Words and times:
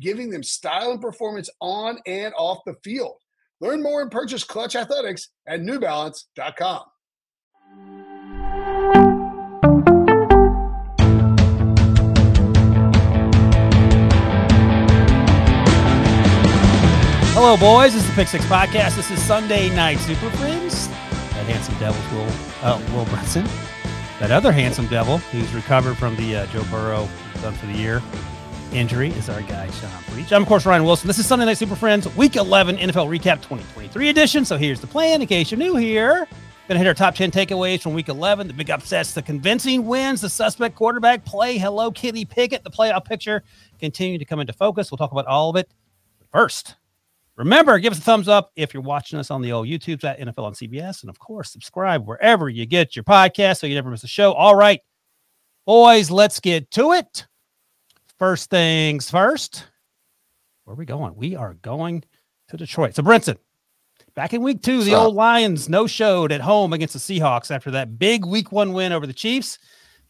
giving 0.00 0.30
them 0.30 0.42
style 0.42 0.90
and 0.90 1.00
performance 1.00 1.50
on 1.60 1.98
and 2.06 2.34
off 2.36 2.58
the 2.66 2.74
field. 2.84 3.16
Learn 3.60 3.82
more 3.82 4.02
and 4.02 4.10
purchase 4.10 4.44
Clutch 4.44 4.76
Athletics 4.76 5.30
at 5.46 5.60
newbalance.com. 5.60 6.82
Hello, 17.32 17.56
boys. 17.56 17.92
This 17.92 18.02
is 18.02 18.08
the 18.08 18.14
Pick 18.14 18.28
Six 18.28 18.44
Podcast. 18.46 18.96
This 18.96 19.10
is 19.10 19.22
Sunday 19.22 19.74
Night 19.74 19.98
Super 19.98 20.30
Friends. 20.30 20.88
That 20.88 21.46
handsome 21.46 21.78
devil, 21.78 22.00
Will 22.16 22.32
uh, 22.62 22.78
Will 22.94 23.04
Brinson. 23.06 23.46
That 24.20 24.30
other 24.30 24.52
handsome 24.52 24.86
devil 24.86 25.18
who's 25.18 25.52
recovered 25.54 25.96
from 25.96 26.16
the 26.16 26.36
uh, 26.36 26.46
Joe 26.46 26.64
Burrow 26.70 27.08
done 27.42 27.52
for 27.54 27.66
the 27.66 27.74
year 27.74 28.02
injury 28.76 29.08
is 29.10 29.30
our 29.30 29.40
guy 29.42 29.70
Sean 29.70 29.90
Breech. 30.12 30.32
I'm 30.32 30.42
of 30.42 30.48
course 30.48 30.66
Ryan 30.66 30.84
Wilson. 30.84 31.06
This 31.06 31.18
is 31.18 31.26
Sunday 31.26 31.46
Night 31.46 31.56
Super 31.56 31.74
Friends 31.74 32.14
Week 32.14 32.36
11 32.36 32.76
NFL 32.76 33.08
Recap 33.08 33.36
2023 33.36 34.10
edition. 34.10 34.44
So 34.44 34.58
here's 34.58 34.80
the 34.80 34.86
plan 34.86 35.22
in 35.22 35.26
case 35.26 35.50
you're 35.50 35.58
new 35.58 35.76
here. 35.76 36.28
Gonna 36.68 36.78
hit 36.78 36.86
our 36.86 36.94
top 36.94 37.14
10 37.14 37.30
takeaways 37.30 37.80
from 37.80 37.94
week 37.94 38.08
11, 38.08 38.48
the 38.48 38.52
big 38.52 38.70
upsets, 38.70 39.14
the 39.14 39.22
convincing 39.22 39.86
wins, 39.86 40.20
the 40.20 40.28
suspect 40.28 40.74
quarterback 40.74 41.24
play. 41.24 41.56
Hello, 41.56 41.90
Kitty 41.90 42.24
Pickett. 42.24 42.64
The 42.64 42.70
playoff 42.70 43.04
picture 43.04 43.42
continue 43.78 44.18
to 44.18 44.24
come 44.24 44.40
into 44.40 44.52
focus. 44.52 44.90
We'll 44.90 44.98
talk 44.98 45.12
about 45.12 45.26
all 45.26 45.48
of 45.48 45.56
it. 45.56 45.72
First, 46.30 46.74
remember, 47.36 47.78
give 47.78 47.92
us 47.92 47.98
a 47.98 48.02
thumbs 48.02 48.28
up 48.28 48.50
if 48.56 48.74
you're 48.74 48.82
watching 48.82 49.18
us 49.18 49.30
on 49.30 49.40
the 49.40 49.52
old 49.52 49.68
YouTube 49.68 50.04
at 50.04 50.18
NFL 50.18 50.44
on 50.44 50.52
CBS. 50.52 51.02
And 51.02 51.08
of 51.08 51.18
course, 51.18 51.50
subscribe 51.50 52.06
wherever 52.06 52.50
you 52.50 52.66
get 52.66 52.94
your 52.94 53.04
podcast 53.04 53.60
so 53.60 53.66
you 53.66 53.74
never 53.74 53.90
miss 53.90 54.04
a 54.04 54.08
show. 54.08 54.32
All 54.34 54.54
right, 54.54 54.80
boys, 55.64 56.10
let's 56.10 56.40
get 56.40 56.70
to 56.72 56.92
it. 56.92 57.26
First 58.18 58.48
things 58.48 59.10
first. 59.10 59.66
Where 60.64 60.72
are 60.72 60.76
we 60.76 60.86
going? 60.86 61.14
We 61.16 61.36
are 61.36 61.54
going 61.54 62.02
to 62.48 62.56
Detroit. 62.56 62.94
So, 62.94 63.02
Brinson, 63.02 63.36
back 64.14 64.32
in 64.32 64.42
week 64.42 64.62
two, 64.62 64.82
the 64.82 64.94
old 64.94 65.14
Lions 65.14 65.68
no 65.68 65.86
showed 65.86 66.32
at 66.32 66.40
home 66.40 66.72
against 66.72 66.94
the 66.94 67.00
Seahawks 67.20 67.50
after 67.50 67.70
that 67.72 67.98
big 67.98 68.24
week 68.24 68.52
one 68.52 68.72
win 68.72 68.92
over 68.92 69.06
the 69.06 69.12
Chiefs. 69.12 69.58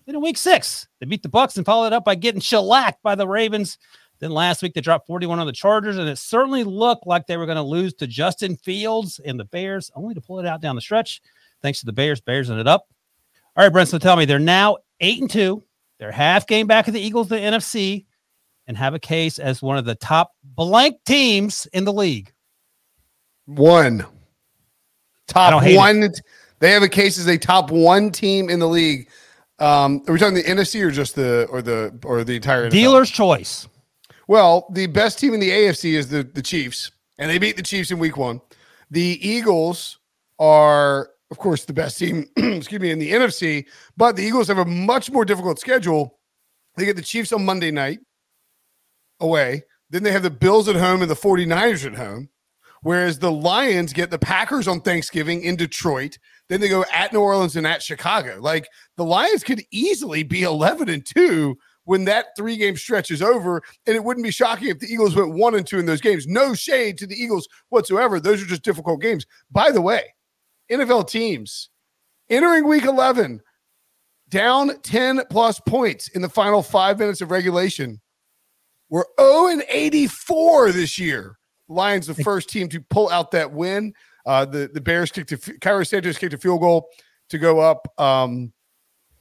Then 0.06 0.14
in 0.14 0.22
week 0.22 0.38
six, 0.38 0.86
they 1.00 1.06
beat 1.06 1.24
the 1.24 1.28
Bucs 1.28 1.56
and 1.56 1.66
followed 1.66 1.88
it 1.88 1.92
up 1.92 2.04
by 2.04 2.14
getting 2.14 2.40
shellacked 2.40 3.02
by 3.02 3.16
the 3.16 3.26
Ravens. 3.26 3.76
Then 4.20 4.30
last 4.30 4.62
week 4.62 4.74
they 4.74 4.80
dropped 4.80 5.08
41 5.08 5.40
on 5.40 5.46
the 5.46 5.52
Chargers, 5.52 5.98
and 5.98 6.08
it 6.08 6.16
certainly 6.16 6.62
looked 6.62 7.08
like 7.08 7.26
they 7.26 7.36
were 7.36 7.44
going 7.44 7.56
to 7.56 7.62
lose 7.62 7.92
to 7.94 8.06
Justin 8.06 8.56
Fields 8.56 9.20
and 9.24 9.38
the 9.38 9.44
Bears, 9.44 9.90
only 9.96 10.14
to 10.14 10.20
pull 10.20 10.38
it 10.38 10.46
out 10.46 10.62
down 10.62 10.76
the 10.76 10.80
stretch. 10.80 11.20
Thanks 11.60 11.80
to 11.80 11.86
the 11.86 11.92
Bears. 11.92 12.20
Bears 12.20 12.48
ended 12.48 12.66
it 12.66 12.70
up. 12.70 12.86
All 13.56 13.64
right, 13.64 13.72
Brent. 13.72 13.88
So 13.88 13.98
tell 13.98 14.16
me, 14.16 14.24
they're 14.24 14.38
now 14.38 14.76
eight 15.00 15.20
and 15.20 15.30
two. 15.30 15.64
They're 15.98 16.12
half 16.12 16.46
game 16.46 16.66
back 16.66 16.88
of 16.88 16.94
the 16.94 17.00
Eagles, 17.00 17.28
the 17.28 17.36
NFC, 17.36 18.06
and 18.66 18.76
have 18.76 18.94
a 18.94 18.98
case 18.98 19.38
as 19.38 19.62
one 19.62 19.78
of 19.78 19.84
the 19.84 19.94
top 19.94 20.32
blank 20.44 20.98
teams 21.04 21.66
in 21.72 21.84
the 21.84 21.92
league. 21.92 22.32
One. 23.46 24.04
Top 25.26 25.62
one. 25.62 26.10
They 26.58 26.70
have 26.72 26.82
a 26.82 26.88
case 26.88 27.18
as 27.18 27.26
a 27.26 27.38
top 27.38 27.70
one 27.70 28.10
team 28.10 28.48
in 28.48 28.58
the 28.58 28.68
league. 28.68 29.08
Um, 29.58 30.02
are 30.06 30.12
we 30.12 30.18
talking 30.18 30.34
the 30.34 30.42
NFC 30.42 30.82
or 30.82 30.90
just 30.90 31.14
the 31.14 31.46
or 31.50 31.62
the 31.62 31.98
or 32.04 32.24
the 32.24 32.36
entire 32.36 32.66
NFL? 32.66 32.72
Dealer's 32.72 33.10
choice. 33.10 33.68
Well, 34.28 34.66
the 34.72 34.86
best 34.86 35.18
team 35.18 35.34
in 35.34 35.40
the 35.40 35.50
AFC 35.50 35.94
is 35.94 36.08
the 36.08 36.22
the 36.22 36.42
Chiefs, 36.42 36.90
and 37.18 37.30
they 37.30 37.38
beat 37.38 37.56
the 37.56 37.62
Chiefs 37.62 37.90
in 37.90 37.98
Week 37.98 38.16
One. 38.16 38.40
The 38.90 39.18
Eagles 39.26 39.98
are, 40.38 41.10
of 41.30 41.38
course, 41.38 41.64
the 41.64 41.72
best 41.72 41.98
team. 41.98 42.26
excuse 42.36 42.80
me, 42.80 42.90
in 42.90 42.98
the 42.98 43.12
NFC, 43.12 43.66
but 43.96 44.16
the 44.16 44.22
Eagles 44.22 44.48
have 44.48 44.58
a 44.58 44.64
much 44.64 45.10
more 45.10 45.24
difficult 45.24 45.58
schedule. 45.58 46.18
They 46.76 46.84
get 46.84 46.96
the 46.96 47.02
Chiefs 47.02 47.32
on 47.32 47.44
Monday 47.44 47.70
night 47.70 48.00
away. 49.20 49.62
Then 49.90 50.02
they 50.02 50.12
have 50.12 50.22
the 50.22 50.30
Bills 50.30 50.68
at 50.68 50.76
home 50.76 51.02
and 51.02 51.10
the 51.10 51.14
49ers 51.14 51.86
at 51.86 51.94
home. 51.94 52.28
Whereas 52.82 53.18
the 53.18 53.32
Lions 53.32 53.92
get 53.92 54.10
the 54.10 54.18
Packers 54.18 54.68
on 54.68 54.80
Thanksgiving 54.80 55.42
in 55.42 55.56
Detroit. 55.56 56.18
Then 56.48 56.60
they 56.60 56.68
go 56.68 56.84
at 56.92 57.12
New 57.12 57.20
Orleans 57.20 57.56
and 57.56 57.66
at 57.66 57.82
Chicago. 57.82 58.38
Like 58.40 58.68
the 58.96 59.04
Lions 59.04 59.42
could 59.42 59.62
easily 59.72 60.22
be 60.22 60.42
11 60.42 60.88
and 60.88 61.04
2 61.04 61.56
when 61.84 62.04
that 62.04 62.26
three 62.36 62.56
game 62.56 62.76
stretch 62.76 63.10
is 63.10 63.22
over. 63.22 63.62
And 63.86 63.96
it 63.96 64.04
wouldn't 64.04 64.24
be 64.24 64.30
shocking 64.30 64.68
if 64.68 64.78
the 64.78 64.86
Eagles 64.86 65.16
went 65.16 65.34
one 65.34 65.54
and 65.54 65.66
two 65.66 65.78
in 65.78 65.86
those 65.86 66.00
games. 66.00 66.26
No 66.26 66.54
shade 66.54 66.98
to 66.98 67.06
the 67.06 67.16
Eagles 67.16 67.48
whatsoever. 67.70 68.20
Those 68.20 68.42
are 68.42 68.46
just 68.46 68.62
difficult 68.62 69.00
games. 69.00 69.24
By 69.50 69.70
the 69.70 69.80
way, 69.80 70.14
NFL 70.70 71.08
teams 71.08 71.70
entering 72.28 72.66
week 72.66 72.84
11 72.84 73.40
down 74.28 74.80
10 74.82 75.22
plus 75.30 75.60
points 75.60 76.08
in 76.08 76.22
the 76.22 76.28
final 76.28 76.62
five 76.62 76.98
minutes 76.98 77.20
of 77.20 77.30
regulation. 77.30 78.00
We're 78.88 79.04
0 79.20 79.48
and 79.48 79.64
84 79.68 80.72
this 80.72 80.98
year. 80.98 81.38
Lions, 81.68 82.06
the 82.06 82.14
first 82.14 82.48
team 82.48 82.68
to 82.68 82.80
pull 82.80 83.08
out 83.08 83.32
that 83.32 83.52
win. 83.52 83.92
Uh, 84.24 84.44
the 84.44 84.70
the 84.72 84.80
Bears 84.80 85.10
kicked 85.10 85.32
a 85.32 85.58
Cairo 85.60 85.82
Santos 85.84 86.18
kicked 86.18 86.34
a 86.34 86.38
field 86.38 86.60
goal 86.60 86.88
to 87.30 87.38
go 87.38 87.58
up. 87.58 87.88
Um, 87.98 88.52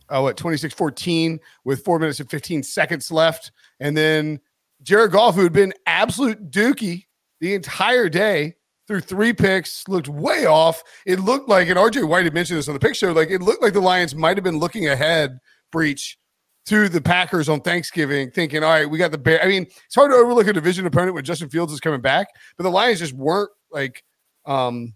oh, 0.09 0.27
at 0.27 0.35
26-14 0.35 1.39
with 1.63 1.83
four 1.83 1.97
minutes 1.97 2.19
and 2.19 2.29
15 2.29 2.61
seconds 2.61 3.11
left, 3.11 3.51
and 3.79 3.97
then 3.97 4.39
Jared 4.83 5.11
Goff, 5.11 5.35
who 5.35 5.43
had 5.43 5.53
been 5.53 5.73
absolute 5.87 6.51
dookie 6.51 7.05
the 7.39 7.55
entire 7.55 8.09
day, 8.09 8.55
threw 8.87 8.99
three 8.99 9.33
picks, 9.33 9.87
looked 9.87 10.07
way 10.07 10.45
off. 10.45 10.83
It 11.05 11.19
looked 11.19 11.49
like, 11.49 11.69
and 11.69 11.77
RJ 11.77 12.07
White 12.07 12.25
had 12.25 12.33
mentioned 12.33 12.59
this 12.59 12.69
on 12.69 12.77
the 12.77 12.93
show, 12.93 13.11
like 13.11 13.29
it 13.29 13.41
looked 13.41 13.61
like 13.61 13.73
the 13.73 13.81
Lions 13.81 14.15
might 14.15 14.37
have 14.37 14.43
been 14.43 14.59
looking 14.59 14.87
ahead, 14.87 15.39
Breech 15.71 16.17
to 16.65 16.89
the 16.89 17.01
Packers 17.01 17.47
on 17.47 17.61
Thanksgiving, 17.61 18.31
thinking, 18.31 18.63
all 18.63 18.71
right, 18.71 18.89
we 18.89 18.97
got 18.97 19.11
the 19.11 19.17
Bear. 19.17 19.41
I 19.43 19.47
mean, 19.47 19.63
it's 19.63 19.95
hard 19.95 20.11
to 20.11 20.17
overlook 20.17 20.47
a 20.47 20.53
division 20.53 20.85
opponent 20.85 21.13
when 21.13 21.23
Justin 21.23 21.49
Fields 21.49 21.71
is 21.71 21.79
coming 21.79 22.01
back, 22.01 22.27
but 22.57 22.63
the 22.63 22.71
Lions 22.71 22.99
just 22.99 23.13
weren't 23.13 23.51
like 23.71 24.03
um 24.45 24.93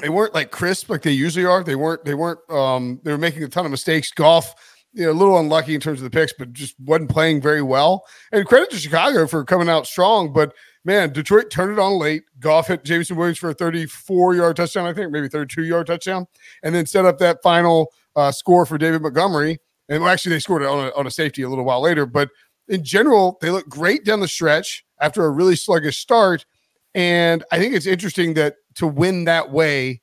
they 0.00 0.08
weren't 0.08 0.34
like 0.34 0.50
crisp 0.50 0.88
like 0.88 1.02
they 1.02 1.10
usually 1.10 1.44
are. 1.44 1.62
They 1.62 1.76
weren't, 1.76 2.04
they 2.04 2.14
weren't 2.14 2.38
um 2.50 3.00
they 3.04 3.12
were 3.12 3.18
making 3.18 3.42
a 3.42 3.48
ton 3.48 3.66
of 3.66 3.70
mistakes. 3.70 4.10
Goff, 4.10 4.54
you 4.92 5.04
know, 5.04 5.12
a 5.12 5.12
little 5.12 5.38
unlucky 5.38 5.74
in 5.74 5.80
terms 5.80 6.00
of 6.00 6.04
the 6.04 6.10
picks, 6.10 6.32
but 6.32 6.52
just 6.52 6.74
wasn't 6.80 7.10
playing 7.10 7.42
very 7.42 7.62
well. 7.62 8.04
And 8.32 8.46
credit 8.46 8.70
to 8.70 8.76
Chicago 8.76 9.26
for 9.26 9.44
coming 9.44 9.68
out 9.68 9.86
strong, 9.86 10.32
but 10.32 10.54
man, 10.84 11.12
Detroit 11.12 11.50
turned 11.50 11.72
it 11.72 11.78
on 11.78 11.98
late. 11.98 12.24
Goff 12.38 12.68
hit 12.68 12.84
Jameson 12.84 13.16
Williams 13.16 13.38
for 13.38 13.50
a 13.50 13.54
34 13.54 14.34
yard 14.34 14.56
touchdown, 14.56 14.86
I 14.86 14.92
think, 14.92 15.10
maybe 15.10 15.28
32 15.28 15.64
yard 15.64 15.86
touchdown, 15.86 16.26
and 16.62 16.74
then 16.74 16.86
set 16.86 17.04
up 17.04 17.18
that 17.18 17.42
final 17.42 17.92
uh, 18.16 18.32
score 18.32 18.66
for 18.66 18.78
David 18.78 19.02
Montgomery. 19.02 19.58
And 19.88 20.02
well, 20.02 20.12
actually, 20.12 20.30
they 20.30 20.40
scored 20.40 20.62
it 20.62 20.68
on 20.68 20.86
a, 20.86 20.90
on 20.96 21.06
a 21.06 21.10
safety 21.10 21.42
a 21.42 21.48
little 21.48 21.64
while 21.64 21.80
later. 21.80 22.06
But 22.06 22.30
in 22.68 22.84
general, 22.84 23.38
they 23.40 23.50
look 23.50 23.68
great 23.68 24.04
down 24.04 24.20
the 24.20 24.28
stretch 24.28 24.84
after 25.00 25.24
a 25.24 25.30
really 25.30 25.56
sluggish 25.56 25.98
start. 25.98 26.46
And 26.94 27.44
I 27.50 27.58
think 27.58 27.74
it's 27.74 27.86
interesting 27.86 28.34
that 28.34 28.56
to 28.76 28.86
win 28.86 29.24
that 29.24 29.50
way 29.50 30.00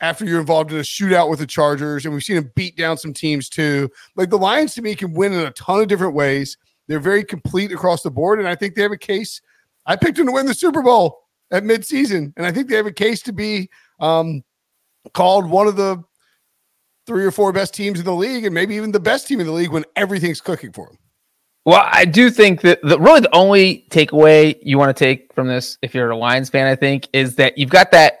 after 0.00 0.24
you're 0.26 0.40
involved 0.40 0.72
in 0.72 0.78
a 0.78 0.82
shootout 0.82 1.30
with 1.30 1.38
the 1.38 1.46
Chargers, 1.46 2.04
and 2.04 2.12
we've 2.12 2.22
seen 2.22 2.36
them 2.36 2.52
beat 2.54 2.76
down 2.76 2.98
some 2.98 3.14
teams 3.14 3.48
too. 3.48 3.88
Like 4.14 4.30
the 4.30 4.38
Lions 4.38 4.74
to 4.74 4.82
me 4.82 4.94
can 4.94 5.14
win 5.14 5.32
in 5.32 5.40
a 5.40 5.50
ton 5.52 5.80
of 5.80 5.88
different 5.88 6.14
ways. 6.14 6.58
They're 6.86 7.00
very 7.00 7.24
complete 7.24 7.72
across 7.72 8.02
the 8.02 8.10
board, 8.10 8.38
and 8.38 8.46
I 8.46 8.54
think 8.54 8.74
they 8.74 8.82
have 8.82 8.92
a 8.92 8.98
case. 8.98 9.40
I 9.86 9.96
picked 9.96 10.16
them 10.16 10.26
to 10.26 10.32
win 10.32 10.46
the 10.46 10.54
Super 10.54 10.82
Bowl 10.82 11.20
at 11.50 11.62
midseason, 11.62 12.32
and 12.36 12.44
I 12.44 12.52
think 12.52 12.68
they 12.68 12.76
have 12.76 12.86
a 12.86 12.92
case 12.92 13.22
to 13.22 13.32
be 13.32 13.70
um, 14.00 14.42
called 15.14 15.48
one 15.48 15.66
of 15.66 15.76
the 15.76 16.02
three 17.06 17.24
or 17.24 17.30
four 17.30 17.52
best 17.52 17.72
teams 17.72 17.98
in 18.00 18.04
the 18.04 18.14
league, 18.14 18.44
and 18.44 18.54
maybe 18.54 18.74
even 18.74 18.90
the 18.90 19.00
best 19.00 19.28
team 19.28 19.40
in 19.40 19.46
the 19.46 19.52
league 19.52 19.70
when 19.70 19.84
everything's 19.94 20.40
clicking 20.40 20.72
for 20.72 20.86
them. 20.86 20.98
Well, 21.64 21.88
I 21.90 22.04
do 22.04 22.30
think 22.30 22.60
that 22.60 22.80
the 22.82 22.98
really 22.98 23.20
the 23.20 23.34
only 23.34 23.86
takeaway 23.90 24.56
you 24.62 24.78
want 24.78 24.96
to 24.96 25.04
take 25.04 25.34
from 25.34 25.48
this, 25.48 25.78
if 25.82 25.94
you're 25.94 26.10
a 26.10 26.16
Lions 26.16 26.48
fan, 26.48 26.66
I 26.66 26.76
think, 26.76 27.08
is 27.12 27.36
that 27.36 27.58
you've 27.58 27.70
got 27.70 27.90
that 27.92 28.20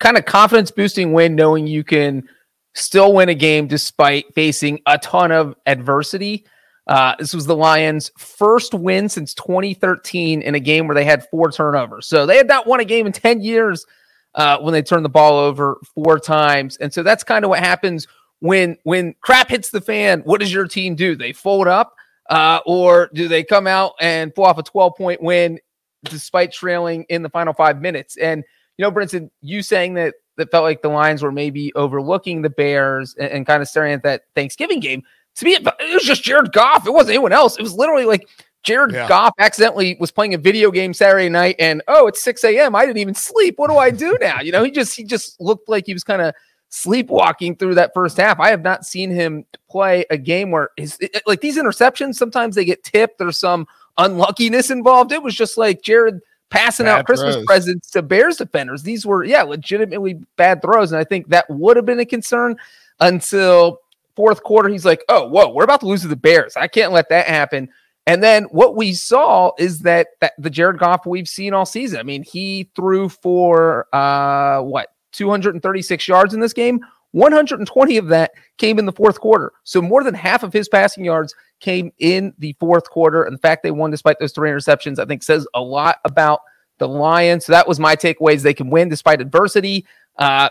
kind 0.00 0.16
of 0.16 0.24
confidence 0.24 0.70
boosting 0.70 1.12
win, 1.12 1.36
knowing 1.36 1.66
you 1.66 1.84
can 1.84 2.28
still 2.74 3.12
win 3.12 3.28
a 3.28 3.34
game 3.34 3.68
despite 3.68 4.32
facing 4.34 4.80
a 4.86 4.98
ton 4.98 5.30
of 5.30 5.54
adversity. 5.66 6.44
Uh, 6.86 7.14
this 7.18 7.32
was 7.32 7.46
the 7.46 7.56
Lions' 7.56 8.10
first 8.18 8.74
win 8.74 9.08
since 9.08 9.34
2013 9.34 10.42
in 10.42 10.54
a 10.54 10.60
game 10.60 10.86
where 10.86 10.94
they 10.94 11.04
had 11.04 11.28
four 11.28 11.50
turnovers. 11.50 12.06
So 12.06 12.26
they 12.26 12.36
had 12.36 12.48
not 12.48 12.66
won 12.66 12.80
a 12.80 12.84
game 12.84 13.06
in 13.06 13.12
10 13.12 13.40
years 13.40 13.86
uh, 14.34 14.58
when 14.58 14.72
they 14.72 14.82
turned 14.82 15.04
the 15.04 15.10
ball 15.10 15.38
over 15.38 15.78
four 15.94 16.18
times. 16.18 16.76
And 16.78 16.92
so 16.92 17.02
that's 17.02 17.22
kind 17.22 17.44
of 17.44 17.48
what 17.50 17.60
happens 17.60 18.06
when 18.40 18.76
when 18.82 19.14
crap 19.20 19.48
hits 19.48 19.70
the 19.70 19.80
fan. 19.80 20.20
What 20.20 20.40
does 20.40 20.52
your 20.52 20.66
team 20.66 20.96
do? 20.96 21.14
They 21.14 21.32
fold 21.32 21.68
up, 21.68 21.94
uh, 22.28 22.60
or 22.66 23.10
do 23.14 23.28
they 23.28 23.44
come 23.44 23.66
out 23.66 23.92
and 24.00 24.34
pull 24.34 24.44
off 24.44 24.58
a 24.58 24.62
12 24.62 24.96
point 24.96 25.22
win 25.22 25.60
despite 26.04 26.52
trailing 26.52 27.04
in 27.08 27.22
the 27.22 27.30
final 27.30 27.52
five 27.52 27.80
minutes? 27.80 28.16
And 28.16 28.42
you 28.76 28.82
know, 28.82 28.90
Brinson, 28.90 29.30
you 29.42 29.62
saying 29.62 29.94
that 29.94 30.14
that 30.38 30.50
felt 30.50 30.64
like 30.64 30.82
the 30.82 30.88
Lions 30.88 31.22
were 31.22 31.30
maybe 31.30 31.72
overlooking 31.74 32.42
the 32.42 32.50
Bears 32.50 33.14
and, 33.18 33.30
and 33.30 33.46
kind 33.46 33.62
of 33.62 33.68
staring 33.68 33.92
at 33.92 34.02
that 34.02 34.22
Thanksgiving 34.34 34.80
game. 34.80 35.02
To 35.36 35.44
me, 35.44 35.54
it, 35.54 35.94
was 35.94 36.04
just 36.04 36.22
Jared 36.22 36.52
Goff. 36.52 36.86
It 36.86 36.92
wasn't 36.92 37.14
anyone 37.14 37.32
else. 37.32 37.58
It 37.58 37.62
was 37.62 37.74
literally 37.74 38.04
like 38.04 38.28
Jared 38.62 38.92
yeah. 38.92 39.08
Goff 39.08 39.32
accidentally 39.38 39.96
was 39.98 40.10
playing 40.10 40.34
a 40.34 40.38
video 40.38 40.70
game 40.70 40.92
Saturday 40.92 41.28
night, 41.28 41.56
and 41.58 41.82
oh, 41.88 42.06
it's 42.06 42.22
6 42.22 42.44
a.m. 42.44 42.74
I 42.74 42.84
didn't 42.84 42.98
even 42.98 43.14
sleep. 43.14 43.54
What 43.56 43.70
do 43.70 43.78
I 43.78 43.90
do 43.90 44.16
now? 44.20 44.40
You 44.40 44.52
know, 44.52 44.62
he 44.62 44.70
just 44.70 44.96
he 44.96 45.04
just 45.04 45.40
looked 45.40 45.68
like 45.68 45.86
he 45.86 45.94
was 45.94 46.04
kind 46.04 46.22
of 46.22 46.34
sleepwalking 46.68 47.56
through 47.56 47.74
that 47.76 47.92
first 47.94 48.16
half. 48.16 48.40
I 48.40 48.50
have 48.50 48.62
not 48.62 48.84
seen 48.84 49.10
him 49.10 49.44
play 49.68 50.04
a 50.10 50.18
game 50.18 50.50
where 50.50 50.70
his 50.76 50.96
it, 51.00 51.22
like 51.26 51.40
these 51.40 51.56
interceptions. 51.56 52.14
Sometimes 52.14 52.54
they 52.54 52.64
get 52.64 52.84
tipped. 52.84 53.18
There's 53.18 53.38
some 53.38 53.66
unluckiness 53.98 54.70
involved. 54.70 55.12
It 55.12 55.22
was 55.22 55.34
just 55.34 55.56
like 55.58 55.82
Jared 55.82 56.20
passing 56.52 56.86
bad 56.86 57.00
out 57.00 57.06
Christmas 57.06 57.34
throws. 57.36 57.46
presents 57.46 57.90
to 57.90 58.02
Bears 58.02 58.36
defenders. 58.36 58.82
These 58.82 59.04
were, 59.04 59.24
yeah, 59.24 59.42
legitimately 59.42 60.20
bad 60.36 60.62
throws. 60.62 60.92
And 60.92 61.00
I 61.00 61.04
think 61.04 61.28
that 61.28 61.48
would 61.48 61.76
have 61.76 61.86
been 61.86 62.00
a 62.00 62.06
concern 62.06 62.56
until 63.00 63.78
fourth 64.22 64.44
quarter. 64.44 64.68
He's 64.68 64.84
like, 64.84 65.02
oh, 65.08 65.26
whoa, 65.26 65.48
we're 65.48 65.64
about 65.64 65.80
to 65.80 65.86
lose 65.86 66.02
to 66.02 66.08
the 66.08 66.14
Bears. 66.14 66.56
I 66.56 66.68
can't 66.68 66.92
let 66.92 67.08
that 67.08 67.26
happen. 67.26 67.68
And 68.06 68.22
then 68.22 68.44
what 68.44 68.76
we 68.76 68.92
saw 68.92 69.50
is 69.58 69.80
that, 69.80 70.06
that 70.20 70.34
the 70.38 70.48
Jared 70.48 70.78
Goff 70.78 71.06
we've 71.06 71.26
seen 71.26 71.52
all 71.52 71.66
season. 71.66 71.98
I 71.98 72.04
mean, 72.04 72.22
he 72.22 72.70
threw 72.76 73.08
for 73.08 73.88
uh 73.92 74.60
what 74.60 74.90
236 75.10 76.06
yards 76.06 76.34
in 76.34 76.40
this 76.40 76.52
game. 76.52 76.84
120 77.10 77.96
of 77.96 78.06
that 78.08 78.30
came 78.58 78.78
in 78.78 78.86
the 78.86 78.92
fourth 78.92 79.18
quarter. 79.18 79.52
So 79.64 79.82
more 79.82 80.04
than 80.04 80.14
half 80.14 80.44
of 80.44 80.52
his 80.52 80.68
passing 80.68 81.04
yards 81.04 81.34
came 81.58 81.90
in 81.98 82.32
the 82.38 82.54
fourth 82.60 82.90
quarter. 82.90 83.24
And 83.24 83.34
the 83.34 83.40
fact 83.40 83.64
they 83.64 83.72
won 83.72 83.90
despite 83.90 84.20
those 84.20 84.32
three 84.32 84.50
interceptions, 84.50 85.00
I 85.00 85.04
think 85.04 85.24
says 85.24 85.48
a 85.52 85.60
lot 85.60 85.96
about 86.04 86.42
the 86.78 86.86
Lions. 86.86 87.46
So 87.46 87.52
that 87.52 87.66
was 87.66 87.80
my 87.80 87.96
takeaways. 87.96 88.42
They 88.42 88.54
can 88.54 88.70
win 88.70 88.88
despite 88.88 89.20
adversity. 89.20 89.84
Uh, 90.16 90.50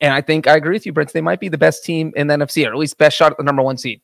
and 0.00 0.12
I 0.12 0.20
think 0.20 0.46
I 0.46 0.56
agree 0.56 0.72
with 0.72 0.86
you, 0.86 0.92
Brent. 0.92 1.12
They 1.12 1.20
might 1.20 1.40
be 1.40 1.48
the 1.48 1.58
best 1.58 1.84
team 1.84 2.12
in 2.16 2.26
the 2.26 2.34
NFC, 2.34 2.66
or 2.66 2.72
at 2.72 2.78
least 2.78 2.98
best 2.98 3.16
shot 3.16 3.32
at 3.32 3.38
the 3.38 3.44
number 3.44 3.62
one 3.62 3.76
seed. 3.76 4.00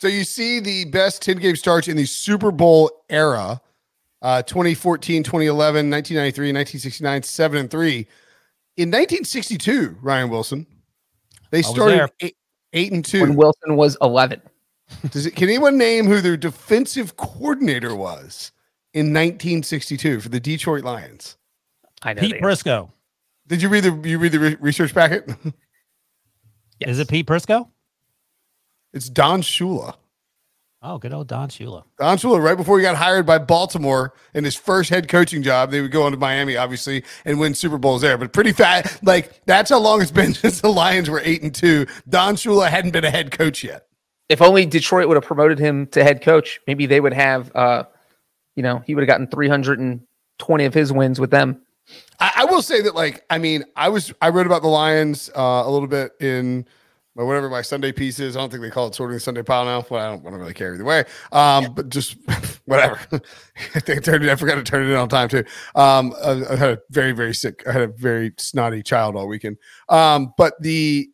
So 0.00 0.08
you 0.08 0.24
see 0.24 0.60
the 0.60 0.86
best 0.86 1.20
10 1.22 1.38
game 1.38 1.56
starts 1.56 1.86
in 1.86 1.96
the 1.96 2.06
Super 2.06 2.50
Bowl 2.50 2.90
era 3.10 3.60
uh, 4.22 4.42
2014, 4.42 5.22
2011, 5.22 5.90
1993, 5.90 6.52
1969, 6.52 7.22
7 7.22 7.58
and 7.58 7.70
3. 7.70 7.96
In 8.76 8.88
1962, 8.88 9.98
Ryan 10.00 10.30
Wilson, 10.30 10.66
they 11.50 11.62
started 11.62 12.10
eight, 12.20 12.36
eight, 12.72 12.92
and 12.92 13.04
2. 13.04 13.20
When 13.20 13.34
Wilson 13.34 13.76
was 13.76 13.96
11. 14.00 14.40
Does 15.10 15.26
it, 15.26 15.36
can 15.36 15.48
anyone 15.48 15.78
name 15.78 16.06
who 16.06 16.20
their 16.20 16.36
defensive 16.36 17.16
coordinator 17.16 17.94
was 17.94 18.52
in 18.92 19.06
1962 19.06 20.20
for 20.20 20.28
the 20.28 20.40
Detroit 20.40 20.84
Lions? 20.84 21.36
I 22.02 22.14
know 22.14 22.22
Pete 22.22 22.40
Prisco. 22.40 22.90
Did 23.50 23.60
you 23.60 23.68
read 23.68 23.84
the 23.84 24.08
you 24.08 24.18
read 24.18 24.32
the 24.32 24.40
re- 24.40 24.56
research 24.60 24.94
packet? 24.94 25.28
yes. 26.78 26.88
Is 26.88 26.98
it 26.98 27.08
Pete 27.08 27.26
Prisco? 27.26 27.68
It's 28.94 29.10
Don 29.10 29.42
Shula. 29.42 29.96
Oh, 30.82 30.96
good 30.96 31.12
old 31.12 31.28
Don 31.28 31.50
Shula. 31.50 31.84
Don 31.98 32.16
Shula, 32.16 32.42
right 32.42 32.56
before 32.56 32.78
he 32.78 32.82
got 32.82 32.96
hired 32.96 33.26
by 33.26 33.36
Baltimore 33.36 34.14
in 34.32 34.44
his 34.44 34.56
first 34.56 34.88
head 34.88 35.08
coaching 35.08 35.42
job, 35.42 35.70
they 35.70 35.82
would 35.82 35.90
go 35.90 36.04
on 36.04 36.12
to 36.12 36.16
Miami, 36.16 36.56
obviously, 36.56 37.04
and 37.26 37.38
win 37.38 37.52
Super 37.52 37.76
Bowls 37.76 38.00
there. 38.00 38.16
But 38.16 38.32
pretty 38.32 38.52
fat, 38.52 38.98
like 39.02 39.44
that's 39.44 39.68
how 39.68 39.78
long 39.78 40.00
it's 40.00 40.10
been 40.10 40.32
since 40.34 40.62
the 40.62 40.72
Lions 40.72 41.10
were 41.10 41.20
eight 41.22 41.42
and 41.42 41.54
two. 41.54 41.86
Don 42.08 42.36
Shula 42.36 42.70
hadn't 42.70 42.92
been 42.92 43.04
a 43.04 43.10
head 43.10 43.30
coach 43.30 43.62
yet 43.62 43.86
if 44.30 44.40
only 44.40 44.64
Detroit 44.64 45.08
would 45.08 45.16
have 45.16 45.24
promoted 45.24 45.58
him 45.58 45.88
to 45.88 46.04
head 46.04 46.22
coach, 46.22 46.60
maybe 46.68 46.86
they 46.86 47.00
would 47.00 47.12
have, 47.12 47.54
uh, 47.54 47.82
you 48.54 48.62
know, 48.62 48.78
he 48.86 48.94
would 48.94 49.02
have 49.02 49.08
gotten 49.08 49.26
320 49.26 50.64
of 50.64 50.72
his 50.72 50.92
wins 50.92 51.18
with 51.18 51.32
them. 51.32 51.60
I, 52.18 52.32
I, 52.38 52.44
will 52.44 52.62
say 52.62 52.82
that, 52.82 52.94
like, 52.94 53.24
I 53.30 53.38
mean, 53.38 53.64
I 53.76 53.88
was, 53.88 54.12
I 54.20 54.28
wrote 54.28 54.46
about 54.46 54.62
the 54.62 54.68
Lions 54.68 55.30
uh, 55.36 55.62
a 55.64 55.70
little 55.70 55.88
bit 55.88 56.12
in 56.20 56.66
my, 57.16 57.22
whatever 57.22 57.48
my 57.48 57.62
Sunday 57.62 57.92
piece 57.92 58.18
is. 58.18 58.36
I 58.36 58.40
don't 58.40 58.50
think 58.50 58.62
they 58.62 58.70
call 58.70 58.88
it 58.88 58.94
sorting 58.94 59.14
the 59.14 59.20
Sunday 59.20 59.42
pile 59.42 59.64
now. 59.64 59.84
Well, 59.88 60.00
I 60.00 60.10
don't, 60.10 60.26
I 60.26 60.30
don't 60.30 60.38
really 60.38 60.54
care 60.54 60.74
either 60.74 60.84
way. 60.84 61.04
Um, 61.32 61.74
but 61.74 61.88
just 61.88 62.16
whatever. 62.66 63.00
I 63.74 63.80
think 63.80 63.98
I 63.98 64.00
turned 64.00 64.24
it, 64.24 64.30
I 64.30 64.36
forgot 64.36 64.56
to 64.56 64.62
turn 64.62 64.86
it 64.86 64.90
in 64.90 64.96
on 64.96 65.08
time 65.08 65.28
too. 65.28 65.44
Um, 65.74 66.14
I, 66.22 66.30
I, 66.50 66.56
had 66.56 66.70
a 66.70 66.78
very, 66.90 67.12
very 67.12 67.34
sick, 67.34 67.62
I 67.66 67.72
had 67.72 67.82
a 67.82 67.88
very 67.88 68.32
snotty 68.38 68.82
child 68.82 69.16
all 69.16 69.26
weekend. 69.26 69.58
Um, 69.88 70.32
but 70.36 70.54
the, 70.60 71.08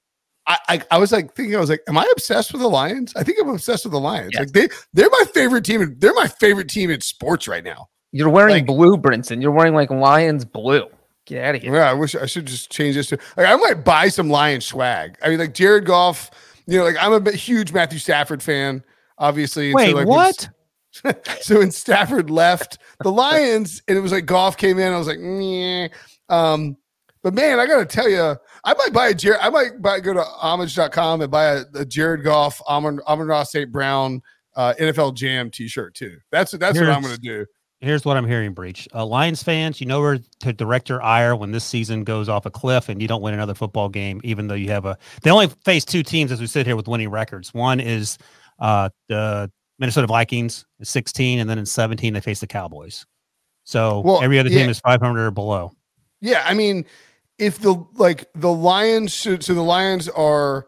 I, 0.47 0.59
I, 0.69 0.81
I 0.93 0.99
was 0.99 1.13
like 1.13 1.35
thinking, 1.35 1.57
I 1.57 1.61
was 1.61 1.71
like, 1.71 1.83
am 1.89 1.99
I 1.99 2.09
obsessed 2.13 2.53
with 2.53 2.63
the 2.63 2.69
Lions? 2.69 3.13
I 3.17 3.25
think 3.25 3.39
I'm 3.41 3.49
obsessed 3.49 3.85
with 3.85 3.93
the 3.93 4.01
Lions. 4.01 4.31
Yes. 4.33 4.41
Like 4.41 4.53
they 4.53 4.69
they're 4.93 5.11
my 5.11 5.25
favorite 5.35 5.65
team. 5.65 5.97
They're 5.99 6.15
my 6.15 6.29
favorite 6.29 6.69
team 6.69 6.91
in 6.91 7.01
sports 7.01 7.49
right 7.49 7.65
now. 7.65 7.89
You're 8.17 8.31
wearing 8.31 8.55
like, 8.55 8.67
blue, 8.67 8.97
Brinson. 8.97 9.43
You're 9.43 9.53
wearing 9.53 9.75
like 9.75 9.91
Lions 9.91 10.45
blue. 10.45 10.87
Get 11.27 11.45
out 11.45 11.55
of 11.57 11.63
here. 11.63 11.75
Yeah, 11.75 11.91
I 11.91 11.93
wish 11.93 12.15
I 12.15 12.27
should 12.27 12.47
just 12.47 12.71
change 12.71 12.95
this 12.95 13.09
to 13.09 13.19
like 13.37 13.47
I 13.47 13.57
might 13.57 13.85
buy 13.85 14.09
some 14.09 14.31
Lions 14.31 14.65
swag. 14.65 15.19
I 15.23 15.29
mean, 15.29 15.39
like 15.39 15.55
Jared 15.55 15.85
Goff, 15.85 16.31
you 16.67 16.79
know, 16.79 16.85
like 16.85 16.97
I'm 16.99 17.27
a 17.27 17.33
huge 17.33 17.73
Matthew 17.73 17.99
Stafford 17.99 18.43
fan, 18.43 18.83
obviously. 19.19 19.75
Wait, 19.75 19.91
so, 19.91 19.97
like, 19.97 20.07
what? 20.07 20.49
so 21.41 21.59
when 21.59 21.71
Stafford 21.71 22.31
left 22.31 22.79
the 23.03 23.11
Lions 23.11 23.83
and 23.89 23.99
it 23.99 24.01
was 24.01 24.13
like 24.13 24.25
Goff 24.25 24.57
came 24.57 24.79
in, 24.79 24.93
I 24.93 24.99
was 24.99 25.09
like, 25.09 25.19
Meh. 25.19 25.89
um, 26.29 26.77
but 27.23 27.35
man, 27.35 27.59
I 27.59 27.67
gotta 27.67 27.85
tell 27.85 28.09
you, 28.09 28.37
I 28.65 28.75
might 28.75 28.93
buy 28.93 29.09
a 29.09 29.15
Jared. 29.15 29.41
I 29.43 29.51
might 29.51 29.83
buy 29.83 30.01
go 30.01 30.15
to 30.15 30.23
homage.com 30.23 31.21
and 31.21 31.31
buy 31.31 31.45
a, 31.45 31.65
a 31.75 31.85
Jared 31.85 32.23
Goff, 32.23 32.63
Amon, 32.69 33.01
Amon 33.07 33.45
St. 33.45 33.71
Brown 33.71 34.23
uh, 34.55 34.75
NFL 34.79 35.15
Jam 35.15 35.51
T-shirt 35.51 35.95
too. 35.95 36.19
That's 36.31 36.53
that's 36.53 36.77
here's, 36.77 36.89
what 36.89 36.97
I'm 36.97 37.03
gonna 37.03 37.19
do. 37.19 37.47
Here's 37.87 38.05
what 38.05 38.17
I'm 38.17 38.27
hearing, 38.27 38.53
Breech. 38.53 38.89
Uh, 38.93 39.07
Lions 39.07 39.45
fans, 39.45 39.81
you 39.81 39.87
know 39.87 40.01
where 40.01 40.19
to 40.41 40.53
direct 40.53 40.89
your 40.89 41.01
ire 41.05 41.37
when 41.37 41.53
this 41.53 41.65
season 41.65 42.03
goes 42.03 42.29
off 42.29 42.45
a 42.45 42.51
cliff 42.51 42.89
and 42.89 43.01
you 43.01 43.07
don't 43.07 43.23
win 43.23 43.33
another 43.33 43.55
football 43.55 43.89
game, 43.89 44.21
even 44.25 44.49
though 44.49 44.57
you 44.57 44.71
have 44.71 44.85
a. 44.87 44.99
They 45.23 45.31
only 45.31 45.47
face 45.65 45.85
two 45.85 46.03
teams 46.03 46.33
as 46.33 46.41
we 46.41 46.49
sit 46.49 46.67
here 46.67 46.75
with 46.75 46.89
winning 46.89 47.11
records. 47.11 47.55
One 47.55 47.79
is 47.79 48.19
uh, 48.59 48.89
the 49.09 49.53
Minnesota 49.79 50.09
Vikings, 50.09 50.67
16, 50.83 51.39
and 51.39 51.49
then 51.49 51.59
in 51.59 51.67
17 51.67 52.13
they 52.13 52.21
face 52.21 52.41
the 52.41 52.49
Cowboys. 52.49 53.07
So 53.63 54.01
well, 54.01 54.21
every 54.21 54.41
other 54.41 54.51
yeah. 54.51 54.63
team 54.63 54.71
is 54.71 54.81
500 54.81 55.27
or 55.27 55.31
below. 55.31 55.73
Yeah, 56.21 56.43
I 56.45 56.55
mean 56.55 56.87
if 57.39 57.61
the 57.61 57.85
like 57.95 58.29
the 58.35 58.53
Lions 58.53 59.13
should 59.13 59.45
so 59.45 59.55
the 59.55 59.63
Lions 59.63 60.09
are 60.09 60.67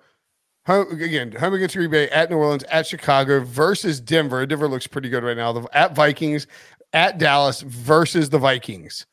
home, 0.66 0.88
again 0.92 1.32
home 1.32 1.54
against 1.54 1.74
Green 1.74 1.90
Bay 1.90 2.08
at 2.10 2.30
New 2.30 2.36
Orleans 2.36 2.62
at 2.64 2.86
Chicago 2.86 3.40
versus 3.40 4.00
Denver. 4.00 4.46
Denver 4.46 4.68
looks 4.68 4.86
pretty 4.86 5.08
good 5.08 5.24
right 5.24 5.36
now. 5.36 5.52
The, 5.52 5.68
at 5.76 5.96
Vikings 5.96 6.46
at 6.92 7.18
Dallas 7.18 7.62
versus 7.62 8.30
the 8.30 8.38
Vikings. 8.38 9.06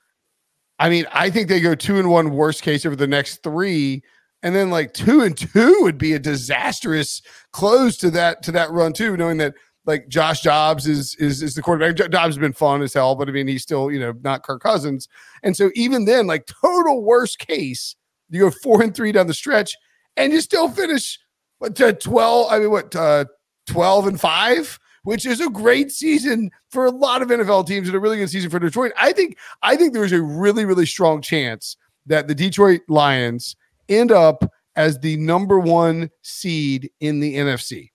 I 0.79 0.89
mean, 0.89 1.05
I 1.13 1.29
think 1.29 1.47
they 1.47 1.61
go 1.61 1.75
two 1.75 1.99
and 1.99 2.09
one 2.09 2.31
worst 2.31 2.61
case 2.61 2.85
over 2.85 2.95
the 2.95 3.07
next 3.07 3.43
three, 3.43 4.03
and 4.43 4.55
then 4.55 4.69
like 4.69 4.93
two 4.93 5.21
and 5.21 5.37
two 5.37 5.77
would 5.81 5.97
be 5.97 6.13
a 6.13 6.19
disastrous 6.19 7.21
close 7.51 7.97
to 7.97 8.11
that 8.11 8.43
to 8.43 8.51
that 8.51 8.71
run 8.71 8.93
too, 8.93 9.15
knowing 9.15 9.37
that 9.37 9.53
like 9.85 10.07
Josh 10.07 10.41
Dobbs 10.41 10.87
is 10.87 11.15
is 11.15 11.41
is 11.41 11.55
the 11.55 11.61
quarterback. 11.61 11.95
Dobbs 12.11 12.35
has 12.35 12.37
been 12.37 12.53
fun 12.53 12.81
as 12.81 12.93
hell, 12.93 13.15
but 13.15 13.29
I 13.29 13.31
mean 13.31 13.47
he's 13.47 13.63
still 13.63 13.91
you 13.91 13.99
know 13.99 14.13
not 14.21 14.43
Kirk 14.43 14.61
Cousins, 14.61 15.07
and 15.43 15.55
so 15.55 15.71
even 15.75 16.05
then, 16.05 16.27
like 16.27 16.45
total 16.47 17.03
worst 17.03 17.39
case, 17.39 17.95
you 18.29 18.41
go 18.41 18.51
four 18.51 18.81
and 18.81 18.95
three 18.95 19.11
down 19.11 19.27
the 19.27 19.33
stretch, 19.33 19.75
and 20.17 20.33
you 20.33 20.41
still 20.41 20.69
finish 20.69 21.19
what 21.59 21.75
to 21.77 21.93
twelve. 21.93 22.51
I 22.51 22.59
mean 22.59 22.71
what 22.71 22.95
uh, 22.95 23.25
twelve 23.67 24.07
and 24.07 24.19
five, 24.19 24.77
which 25.05 25.25
is 25.25 25.39
a 25.39 25.49
great 25.49 25.91
season 25.91 26.51
for 26.69 26.85
a 26.85 26.91
lot 26.91 27.21
of 27.21 27.29
NFL 27.29 27.65
teams 27.65 27.87
and 27.87 27.95
a 27.95 27.99
really 27.99 28.17
good 28.17 28.29
season 28.29 28.49
for 28.49 28.59
Detroit. 28.59 28.91
I 28.97 29.13
think 29.13 29.37
I 29.63 29.75
think 29.75 29.93
there's 29.93 30.11
a 30.11 30.21
really 30.21 30.65
really 30.65 30.85
strong 30.85 31.21
chance 31.21 31.77
that 32.05 32.27
the 32.27 32.35
Detroit 32.35 32.81
Lions 32.89 33.55
end 33.87 34.11
up 34.11 34.43
as 34.75 34.99
the 34.99 35.15
number 35.17 35.59
one 35.59 36.09
seed 36.21 36.91
in 36.99 37.19
the 37.19 37.35
NFC. 37.37 37.91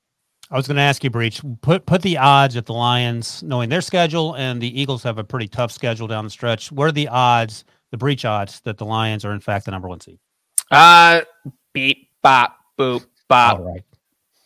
I 0.52 0.56
was 0.56 0.66
going 0.66 0.76
to 0.76 0.82
ask 0.82 1.04
you, 1.04 1.10
Breech, 1.10 1.42
put 1.60 1.86
put 1.86 2.02
the 2.02 2.18
odds 2.18 2.56
at 2.56 2.66
the 2.66 2.72
Lions, 2.72 3.42
knowing 3.42 3.68
their 3.68 3.80
schedule, 3.80 4.34
and 4.34 4.60
the 4.60 4.80
Eagles 4.80 5.02
have 5.04 5.18
a 5.18 5.24
pretty 5.24 5.46
tough 5.46 5.70
schedule 5.70 6.08
down 6.08 6.24
the 6.24 6.30
stretch. 6.30 6.72
What 6.72 6.88
are 6.88 6.92
the 6.92 7.08
odds, 7.08 7.64
the 7.92 7.96
Breech 7.96 8.24
odds, 8.24 8.60
that 8.62 8.78
the 8.78 8.84
Lions 8.84 9.24
are 9.24 9.32
in 9.32 9.40
fact 9.40 9.66
the 9.66 9.70
number 9.70 9.88
one 9.88 10.00
seed? 10.00 10.18
Uh, 10.70 11.20
beep, 11.72 12.08
bop, 12.22 12.56
boop, 12.78 13.06
bop. 13.28 13.58
All 13.58 13.64
right. 13.72 13.84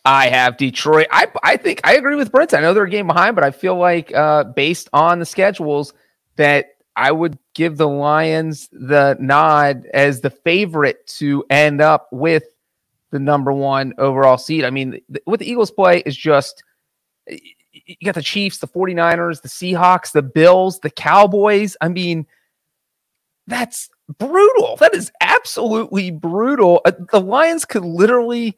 I 0.05 0.29
have 0.29 0.57
Detroit. 0.57 1.07
I 1.11 1.27
I 1.43 1.57
think 1.57 1.81
I 1.83 1.95
agree 1.95 2.15
with 2.15 2.31
Brent. 2.31 2.53
I 2.53 2.61
know 2.61 2.73
they're 2.73 2.83
a 2.83 2.89
game 2.89 3.07
behind, 3.07 3.35
but 3.35 3.43
I 3.43 3.51
feel 3.51 3.75
like 3.75 4.13
uh, 4.13 4.43
based 4.43 4.87
on 4.93 5.19
the 5.19 5.25
schedules 5.25 5.93
that 6.35 6.75
I 6.95 7.11
would 7.11 7.37
give 7.55 7.77
the 7.77 7.87
Lions 7.87 8.69
the 8.71 9.17
nod 9.19 9.85
as 9.93 10.21
the 10.21 10.29
favorite 10.29 11.05
to 11.17 11.43
end 11.49 11.81
up 11.81 12.07
with 12.11 12.43
the 13.11 13.19
number 13.19 13.51
one 13.51 13.93
overall 13.97 14.37
seed. 14.37 14.63
I 14.63 14.69
mean, 14.69 14.91
th- 14.91 15.23
what 15.25 15.39
the 15.39 15.49
Eagles 15.49 15.71
play 15.71 16.03
is 16.05 16.15
just 16.15 16.63
you 17.27 17.95
got 18.03 18.15
the 18.15 18.21
Chiefs, 18.21 18.59
the 18.59 18.67
49ers, 18.67 19.41
the 19.41 19.49
Seahawks, 19.49 20.11
the 20.11 20.21
Bills, 20.21 20.79
the 20.79 20.89
Cowboys. 20.89 21.75
I 21.81 21.89
mean, 21.89 22.25
that's 23.47 23.89
brutal. 24.17 24.75
That 24.77 24.95
is 24.95 25.11
absolutely 25.21 26.11
brutal. 26.11 26.81
Uh, 26.85 26.91
the 27.11 27.21
Lions 27.21 27.65
could 27.65 27.83
literally 27.83 28.57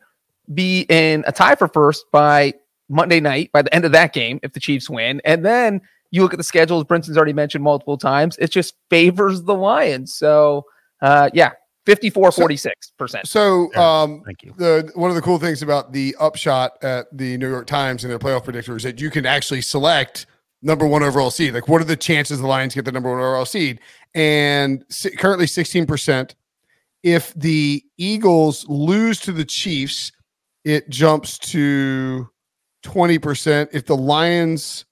be 0.54 0.86
in 0.90 1.24
a 1.28 1.32
tie 1.32 1.56
for 1.56 1.68
first 1.68 2.06
by 2.12 2.54
Monday 2.90 3.20
night, 3.20 3.52
by 3.52 3.62
the 3.62 3.74
end 3.74 3.86
of 3.86 3.92
that 3.92 4.14
game, 4.14 4.40
if 4.44 4.54
the 4.54 4.60
Chiefs 4.60 4.90
win. 4.90 5.22
And 5.26 5.46
then 5.46 5.82
you 6.12 6.22
look 6.22 6.34
at 6.34 6.38
the 6.38 6.44
schedule, 6.44 6.78
as 6.78 6.86
Brinson's 6.86 7.18
already 7.18 7.34
mentioned 7.34 7.64
multiple 7.64 7.98
times, 7.98 8.38
it 8.38 8.50
just 8.52 8.76
favors 8.90 9.44
the 9.44 9.56
Lions. 9.56 10.14
So, 10.14 10.66
uh, 11.02 11.30
yeah, 11.34 11.52
54 11.86 12.32
46%. 12.32 13.26
So, 13.26 13.74
um, 13.76 14.22
Thank 14.26 14.44
you. 14.44 14.54
the 14.58 14.92
one 14.96 15.10
of 15.10 15.16
the 15.16 15.22
cool 15.22 15.38
things 15.38 15.62
about 15.62 15.92
the 15.94 16.16
upshot 16.20 16.82
at 16.84 17.08
the 17.18 17.38
New 17.38 17.50
York 17.50 17.68
Times 17.68 18.04
and 18.04 18.12
their 18.12 18.20
playoff 18.20 18.44
predictor 18.44 18.76
is 18.76 18.84
that 18.84 19.00
you 19.02 19.10
can 19.10 19.26
actually 19.26 19.62
select 19.62 20.26
number 20.62 20.88
one 20.88 21.04
overall 21.04 21.32
seed. 21.32 21.54
Like, 21.54 21.68
what 21.68 21.82
are 21.82 21.86
the 21.86 21.96
chances 21.96 22.40
the 22.40 22.48
Lions 22.48 22.74
get 22.74 22.86
the 22.86 22.92
number 22.92 23.10
one 23.10 23.20
overall 23.20 23.46
seed? 23.46 23.80
And 24.16 24.84
si- 24.90 25.12
currently 25.12 25.46
16%. 25.46 26.36
If 27.04 27.34
the 27.36 27.84
Eagles 27.98 28.68
lose 28.68 29.20
to 29.22 29.32
the 29.32 29.46
Chiefs, 29.46 30.12
it 30.68 30.90
jumps 30.90 31.38
to 31.38 32.28
20%. 32.84 33.70
If 33.72 33.86
the 33.86 33.96
Lions 33.96 34.84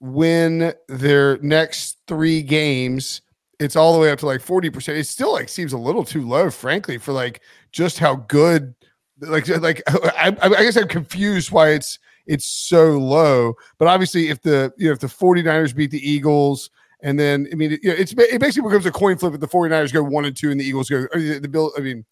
win 0.00 0.74
their 0.88 1.38
next 1.38 1.98
three 2.08 2.42
games, 2.42 3.22
it's 3.60 3.76
all 3.76 3.92
the 3.92 4.00
way 4.00 4.10
up 4.10 4.18
to 4.18 4.26
like 4.26 4.40
40%. 4.40 4.88
It 4.88 5.04
still 5.04 5.32
like 5.32 5.48
seems 5.48 5.72
a 5.72 5.78
little 5.78 6.02
too 6.02 6.26
low, 6.26 6.50
frankly, 6.50 6.98
for 6.98 7.12
like 7.12 7.42
just 7.70 8.00
how 8.00 8.16
good 8.16 8.74
like 9.20 9.46
like 9.60 9.82
I, 9.88 10.36
I 10.42 10.48
guess 10.48 10.76
I'm 10.76 10.88
confused 10.88 11.52
why 11.52 11.68
it's 11.70 12.00
it's 12.26 12.44
so 12.44 12.98
low. 12.98 13.54
But 13.78 13.86
obviously 13.86 14.30
if 14.30 14.42
the 14.42 14.72
you 14.76 14.88
know 14.88 14.92
if 14.92 14.98
the 14.98 15.06
49ers 15.06 15.76
beat 15.76 15.92
the 15.92 16.10
Eagles 16.10 16.70
and 17.02 17.20
then 17.20 17.46
I 17.52 17.54
mean 17.54 17.78
you 17.82 17.90
know, 17.90 17.94
it's 17.96 18.12
it 18.12 18.40
basically 18.40 18.68
becomes 18.68 18.84
a 18.84 18.90
coin 18.90 19.16
flip 19.16 19.32
if 19.32 19.40
the 19.40 19.46
49ers 19.46 19.92
go 19.92 20.02
one 20.02 20.24
and 20.24 20.36
two 20.36 20.50
and 20.50 20.58
the 20.58 20.64
Eagles 20.64 20.90
go 20.90 21.06
the 21.14 21.48
Bill 21.48 21.72
I 21.78 21.80
mean 21.80 22.04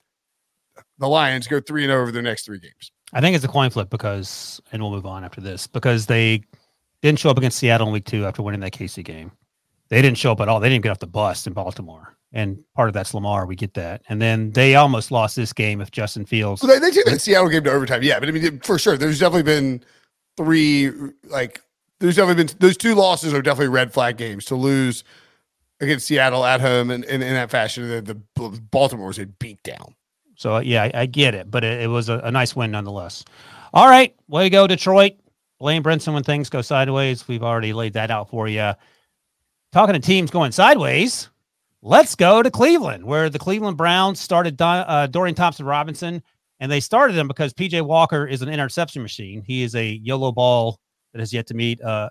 the 0.99 1.09
Lions 1.09 1.47
go 1.47 1.61
three 1.61 1.83
and 1.83 1.93
over 1.93 2.11
their 2.13 2.23
next 2.23 2.45
three 2.45 2.59
games. 2.59 2.93
I 3.13 3.21
think 3.21 3.37
it's 3.37 3.45
a 3.45 3.49
coin 3.49 3.71
flip 3.71 3.91
because, 3.91 4.61
and 4.73 4.83
we'll 4.83 4.91
move 4.91 5.07
on 5.07 5.25
after 5.25 5.41
this, 5.41 5.67
because 5.67 6.07
they 6.07 6.43
didn't 7.03 7.19
show 7.19 7.31
up 7.31 7.39
against 7.39 7.59
Seattle 7.59 7.87
in 7.87 7.93
week 7.93 8.07
two 8.07 8.27
after 8.27 8.43
winning 8.43 8.61
that 8.61 8.73
KC 8.73 9.05
game. 9.05 9.31
They 9.89 10.03
didn't 10.03 10.19
show 10.19 10.33
up 10.33 10.41
at 10.41 10.49
all. 10.49 10.61
They 10.61 10.69
didn't 10.69 10.83
get 10.83 10.91
off 10.91 10.99
the 10.99 11.07
bus 11.07 11.47
in 11.47 11.53
Baltimore. 11.53 12.17
And 12.33 12.65
part 12.75 12.89
of 12.89 12.95
that's 12.95 13.15
Lamar. 13.15 13.47
We 13.47 13.55
get 13.55 13.75
that. 13.75 14.03
And 14.09 14.21
then 14.21 14.51
they 14.51 14.75
almost 14.75 15.13
lost 15.13 15.37
this 15.37 15.53
game 15.53 15.81
if 15.81 15.93
Justin 15.93 16.27
Fields. 16.27 16.63
So 16.63 16.67
they, 16.67 16.81
they 16.81 16.91
took 16.91 17.05
that 17.07 17.21
Seattle 17.21 17.49
game 17.49 17.63
to 17.65 17.71
overtime. 17.71 18.03
Yeah, 18.03 18.19
but 18.19 18.29
I 18.29 18.33
mean, 18.33 18.59
for 18.61 18.79
sure, 18.79 18.97
there's 18.97 19.21
definitely 19.21 19.45
been 19.45 19.85
three 20.37 20.91
like 21.29 21.61
there's 22.01 22.17
definitely 22.17 22.45
been 22.45 22.57
those 22.59 22.77
two 22.77 22.97
losses 22.97 23.33
are 23.33 23.41
definitely 23.41 23.69
red 23.69 23.93
flag 23.93 24.17
games 24.17 24.47
to 24.47 24.57
lose 24.57 25.05
against 25.81 26.07
Seattle 26.07 26.45
at 26.45 26.61
home 26.61 26.91
and, 26.91 27.05
and 27.05 27.23
in 27.23 27.35
that 27.35 27.51
fashion. 27.51 27.89
The, 27.89 28.01
the 28.03 28.61
Baltimore 28.71 29.07
was 29.07 29.19
a 29.21 29.27
beat 29.27 29.63
down. 29.63 29.95
So 30.45 30.59
yeah, 30.59 30.83
I, 30.83 30.91
I 30.95 31.07
get 31.07 31.35
it, 31.35 31.51
but 31.51 31.65
it, 31.65 31.81
it 31.81 31.87
was 31.87 32.11
a, 32.11 32.19
a 32.19 32.31
nice 32.31 32.55
win 32.55 32.71
nonetheless. 32.71 33.25
All 33.73 33.89
right, 33.89 34.15
way 34.29 34.45
to 34.45 34.51
go, 34.51 34.67
Detroit. 34.67 35.15
Blame 35.59 35.83
Brinson 35.83 36.13
when 36.13 36.23
things 36.23 36.51
go 36.51 36.61
sideways. 36.61 37.27
We've 37.27 37.43
already 37.43 37.73
laid 37.73 37.95
that 37.95 38.11
out 38.11 38.29
for 38.29 38.47
you. 38.47 38.73
Talking 39.73 39.95
to 39.95 40.01
teams 40.01 40.31
going 40.31 40.53
sideways, 40.53 41.31
let's 41.81 42.15
go 42.15 42.43
to 42.43 42.51
Cleveland, 42.51 43.07
where 43.07 43.31
the 43.31 43.39
Cleveland 43.39 43.79
Browns 43.79 44.21
started 44.21 44.61
uh, 44.61 45.07
Dorian 45.07 45.35
Thompson 45.35 45.65
Robinson, 45.65 46.23
and 46.61 46.71
they 46.71 46.81
started 46.81 47.17
him 47.17 47.27
because 47.27 47.55
PJ 47.55 47.81
Walker 47.81 48.27
is 48.27 48.43
an 48.43 48.51
interception 48.51 49.01
machine. 49.01 49.43
He 49.47 49.63
is 49.63 49.75
a 49.75 49.87
yellow 49.87 50.31
ball 50.31 50.79
that 51.15 51.21
has 51.21 51.33
yet 51.33 51.47
to 51.47 51.55
meet 51.55 51.81
a 51.81 52.11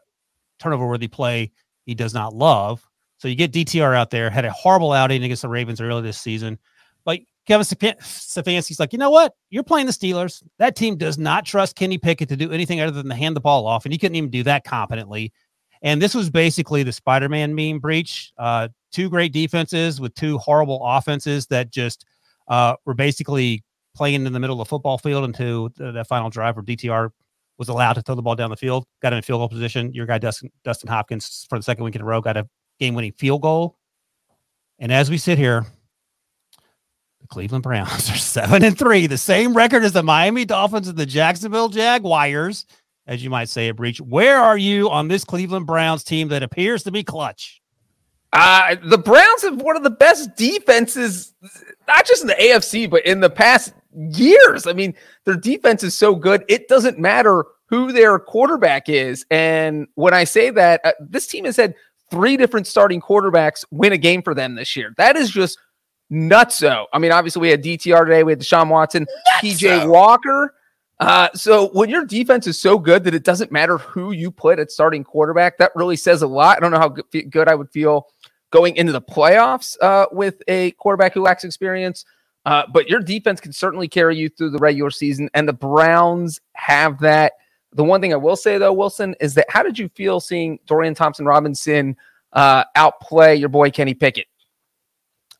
turnover 0.57 0.87
worthy 0.87 1.07
play 1.07 1.51
he 1.85 1.93
does 1.93 2.15
not 2.15 2.33
love. 2.33 2.83
So 3.19 3.27
you 3.27 3.35
get 3.35 3.51
DTR 3.51 3.95
out 3.95 4.09
there, 4.09 4.31
had 4.31 4.43
a 4.43 4.51
horrible 4.51 4.91
outing 4.91 5.23
against 5.23 5.43
the 5.43 5.49
Ravens 5.49 5.79
earlier 5.79 6.01
this 6.01 6.17
season. 6.17 6.57
But 7.05 7.19
Kevin 7.45 7.65
Stefanski's 7.65 8.79
like, 8.79 8.93
you 8.93 8.99
know 8.99 9.09
what? 9.09 9.33
You're 9.49 9.63
playing 9.63 9.87
the 9.87 9.91
Steelers. 9.91 10.43
That 10.59 10.75
team 10.75 10.95
does 10.95 11.17
not 11.17 11.45
trust 11.45 11.75
Kenny 11.75 11.97
Pickett 11.97 12.29
to 12.29 12.37
do 12.37 12.51
anything 12.51 12.79
other 12.79 12.91
than 12.91 13.09
to 13.09 13.15
hand 13.15 13.35
the 13.35 13.41
ball 13.41 13.67
off, 13.67 13.85
and 13.85 13.91
he 13.91 13.97
couldn't 13.97 14.15
even 14.15 14.29
do 14.29 14.43
that 14.43 14.63
competently. 14.63 15.33
And 15.81 16.01
this 16.01 16.15
was 16.15 16.29
basically 16.29 16.83
the 16.83 16.93
Spider-Man 16.93 17.53
meme 17.53 17.79
Breech. 17.79 18.31
Uh, 18.37 18.69
two 18.93 19.09
great 19.09 19.33
defenses 19.33 19.99
with 19.99 20.15
two 20.15 20.37
horrible 20.37 20.81
offenses 20.83 21.47
that 21.47 21.71
just 21.71 22.05
uh, 22.47 22.75
were 22.85 22.93
basically 22.93 23.63
playing 23.93 24.25
in 24.25 24.31
the 24.31 24.39
middle 24.39 24.59
of 24.59 24.65
the 24.65 24.69
football 24.69 24.97
field 24.97 25.25
until 25.25 25.69
the 25.75 26.05
final 26.07 26.29
drive 26.29 26.55
where 26.55 26.63
DTR 26.63 27.09
was 27.57 27.67
allowed 27.67 27.93
to 27.93 28.01
throw 28.01 28.15
the 28.15 28.21
ball 28.21 28.35
down 28.35 28.49
the 28.49 28.55
field, 28.55 28.85
got 29.01 29.13
in 29.13 29.19
a 29.19 29.21
field 29.21 29.39
goal 29.39 29.49
position. 29.49 29.93
Your 29.93 30.05
guy 30.05 30.17
Dustin, 30.17 30.49
Dustin 30.63 30.89
Hopkins 30.89 31.45
for 31.49 31.59
the 31.59 31.63
second 31.63 31.83
week 31.83 31.95
in 31.95 32.01
a 32.01 32.05
row 32.05 32.21
got 32.21 32.37
a 32.37 32.47
game-winning 32.79 33.11
field 33.13 33.41
goal. 33.41 33.77
And 34.79 34.91
as 34.91 35.09
we 35.09 35.17
sit 35.17 35.37
here, 35.37 35.65
Cleveland 37.33 37.63
Browns 37.63 38.09
are 38.11 38.15
seven 38.15 38.63
and 38.63 38.77
three, 38.77 39.07
the 39.07 39.17
same 39.17 39.55
record 39.55 39.83
as 39.83 39.91
the 39.91 40.03
Miami 40.03 40.45
Dolphins 40.45 40.87
and 40.87 40.95
the 40.95 41.05
Jacksonville 41.07 41.67
Jaguars, 41.67 42.67
as 43.07 43.23
you 43.23 43.31
might 43.31 43.49
say, 43.49 43.69
a 43.69 43.73
Breech. 43.73 43.99
Where 43.99 44.37
are 44.37 44.55
you 44.55 44.87
on 44.91 45.07
this 45.07 45.25
Cleveland 45.25 45.65
Browns 45.65 46.03
team 46.03 46.27
that 46.27 46.43
appears 46.43 46.83
to 46.83 46.91
be 46.91 47.03
clutch? 47.03 47.59
Uh, 48.33 48.75
the 48.83 48.99
Browns 48.99 49.41
have 49.41 49.59
one 49.63 49.75
of 49.75 49.81
the 49.81 49.89
best 49.89 50.35
defenses, 50.35 51.33
not 51.87 52.05
just 52.05 52.21
in 52.21 52.27
the 52.27 52.35
AFC, 52.35 52.87
but 52.87 53.03
in 53.03 53.19
the 53.19 53.31
past 53.31 53.73
years. 53.95 54.67
I 54.67 54.73
mean, 54.73 54.93
their 55.25 55.35
defense 55.35 55.83
is 55.83 55.95
so 55.95 56.13
good, 56.13 56.45
it 56.47 56.67
doesn't 56.67 56.99
matter 56.99 57.45
who 57.65 57.91
their 57.91 58.19
quarterback 58.19 58.89
is. 58.89 59.25
And 59.31 59.87
when 59.95 60.13
I 60.13 60.25
say 60.25 60.51
that, 60.51 60.81
uh, 60.83 60.91
this 60.99 61.25
team 61.25 61.45
has 61.45 61.57
had 61.57 61.73
three 62.11 62.37
different 62.37 62.67
starting 62.67 63.01
quarterbacks 63.01 63.65
win 63.71 63.91
a 63.91 63.97
game 63.97 64.21
for 64.21 64.35
them 64.35 64.53
this 64.53 64.75
year. 64.75 64.93
That 64.97 65.15
is 65.15 65.31
just 65.31 65.57
nutso. 66.13 66.85
I 66.93 66.99
mean, 66.99 67.11
obviously, 67.11 67.41
we 67.41 67.49
had 67.49 67.63
DTR 67.63 68.05
today, 68.05 68.23
we 68.23 68.31
had 68.31 68.39
Deshaun 68.39 68.69
Watson, 68.69 69.07
PJ 69.41 69.87
Walker. 69.89 70.53
Uh, 70.99 71.27
so 71.33 71.69
when 71.69 71.89
your 71.89 72.05
defense 72.05 72.47
is 72.47 72.57
so 72.57 72.77
good 72.77 73.03
that 73.03 73.13
it 73.13 73.23
doesn't 73.23 73.51
matter 73.51 73.77
who 73.79 74.11
you 74.11 74.31
put 74.31 74.59
at 74.59 74.71
starting 74.71 75.03
quarterback, 75.03 75.57
that 75.57 75.71
really 75.75 75.97
says 75.97 76.21
a 76.21 76.27
lot. 76.27 76.57
I 76.57 76.59
don't 76.61 76.71
know 76.71 76.79
how 76.79 76.89
good, 76.89 77.31
good 77.31 77.49
I 77.49 77.55
would 77.55 77.69
feel 77.71 78.07
going 78.51 78.75
into 78.75 78.93
the 78.93 79.01
playoffs 79.01 79.75
uh, 79.81 80.05
with 80.11 80.41
a 80.47 80.71
quarterback 80.71 81.13
who 81.13 81.21
lacks 81.21 81.43
experience. 81.43 82.05
Uh, 82.45 82.63
but 82.71 82.87
your 82.87 82.99
defense 82.99 83.41
can 83.41 83.51
certainly 83.51 83.87
carry 83.87 84.15
you 84.15 84.29
through 84.29 84.51
the 84.51 84.59
regular 84.59 84.91
season, 84.91 85.29
and 85.33 85.47
the 85.47 85.53
Browns 85.53 86.39
have 86.53 86.99
that. 86.99 87.33
The 87.71 87.83
one 87.83 88.01
thing 88.01 88.13
I 88.13 88.17
will 88.17 88.35
say 88.35 88.57
though, 88.57 88.73
Wilson, 88.73 89.15
is 89.19 89.33
that 89.33 89.47
how 89.49 89.63
did 89.63 89.79
you 89.79 89.89
feel 89.89 90.19
seeing 90.19 90.59
Dorian 90.67 90.93
Thompson 90.93 91.25
Robinson 91.25 91.95
uh, 92.33 92.65
outplay 92.75 93.35
your 93.35 93.49
boy 93.49 93.71
Kenny 93.71 93.93
Pickett? 93.93 94.27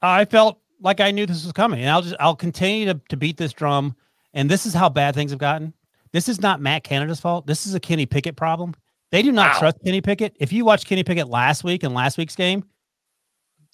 I 0.02 0.26
felt 0.26 0.60
like 0.84 1.00
I 1.00 1.10
knew 1.12 1.26
this 1.26 1.44
was 1.44 1.54
coming, 1.54 1.80
and 1.80 1.90
I'll 1.90 2.02
just 2.04 2.16
I'll 2.20 2.36
continue 2.36 2.86
to, 2.86 3.02
to 3.10 3.18
beat 3.18 3.38
this 3.38 3.54
drum. 3.54 3.96
And 4.36 4.50
this 4.50 4.66
is 4.66 4.74
how 4.74 4.90
bad 4.90 5.16
things 5.16 5.32
have 5.32 5.40
gotten. 5.40 5.74
This 6.12 6.28
is 6.30 6.42
not 6.42 6.60
Matt 6.62 6.84
Canada's 6.84 7.20
fault. 7.20 7.48
This 7.48 7.66
is 7.66 7.74
a 7.74 7.80
Kenny 7.80 8.06
Pickett 8.06 8.36
problem. 8.36 8.74
They 9.12 9.22
do 9.22 9.32
not 9.32 9.54
Wow. 9.54 9.60
trust 9.60 9.78
Kenny 9.86 10.02
Pickett. 10.02 10.36
If 10.40 10.52
you 10.52 10.66
watch 10.66 10.86
Kenny 10.86 11.04
Pickett 11.04 11.28
last 11.28 11.64
week 11.64 11.84
and 11.84 11.94
last 11.94 12.18
week's 12.18 12.36
game, 12.36 12.64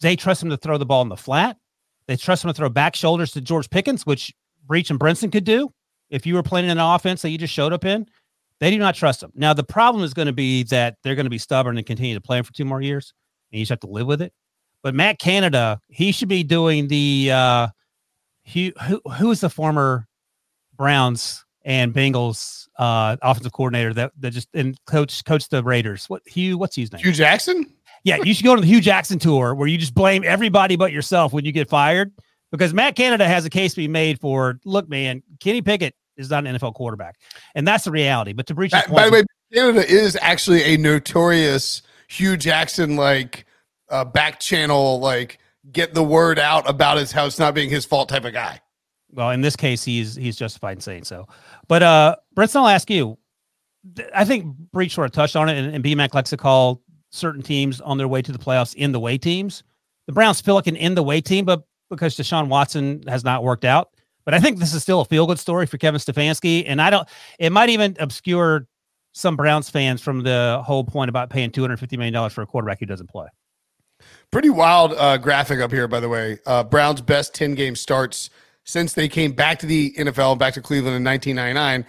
they 0.02 0.16
trust 0.16 0.44
him 0.44 0.50
to 0.50 0.58
throw 0.58 0.78
the 0.78 0.86
ball 0.86 1.02
in 1.02 1.10
the 1.10 1.18
flat. 1.18 1.58
They 2.08 2.16
trust 2.16 2.44
him 2.44 2.50
to 2.50 2.54
throw 2.54 2.70
back 2.70 2.96
shoulders 2.96 3.32
to 3.34 3.42
George 3.42 3.70
Pickens, 3.70 4.06
which 4.06 4.34
Breech 4.66 4.90
and 4.90 5.00
Brinson 5.00 5.32
could 5.32 5.44
do 5.44 5.72
if 6.10 6.26
you 6.26 6.36
were 6.36 6.44
playing 6.44 6.70
an 6.70 6.80
offense 6.80 7.22
that 7.22 7.30
you 7.30 7.38
just 7.38 7.54
showed 7.54 7.72
up 7.74 7.86
in. 7.86 8.06
They 8.60 8.72
do 8.72 8.78
not 8.78 8.96
trust 8.96 9.24
him. 9.24 9.32
Now, 9.36 9.54
the 9.54 9.64
problem 9.64 10.04
is 10.04 10.14
going 10.14 10.26
to 10.26 10.34
be 10.34 10.64
that 10.64 10.98
they're 11.04 11.16
going 11.16 11.26
to 11.26 11.30
be 11.30 11.38
stubborn 11.38 11.78
and 11.78 11.86
continue 11.86 12.16
to 12.16 12.22
play 12.22 12.38
him 12.38 12.44
for 12.44 12.52
two 12.54 12.66
more 12.66 12.82
years, 12.82 13.14
and 13.52 13.60
you 13.60 13.64
just 13.64 13.70
have 13.70 13.80
to 13.82 13.88
live 13.88 14.08
with 14.08 14.22
it. 14.22 14.34
But 14.82 14.96
Matt 14.96 15.20
Canada, 15.20 15.82
he 15.90 16.12
should 16.12 16.30
be 16.30 16.44
doing 16.44 16.88
the 16.88 17.32
uh 17.32 17.68
he, 18.44 18.74
who 18.88 19.02
who 19.18 19.32
is 19.32 19.42
the 19.42 19.50
former 19.50 20.08
Browns 20.76 21.46
and 21.64 21.94
Bengals 21.94 22.68
uh 22.78 23.18
offensive 23.22 23.52
coordinator 23.52 23.94
that 23.94 24.12
that 24.20 24.32
just 24.32 24.50
and 24.54 24.78
coach 24.86 25.24
coach 25.26 25.50
the 25.50 25.64
Raiders. 25.64 26.10
What 26.10 26.22
Hue, 26.26 26.58
what's 26.58 26.76
his 26.76 26.92
name? 26.92 27.02
Hue 27.02 27.12
Jackson? 27.12 27.74
Yeah, 28.04 28.18
you 28.24 28.34
should 28.34 28.46
go 28.46 28.56
to 28.56 28.62
the 28.62 28.68
Hue 28.68 28.82
Jackson 28.82 29.20
tour 29.20 29.54
where 29.54 29.68
you 29.68 29.78
just 29.78 29.94
blame 29.94 30.24
everybody 30.24 30.78
but 30.78 30.92
yourself 30.92 31.34
when 31.34 31.46
you 31.46 31.52
get 31.52 31.70
fired. 31.70 32.14
Because 32.52 32.74
Matt 32.74 32.96
Canada 32.96 33.28
has 33.28 33.46
a 33.46 33.50
case 33.50 33.74
to 33.74 33.82
be 33.82 33.88
made 33.88 34.20
for 34.20 34.60
look, 34.66 34.90
man, 34.90 35.22
Kenny 35.40 35.62
Pickett 35.62 35.94
is 36.18 36.30
not 36.30 36.46
an 36.46 36.56
NFL 36.56 36.74
quarterback. 36.74 37.18
And 37.56 37.68
that's 37.68 37.86
the 37.86 37.92
reality. 37.92 38.34
But 38.34 38.48
to 38.48 38.56
Breech 38.56 38.72
By, 38.72 38.86
by 38.88 39.06
the 39.06 39.12
way, 39.12 39.24
Canada 39.54 39.88
is 39.88 40.18
actually 40.22 40.64
a 40.64 40.78
notorious 40.78 41.82
Hugh 42.08 42.38
Jackson 42.38 42.96
like 42.96 43.46
uh, 43.90 44.06
back 44.06 44.40
channel, 44.40 45.00
like 45.00 45.40
get 45.72 45.94
the 45.94 46.04
word 46.04 46.40
out 46.40 46.70
about 46.70 46.98
his 46.98 47.12
house 47.12 47.40
not 47.40 47.54
being 47.54 47.70
his 47.70 47.86
fault 47.86 48.10
type 48.10 48.26
of 48.26 48.34
guy. 48.34 48.60
Well, 49.12 49.32
in 49.32 49.42
this 49.42 49.56
case, 49.56 49.84
he's 49.84 50.16
he's 50.16 50.36
justified 50.36 50.78
in 50.78 50.82
saying 50.82 51.06
so. 51.06 51.28
But 51.68 51.84
uh 51.84 52.16
Brinson, 52.36 52.58
I'll 52.58 52.68
ask 52.68 52.90
you. 52.90 53.18
I 54.14 54.26
think 54.26 54.46
Breech 54.74 54.94
sort 54.94 55.06
of 55.06 55.14
touched 55.14 55.36
on 55.36 55.48
it, 55.48 55.58
and, 55.58 55.74
and 55.74 55.84
BMAC 55.84 56.14
likes 56.14 56.30
to 56.32 56.38
call 56.38 56.82
certain 57.12 57.42
teams 57.42 57.80
on 57.82 57.98
their 57.98 58.08
way 58.08 58.22
to 58.22 58.32
the 58.32 58.38
playoffs 58.38 58.76
in 58.76 58.92
the 58.92 59.00
way 59.00 59.18
teams. 59.18 59.64
The 60.06 60.14
Browns 60.14 60.42
feel 60.42 60.56
like 60.56 60.68
an 60.68 60.76
in 60.76 60.96
the 60.96 61.04
way 61.04 61.22
team, 61.22 61.46
but 61.46 61.64
because 61.90 62.16
Deshaun 62.16 62.48
Watson 62.48 63.04
has 63.08 63.24
not 63.24 63.44
worked 63.44 63.66
out. 63.66 63.90
But 64.26 64.34
I 64.34 64.40
think 64.40 64.60
this 64.60 64.74
is 64.74 64.84
still 64.84 65.02
a 65.02 65.06
feel 65.06 65.26
good 65.26 65.40
story 65.40 65.66
for 65.66 65.78
Kevin 65.78 66.00
Stefanski. 66.00 66.64
And 66.68 66.82
I 66.82 66.90
don't, 66.90 67.08
it 67.40 67.52
might 67.52 67.70
even 67.70 67.96
obscure 68.00 68.68
some 69.14 69.36
Browns 69.36 69.70
fans 69.70 70.02
from 70.02 70.22
the 70.22 70.62
whole 70.64 70.84
point 70.84 71.10
about 71.10 71.30
paying 71.30 71.50
$250 71.50 71.98
million 71.98 72.30
for 72.30 72.42
a 72.44 72.46
quarterback 72.46 72.80
who 72.80 72.86
doesn't 72.86 73.10
play. 73.10 73.28
Pretty 74.32 74.50
wild 74.52 74.94
uh, 74.94 75.18
graphic 75.18 75.60
up 75.60 75.72
here, 75.72 75.88
by 75.88 76.00
the 76.00 76.10
way. 76.10 76.38
Uh, 76.46 76.64
Browns' 76.64 77.02
best 77.02 77.34
10 77.34 77.56
game 77.56 77.76
starts 77.76 78.30
since 78.64 78.94
they 78.94 79.08
came 79.08 79.32
back 79.32 79.58
to 79.60 79.66
the 79.66 79.92
NFL, 79.98 80.38
back 80.38 80.54
to 80.54 80.62
Cleveland 80.62 80.96
in 80.96 81.04
1999. 81.04 81.86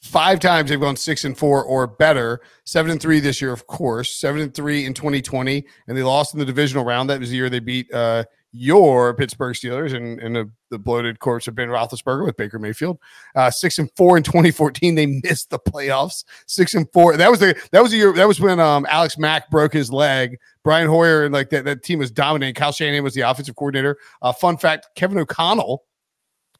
Five 0.00 0.40
times 0.40 0.70
they've 0.70 0.80
gone 0.80 0.96
six 0.96 1.24
and 1.24 1.36
four 1.36 1.62
or 1.62 1.86
better. 1.86 2.40
Seven 2.64 2.90
and 2.90 3.00
three 3.00 3.20
this 3.20 3.42
year, 3.42 3.52
of 3.52 3.66
course. 3.66 4.14
Seven 4.14 4.40
and 4.40 4.54
three 4.54 4.86
in 4.86 4.94
2020, 4.94 5.64
and 5.86 5.96
they 5.96 6.02
lost 6.02 6.32
in 6.32 6.40
the 6.40 6.46
divisional 6.46 6.84
round. 6.84 7.10
That 7.10 7.20
was 7.20 7.30
the 7.30 7.36
year 7.36 7.50
they 7.50 7.60
beat 7.60 7.92
uh, 7.92 8.24
your 8.52 9.14
Pittsburgh 9.14 9.54
Steelers 9.54 9.94
and, 9.94 10.20
and 10.20 10.36
the, 10.36 10.50
the 10.70 10.78
bloated 10.78 11.18
corpse 11.18 11.48
of 11.48 11.54
Ben 11.54 11.68
Roethlisberger 11.68 12.24
with 12.24 12.36
Baker 12.36 12.58
Mayfield. 12.58 12.98
Uh, 13.34 13.50
six 13.50 13.78
and 13.78 13.90
four 13.96 14.16
in 14.16 14.22
2014, 14.22 14.94
they 14.94 15.06
missed 15.06 15.50
the 15.50 15.58
playoffs. 15.58 16.24
Six 16.46 16.74
and 16.74 16.90
four. 16.92 17.16
That 17.16 17.30
was 17.30 17.40
the 17.40 17.54
that 17.72 17.82
was 17.82 17.92
the 17.92 17.98
year. 17.98 18.12
That 18.12 18.28
was 18.28 18.40
when 18.40 18.60
um, 18.60 18.86
Alex 18.90 19.18
Mack 19.18 19.50
broke 19.50 19.72
his 19.72 19.90
leg. 19.90 20.38
Brian 20.62 20.86
Hoyer 20.86 21.24
and 21.24 21.32
like 21.32 21.50
that 21.50 21.64
that 21.64 21.82
team 21.82 21.98
was 21.98 22.10
dominating. 22.10 22.54
Kyle 22.54 22.72
Shanahan 22.72 23.02
was 23.02 23.14
the 23.14 23.22
offensive 23.22 23.56
coordinator. 23.56 23.98
Uh, 24.20 24.32
fun 24.32 24.56
fact: 24.56 24.88
Kevin 24.94 25.18
O'Connell 25.18 25.84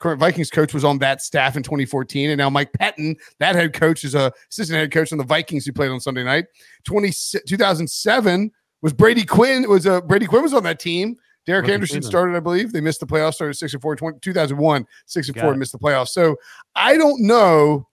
current 0.03 0.19
Vikings 0.19 0.51
coach 0.51 0.75
was 0.75 0.85
on 0.85 0.99
that 0.99 1.23
staff 1.23 1.57
in 1.57 1.63
2014, 1.63 2.31
and 2.31 2.39
now 2.39 2.51
Mike 2.51 2.73
Pettine, 2.73 3.17
that 3.39 3.55
head 3.55 3.73
coach, 3.73 4.03
is 4.05 4.17
a 4.17 4.33
assistant 4.51 4.77
head 4.77 4.91
coach 4.91 5.13
on 5.13 5.19
the 5.19 5.25
Vikings 5.25 5.65
who 5.65 5.73
played 5.73 5.91
on 5.91 6.01
Sunday 6.01 6.25
night. 6.25 6.47
20, 6.85 7.13
2007 7.47 8.51
was 8.83 8.93
Brady 8.93 9.25
Quinn 9.25 9.69
was 9.69 9.87
a 9.87 9.95
uh, 9.95 10.01
Brady 10.01 10.27
Quinn 10.27 10.43
was 10.43 10.53
on 10.53 10.65
that 10.65 10.81
team. 10.81 11.17
Derek 11.47 11.63
Rookie 11.63 11.75
Anderson 11.75 11.97
season. 11.97 12.11
started, 12.11 12.37
I 12.37 12.41
believe. 12.41 12.73
They 12.73 12.81
missed 12.81 13.01
the 13.01 13.07
playoffs, 13.07 13.35
started 13.35 13.55
six 13.55 13.73
and 13.73 13.83
four. 13.83 13.97
20, 13.97 14.21
2001, 14.21 14.87
six 15.07 15.29
and 15.29 15.35
Got 15.35 15.43
four, 15.43 15.51
and 15.51 15.59
missed 15.59 15.73
the 15.73 15.79
playoffs. 15.79 16.09
So 16.09 16.37
I 16.75 16.97
don't 16.97 17.23
know 17.23 17.89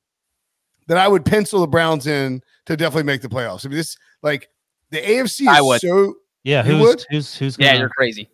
that 0.87 0.97
I 0.97 1.07
would 1.07 1.25
pencil 1.25 1.61
the 1.61 1.67
Browns 1.67 2.07
in 2.07 2.41
to 2.65 2.77
definitely 2.77 3.03
make 3.03 3.21
the 3.21 3.29
playoffs. 3.29 3.65
I 3.65 3.69
mean, 3.69 3.77
this 3.77 3.97
like 4.21 4.49
the 4.91 5.01
AFC 5.01 5.41
is 5.41 5.47
I 5.47 5.61
would. 5.61 5.81
so. 5.81 6.15
Yeah, 6.43 6.63
who's, 6.63 6.81
would? 6.81 7.05
who's 7.09 7.35
who's 7.35 7.57
gonna, 7.57 7.71
yeah, 7.71 7.79
you're 7.79 7.89
crazy. 7.89 8.29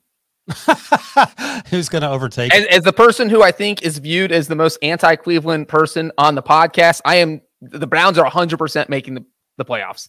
Who's 1.70 1.90
going 1.90 2.04
to 2.04 2.10
overtake? 2.10 2.54
As, 2.54 2.66
as, 2.68 2.84
the 2.84 2.94
person 2.94 3.30
who 3.30 3.42
I 3.42 3.52
think 3.52 3.82
is 3.82 3.98
viewed 3.98 4.32
as 4.32 4.48
the 4.48 4.56
most 4.56 4.78
anti-Cleveland 4.84 5.68
person 5.68 6.12
on 6.20 6.36
the 6.36 6.44
podcast, 6.44 7.02
I 7.04 7.16
am. 7.16 7.42
The 7.62 7.88
Browns 7.88 8.20
are 8.20 8.24
100 8.24 8.58
percent 8.58 8.88
making 8.88 9.16
the, 9.16 9.26
the 9.58 9.66
playoffs. 9.66 10.08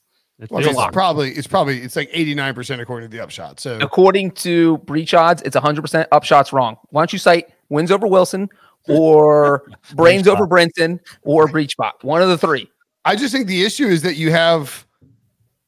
Well, 0.50 0.62
it's 0.62 0.93
probably 0.93 1.31
it's 1.31 1.47
probably 1.47 1.81
it's 1.81 1.97
like 1.97 2.11
89 2.12 2.55
percent 2.55 2.81
according 2.83 3.11
to 3.11 3.16
the 3.16 3.23
upshot. 3.23 3.59
So 3.59 3.78
according 3.81 4.33
to 4.33 4.78
breech 4.78 5.14
odds, 5.14 5.40
it's 5.43 5.57
100 5.57 5.81
percent 5.81 6.11
upshots 6.11 6.52
wrong. 6.52 6.76
Why 6.90 7.00
don't 7.00 7.12
you 7.12 7.19
cite 7.19 7.49
wins 7.71 7.90
over 7.90 8.07
Wilson 8.07 8.50
or 8.87 9.71
brains 9.95 10.28
over 10.28 10.47
Brinson 10.47 11.01
or 11.22 11.49
breech 11.49 11.77
bot? 11.77 12.03
One 12.05 12.20
of 12.20 12.29
the 12.29 12.37
three. 12.37 12.70
I 13.07 13.16
just 13.16 13.33
think 13.33 13.46
the 13.46 13.64
issue 13.64 13.87
is 13.87 14.03
that 14.03 14.16
you 14.16 14.31
have 14.31 14.87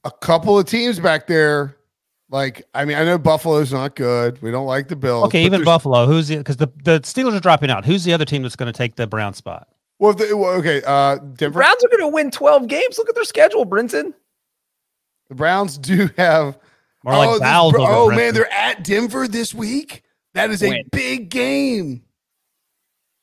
a 0.05 0.11
couple 0.11 0.59
of 0.59 0.67
teams 0.67 1.01
back 1.01 1.27
there 1.27 1.79
like, 2.31 2.67
I 2.75 2.85
mean, 2.85 2.99
I 2.99 3.05
know 3.05 3.17
Buffalo's 3.17 3.73
not 3.73 3.97
good. 3.97 4.41
We 4.43 4.51
don't 4.51 4.67
like 4.67 4.89
the 4.89 4.97
Bills. 4.97 5.29
Okay, 5.29 5.45
even 5.45 5.65
Buffalo. 5.65 6.07
Who's 6.07 6.29
the 6.29 6.37
because 6.37 6.59
the, 6.59 6.69
the 6.85 7.01
Steelers 7.01 7.35
are 7.35 7.41
dropping 7.41 7.71
out. 7.71 7.87
Who's 7.87 8.05
the 8.05 8.13
other 8.13 8.27
team 8.27 8.43
that's 8.43 8.57
going 8.57 8.71
to 8.71 8.77
take 8.77 8.97
the 8.97 9.07
Brown 9.07 9.33
spot? 9.33 9.69
Well, 9.99 10.13
the, 10.13 10.37
well 10.37 10.53
okay, 10.59 10.83
uh, 10.87 11.17
Denver. 11.17 11.61
Browns 11.61 11.83
are 11.83 11.89
going 11.89 12.03
to 12.03 12.09
win 12.09 12.31
twelve 12.31 12.69
games. 12.69 12.99
Look 12.99 13.09
at 13.09 13.15
their 13.15 13.25
schedule, 13.25 13.65
Brinson. 13.65 14.13
The 15.29 15.35
Browns 15.35 15.79
do 15.79 16.09
have. 16.17 16.59
More 17.05 17.15
oh, 17.15 17.19
like 17.19 17.41
Valve 17.41 17.73
this, 17.75 17.83
oh 17.85 18.11
man, 18.11 18.35
they're 18.35 18.53
at 18.53 18.83
Denver 18.83 19.29
this 19.29 19.55
week. 19.55 20.03
That 20.35 20.51
is 20.51 20.65
a 20.65 20.69
win. 20.71 20.83
big 20.91 21.31
game. 21.31 22.03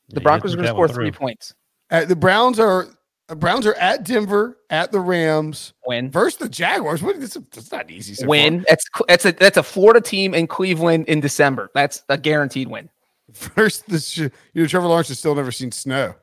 The 0.08 0.20
Broncos 0.20 0.54
are 0.54 0.56
going 0.56 0.64
to 0.64 0.72
score 0.72 0.88
three 0.88 1.10
points. 1.10 1.54
Uh, 1.90 2.06
the 2.06 2.16
Browns 2.16 2.58
are 2.58 2.88
Browns 3.34 3.66
are 3.66 3.74
at 3.74 4.04
Denver, 4.04 4.58
at 4.70 4.92
the 4.92 5.00
Rams, 5.00 5.72
win 5.84 6.10
versus 6.10 6.38
the 6.38 6.48
Jaguars. 6.48 7.02
What, 7.02 7.18
this, 7.18 7.36
it's 7.36 7.72
not 7.72 7.90
easy. 7.90 8.14
So 8.14 8.26
win. 8.26 8.60
Far. 8.60 8.64
That's 8.68 8.84
that's 9.08 9.24
a 9.24 9.32
that's 9.32 9.56
a 9.56 9.62
Florida 9.62 10.00
team 10.00 10.32
in 10.32 10.46
Cleveland 10.46 11.06
in 11.08 11.20
December. 11.20 11.70
That's 11.74 12.04
a 12.08 12.16
guaranteed 12.16 12.68
win. 12.68 12.88
First, 13.32 13.88
the 13.88 14.30
you 14.54 14.62
know 14.62 14.68
Trevor 14.68 14.86
Lawrence 14.86 15.08
has 15.08 15.18
still 15.18 15.34
never 15.34 15.50
seen 15.50 15.72
snow. 15.72 16.14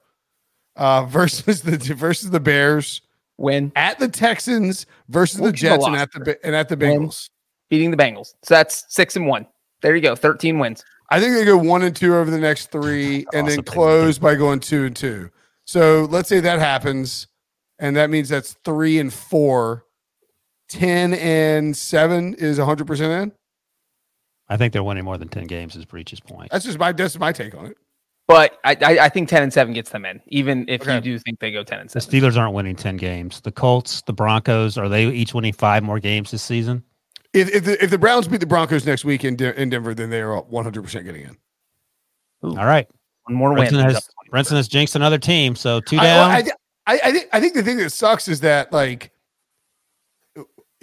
Uh, 0.75 1.05
versus 1.09 1.61
the 1.61 1.77
versus 1.93 2.29
the 2.29 2.39
Bears, 2.39 3.01
win 3.43 3.71
at 3.75 3.99
the 3.99 4.07
Texans 4.07 4.85
versus 5.09 5.39
we'll 5.39 5.51
the 5.51 5.57
Jets 5.57 5.85
and 5.85 5.95
at 5.95 6.11
the 6.11 6.39
and 6.43 6.55
at 6.55 6.69
the 6.69 6.77
Bengals, 6.77 7.29
win. 7.29 7.69
beating 7.69 7.91
the 7.91 7.97
Bengals. 7.97 8.33
So 8.43 8.55
that's 8.55 8.85
six 8.89 9.15
and 9.15 9.27
one. 9.27 9.45
There 9.81 9.95
you 9.95 10.01
go, 10.01 10.15
thirteen 10.15 10.57
wins. 10.57 10.83
I 11.11 11.19
think 11.19 11.35
they 11.35 11.45
go 11.45 11.57
one 11.57 11.83
and 11.83 11.95
two 11.95 12.15
over 12.15 12.31
the 12.31 12.39
next 12.39 12.71
three, 12.71 13.25
and 13.33 13.47
then 13.47 13.61
close 13.61 14.17
by 14.17 14.33
going 14.33 14.61
two 14.61 14.85
and 14.85 14.95
two. 14.95 15.29
So 15.65 16.07
let's 16.09 16.27
say 16.27 16.39
that 16.39 16.57
happens, 16.57 17.27
and 17.77 17.95
that 17.95 18.09
means 18.09 18.29
that's 18.29 18.55
three 18.65 18.97
and 18.97 19.13
four. 19.13 19.85
10 20.69 21.13
and 21.13 21.77
seven 21.77 22.33
is 22.33 22.57
100% 22.57 23.23
in. 23.23 23.31
I 24.49 24.57
think 24.57 24.73
they're 24.73 24.83
winning 24.83 25.05
more 25.05 25.17
than 25.17 25.27
10 25.27 25.45
games, 25.45 25.75
is 25.75 25.85
Breech's 25.85 26.19
point. 26.19 26.49
That's 26.51 26.65
just 26.65 26.79
my, 26.79 26.91
that's 26.91 27.17
my 27.19 27.31
take 27.31 27.53
on 27.55 27.67
it. 27.67 27.77
But 28.27 28.59
I, 28.63 28.77
I, 28.81 28.99
I 28.99 29.09
think 29.09 29.27
10 29.27 29.43
and 29.43 29.51
7 29.51 29.73
gets 29.73 29.89
them 29.89 30.05
in, 30.05 30.21
even 30.27 30.65
if 30.69 30.81
okay. 30.81 30.95
you 30.95 31.01
do 31.01 31.19
think 31.19 31.39
they 31.39 31.51
go 31.51 31.63
10 31.63 31.79
and 31.81 31.91
7. 31.91 32.09
The 32.09 32.17
Steelers 32.17 32.37
aren't 32.37 32.53
winning 32.53 32.75
10 32.75 32.95
games. 32.97 33.41
The 33.41 33.51
Colts, 33.51 34.01
the 34.03 34.13
Broncos, 34.13 34.77
are 34.77 34.87
they 34.87 35.07
each 35.07 35.33
winning 35.33 35.53
five 35.53 35.83
more 35.83 35.99
games 35.99 36.31
this 36.31 36.41
season? 36.41 36.83
If, 37.33 37.49
if, 37.49 37.65
the, 37.65 37.83
if 37.83 37.89
the 37.89 37.97
Browns 37.97 38.27
beat 38.27 38.39
the 38.39 38.45
Broncos 38.45 38.85
next 38.85 39.03
week 39.03 39.25
in, 39.25 39.35
De- 39.35 39.59
in 39.59 39.69
Denver, 39.69 39.93
then 39.93 40.09
they 40.09 40.21
are 40.21 40.41
100% 40.41 41.03
getting 41.03 41.23
in. 41.23 41.37
Ooh. 42.45 42.57
All 42.57 42.65
right. 42.65 42.87
One 43.25 43.35
more 43.35 43.53
win. 43.53 43.73
Has, 43.73 44.09
Brinson 44.31 44.55
has 44.55 44.67
jinxed 44.67 44.95
another 44.95 45.17
team, 45.17 45.55
so 45.55 45.79
two 45.79 45.97
down. 45.97 46.29
I, 46.29 46.43
I, 46.85 46.99
I, 47.03 47.11
think 47.11 47.29
I 47.31 47.39
think 47.39 47.53
the 47.53 47.63
thing 47.63 47.77
that 47.77 47.91
sucks 47.91 48.27
is 48.27 48.41
that 48.41 48.73
like 48.73 49.12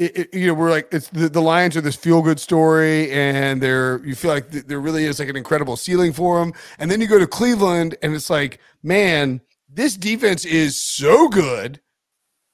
it, 0.01 0.19
it, 0.19 0.35
you 0.35 0.47
know, 0.47 0.55
we're 0.55 0.71
like 0.71 0.89
it's 0.93 1.09
the, 1.11 1.29
the 1.29 1.43
Lions 1.43 1.77
are 1.77 1.81
this 1.81 1.95
feel 1.95 2.23
good 2.23 2.41
story, 2.41 3.11
and 3.13 3.61
they're 3.61 4.05
you 4.05 4.15
feel 4.15 4.31
like 4.31 4.51
th- 4.51 4.65
there 4.65 4.81
really 4.81 5.05
is 5.05 5.19
like 5.19 5.29
an 5.29 5.37
incredible 5.37 5.77
ceiling 5.77 6.13
for 6.13 6.41
them, 6.41 6.55
and 6.79 6.91
then 6.91 7.01
you 7.01 7.07
go 7.07 7.19
to 7.19 7.27
Cleveland, 7.27 7.97
and 8.03 8.15
it's 8.15 8.31
like, 8.31 8.61
man, 8.83 9.41
this 9.69 9.97
defense 9.97 10.45
is 10.45 10.81
so 10.81 11.29
good, 11.29 11.81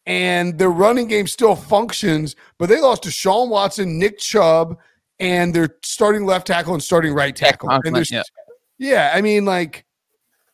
and 0.07 0.59
their 0.59 0.71
running 0.71 1.07
game 1.07 1.29
still 1.29 1.55
functions, 1.55 2.35
but 2.59 2.69
they 2.69 2.81
lost 2.81 3.05
to 3.05 3.11
Sean 3.11 3.49
Watson, 3.49 3.99
Nick 3.99 4.19
Chubb, 4.19 4.77
and 5.21 5.55
their 5.55 5.77
starting 5.85 6.27
left 6.27 6.49
tackle 6.49 6.75
and 6.75 6.83
starting 6.83 7.15
right 7.15 7.35
tackle, 7.35 7.71
and 7.71 7.95
there's 7.95 8.11
yeah. 8.11 8.23
yeah, 8.79 9.13
I 9.15 9.21
mean 9.23 9.45
like 9.45 9.87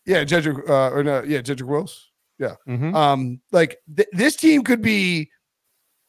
yeah, 0.05 0.25
Jedrick, 0.25 0.69
uh, 0.69 0.91
or 0.91 1.03
no, 1.03 1.23
yeah, 1.23 1.39
Jedrick 1.39 1.69
Wills. 1.69 2.11
Yeah. 2.39 2.57
Mm-hmm. 2.69 2.95
Um, 2.95 3.41
like 3.53 3.79
th- 3.95 4.09
this 4.13 4.37
team 4.37 4.63
could 4.63 4.83
be. 4.83 5.31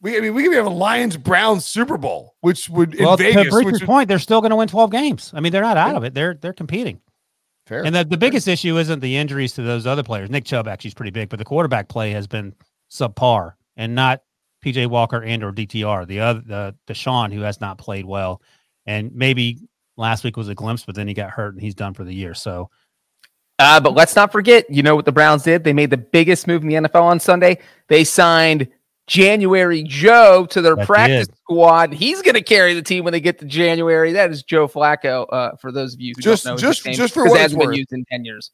We, 0.04 0.18
I 0.18 0.20
mean, 0.20 0.34
we 0.34 0.44
could 0.44 0.54
have 0.54 0.66
a 0.66 0.70
Lions 0.70 1.16
Browns 1.16 1.66
Super 1.66 1.98
Bowl, 1.98 2.36
which 2.42 2.70
would 2.70 3.00
well, 3.00 3.14
in 3.14 3.20
Vegas. 3.20 3.46
To 3.46 3.50
Breech's 3.64 3.84
point, 3.84 4.10
they're 4.10 4.20
still 4.20 4.42
going 4.42 4.50
to 4.50 4.58
win 4.58 4.68
twelve 4.68 4.92
games. 4.92 5.32
I 5.34 5.40
mean, 5.40 5.52
they're 5.52 5.62
not 5.62 5.78
out 5.78 5.92
yeah. 5.92 5.98
of 5.98 6.04
it. 6.04 6.14
They're 6.14 6.34
they're 6.36 6.54
competing. 6.54 7.00
Fair. 7.66 7.86
And 7.86 7.96
the, 7.96 8.04
the 8.04 8.18
biggest 8.18 8.46
Fair. 8.46 8.54
issue 8.54 8.78
isn't 8.78 9.00
the 9.00 9.16
injuries 9.16 9.54
to 9.54 9.62
those 9.62 9.88
other 9.88 10.04
players. 10.04 10.30
Nick 10.30 10.44
Chubb 10.44 10.68
actually 10.68 10.90
is 10.90 10.94
pretty 10.94 11.12
big, 11.12 11.30
but 11.30 11.40
the 11.40 11.46
quarterback 11.46 11.88
play 11.88 12.12
has 12.12 12.28
been 12.28 12.54
subpar, 12.92 13.54
and 13.78 13.96
not 13.96 14.22
PJ 14.64 14.88
Walker 14.88 15.24
and 15.24 15.42
or 15.42 15.54
DTR. 15.54 16.06
The 16.06 16.20
other 16.20 16.42
the 16.46 16.76
Deshaun 16.86 17.34
who 17.34 17.40
has 17.42 17.62
not 17.62 17.78
played 17.78 18.06
well, 18.06 18.42
and 18.86 19.16
maybe 19.16 19.60
last 19.96 20.26
week 20.26 20.36
was 20.36 20.50
a 20.50 20.56
glimpse, 20.56 20.84
but 20.84 20.96
then 20.96 21.08
he 21.08 21.14
got 21.14 21.30
hurt 21.30 21.54
and 21.54 21.62
he's 21.62 21.76
done 21.76 21.94
for 21.94 22.04
the 22.04 22.14
year. 22.14 22.34
So 22.34 22.70
uh, 23.60 23.80
but 23.80 23.94
let's 23.94 24.16
not 24.16 24.32
forget, 24.32 24.70
you 24.70 24.84
know 24.84 24.96
what 24.96 25.06
the 25.06 25.12
Browns 25.12 25.44
did? 25.44 25.64
They 25.64 25.74
made 25.74 25.90
the 25.90 25.98
biggest 25.98 26.48
move 26.48 26.64
in 26.64 26.68
the 26.68 26.76
NFL 26.76 27.04
on 27.04 27.20
Sunday. 27.20 27.60
They 27.88 28.04
signed 28.04 28.68
January 29.08 29.84
Joe 29.84 30.46
to 30.50 30.62
their 30.62 30.76
that 30.76 30.88
practice 30.88 31.28
did. 31.28 31.38
squad. 31.38 31.94
He's 31.94 32.22
going 32.22 32.36
to 32.36 32.42
carry 32.42 32.74
the 32.74 32.82
team 32.82 33.04
when 33.04 33.12
they 33.12 33.20
get 33.20 33.40
to 33.40 33.46
January. 33.46 34.14
That 34.14 34.32
is 34.32 34.44
Joe 34.44 34.68
Flacco. 34.68 35.26
Uh, 35.30 35.52
for 35.60 35.72
those 35.72 35.94
of 35.94 36.00
you 36.00 36.14
who 36.16 36.22
just 36.22 36.46
don't 36.46 36.54
know, 36.54 36.58
just 36.58 36.84
just 36.86 37.14
for 37.14 37.26
what 37.26 37.42
it's 37.42 37.54
been 37.54 37.74
used 37.74 37.92
in 37.92 38.06
ten 38.06 38.24
years. 38.24 38.52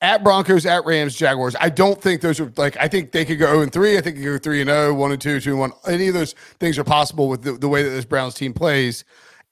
at 0.00 0.22
Broncos, 0.22 0.66
at 0.66 0.84
Rams, 0.84 1.16
Jaguars. 1.16 1.56
I 1.60 1.68
don't 1.68 2.00
think 2.00 2.20
those 2.20 2.38
are 2.38 2.52
like, 2.56 2.76
I 2.76 2.86
think 2.86 3.10
they 3.10 3.24
could 3.24 3.38
go 3.40 3.46
0 3.46 3.62
and 3.62 3.72
3. 3.72 3.98
I 3.98 4.00
think 4.00 4.16
they 4.16 4.22
could 4.22 4.32
go 4.32 4.38
3 4.38 4.60
and 4.60 4.70
0, 4.70 4.94
1 4.94 5.12
and 5.12 5.20
2, 5.20 5.40
2 5.40 5.50
and 5.50 5.58
1. 5.58 5.72
Any 5.88 6.08
of 6.08 6.14
those 6.14 6.34
things 6.60 6.78
are 6.78 6.84
possible 6.84 7.28
with 7.28 7.42
the, 7.42 7.52
the 7.52 7.68
way 7.68 7.82
that 7.82 7.90
this 7.90 8.04
Browns 8.04 8.34
team 8.34 8.54
plays. 8.54 9.04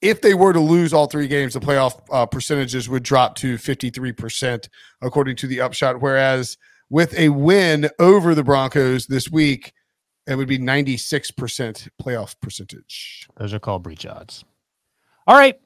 If 0.02 0.20
they 0.20 0.34
were 0.34 0.52
to 0.52 0.60
lose 0.60 0.92
all 0.92 1.06
three 1.06 1.26
games, 1.26 1.54
the 1.54 1.60
playoff 1.60 2.00
uh, 2.12 2.26
percentages 2.26 2.88
would 2.88 3.02
drop 3.02 3.34
to 3.36 3.56
53%, 3.56 4.68
according 5.00 5.36
to 5.36 5.46
the 5.46 5.60
upshot. 5.62 6.00
Whereas 6.00 6.58
with 6.90 7.18
a 7.18 7.30
win 7.30 7.88
over 7.98 8.34
the 8.34 8.44
Broncos 8.44 9.06
this 9.06 9.30
week, 9.30 9.72
it 10.26 10.34
would 10.34 10.48
be 10.48 10.58
96% 10.58 11.88
playoff 12.02 12.34
percentage. 12.40 13.28
Those 13.36 13.54
are 13.54 13.58
called 13.58 13.82
Breech 13.82 14.06
odds. 14.06 14.44
All 15.26 15.36
right. 15.36 15.58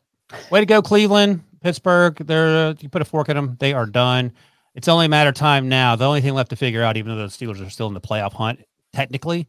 Way 0.51 0.61
to 0.61 0.67
go, 0.67 0.81
Cleveland, 0.83 1.43
Pittsburgh. 1.61 2.17
They're 2.25 2.75
you 2.81 2.89
put 2.89 3.03
a 3.03 3.05
fork 3.05 3.29
in 3.29 3.37
them. 3.37 3.57
They 3.59 3.73
are 3.73 3.87
done. 3.87 4.33
It's 4.75 4.89
only 4.89 5.07
a 5.07 5.09
matter 5.09 5.31
of 5.31 5.35
time 5.35 5.69
now. 5.69 5.97
The 5.97 6.07
only 6.07 6.21
thing 6.21 6.35
left 6.35 6.51
to 6.51 6.57
figure 6.57 6.83
out, 6.83 6.97
even 6.97 7.17
though 7.17 7.23
the 7.23 7.29
Steelers 7.29 7.65
are 7.65 7.71
still 7.71 7.89
in 7.89 7.95
the 7.95 8.01
playoff 8.01 8.33
hunt, 8.33 8.61
technically, 8.93 9.49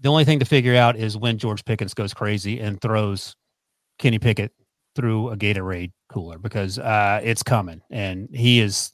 the 0.00 0.08
only 0.08 0.24
thing 0.24 0.38
to 0.38 0.44
figure 0.44 0.74
out 0.74 0.96
is 0.96 1.16
when 1.16 1.36
George 1.38 1.64
Pickens 1.64 1.92
goes 1.92 2.14
crazy 2.14 2.60
and 2.60 2.80
throws 2.80 3.36
Kenny 3.98 4.18
Pickett 4.18 4.52
through 4.96 5.30
a 5.30 5.36
Gatorade 5.36 5.92
cooler 6.08 6.38
because 6.38 6.78
uh, 6.78 7.20
it's 7.22 7.42
coming 7.42 7.82
and 7.90 8.28
he 8.32 8.60
is 8.60 8.92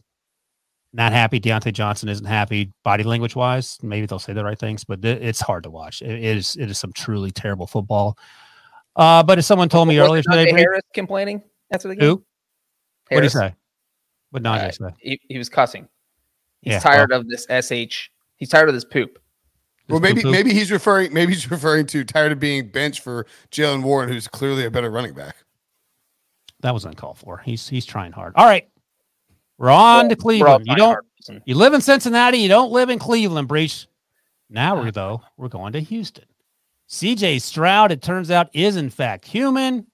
not 0.92 1.12
happy. 1.12 1.38
Diontae 1.40 1.72
Johnson 1.72 2.08
isn't 2.08 2.24
happy 2.26 2.72
body 2.84 3.04
language 3.04 3.36
wise. 3.36 3.78
Maybe 3.82 4.06
they'll 4.06 4.18
say 4.18 4.32
the 4.32 4.44
right 4.44 4.58
things, 4.58 4.84
but 4.84 5.00
th- 5.02 5.20
it's 5.22 5.40
hard 5.40 5.62
to 5.64 5.70
watch. 5.70 6.02
It, 6.02 6.10
it 6.10 6.36
is 6.36 6.56
it 6.56 6.70
is 6.70 6.78
some 6.78 6.92
truly 6.92 7.30
terrible 7.30 7.66
football. 7.66 8.18
Uh, 8.96 9.22
but 9.22 9.38
as 9.38 9.46
someone 9.46 9.68
told 9.68 9.88
me 9.88 9.98
Was 9.98 10.08
earlier 10.08 10.22
today, 10.22 10.50
Harris 10.50 10.82
complaining 10.94 11.42
after 11.72 11.88
the 11.88 11.94
game. 11.96 12.08
who? 12.08 12.24
What 13.08 13.20
did 13.20 13.22
he 13.24 13.28
say? 13.30 13.54
What 14.30 14.42
Najee 14.42 14.68
Uh, 14.68 14.70
say? 14.72 14.94
He, 14.98 15.20
he 15.28 15.38
was 15.38 15.48
cussing. 15.48 15.88
He's 16.62 16.72
Yeah, 16.74 16.78
tired 16.80 17.12
of 17.12 17.28
this 17.28 17.46
sh. 17.90 18.08
He's 18.36 18.48
tired 18.48 18.68
of 18.68 18.74
this 18.74 18.84
poop. 18.84 19.18
Well, 19.88 20.00
maybe 20.00 20.22
poo-poo? 20.22 20.30
maybe 20.32 20.52
he's 20.52 20.70
referring 20.70 21.12
maybe 21.12 21.32
he's 21.32 21.50
referring 21.50 21.86
to 21.86 22.04
tired 22.04 22.30
of 22.32 22.38
being 22.38 22.68
benched 22.68 23.00
for 23.02 23.26
Jaylen 23.50 23.82
Warren, 23.82 24.08
who's 24.08 24.28
clearly 24.28 24.64
a 24.64 24.70
better 24.70 24.90
running 24.90 25.14
back. 25.14 25.36
that 26.60 26.74
was 26.74 26.84
uncalled 26.84 27.18
for. 27.18 27.38
He's 27.38 27.68
he's 27.68 27.86
trying 27.86 28.12
hard. 28.12 28.32
All 28.36 28.44
right, 28.46 28.68
we're 29.60 29.70
on 29.70 30.08
to 30.08 30.16
Cleveland. 30.16 30.64
You 30.66 30.74
don't 30.74 30.94
hard. 31.28 31.42
You 31.44 31.54
live 31.54 31.74
in 31.74 31.82
Cincinnati. 31.82 32.38
You 32.38 32.48
don't 32.48 32.72
live 32.72 32.88
in 32.88 32.98
Cleveland, 32.98 33.46
Breech. 33.46 33.86
Now 34.48 34.74
we're 34.74 34.90
though 34.90 35.20
we're 35.36 35.48
going 35.48 35.74
to 35.74 35.80
Houston. 35.80 36.24
CJ 36.88 37.42
Stroud, 37.42 37.92
it 37.92 38.00
turns 38.00 38.30
out, 38.30 38.48
is 38.54 38.76
in 38.76 38.88
fact 38.88 39.26
human. 39.26 39.86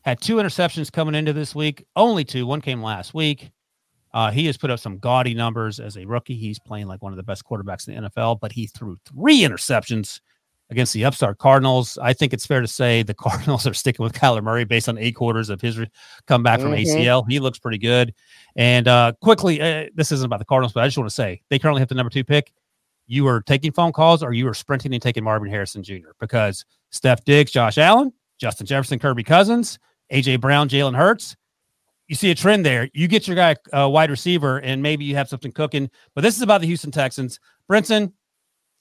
Had 0.00 0.22
two 0.22 0.36
interceptions 0.36 0.90
coming 0.90 1.14
into 1.14 1.34
this 1.34 1.54
week, 1.54 1.84
only 1.96 2.24
two. 2.24 2.46
One 2.46 2.62
came 2.62 2.82
last 2.82 3.12
week. 3.12 3.52
Uh, 4.14 4.30
he 4.30 4.46
has 4.46 4.56
put 4.56 4.70
up 4.70 4.80
some 4.80 4.96
gaudy 4.98 5.34
numbers 5.34 5.78
as 5.78 5.98
a 5.98 6.06
rookie. 6.06 6.34
He's 6.34 6.58
playing 6.58 6.86
like 6.86 7.02
one 7.02 7.12
of 7.12 7.18
the 7.18 7.22
best 7.22 7.44
quarterbacks 7.44 7.88
in 7.88 8.02
the 8.02 8.08
NFL, 8.08 8.40
but 8.40 8.52
he 8.52 8.66
threw 8.68 8.96
three 9.04 9.40
interceptions 9.40 10.20
against 10.72 10.92
the 10.92 11.04
upstart 11.04 11.38
Cardinals. 11.38 11.98
I 12.02 12.12
think 12.12 12.32
it's 12.32 12.44
fair 12.46 12.60
to 12.60 12.66
say 12.66 13.02
the 13.02 13.14
Cardinals 13.28 13.66
are 13.66 13.74
sticking 13.74 14.02
with 14.02 14.12
Kyler 14.12 14.42
Murray 14.42 14.64
based 14.64 14.88
on 14.88 14.98
eight 14.98 15.12
quarters 15.14 15.48
of 15.50 15.60
his 15.60 15.78
re- 15.78 15.90
comeback 16.26 16.60
from 16.60 16.72
Mhm. 16.72 16.84
ACL. 16.84 17.24
He 17.28 17.38
looks 17.38 17.58
pretty 17.58 17.78
good. 17.78 18.12
And 18.56 18.88
uh, 18.88 19.12
quickly, 19.22 19.60
uh, 19.60 19.86
this 19.94 20.10
isn't 20.12 20.26
about 20.26 20.38
the 20.40 20.44
Cardinals, 20.44 20.72
but 20.72 20.82
I 20.82 20.86
just 20.86 20.98
want 20.98 21.08
to 21.08 21.14
say 21.14 21.42
they 21.50 21.58
currently 21.58 21.80
have 21.80 21.88
the 21.88 21.94
number 21.94 22.10
two 22.10 22.24
pick. 22.24 22.52
You 23.06 23.26
are 23.28 23.40
taking 23.42 23.72
phone 23.72 23.92
calls 23.92 24.22
or 24.22 24.32
you 24.32 24.48
are 24.48 24.54
sprinting 24.54 24.92
and 24.94 25.02
taking 25.02 25.22
Marvin 25.24 25.48
Harrison 25.50 25.82
Jr. 25.82 26.10
because 26.20 26.64
Stef 26.92 27.22
Diggs, 27.24 27.50
Josh 27.52 27.78
Allen, 27.78 28.12
Justin 28.38 28.66
Jefferson, 28.66 28.98
Kirby 28.98 29.22
Cousins, 29.24 29.78
AJ 30.12 30.40
Brown, 30.40 30.68
Jalen 30.68 30.96
Hurts. 30.96 31.36
You 32.08 32.14
see 32.16 32.30
a 32.30 32.34
trend 32.34 32.66
there. 32.66 32.88
You 32.92 33.08
get 33.08 33.26
your 33.26 33.36
guy 33.36 33.56
uh, 33.72 33.88
wide 33.88 34.10
receiver, 34.10 34.58
and 34.58 34.82
maybe 34.82 35.04
you 35.04 35.14
have 35.14 35.28
something 35.28 35.52
cooking. 35.52 35.88
But 36.14 36.20
this 36.22 36.36
is 36.36 36.42
about 36.42 36.60
the 36.60 36.66
Houston 36.66 36.90
Texans. 36.90 37.40
Brinson, 37.70 38.12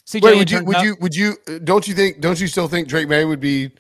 CJ, 0.06 0.22
Wait, 0.24 0.38
would 0.38 0.52
you 0.52 0.58
turned 0.58 0.68
would 0.68 0.76
out- 0.78 0.84
you 0.86 0.96
would 1.00 1.16
you 1.16 1.36
uh, 1.48 1.60
don't 1.64 1.88
you 1.88 1.94
think 1.94 2.20
don't 2.20 2.40
you 2.40 2.48
still 2.48 2.68
think 2.68 2.88
Drake 2.88 3.08
Maye 3.08 3.26
would 3.26 3.40
be 3.40 3.72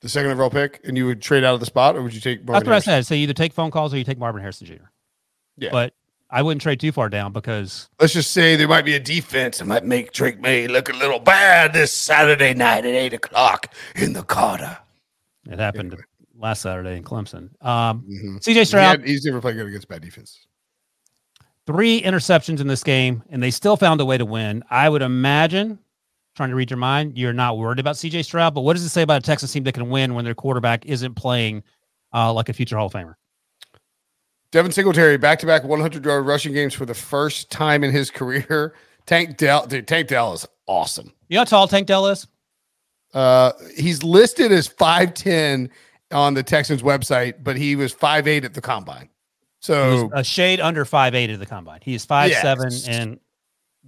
the 0.00 0.08
second 0.08 0.30
overall 0.30 0.50
pick 0.50 0.80
and 0.84 0.96
you 0.96 1.06
would 1.06 1.20
trade 1.22 1.44
out 1.44 1.54
of 1.54 1.60
the 1.60 1.66
spot 1.66 1.96
or 1.96 2.02
would 2.02 2.14
you 2.14 2.20
take 2.20 2.40
That's 2.40 2.48
Marvin 2.48 2.68
what 2.68 2.76
I 2.76 2.80
said. 2.80 3.06
So 3.06 3.14
you 3.14 3.22
either 3.24 3.32
take 3.34 3.52
phone 3.52 3.70
calls 3.70 3.92
or 3.94 3.98
you 3.98 4.04
take 4.04 4.18
Marvin 4.18 4.40
Harrison 4.40 4.66
Jr. 4.66 4.74
Yeah. 5.58 5.70
But 5.72 5.94
I 6.30 6.42
wouldn't 6.42 6.62
trade 6.62 6.80
too 6.80 6.92
far 6.92 7.08
down 7.08 7.32
because 7.32 7.88
Let's 8.00 8.12
just 8.14 8.30
say 8.32 8.56
there 8.56 8.68
might 8.68 8.84
be 8.84 8.94
a 8.94 9.00
defense 9.00 9.58
that 9.58 9.66
might 9.66 9.84
make 9.84 10.12
Drake 10.12 10.40
Maye 10.40 10.68
look 10.68 10.88
a 10.88 10.92
little 10.96 11.18
bad 11.18 11.72
this 11.72 11.92
Saturday 11.92 12.54
night 12.54 12.84
at 12.86 12.94
eight 12.94 13.12
o'clock 13.12 13.72
in 13.96 14.12
the 14.12 14.22
Carter. 14.22 14.78
it 15.50 15.58
happened 15.58 15.96
last 16.38 16.62
Saturday 16.62 16.96
in 16.96 17.04
Clemson. 17.04 17.50
Um, 17.64 18.02
Mhm. 18.08 18.42
CJ 18.42 18.54
He 18.60 18.64
Stroud, 18.64 19.00
had- 19.00 19.08
he's 19.08 19.24
never 19.24 19.40
played 19.40 19.56
good 19.56 19.66
against 19.66 19.88
bad 19.88 20.00
defense. 20.02 20.46
Three 21.70 22.02
interceptions 22.02 22.60
in 22.60 22.66
this 22.66 22.82
game, 22.82 23.22
and 23.30 23.40
they 23.40 23.50
still 23.50 23.76
found 23.76 24.00
a 24.00 24.04
way 24.04 24.18
to 24.18 24.24
win. 24.24 24.64
I 24.70 24.88
would 24.88 25.02
imagine, 25.02 25.78
trying 26.34 26.48
to 26.48 26.56
read 26.56 26.68
your 26.68 26.78
mind, 26.78 27.16
you're 27.16 27.32
not 27.32 27.58
worried 27.58 27.78
about 27.78 27.94
CJ 27.94 28.24
Stroud, 28.24 28.54
but 28.54 28.62
what 28.62 28.72
does 28.72 28.84
it 28.84 28.88
say 28.88 29.02
about 29.02 29.18
a 29.18 29.24
Texas 29.24 29.52
team 29.52 29.62
that 29.64 29.74
can 29.74 29.88
win 29.88 30.14
when 30.14 30.24
their 30.24 30.34
quarterback 30.34 30.84
isn't 30.86 31.14
playing 31.14 31.62
uh, 32.12 32.32
like 32.32 32.48
a 32.48 32.52
future 32.52 32.76
Hall 32.76 32.86
of 32.86 32.92
Famer? 32.92 33.14
Devin 34.50 34.72
Singletary 34.72 35.16
back 35.16 35.38
to 35.38 35.46
back 35.46 35.62
100 35.62 36.04
yard 36.04 36.26
rushing 36.26 36.52
games 36.52 36.74
for 36.74 36.86
the 36.86 36.94
first 36.94 37.52
time 37.52 37.84
in 37.84 37.92
his 37.92 38.10
career. 38.10 38.74
Tank 39.06 39.36
Dell, 39.36 39.64
dude, 39.66 39.86
Tank 39.86 40.08
Dell 40.08 40.32
is 40.32 40.46
awesome. 40.66 41.12
You 41.28 41.36
know 41.36 41.42
how 41.42 41.44
tall 41.44 41.68
Tank 41.68 41.86
Dell 41.86 42.08
is? 42.08 42.26
Uh, 43.14 43.52
he's 43.76 44.02
listed 44.02 44.50
as 44.50 44.68
5'10 44.68 45.70
on 46.10 46.34
the 46.34 46.42
Texans 46.42 46.82
website, 46.82 47.44
but 47.44 47.56
he 47.56 47.76
was 47.76 47.94
5'8 47.94 48.44
at 48.44 48.54
the 48.54 48.60
combine. 48.60 49.08
He's 49.60 49.66
So 49.66 50.10
a 50.14 50.24
shade 50.24 50.60
under 50.60 50.84
five 50.84 51.14
eight 51.14 51.30
at 51.30 51.38
the 51.38 51.46
combine. 51.46 51.80
He 51.82 51.94
is 51.94 52.04
five 52.04 52.32
seven 52.32 52.70
and 52.88 53.20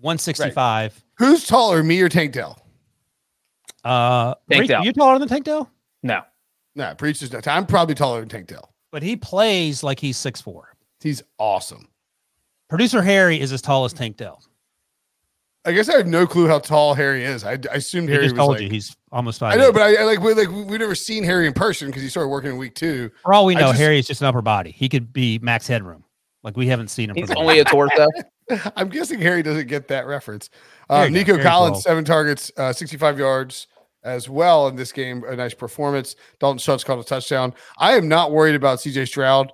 one 0.01 0.19
sixty 0.19 0.51
five. 0.51 1.03
who's 1.17 1.47
taller, 1.47 1.83
me 1.83 2.01
or 2.01 2.09
Tank 2.09 2.33
Dell? 2.33 2.59
Uh, 3.85 4.35
Tank 4.51 4.69
Dell. 4.69 4.85
you 4.85 4.93
taller 4.93 5.19
than 5.19 5.29
Tank 5.29 5.45
Dell? 5.45 5.71
no. 6.03 6.23
Nah, 6.75 6.95
Breech 6.95 7.21
is 7.21 7.31
not. 7.31 7.47
I'm 7.47 7.67
probably 7.67 7.95
taller 7.95 8.21
than 8.21 8.31
Tank 8.31 8.47
Dell. 8.47 8.73
But 8.91 9.03
he 9.03 9.15
plays 9.17 9.83
like 9.83 10.01
he's 10.01 10.17
six 10.17 10.41
four. 10.41 10.75
He's 11.03 11.23
awesome. 11.39 11.89
Producer 12.71 13.03
Harry 13.03 13.39
is 13.39 13.53
as 13.53 13.61
tall 13.61 13.85
as 13.85 13.93
Tank 13.93 14.17
Dell. 14.17 14.43
I 15.65 15.73
guess 15.73 15.89
I 15.89 15.97
have 15.97 16.07
no 16.09 16.27
clue 16.27 16.49
how 16.49 16.59
tall 16.59 16.95
Harry 16.95 17.25
is. 17.25 17.45
I, 17.45 17.53
I 17.53 17.75
assumed 17.77 18.09
He 18.09 18.15
Harry 18.15 18.27
just 18.27 18.35
was 18.35 18.39
told 18.41 18.51
like, 18.55 18.63
you 18.63 18.69
he's 18.69 18.97
almost 19.13 19.39
five. 19.39 19.55
I 19.55 19.57
know, 19.57 19.71
but 19.73 19.83
I, 19.83 19.95
I 20.01 20.05
like 20.05 20.21
we 20.21 20.35
like 20.35 20.49
we've 20.51 20.81
never 20.81 20.95
seen 20.97 21.23
Harry 21.23 21.47
in 21.47 21.53
person 21.53 21.87
because 21.89 22.03
he 22.03 22.09
started 22.09 22.29
working 22.31 22.51
in 22.51 22.57
week 22.57 22.75
two. 22.75 23.11
for 23.23 23.33
all 23.33 23.47
we 23.47 23.55
know, 23.55 23.69
just- 23.69 23.79
Harry 23.79 23.99
is 23.99 24.07
just 24.07 24.21
an 24.23 24.27
upper 24.27 24.43
body. 24.43 24.73
He 24.73 24.89
could 24.89 25.13
be 25.13 25.39
max 25.41 25.67
headroom. 25.69 26.05
Like 26.43 26.57
we 26.57 26.67
haven't 26.67 26.89
seen 26.89 27.11
him. 27.11 27.17
He's 27.17 27.31
for 27.31 27.39
only 27.39 27.61
a 27.61 27.65
torso. 27.65 28.09
I'm 28.77 28.89
guessing 28.89 29.21
Harry 29.21 29.43
doesn't 29.45 29.69
get 29.69 29.87
that 29.89 30.07
reference. 30.07 30.51
Uh, 30.91 31.03
There 31.03 31.07
you 31.07 31.13
go. 31.13 31.19
Nico 31.19 31.33
Very 31.35 31.45
Collins, 31.45 31.75
cool. 31.77 31.81
seven 31.83 32.05
targets, 32.05 32.51
uh, 32.57 32.73
65 32.73 33.19
yards 33.21 33.69
as 34.03 34.29
well 34.29 34.67
in 34.67 34.75
this 34.75 34.91
game. 34.91 35.23
A 35.29 35.37
nice 35.37 35.55
performance. 35.55 36.17
Dalton 36.41 36.59
Schultz 36.59 36.83
caught 36.83 36.99
a 36.99 37.05
touchdown. 37.05 37.55
I 37.79 37.93
am 37.97 38.09
not 38.09 38.33
worried 38.33 38.57
about 38.57 38.79
CJ 38.81 39.07
Stroud. 39.07 39.53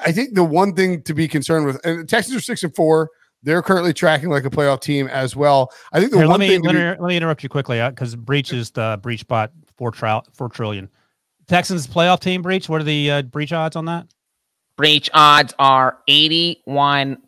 I 0.00 0.12
think 0.12 0.34
the 0.34 0.42
one 0.42 0.74
thing 0.74 1.02
to 1.02 1.12
be 1.12 1.28
concerned 1.28 1.66
with, 1.66 1.84
and 1.84 1.98
the 2.00 2.04
Texans 2.04 2.34
are 2.36 2.40
six 2.40 2.62
and 2.62 2.74
four. 2.74 3.10
They're 3.42 3.62
currently 3.62 3.92
tracking 3.92 4.28
like 4.28 4.44
a 4.44 4.50
playoff 4.50 4.80
team 4.80 5.08
as 5.08 5.34
well. 5.34 5.72
I 5.92 6.00
think 6.00 6.12
the 6.12 6.18
Here, 6.18 6.26
one 6.26 6.38
let 6.38 6.40
me 6.40 6.48
thing 6.48 6.62
to 6.62 6.66
let, 6.68 6.72
be- 6.74 6.78
me 6.78 6.88
let 6.88 7.08
me 7.08 7.16
interrupt 7.16 7.42
you 7.42 7.48
quickly 7.48 7.80
because 7.88 8.14
Breech 8.16 8.52
is 8.52 8.70
the 8.70 8.98
Breech 9.02 9.26
bot 9.26 9.50
four 9.76 9.90
trial 9.90 10.24
four 10.32 10.48
trillion. 10.48 10.88
Texans 11.46 11.86
playoff 11.86 12.20
team 12.20 12.42
Breech. 12.42 12.68
What 12.68 12.80
are 12.80 12.84
the 12.84 13.10
uh, 13.10 13.22
Breech 13.22 13.52
odds 13.52 13.76
on 13.76 13.86
that? 13.86 14.06
Breech 14.76 15.10
odds 15.12 15.52
are 15.58 15.98
81%. 16.08 17.18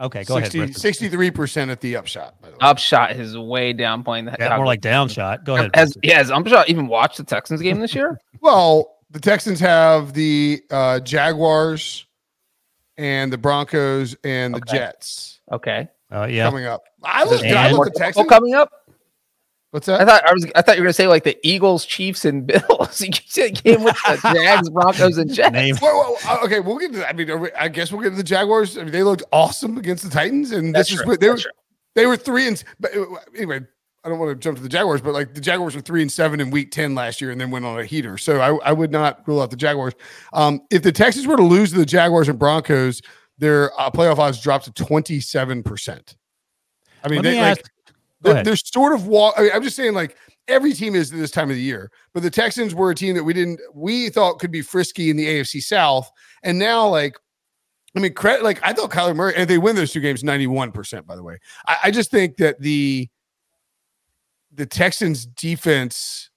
Okay, 0.00 0.22
go 0.24 0.38
60, 0.38 0.58
ahead. 0.58 0.70
63% 0.74 1.70
at 1.70 1.80
the 1.80 1.96
upshot. 1.96 2.40
By 2.42 2.48
the 2.48 2.52
way. 2.52 2.58
Upshot 2.60 3.12
is 3.12 3.38
way 3.38 3.72
down 3.72 4.04
playing 4.04 4.26
that. 4.26 4.36
Yeah, 4.38 4.54
more 4.54 4.66
like 4.66 4.82
downshot. 4.82 5.44
Go 5.44 5.56
ahead. 5.56 5.70
Has, 5.74 5.94
Brinson. 5.94 6.00
yeah, 6.02 6.18
has 6.18 6.30
Upshot 6.30 6.68
even 6.68 6.86
watched 6.86 7.16
the 7.16 7.24
Texans 7.24 7.62
game 7.62 7.80
this 7.80 7.94
year? 7.94 8.20
Well, 8.40 8.98
the 9.10 9.18
Texans 9.18 9.58
have 9.60 10.12
the 10.12 10.62
uh, 10.70 11.00
Jaguars 11.00 12.06
and 12.98 13.32
the 13.32 13.38
Broncos 13.38 14.14
and 14.24 14.52
the 14.54 14.58
Okay. 14.58 14.76
Jets 14.78 15.40
Okay. 15.50 15.88
Uh, 16.12 16.26
yeah. 16.26 16.44
coming 16.44 16.66
up. 16.66 16.82
I 17.02 17.24
looked. 17.24 17.44
And- 17.44 17.56
I 17.58 17.70
More 17.70 17.84
looked 17.86 17.98
at 18.00 18.14
football 18.14 18.24
Texans. 18.24 18.28
coming 18.28 18.54
up. 18.54 18.70
What's 19.70 19.84
that? 19.86 20.00
I 20.00 20.04
thought 20.06 20.26
I 20.26 20.32
was. 20.32 20.46
I 20.56 20.62
thought 20.62 20.76
you 20.76 20.82
were 20.82 20.86
gonna 20.86 20.92
say 20.94 21.06
like 21.08 21.24
the 21.24 21.36
Eagles, 21.46 21.84
Chiefs, 21.84 22.24
and 22.24 22.46
Bills. 22.46 23.00
You 23.06 23.10
said 23.26 23.62
game 23.62 23.82
with 23.84 23.96
the 24.06 24.32
Jags, 24.34 24.70
Broncos, 24.70 25.18
and 25.18 25.30
Jets. 25.32 25.52
Name. 25.52 25.76
Whoa, 25.76 25.92
whoa, 26.14 26.16
uh, 26.26 26.38
okay, 26.44 26.60
we'll 26.60 26.78
get 26.78 26.92
to 26.92 26.98
that. 27.00 27.10
I 27.10 27.12
mean, 27.12 27.38
we- 27.40 27.52
I 27.52 27.68
guess 27.68 27.92
we'll 27.92 28.00
get 28.02 28.10
to 28.10 28.16
the 28.16 28.22
Jaguars. 28.22 28.78
I 28.78 28.82
mean, 28.84 28.92
they 28.92 29.02
looked 29.02 29.24
awesome 29.30 29.76
against 29.76 30.04
the 30.04 30.10
Titans, 30.10 30.52
and 30.52 30.74
That's 30.74 30.88
this 30.88 30.94
is 30.98 31.02
true. 31.02 31.10
what 31.12 31.20
they 31.20 31.28
were. 31.28 31.36
True. 31.36 31.50
They 31.94 32.06
were 32.06 32.16
three 32.16 32.48
and. 32.48 32.62
But 32.80 32.96
uh, 32.96 33.04
anyway, 33.36 33.60
I 34.04 34.08
don't 34.08 34.18
want 34.18 34.30
to 34.30 34.36
jump 34.36 34.56
to 34.56 34.62
the 34.62 34.68
Jaguars, 34.68 35.00
but 35.00 35.12
like 35.12 35.34
the 35.34 35.40
Jaguars 35.40 35.74
were 35.74 35.80
three 35.80 36.02
and 36.02 36.10
seven 36.10 36.40
in 36.40 36.50
Week 36.50 36.70
Ten 36.70 36.94
last 36.94 37.20
year, 37.20 37.30
and 37.30 37.40
then 37.40 37.50
went 37.50 37.64
on 37.64 37.78
a 37.78 37.84
heater. 37.84 38.16
So 38.16 38.40
I, 38.40 38.68
I 38.68 38.72
would 38.72 38.92
not 38.92 39.26
rule 39.26 39.40
out 39.40 39.50
the 39.50 39.56
Jaguars. 39.56 39.94
Um, 40.32 40.60
if 40.70 40.82
the 40.82 40.92
Texans 40.92 41.26
were 41.26 41.36
to 41.36 41.42
lose 41.42 41.72
to 41.72 41.78
the 41.78 41.86
Jaguars 41.86 42.28
and 42.28 42.38
Broncos, 42.38 43.02
their 43.38 43.78
uh, 43.78 43.90
playoff 43.90 44.18
odds 44.18 44.40
drop 44.40 44.62
to 44.64 44.72
twenty 44.72 45.20
seven 45.20 45.62
percent. 45.62 46.16
I 47.02 47.08
mean, 47.08 47.16
Let 47.16 47.22
they, 47.22 47.32
me 47.32 47.40
like, 47.40 47.58
ask- 47.58 47.70
they're, 48.20 48.44
they're 48.44 48.56
sort 48.56 48.94
of 48.94 49.06
walk. 49.06 49.34
I 49.36 49.42
mean, 49.42 49.50
I'm 49.54 49.62
just 49.62 49.76
saying, 49.76 49.94
like 49.94 50.16
every 50.46 50.72
team 50.72 50.94
is 50.94 51.12
at 51.12 51.18
this 51.18 51.30
time 51.30 51.50
of 51.50 51.56
the 51.56 51.62
year, 51.62 51.90
but 52.14 52.22
the 52.22 52.30
Texans 52.30 52.74
were 52.74 52.90
a 52.90 52.94
team 52.94 53.14
that 53.14 53.24
we 53.24 53.32
didn't 53.32 53.60
we 53.74 54.10
thought 54.10 54.38
could 54.38 54.50
be 54.50 54.62
frisky 54.62 55.10
in 55.10 55.16
the 55.16 55.26
AFC 55.26 55.60
South, 55.62 56.10
and 56.42 56.58
now 56.58 56.88
like 56.88 57.16
I 57.96 58.00
mean, 58.00 58.14
credit 58.14 58.44
like 58.44 58.60
I 58.62 58.72
thought 58.72 58.90
Kyler 58.90 59.16
Murray, 59.16 59.34
and 59.36 59.50
they 59.50 59.58
win 59.58 59.74
those 59.74 59.92
two 59.92 60.00
games 60.00 60.22
91%, 60.22 61.06
by 61.06 61.16
the 61.16 61.22
way. 61.22 61.38
I, 61.66 61.76
I 61.84 61.90
just 61.90 62.10
think 62.10 62.36
that 62.36 62.60
the 62.60 63.08
the 64.58 64.66
Texans 64.66 65.24
defense 65.24 66.30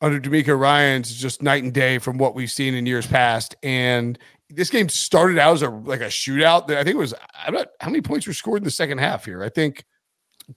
under 0.00 0.20
DeMeco 0.20 0.58
Ryans 0.58 1.08
is 1.08 1.16
just 1.16 1.40
night 1.40 1.62
and 1.62 1.72
day 1.72 1.98
from 1.98 2.18
what 2.18 2.34
we've 2.34 2.50
seen 2.50 2.74
in 2.74 2.84
years 2.84 3.06
past. 3.06 3.54
And 3.62 4.18
this 4.50 4.68
game 4.68 4.88
started 4.88 5.38
out 5.38 5.54
as 5.54 5.62
a 5.62 5.70
like 5.70 6.00
a 6.00 6.06
shootout. 6.06 6.68
I 6.68 6.82
think 6.82 6.96
it 6.96 6.98
was 6.98 7.14
I'm 7.34 7.54
not 7.54 7.68
how 7.80 7.88
many 7.88 8.02
points 8.02 8.26
were 8.26 8.32
scored 8.32 8.58
in 8.58 8.64
the 8.64 8.72
second 8.72 8.98
half 8.98 9.24
here. 9.24 9.42
I 9.42 9.48
think 9.48 9.84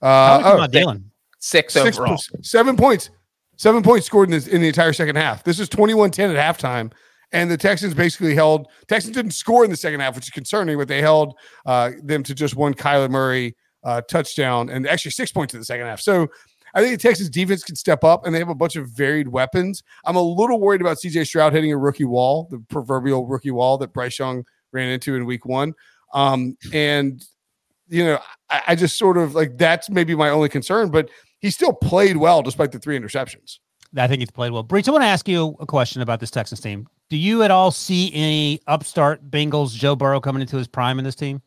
uh 0.02 0.42
oh, 0.44 0.56
not 0.56 0.72
dealing. 0.72 1.10
Six, 1.38 1.74
six 1.74 1.96
overall. 1.96 2.18
Seven 2.42 2.76
points. 2.76 3.10
Seven 3.58 3.82
points 3.82 4.04
scored 4.04 4.28
in, 4.28 4.32
this, 4.32 4.48
in 4.48 4.60
the 4.60 4.66
entire 4.66 4.92
second 4.92 5.16
half. 5.16 5.42
This 5.42 5.58
is 5.58 5.70
21-10 5.70 6.36
at 6.36 6.56
halftime. 6.58 6.92
And 7.32 7.50
the 7.50 7.56
Texans 7.56 7.94
basically 7.94 8.34
held 8.34 8.66
Texans 8.88 9.14
didn't 9.14 9.30
score 9.30 9.64
in 9.64 9.70
the 9.70 9.76
second 9.76 10.00
half, 10.00 10.16
which 10.16 10.26
is 10.26 10.30
concerning, 10.30 10.76
but 10.76 10.88
they 10.88 11.00
held 11.00 11.34
uh, 11.64 11.92
them 12.02 12.24
to 12.24 12.34
just 12.34 12.56
one 12.56 12.74
Kyler 12.74 13.08
Murray 13.08 13.54
uh, 13.84 14.00
touchdown 14.02 14.68
and 14.68 14.86
actually 14.88 15.12
six 15.12 15.30
points 15.30 15.54
in 15.54 15.60
the 15.60 15.64
second 15.64 15.86
half. 15.86 16.00
So 16.00 16.28
I 16.76 16.82
think 16.82 17.00
the 17.00 17.08
Texas 17.08 17.30
defense 17.30 17.64
can 17.64 17.74
step 17.74 18.04
up 18.04 18.26
and 18.26 18.34
they 18.34 18.38
have 18.38 18.50
a 18.50 18.54
bunch 18.54 18.76
of 18.76 18.90
varied 18.90 19.28
weapons. 19.28 19.82
I'm 20.04 20.14
a 20.14 20.20
little 20.20 20.60
worried 20.60 20.82
about 20.82 20.98
CJ 20.98 21.26
Stroud 21.26 21.54
hitting 21.54 21.72
a 21.72 21.78
rookie 21.78 22.04
wall, 22.04 22.48
the 22.50 22.62
proverbial 22.68 23.26
rookie 23.26 23.50
wall 23.50 23.78
that 23.78 23.94
Bryce 23.94 24.18
Young 24.18 24.44
ran 24.72 24.90
into 24.90 25.14
in 25.14 25.24
week 25.24 25.46
one. 25.46 25.72
Um, 26.12 26.58
and, 26.74 27.24
you 27.88 28.04
know, 28.04 28.18
I, 28.50 28.62
I 28.68 28.74
just 28.74 28.98
sort 28.98 29.16
of 29.16 29.34
like 29.34 29.56
that's 29.56 29.88
maybe 29.88 30.14
my 30.14 30.28
only 30.28 30.50
concern, 30.50 30.90
but 30.90 31.08
he 31.38 31.50
still 31.50 31.72
played 31.72 32.18
well 32.18 32.42
despite 32.42 32.72
the 32.72 32.78
three 32.78 32.98
interceptions. 32.98 33.58
I 33.96 34.06
think 34.06 34.20
he's 34.20 34.30
played 34.30 34.52
well. 34.52 34.62
Breech, 34.62 34.86
I 34.86 34.90
want 34.90 35.02
to 35.02 35.08
ask 35.08 35.26
you 35.26 35.56
a 35.58 35.64
question 35.64 36.02
about 36.02 36.20
this 36.20 36.30
Texans 36.30 36.60
team. 36.60 36.86
Do 37.08 37.16
you 37.16 37.42
at 37.42 37.50
all 37.50 37.70
see 37.70 38.12
any 38.12 38.60
upstart 38.66 39.30
Bengals 39.30 39.72
Joe 39.72 39.96
Burrow 39.96 40.20
coming 40.20 40.42
into 40.42 40.58
his 40.58 40.68
prime 40.68 40.98
in 40.98 41.06
this 41.06 41.14
team? 41.14 41.40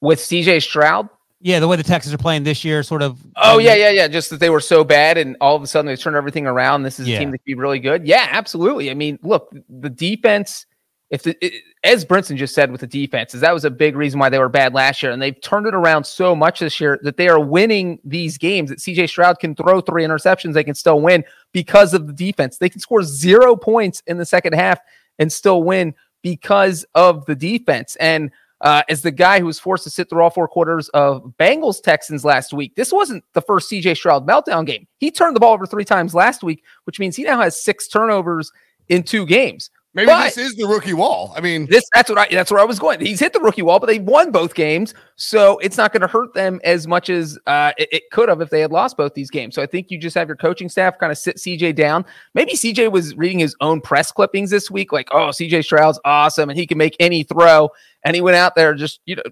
With 0.00 0.20
CJ 0.20 0.62
Stroud? 0.62 1.08
Yeah, 1.44 1.58
the 1.58 1.66
way 1.66 1.76
the 1.76 1.82
Texans 1.82 2.14
are 2.14 2.18
playing 2.18 2.44
this 2.44 2.64
year, 2.64 2.84
sort 2.84 3.02
of. 3.02 3.18
Oh 3.36 3.58
yeah, 3.58 3.74
yeah, 3.74 3.90
yeah. 3.90 4.06
Just 4.06 4.30
that 4.30 4.38
they 4.38 4.48
were 4.48 4.60
so 4.60 4.84
bad, 4.84 5.18
and 5.18 5.36
all 5.40 5.56
of 5.56 5.62
a 5.62 5.66
sudden 5.66 5.86
they 5.86 5.96
turned 5.96 6.14
everything 6.14 6.46
around. 6.46 6.84
This 6.84 7.00
is 7.00 7.08
yeah. 7.08 7.16
a 7.16 7.18
team 7.18 7.32
that 7.32 7.38
could 7.38 7.44
be 7.44 7.54
really 7.54 7.80
good. 7.80 8.06
Yeah, 8.06 8.28
absolutely. 8.30 8.92
I 8.92 8.94
mean, 8.94 9.18
look, 9.22 9.52
the 9.68 9.90
defense. 9.90 10.66
If 11.10 11.24
the, 11.24 11.36
it, 11.44 11.52
as 11.84 12.06
Brinson 12.06 12.36
just 12.36 12.54
said 12.54 12.70
with 12.70 12.80
the 12.80 12.86
defenses, 12.86 13.40
that 13.40 13.52
was 13.52 13.64
a 13.64 13.70
big 13.70 13.96
reason 13.96 14.20
why 14.20 14.30
they 14.30 14.38
were 14.38 14.48
bad 14.48 14.72
last 14.72 15.02
year, 15.02 15.10
and 15.10 15.20
they've 15.20 15.38
turned 15.42 15.66
it 15.66 15.74
around 15.74 16.04
so 16.04 16.34
much 16.34 16.60
this 16.60 16.80
year 16.80 16.98
that 17.02 17.16
they 17.16 17.28
are 17.28 17.40
winning 17.40 17.98
these 18.04 18.38
games. 18.38 18.70
That 18.70 18.78
CJ 18.78 19.08
Stroud 19.08 19.40
can 19.40 19.56
throw 19.56 19.80
three 19.80 20.04
interceptions, 20.04 20.54
they 20.54 20.64
can 20.64 20.76
still 20.76 21.00
win 21.00 21.24
because 21.50 21.92
of 21.92 22.06
the 22.06 22.12
defense. 22.12 22.58
They 22.58 22.70
can 22.70 22.80
score 22.80 23.02
zero 23.02 23.56
points 23.56 24.00
in 24.06 24.16
the 24.16 24.24
second 24.24 24.54
half 24.54 24.78
and 25.18 25.30
still 25.30 25.64
win 25.64 25.94
because 26.22 26.86
of 26.94 27.26
the 27.26 27.34
defense. 27.34 27.96
And 27.96 28.30
uh, 28.62 28.82
as 28.88 29.02
the 29.02 29.10
guy 29.10 29.40
who 29.40 29.46
was 29.46 29.58
forced 29.58 29.84
to 29.84 29.90
sit 29.90 30.08
through 30.08 30.22
all 30.22 30.30
four 30.30 30.48
quarters 30.48 30.88
of 30.90 31.22
Bengals 31.38 31.82
Texans 31.82 32.24
last 32.24 32.52
week. 32.52 32.74
This 32.76 32.92
wasn't 32.92 33.24
the 33.34 33.42
first 33.42 33.70
CJ 33.70 33.96
Stroud 33.96 34.26
meltdown 34.26 34.64
game. 34.64 34.86
He 34.98 35.10
turned 35.10 35.36
the 35.36 35.40
ball 35.40 35.52
over 35.52 35.66
three 35.66 35.84
times 35.84 36.14
last 36.14 36.42
week, 36.42 36.62
which 36.84 37.00
means 37.00 37.16
he 37.16 37.24
now 37.24 37.40
has 37.40 37.60
six 37.60 37.88
turnovers 37.88 38.52
in 38.88 39.02
two 39.02 39.26
games. 39.26 39.70
Maybe 39.94 40.06
but 40.06 40.34
this 40.34 40.38
is 40.38 40.54
the 40.54 40.66
rookie 40.66 40.94
wall. 40.94 41.34
I 41.36 41.42
mean, 41.42 41.66
this 41.66 41.84
that's 41.94 42.08
what 42.08 42.18
I 42.18 42.26
that's 42.30 42.50
where 42.50 42.60
I 42.60 42.64
was 42.64 42.78
going. 42.78 43.00
He's 43.00 43.20
hit 43.20 43.34
the 43.34 43.40
rookie 43.40 43.60
wall, 43.60 43.78
but 43.78 43.88
they 43.88 43.98
won 43.98 44.30
both 44.30 44.54
games, 44.54 44.94
so 45.16 45.58
it's 45.58 45.76
not 45.76 45.92
going 45.92 46.00
to 46.00 46.06
hurt 46.06 46.32
them 46.32 46.60
as 46.64 46.86
much 46.86 47.10
as 47.10 47.38
uh, 47.46 47.72
it, 47.76 47.88
it, 47.92 48.02
could 48.10 48.30
have 48.30 48.40
if 48.40 48.48
they 48.48 48.62
had 48.62 48.72
lost 48.72 48.96
both 48.96 49.12
these 49.12 49.30
games. 49.30 49.54
So 49.54 49.60
I 49.60 49.66
think 49.66 49.90
you 49.90 49.98
just 49.98 50.16
have 50.16 50.28
your 50.28 50.36
coaching 50.36 50.70
staff 50.70 50.98
kind 50.98 51.12
of 51.12 51.18
sit 51.18 51.36
CJ 51.36 51.74
down. 51.74 52.06
Maybe 52.32 52.52
CJ 52.52 52.90
was 52.90 53.14
reading 53.18 53.38
his 53.38 53.54
own 53.60 53.82
press 53.82 54.10
clippings 54.10 54.48
this 54.48 54.70
week, 54.70 54.92
like, 54.92 55.08
"Oh, 55.12 55.28
CJ 55.28 55.62
Stroud's 55.62 56.00
awesome 56.06 56.48
and 56.48 56.58
he 56.58 56.66
can 56.66 56.78
make 56.78 56.96
any 56.98 57.22
throw," 57.22 57.68
and 58.02 58.14
he 58.14 58.22
went 58.22 58.36
out 58.36 58.54
there 58.54 58.72
just 58.74 59.00
you 59.04 59.16
know 59.16 59.22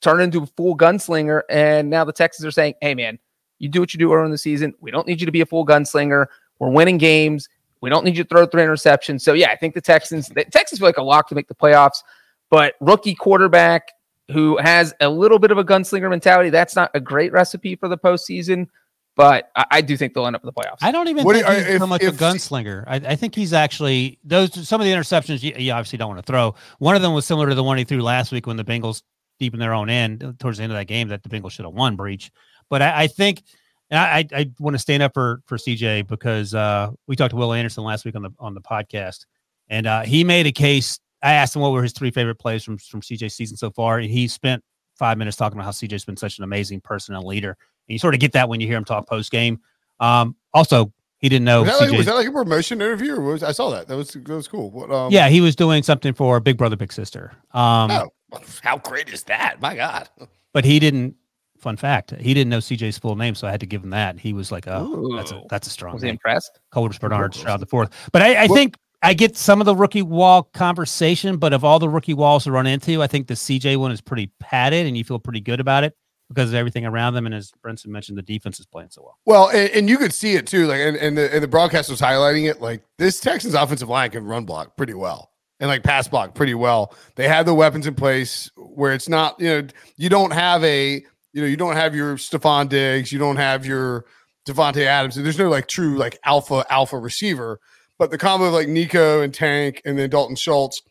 turned 0.00 0.20
into 0.20 0.42
a 0.42 0.46
full 0.46 0.76
gunslinger. 0.76 1.42
And 1.48 1.90
now 1.90 2.04
the 2.04 2.12
Texans 2.12 2.44
are 2.44 2.50
saying, 2.50 2.74
"Hey, 2.80 2.96
man, 2.96 3.20
you 3.60 3.68
do 3.68 3.78
what 3.78 3.94
you 3.94 3.98
do 3.98 4.12
early 4.12 4.24
in 4.24 4.32
the 4.32 4.38
season. 4.38 4.74
We 4.80 4.90
don't 4.90 5.06
need 5.06 5.20
you 5.20 5.26
to 5.26 5.32
be 5.32 5.42
a 5.42 5.46
full 5.46 5.64
gunslinger. 5.64 6.26
We're 6.58 6.70
winning 6.70 6.98
games." 6.98 7.48
We 7.80 7.90
don't 7.90 8.04
need 8.04 8.16
you 8.16 8.24
to 8.24 8.28
throw 8.28 8.46
three 8.46 8.62
interceptions. 8.62 9.20
So 9.20 9.32
yeah, 9.32 9.50
I 9.50 9.56
think 9.56 9.74
the 9.74 9.80
Texans, 9.80 10.28
the 10.28 10.44
Texans 10.44 10.78
feel 10.80 10.88
like 10.88 10.98
a 10.98 11.02
lock 11.02 11.28
to 11.28 11.34
make 11.34 11.48
the 11.48 11.54
playoffs. 11.54 12.02
But 12.50 12.74
rookie 12.80 13.14
quarterback 13.14 13.92
who 14.30 14.56
has 14.58 14.94
a 15.00 15.08
little 15.08 15.38
bit 15.38 15.50
of 15.50 15.58
a 15.58 15.64
gunslinger 15.64 16.10
mentality, 16.10 16.50
that's 16.50 16.76
not 16.76 16.90
a 16.94 17.00
great 17.00 17.32
recipe 17.32 17.76
for 17.76 17.88
the 17.88 17.98
postseason. 17.98 18.68
But 19.16 19.50
I, 19.56 19.66
I 19.70 19.80
do 19.80 19.96
think 19.96 20.14
they'll 20.14 20.26
end 20.26 20.36
up 20.36 20.42
in 20.42 20.46
the 20.46 20.52
playoffs. 20.52 20.78
I 20.80 20.92
don't 20.92 21.08
even 21.08 21.24
what 21.24 21.34
think 21.34 21.48
you, 21.48 21.54
he's 21.54 21.66
if, 21.66 21.80
so 21.80 21.86
much 21.86 22.02
if, 22.02 22.14
a 22.14 22.16
gunslinger. 22.16 22.84
I, 22.86 22.96
I, 22.96 23.16
think 23.16 23.34
he's 23.34 23.52
actually 23.52 24.18
those 24.22 24.66
some 24.66 24.80
of 24.80 24.84
the 24.84 24.92
interceptions 24.92 25.42
you, 25.42 25.54
you 25.56 25.72
obviously 25.72 25.98
don't 25.98 26.08
want 26.08 26.24
to 26.24 26.30
throw. 26.30 26.54
One 26.78 26.94
of 26.94 27.02
them 27.02 27.14
was 27.14 27.26
similar 27.26 27.48
to 27.48 27.54
the 27.54 27.64
one 27.64 27.78
he 27.78 27.84
threw 27.84 28.00
last 28.00 28.30
week 28.30 28.46
when 28.46 28.56
the 28.56 28.64
Bengals 28.64 29.02
deep 29.40 29.54
in 29.54 29.60
their 29.60 29.74
own 29.74 29.90
end 29.90 30.36
towards 30.38 30.58
the 30.58 30.64
end 30.64 30.72
of 30.72 30.78
that 30.78 30.86
game 30.86 31.08
that 31.08 31.22
the 31.22 31.28
Bengals 31.28 31.52
should 31.52 31.64
have 31.64 31.74
won 31.74 31.96
Breech. 31.96 32.30
But 32.68 32.82
I, 32.82 33.02
I 33.02 33.06
think 33.08 33.42
and 33.90 33.98
I, 33.98 34.26
I 34.38 34.50
want 34.58 34.74
to 34.74 34.78
stand 34.78 35.02
up 35.02 35.14
for 35.14 35.42
for 35.46 35.56
CJ 35.56 36.06
because 36.06 36.54
uh, 36.54 36.90
we 37.06 37.16
talked 37.16 37.30
to 37.30 37.36
Will 37.36 37.52
Anderson 37.52 37.84
last 37.84 38.04
week 38.04 38.14
on 38.14 38.22
the 38.22 38.30
on 38.38 38.54
the 38.54 38.60
podcast, 38.60 39.26
and 39.68 39.86
uh, 39.86 40.02
he 40.02 40.24
made 40.24 40.46
a 40.46 40.52
case. 40.52 41.00
I 41.22 41.32
asked 41.32 41.56
him 41.56 41.62
what 41.62 41.72
were 41.72 41.82
his 41.82 41.92
three 41.92 42.10
favorite 42.10 42.36
plays 42.36 42.64
from 42.64 42.78
from 42.78 43.00
CJ's 43.00 43.34
season 43.34 43.56
so 43.56 43.70
far, 43.70 43.98
and 43.98 44.10
he 44.10 44.28
spent 44.28 44.62
five 44.98 45.16
minutes 45.16 45.36
talking 45.36 45.58
about 45.58 45.64
how 45.64 45.70
CJ's 45.70 46.04
been 46.04 46.16
such 46.16 46.38
an 46.38 46.44
amazing 46.44 46.80
person 46.80 47.14
and 47.14 47.24
leader. 47.24 47.50
And 47.50 47.94
you 47.94 47.98
sort 47.98 48.14
of 48.14 48.20
get 48.20 48.32
that 48.32 48.48
when 48.48 48.60
you 48.60 48.66
hear 48.66 48.76
him 48.76 48.84
talk 48.84 49.08
post 49.08 49.30
game. 49.30 49.60
Um, 50.00 50.36
also, 50.52 50.92
he 51.18 51.28
didn't 51.28 51.44
know. 51.44 51.62
Was 51.62 51.70
that, 51.70 51.80
like, 51.80 51.96
was 51.96 52.06
that, 52.06 52.14
like, 52.14 52.28
a 52.28 52.32
promotion 52.32 52.80
interview? 52.80 53.16
Or 53.16 53.20
was, 53.20 53.42
I 53.42 53.52
saw 53.52 53.70
that. 53.70 53.88
That 53.88 53.96
was 53.96 54.10
that 54.10 54.28
was 54.28 54.48
cool. 54.48 54.70
What, 54.70 54.90
um, 54.90 55.10
yeah, 55.10 55.28
he 55.28 55.40
was 55.40 55.56
doing 55.56 55.82
something 55.82 56.14
for 56.14 56.38
Big 56.40 56.56
Brother 56.56 56.76
Big 56.76 56.92
Sister. 56.92 57.32
Um, 57.52 57.90
oh, 57.90 58.10
how 58.62 58.78
great 58.78 59.08
is 59.08 59.24
that? 59.24 59.60
My 59.60 59.74
God! 59.74 60.08
But 60.52 60.64
he 60.64 60.78
didn't 60.78 61.16
Fun 61.58 61.76
fact: 61.76 62.14
He 62.20 62.34
didn't 62.34 62.50
know 62.50 62.58
CJ's 62.58 62.98
full 62.98 63.16
name, 63.16 63.34
so 63.34 63.46
I 63.48 63.50
had 63.50 63.60
to 63.60 63.66
give 63.66 63.82
him 63.82 63.90
that. 63.90 64.18
He 64.18 64.32
was 64.32 64.52
like, 64.52 64.66
"Oh, 64.66 64.84
Ooh. 64.84 65.16
that's 65.16 65.32
a 65.32 65.42
that's 65.50 65.66
a 65.66 65.70
strong." 65.70 65.94
Was 65.94 66.02
name. 66.02 66.10
he 66.10 66.12
impressed? 66.12 66.60
Coleridge 66.70 67.00
Bernard 67.00 67.34
Stroud 67.34 67.60
the 67.60 67.66
fourth. 67.66 67.90
But 68.12 68.22
I, 68.22 68.44
I 68.44 68.46
well, 68.46 68.56
think 68.56 68.76
I 69.02 69.14
get 69.14 69.36
some 69.36 69.60
of 69.60 69.66
the 69.66 69.74
rookie 69.74 70.02
wall 70.02 70.44
conversation. 70.44 71.36
But 71.38 71.52
of 71.52 71.64
all 71.64 71.78
the 71.78 71.88
rookie 71.88 72.14
walls 72.14 72.44
to 72.44 72.52
run 72.52 72.66
into, 72.66 73.02
I 73.02 73.06
think 73.06 73.26
the 73.26 73.34
CJ 73.34 73.76
one 73.76 73.92
is 73.92 74.00
pretty 74.00 74.30
padded, 74.40 74.86
and 74.86 74.96
you 74.96 75.04
feel 75.04 75.18
pretty 75.18 75.40
good 75.40 75.60
about 75.60 75.84
it 75.84 75.96
because 76.28 76.50
of 76.50 76.54
everything 76.54 76.86
around 76.86 77.14
them. 77.14 77.26
And 77.26 77.34
as 77.34 77.52
Brinson 77.64 77.88
mentioned, 77.88 78.18
the 78.18 78.22
defense 78.22 78.60
is 78.60 78.66
playing 78.66 78.90
so 78.90 79.02
well. 79.02 79.18
Well, 79.26 79.48
and, 79.48 79.70
and 79.70 79.88
you 79.88 79.98
could 79.98 80.14
see 80.14 80.34
it 80.34 80.46
too. 80.46 80.66
Like, 80.66 80.80
and, 80.80 80.96
and 80.96 81.18
the 81.18 81.32
and 81.34 81.42
the 81.42 81.48
broadcast 81.48 81.90
was 81.90 82.00
highlighting 82.00 82.48
it. 82.48 82.60
Like 82.60 82.82
this 82.98 83.20
Texans 83.20 83.54
offensive 83.54 83.88
line 83.88 84.10
can 84.10 84.24
run 84.24 84.44
block 84.44 84.76
pretty 84.76 84.94
well 84.94 85.32
and 85.60 85.68
like 85.68 85.82
pass 85.82 86.08
block 86.08 86.34
pretty 86.34 86.54
well. 86.54 86.94
They 87.16 87.28
have 87.28 87.46
the 87.46 87.54
weapons 87.54 87.86
in 87.86 87.94
place 87.94 88.50
where 88.56 88.92
it's 88.92 89.08
not, 89.08 89.38
you 89.40 89.48
know, 89.48 89.68
you 89.96 90.08
don't 90.08 90.32
have 90.32 90.62
a 90.64 91.04
you 91.32 91.42
know, 91.42 91.46
you 91.46 91.56
don't 91.56 91.76
have 91.76 91.94
your 91.94 92.16
Stefon 92.16 92.68
Diggs, 92.68 93.12
you 93.12 93.18
don't 93.18 93.36
have 93.36 93.66
your 93.66 94.04
Davante 94.46 94.84
Adams. 94.84 95.14
There's 95.14 95.38
no 95.38 95.48
like 95.48 95.68
true 95.68 95.96
like 95.96 96.18
alpha 96.24 96.64
alpha 96.70 96.98
receiver, 96.98 97.60
but 97.98 98.10
the 98.10 98.18
combo 98.18 98.46
of 98.46 98.52
like 98.52 98.68
Nico 98.68 99.20
and 99.20 99.32
Tank 99.32 99.82
and 99.84 99.98
then 99.98 100.10
Dalton 100.10 100.36
Schultz 100.36 100.82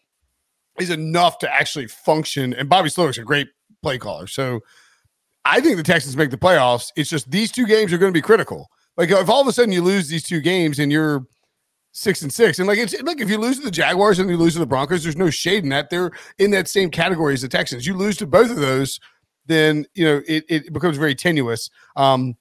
is 0.80 0.90
enough 0.90 1.40
to 1.40 1.54
actually 1.54 1.88
function. 1.88 2.54
And 2.54 2.70
Bobby 2.70 2.90
Slowik's 2.90 3.18
a 3.18 3.24
great 3.24 3.48
play 3.82 3.98
caller, 3.98 4.28
so 4.28 4.62
I 5.44 5.62
think 5.62 5.78
the 5.78 5.84
Texans 5.84 6.18
make 6.18 6.30
the 6.30 6.38
playoffs. 6.38 6.92
It's 6.96 7.10
just 7.10 7.32
these 7.32 7.52
two 7.52 7.66
games 7.66 7.94
are 7.94 7.98
going 7.98 8.12
to 8.12 8.18
be 8.18 8.22
critical. 8.22 8.68
Like 8.98 9.10
if 9.12 9.30
all 9.30 9.42
of 9.42 9.48
a 9.48 9.54
sudden 9.54 9.72
you 9.72 9.82
lose 9.82 10.10
these 10.10 10.24
two 10.24 10.42
games 10.42 10.80
and 10.80 10.92
you're 10.92 11.26
six 11.94 12.22
and 12.22 12.34
six, 12.34 12.60
and 12.60 12.68
like 12.68 12.78
it's 12.78 13.00
like 13.04 13.22
if 13.22 13.30
you 13.30 13.38
lose 13.38 13.58
to 13.58 13.66
the 13.66 13.72
Jaguars 13.72 14.20
and 14.20 14.30
you 14.30 14.38
lose 14.38 14.54
to 14.54 14.60
the 14.60 14.66
Broncos, 14.66 15.04
there's 15.04 15.16
no 15.16 15.30
shade 15.30 15.64
in 15.64 15.70
that. 15.70 15.90
They're 15.90 16.12
in 16.38 16.52
that 16.52 16.68
same 16.68 16.92
category 16.92 17.34
as 17.34 17.42
the 17.42 17.48
Texans. 17.48 17.88
You 17.88 17.96
lose 17.96 18.18
to 18.18 18.28
both 18.28 18.52
of 18.52 18.58
those 18.58 19.00
then 19.48 19.86
you 19.96 20.06
know 20.06 20.22
it, 20.28 20.46
it 20.48 20.74
becomes 20.74 20.98
very 20.98 21.16
tenuous. 21.16 21.70
Um, 21.96 22.36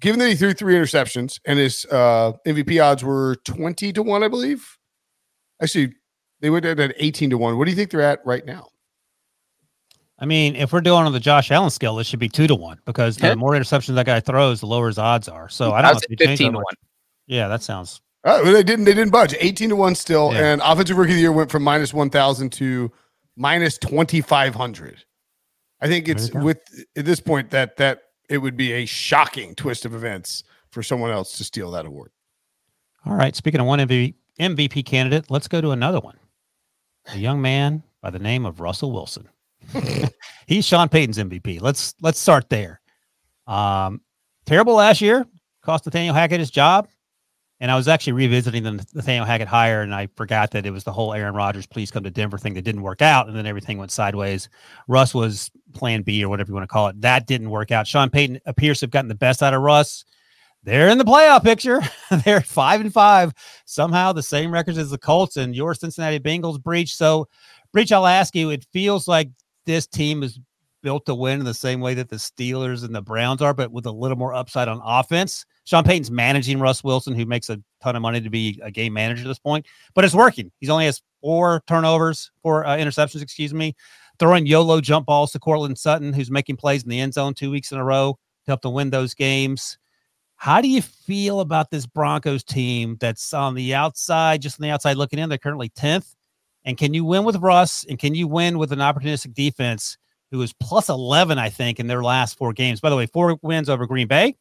given 0.00 0.18
that 0.18 0.28
he 0.28 0.34
threw 0.34 0.52
three 0.52 0.74
interceptions 0.74 1.40
and 1.44 1.58
his 1.58 1.86
uh, 1.86 2.32
MVP 2.46 2.82
odds 2.82 3.02
were 3.02 3.36
twenty 3.44 3.92
to 3.92 4.02
one, 4.02 4.22
I 4.22 4.28
believe. 4.28 4.78
Actually, 5.62 5.94
they 6.40 6.50
went 6.50 6.64
at 6.64 6.94
eighteen 6.98 7.30
to 7.30 7.38
one. 7.38 7.56
What 7.56 7.64
do 7.64 7.70
you 7.70 7.76
think 7.76 7.90
they're 7.90 8.02
at 8.02 8.20
right 8.24 8.44
now? 8.44 8.68
I 10.18 10.24
mean, 10.24 10.56
if 10.56 10.72
we're 10.72 10.80
doing 10.80 11.04
on 11.04 11.12
the 11.12 11.20
Josh 11.20 11.50
Allen 11.50 11.68
scale, 11.70 11.98
it 11.98 12.04
should 12.04 12.18
be 12.18 12.28
two 12.28 12.46
to 12.46 12.54
one 12.54 12.78
because 12.86 13.18
the 13.18 13.36
more 13.36 13.52
interceptions 13.52 13.94
that 13.96 14.06
guy 14.06 14.20
throws, 14.20 14.60
the 14.60 14.66
lower 14.66 14.86
his 14.86 14.98
odds 14.98 15.28
are. 15.28 15.48
So 15.48 15.72
I 15.72 15.82
don't 15.82 15.92
know 15.92 16.00
if 16.08 16.18
fifteen 16.18 16.52
to 16.52 16.58
one. 16.58 16.74
Yeah, 17.26 17.48
that 17.48 17.62
sounds. 17.62 18.00
Oh, 18.24 18.42
well, 18.42 18.52
they 18.52 18.62
didn't. 18.62 18.86
They 18.86 18.94
didn't 18.94 19.12
budge. 19.12 19.34
Eighteen 19.38 19.68
to 19.68 19.76
one 19.76 19.94
still, 19.94 20.32
yeah. 20.32 20.52
and 20.52 20.62
offensive 20.64 20.96
rookie 20.96 21.12
of 21.12 21.16
the 21.16 21.20
year 21.20 21.32
went 21.32 21.50
from 21.50 21.62
minus 21.62 21.92
one 21.92 22.10
thousand 22.10 22.50
to 22.54 22.90
minus 23.36 23.78
twenty 23.78 24.20
five 24.20 24.54
hundred. 24.54 25.04
I 25.80 25.88
think 25.88 26.08
it's 26.08 26.32
with 26.32 26.58
at 26.96 27.04
this 27.04 27.20
point 27.20 27.50
that 27.50 27.76
that 27.76 28.02
it 28.28 28.38
would 28.38 28.56
be 28.56 28.72
a 28.72 28.86
shocking 28.86 29.54
twist 29.54 29.84
of 29.84 29.94
events 29.94 30.44
for 30.70 30.82
someone 30.82 31.10
else 31.10 31.36
to 31.38 31.44
steal 31.44 31.70
that 31.72 31.86
award. 31.86 32.10
All 33.04 33.14
right. 33.14 33.36
Speaking 33.36 33.60
of 33.60 33.66
one 33.66 33.78
MVP, 33.78 34.14
MVP 34.40 34.84
candidate, 34.84 35.30
let's 35.30 35.48
go 35.48 35.60
to 35.60 35.70
another 35.70 36.00
one. 36.00 36.16
A 37.12 37.18
young 37.18 37.40
man 37.40 37.82
by 38.02 38.10
the 38.10 38.18
name 38.18 38.44
of 38.44 38.60
Russell 38.60 38.92
Wilson. 38.92 39.28
He's 40.46 40.64
Sean 40.64 40.88
Payton's 40.88 41.18
MVP. 41.18 41.60
Let's 41.60 41.94
let's 42.00 42.18
start 42.18 42.48
there. 42.48 42.80
Um, 43.46 44.00
terrible 44.44 44.74
last 44.74 45.00
year, 45.00 45.26
cost 45.62 45.86
Nathaniel 45.86 46.14
Hackett 46.14 46.40
his 46.40 46.50
job. 46.50 46.88
And 47.58 47.70
I 47.70 47.76
was 47.76 47.88
actually 47.88 48.12
revisiting 48.12 48.64
the 48.64 48.72
Nathaniel 48.94 49.24
Hackett 49.24 49.48
hire, 49.48 49.80
and 49.80 49.94
I 49.94 50.08
forgot 50.14 50.50
that 50.50 50.66
it 50.66 50.70
was 50.70 50.84
the 50.84 50.92
whole 50.92 51.14
Aaron 51.14 51.34
Rodgers, 51.34 51.66
please 51.66 51.90
come 51.90 52.04
to 52.04 52.10
Denver 52.10 52.36
thing 52.36 52.52
that 52.54 52.62
didn't 52.62 52.82
work 52.82 53.00
out. 53.00 53.28
And 53.28 53.36
then 53.36 53.46
everything 53.46 53.78
went 53.78 53.90
sideways. 53.90 54.50
Russ 54.88 55.14
was 55.14 55.50
plan 55.72 56.02
B 56.02 56.22
or 56.22 56.28
whatever 56.28 56.50
you 56.50 56.54
want 56.54 56.64
to 56.64 56.72
call 56.72 56.88
it. 56.88 57.00
That 57.00 57.26
didn't 57.26 57.48
work 57.48 57.70
out. 57.70 57.86
Sean 57.86 58.10
Payton 58.10 58.40
appears 58.44 58.80
to 58.80 58.84
have 58.84 58.90
gotten 58.90 59.08
the 59.08 59.14
best 59.14 59.42
out 59.42 59.54
of 59.54 59.62
Russ. 59.62 60.04
They're 60.64 60.88
in 60.88 60.98
the 60.98 61.04
playoff 61.04 61.44
picture. 61.44 61.80
They're 62.24 62.40
five 62.40 62.80
and 62.80 62.92
five. 62.92 63.32
Somehow 63.64 64.12
the 64.12 64.22
same 64.22 64.50
records 64.50 64.78
as 64.78 64.90
the 64.90 64.98
Colts 64.98 65.36
and 65.36 65.54
your 65.54 65.74
Cincinnati 65.74 66.18
Bengals 66.18 66.60
Breech. 66.60 66.94
So, 66.94 67.28
Breech, 67.72 67.92
I'll 67.92 68.06
ask 68.06 68.34
you, 68.34 68.50
it 68.50 68.66
feels 68.72 69.06
like 69.08 69.30
this 69.64 69.86
team 69.86 70.22
is 70.22 70.40
built 70.82 71.06
to 71.06 71.14
win 71.14 71.38
in 71.38 71.44
the 71.44 71.54
same 71.54 71.80
way 71.80 71.94
that 71.94 72.08
the 72.08 72.16
Steelers 72.16 72.84
and 72.84 72.94
the 72.94 73.02
Browns 73.02 73.42
are, 73.42 73.54
but 73.54 73.72
with 73.72 73.86
a 73.86 73.92
little 73.92 74.16
more 74.16 74.34
upside 74.34 74.68
on 74.68 74.80
offense. 74.84 75.46
Sean 75.66 75.82
Payton's 75.82 76.12
managing 76.12 76.60
Russ 76.60 76.84
Wilson, 76.84 77.14
who 77.14 77.26
makes 77.26 77.50
a 77.50 77.60
ton 77.82 77.96
of 77.96 78.02
money 78.02 78.20
to 78.20 78.30
be 78.30 78.58
a 78.62 78.70
game 78.70 78.92
manager 78.92 79.22
at 79.22 79.26
this 79.26 79.38
point, 79.38 79.66
but 79.94 80.04
it's 80.04 80.14
working. 80.14 80.52
He's 80.60 80.70
only 80.70 80.86
has 80.86 81.02
four 81.20 81.62
turnovers, 81.66 82.30
four 82.40 82.64
uh, 82.64 82.76
interceptions, 82.76 83.20
excuse 83.20 83.52
me, 83.52 83.74
throwing 84.20 84.46
YOLO 84.46 84.80
jump 84.80 85.06
balls 85.06 85.32
to 85.32 85.40
Courtland 85.40 85.76
Sutton, 85.76 86.12
who's 86.12 86.30
making 86.30 86.56
plays 86.56 86.84
in 86.84 86.88
the 86.88 87.00
end 87.00 87.14
zone 87.14 87.34
two 87.34 87.50
weeks 87.50 87.72
in 87.72 87.78
a 87.78 87.84
row 87.84 88.16
to 88.44 88.50
help 88.52 88.62
to 88.62 88.70
win 88.70 88.90
those 88.90 89.12
games. 89.12 89.76
How 90.36 90.60
do 90.60 90.68
you 90.68 90.82
feel 90.82 91.40
about 91.40 91.72
this 91.72 91.84
Broncos 91.84 92.44
team 92.44 92.96
that's 93.00 93.34
on 93.34 93.54
the 93.54 93.74
outside, 93.74 94.42
just 94.42 94.60
on 94.60 94.62
the 94.62 94.70
outside 94.70 94.96
looking 94.96 95.18
in? 95.18 95.28
They're 95.28 95.38
currently 95.38 95.70
10th. 95.70 96.14
And 96.64 96.78
can 96.78 96.94
you 96.94 97.04
win 97.04 97.24
with 97.24 97.36
Russ? 97.36 97.84
And 97.88 97.98
can 97.98 98.14
you 98.14 98.28
win 98.28 98.58
with 98.58 98.70
an 98.70 98.78
opportunistic 98.78 99.34
defense 99.34 99.98
who 100.30 100.40
is 100.42 100.52
plus 100.52 100.88
11, 100.88 101.38
I 101.38 101.48
think, 101.48 101.80
in 101.80 101.88
their 101.88 102.04
last 102.04 102.38
four 102.38 102.52
games? 102.52 102.80
By 102.80 102.90
the 102.90 102.96
way, 102.96 103.06
four 103.06 103.36
wins 103.42 103.68
over 103.68 103.86
Green 103.86 104.06
Bay. 104.06 104.36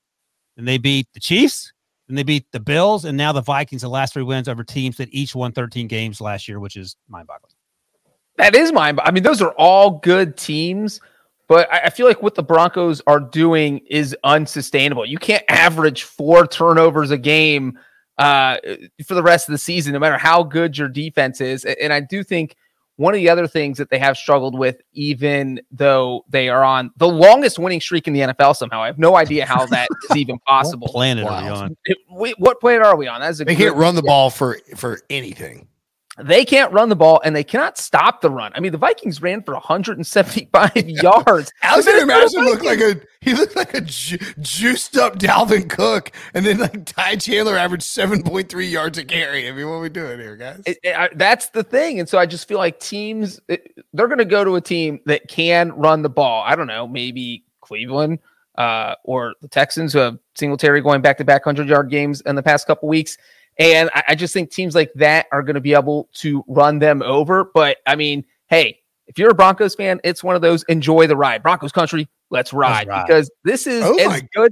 And 0.58 0.68
they 0.68 0.78
beat 0.78 1.08
the 1.14 1.20
Chiefs. 1.20 1.72
and 2.08 2.18
they 2.18 2.24
beat 2.24 2.52
the 2.52 2.60
Bills. 2.60 3.06
And 3.06 3.18
now 3.18 3.32
the 3.32 3.42
Vikings, 3.42 3.82
the 3.82 3.90
last 3.90 4.14
three 4.14 4.24
wins 4.24 4.48
over 4.48 4.64
teams 4.64 4.98
that 4.98 5.10
each 5.12 5.36
won 5.36 5.52
13 5.52 5.88
games 5.88 6.22
last 6.22 6.48
year, 6.48 6.60
which 6.60 6.78
is 6.78 6.96
mind 7.10 7.28
boggling. 7.28 7.54
That 8.38 8.56
is 8.56 8.72
mine. 8.72 9.00
I 9.02 9.12
mean, 9.12 9.24
those 9.24 9.42
are 9.42 9.54
all 9.54 10.00
good 10.00 10.38
teams. 10.38 11.00
But 11.48 11.72
I 11.72 11.92
feel 11.92 12.08
like 12.08 12.24
what 12.24 12.34
the 12.34 12.44
Broncos 12.44 13.02
are 13.06 13.20
doing 13.20 13.80
is 13.88 14.16
unsustainable. 14.24 15.06
You 15.06 15.20
can't 15.20 15.44
average 15.48 16.02
four 16.04 16.48
turnovers 16.48 17.12
a 17.12 17.20
game 17.20 17.78
uh, 18.18 18.58
for 19.06 19.14
the 19.14 19.22
rest 19.22 19.48
of 19.48 19.52
the 19.52 19.60
season, 19.60 19.94
no 19.94 20.00
matter 20.00 20.18
how 20.18 20.42
good 20.42 20.76
your 20.76 20.88
defense 20.88 21.42
is. 21.42 21.64
And 21.64 21.94
I 21.94 22.00
do 22.00 22.24
think 22.24 22.56
one 22.98 23.14
of 23.14 23.18
the 23.18 23.30
other 23.30 23.48
things 23.48 23.78
that 23.78 23.90
they 23.90 24.00
have 24.00 24.18
struggled 24.18 24.58
with, 24.58 24.82
even 24.94 25.60
though 25.72 26.24
they 26.30 26.50
are 26.50 26.64
on 26.64 26.92
the 26.98 27.08
longest 27.08 27.60
winning 27.60 27.82
streak 27.82 28.08
in 28.08 28.14
the 28.14 28.22
NFL, 28.22 28.56
somehow 28.56 28.82
I 28.82 28.88
have 28.88 28.98
no 28.98 29.16
idea 29.16 29.46
how 29.46 29.66
that 29.68 29.88
is 30.10 30.18
even 30.18 30.40
possible. 30.40 30.88
what 30.88 30.94
planet 30.94 31.26
wow. 31.26 31.32
are 31.32 31.44
we 31.44 31.50
on? 31.50 31.78
It, 31.86 31.98
we, 32.12 32.32
what 32.38 32.60
planet 32.62 32.86
are 32.86 32.96
we 32.96 33.08
on? 33.08 33.22
That's 33.22 33.40
a 33.40 33.46
they 33.46 33.56
can't 33.56 33.76
run 33.76 33.96
the 33.96 34.04
ball 34.04 34.30
for 34.30 34.60
for 34.76 35.02
anything. 35.10 35.68
They 36.18 36.46
can't 36.46 36.72
run 36.72 36.88
the 36.88 36.96
ball 36.96 37.22
and 37.26 37.36
they 37.36 37.44
cannot 37.44 37.78
stop 37.78 38.22
the 38.22 38.30
run. 38.30 38.54
I 38.56 38.62
mean, 38.62 38.72
the 38.72 38.78
Vikings 38.78 39.22
ran 39.22 39.42
for 39.42 39.54
175 39.54 40.72
yards. 40.88 41.52
Alexander 41.62 42.06
Mattison 42.06 42.46
looked 42.46 42.64
like 42.64 42.80
a 42.80 43.02
he 43.20 43.34
looked 43.34 43.56
like 43.56 43.74
a 43.74 43.82
ju- 43.82 44.18
juiced 44.40 44.98
up 44.98 45.18
Dalvin 45.18 45.70
Cook, 45.70 46.12
and 46.34 46.46
then 46.46 46.60
like 46.60 46.86
Ty 46.86 47.18
Chandler 47.18 47.58
averaged 47.58 47.84
7.3 47.84 48.72
yards 48.72 48.98
a 48.98 49.04
carry. 49.04 49.50
I 49.50 49.52
mean, 49.52 49.68
what 49.68 49.76
are 49.76 49.82
we 49.82 49.90
doing 49.90 50.20
here, 50.20 50.38
guys? 50.38 50.62
It, 50.66 50.78
it, 50.84 50.96
I, 50.96 51.10
that's 51.16 51.50
the 51.50 51.64
thing, 51.64 52.00
and 52.00 52.08
so 52.08 52.18
I 52.18 52.26
just 52.28 52.48
feel 52.48 52.60
like 52.60 52.80
teams 52.80 53.42
it, 53.50 53.76
they're 53.94 54.08
going 54.08 54.20
to 54.20 54.26
go 54.26 54.44
to 54.46 54.56
a 54.56 54.62
team 54.62 55.00
that 55.08 55.28
can 55.28 55.72
run 55.74 56.02
the 56.02 56.10
ball. 56.10 56.44
I 56.46 56.56
don't 56.56 56.68
know, 56.68 56.88
maybe 56.88 57.44
Cleveland 57.62 58.20
uh, 58.58 58.96
or 59.04 59.34
the 59.42 59.48
Texans 59.48 59.94
who 59.94 60.00
have 60.00 60.18
Singletary 60.36 60.82
going 60.82 61.02
back 61.02 61.18
to 61.18 61.26
back 61.26 61.46
100 61.46 61.68
yard 61.68 61.90
games 61.90 62.22
in 62.22 62.36
the 62.36 62.44
past 62.44 62.68
couple 62.68 62.88
weeks. 62.88 63.18
And 63.58 63.90
I, 63.94 64.04
I 64.10 64.16
just 64.16 64.34
think 64.34 64.52
teams 64.52 64.76
like 64.76 64.92
that 64.96 65.28
are 65.32 65.42
going 65.44 65.56
to 65.56 65.62
be 65.62 65.74
able 65.74 66.10
to 66.16 66.44
run 66.48 66.80
them 66.80 67.02
over. 67.02 67.52
But 67.54 67.78
I 67.88 67.96
mean, 67.96 68.26
hey, 68.48 68.80
if 69.08 69.18
you're 69.18 69.30
a 69.30 69.36
Broncos 69.36 69.76
fan, 69.76 70.00
it's 70.04 70.24
one 70.24 70.36
of 70.36 70.42
those 70.42 70.64
enjoy 70.64 71.08
the 71.08 71.16
ride. 71.16 71.44
Broncos 71.44 71.72
country, 71.72 72.08
let's 72.30 72.54
ride, 72.54 72.88
let's 72.88 72.90
ride. 72.90 73.08
because 73.08 73.32
this 73.44 73.68
is 73.68 73.84
oh 73.86 73.98
as 73.98 74.24
good. 74.34 74.52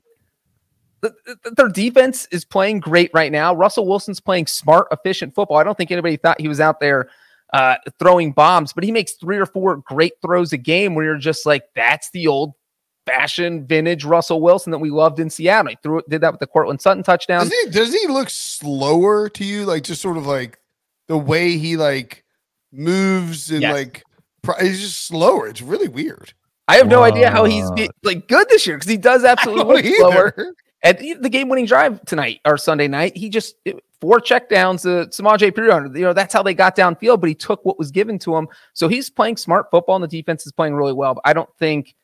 Their 1.58 1.68
defense 1.68 2.28
is 2.32 2.46
playing 2.46 2.80
great 2.80 3.12
right 3.14 3.32
now. 3.32 3.54
Russell 3.54 3.86
Wilson's 3.86 4.22
playing 4.22 4.48
smart, 4.48 4.88
efficient 4.90 5.36
football. 5.36 5.58
I 5.58 5.64
don't 5.64 5.78
think 5.78 5.92
anybody 5.92 6.16
thought 6.16 6.40
he 6.40 6.48
was 6.48 6.62
out 6.62 6.80
there 6.80 7.10
uh, 7.52 7.76
throwing 8.00 8.32
bombs, 8.32 8.72
but 8.72 8.86
he 8.86 8.92
makes 8.92 9.14
three 9.14 9.38
or 9.38 9.46
four 9.46 9.78
great 9.78 10.14
throws 10.22 10.54
a 10.54 10.58
game 10.58 10.96
where 10.96 11.04
you're 11.04 11.18
just 11.18 11.46
like, 11.46 11.64
that's 11.76 12.10
the 12.12 12.28
old 12.28 12.54
fashion 13.06 13.66
vintage 13.66 14.06
Russell 14.06 14.42
Wilson 14.42 14.72
that 14.72 14.80
we 14.80 14.90
loved 14.90 15.20
in 15.20 15.30
Seattle. 15.30 15.70
He 15.70 15.78
threw 15.82 16.02
did 16.10 16.22
that 16.22 16.32
with 16.32 16.40
the 16.40 16.48
Courtland 16.48 16.82
Sutton 16.82 17.04
touchdown. 17.04 17.48
Does 17.48 17.54
he, 17.54 17.70
does 17.70 17.94
he 17.94 18.08
look 18.08 18.30
slower 18.30 19.30
to 19.30 19.44
you? 19.44 19.66
Like 19.66 19.84
just 19.84 20.02
sort 20.02 20.18
of 20.18 20.26
like 20.26 20.60
the 21.08 21.18
way 21.18 21.58
he 21.58 21.78
like 21.78 22.24
moves 22.72 23.52
and 23.52 23.62
yes. 23.62 23.74
like 23.74 24.04
he's 24.62 24.82
just 24.82 25.04
slower. 25.06 25.48
It's 25.48 25.62
really 25.62 25.88
weird. 25.88 26.34
I 26.68 26.78
have 26.78 26.88
no 26.88 27.04
idea 27.04 27.30
how 27.30 27.44
he's 27.44 27.70
like 28.04 28.28
good 28.28 28.48
this 28.50 28.66
year 28.66 28.78
because 28.78 28.90
he 28.90 28.98
does 28.98 29.24
absolutely 29.26 29.84
look 29.84 29.96
slower. 29.96 30.54
At 30.86 31.00
the 31.00 31.30
game-winning 31.30 31.66
drive 31.66 32.04
tonight 32.04 32.42
or 32.44 32.58
Sunday 32.58 32.90
night, 32.90 33.16
he 33.16 33.30
just 33.30 33.56
four 34.02 34.20
checkdowns 34.20 34.82
to 34.82 35.10
Samaje 35.10 35.50
Perine. 35.52 35.96
You 35.96 36.04
know 36.04 36.14
that's 36.14 36.34
how 36.34 36.44
they 36.44 36.54
got 36.54 36.76
downfield, 36.76 37.22
but 37.22 37.30
he 37.30 37.36
took 37.36 37.64
what 37.64 37.80
was 37.80 37.90
given 37.90 38.20
to 38.20 38.36
him. 38.36 38.50
So 38.74 38.90
he's 38.90 39.10
playing 39.10 39.38
smart 39.38 39.72
football, 39.72 39.96
and 39.96 40.04
the 40.04 40.10
defense 40.10 40.46
is 40.46 40.52
playing 40.52 40.76
really 40.76 40.92
well. 40.92 41.14
But 41.14 41.24
I 41.26 41.32
don't 41.32 41.50
think 41.58 41.96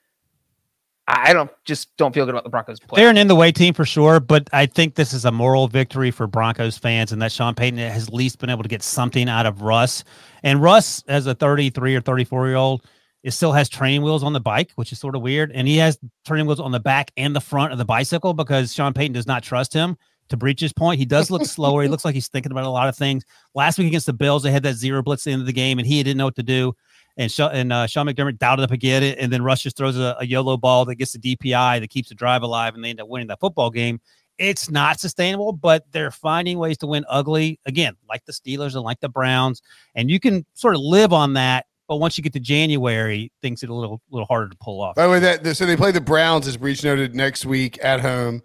I 1.10 1.34
don't 1.34 1.50
just 1.66 1.96
don't 1.98 2.14
feel 2.14 2.26
good 2.26 2.36
about 2.36 2.44
the 2.44 2.52
Broncos 2.52 2.80
play. 2.80 3.02
They're 3.02 3.10
an 3.10 3.18
in 3.18 3.28
the 3.28 3.36
way 3.36 3.52
team 3.52 3.74
for 3.74 3.84
sure, 3.84 4.20
but 4.20 4.48
I 4.54 4.68
think 4.68 4.94
this 4.94 5.12
is 5.12 5.26
a 5.26 5.32
moral 5.32 5.68
victory 5.68 6.12
for 6.12 6.28
Broncos 6.28 6.78
fans 6.78 7.12
and 7.12 7.20
that 7.22 7.32
Sean 7.32 7.56
Payton 7.56 7.80
has 7.80 8.08
at 8.08 8.14
least 8.14 8.38
been 8.38 8.52
able 8.52 8.62
to 8.62 8.70
get 8.70 8.84
something 8.84 9.28
out 9.28 9.48
of 9.48 9.64
Russ. 9.64 10.04
And 10.44 10.62
Russ, 10.62 11.04
as 11.08 11.26
a 11.26 11.34
33 11.34 11.96
or 11.96 12.02
34 12.02 12.48
year 12.48 12.56
old, 12.58 12.86
it 13.24 13.32
still 13.32 13.52
has 13.54 13.68
training 13.70 14.04
wheels 14.04 14.24
on 14.24 14.34
the 14.34 14.40
bike, 14.40 14.72
which 14.76 14.92
is 14.92 15.00
sort 15.00 15.16
of 15.16 15.24
weird. 15.24 15.52
And 15.52 15.68
he 15.68 15.78
has 15.78 15.98
training 16.28 16.46
wheels 16.46 16.60
on 16.60 16.72
the 16.72 16.80
back 16.80 17.12
and 17.18 17.36
the 17.36 17.42
front 17.42 17.72
of 17.72 17.80
the 17.80 17.86
bicycle 17.86 18.34
because 18.34 18.74
Sean 18.74 18.94
Payton 18.94 19.14
does 19.14 19.28
not 19.28 19.42
trust 19.42 19.74
him. 19.74 19.98
To 20.30 20.38
breach 20.38 20.62
his 20.62 20.74
point, 20.74 21.00
he 21.00 21.06
does 21.06 21.32
look 21.32 21.44
slower. 21.44 21.82
He 21.82 21.88
looks 21.90 22.06
like 22.06 22.14
he's 22.14 22.28
thinking 22.28 22.52
about 22.52 22.66
a 22.66 22.70
lot 22.70 22.88
of 22.88 22.96
things. 22.96 23.26
Last 23.56 23.80
week 23.80 23.88
against 23.88 24.06
the 24.06 24.14
Bills, 24.14 24.44
they 24.44 24.52
had 24.52 24.62
that 24.62 24.76
zero 24.76 25.02
blitz 25.02 25.24
at 25.24 25.26
the 25.26 25.32
end 25.32 25.42
of 25.42 25.48
the 25.48 25.54
game, 25.54 25.80
and 25.80 25.88
he 25.88 26.04
didn't 26.04 26.18
know 26.18 26.26
what 26.26 26.36
to 26.36 26.44
do 26.44 26.76
and 27.20 27.30
Sean, 27.30 27.52
and 27.52 27.74
uh, 27.74 27.86
Sean 27.86 28.08
McDermott 28.08 28.40
dialed 28.40 28.62
up 28.62 28.72
again, 28.72 29.04
and 29.04 29.32
then 29.32 29.44
Russ 29.44 29.62
just 29.62 29.76
throws 29.76 29.98
a, 29.98 30.16
a 30.20 30.26
YOLO 30.26 30.56
ball 30.56 30.86
that 30.86 30.96
gets 30.96 31.12
the 31.12 31.20
DPI 31.20 31.82
that 31.82 31.90
keeps 31.90 32.10
the 32.10 32.16
drive 32.16 32.42
alive, 32.44 32.74
and 32.74 32.84
they 32.84 32.90
end 32.90 33.02
up 33.02 33.10
winning 33.10 33.28
that 33.28 33.42
football 33.42 33.70
game. 33.70 34.00
It's 34.38 34.72
not 34.72 35.02
sustainable, 35.02 35.52
but 35.52 35.86
they're 35.92 36.12
finding 36.12 36.58
ways 36.58 36.78
to 36.78 36.88
win 36.88 37.04
ugly 37.10 37.60
again, 37.66 37.98
like 38.08 38.24
the 38.24 38.32
Steelers 38.32 38.74
and 38.74 38.84
like 38.84 39.02
the 39.02 39.10
Browns, 39.10 39.62
and 39.96 40.10
you 40.10 40.18
can 40.18 40.46
sort 40.54 40.76
of 40.76 40.82
live 40.82 41.12
on 41.12 41.34
that. 41.34 41.66
But 41.90 41.98
once 41.98 42.18
you 42.18 42.24
get 42.24 42.34
to 42.34 42.40
January, 42.40 43.34
things 43.42 43.62
get 43.62 43.70
a 43.70 43.74
little 43.74 44.02
little 44.10 44.26
harder 44.26 44.48
to 44.48 44.56
pull 44.62 44.82
off. 44.82 44.96
By 44.96 45.04
the 45.04 45.12
way, 45.12 45.20
that 45.20 45.58
so 45.58 45.66
they 45.66 45.76
play 45.76 45.92
the 45.92 46.00
Browns, 46.00 46.48
as 46.48 46.56
Breech 46.56 46.86
noted, 46.86 47.16
next 47.16 47.46
week 47.46 47.78
at 47.84 48.00
home 48.00 48.42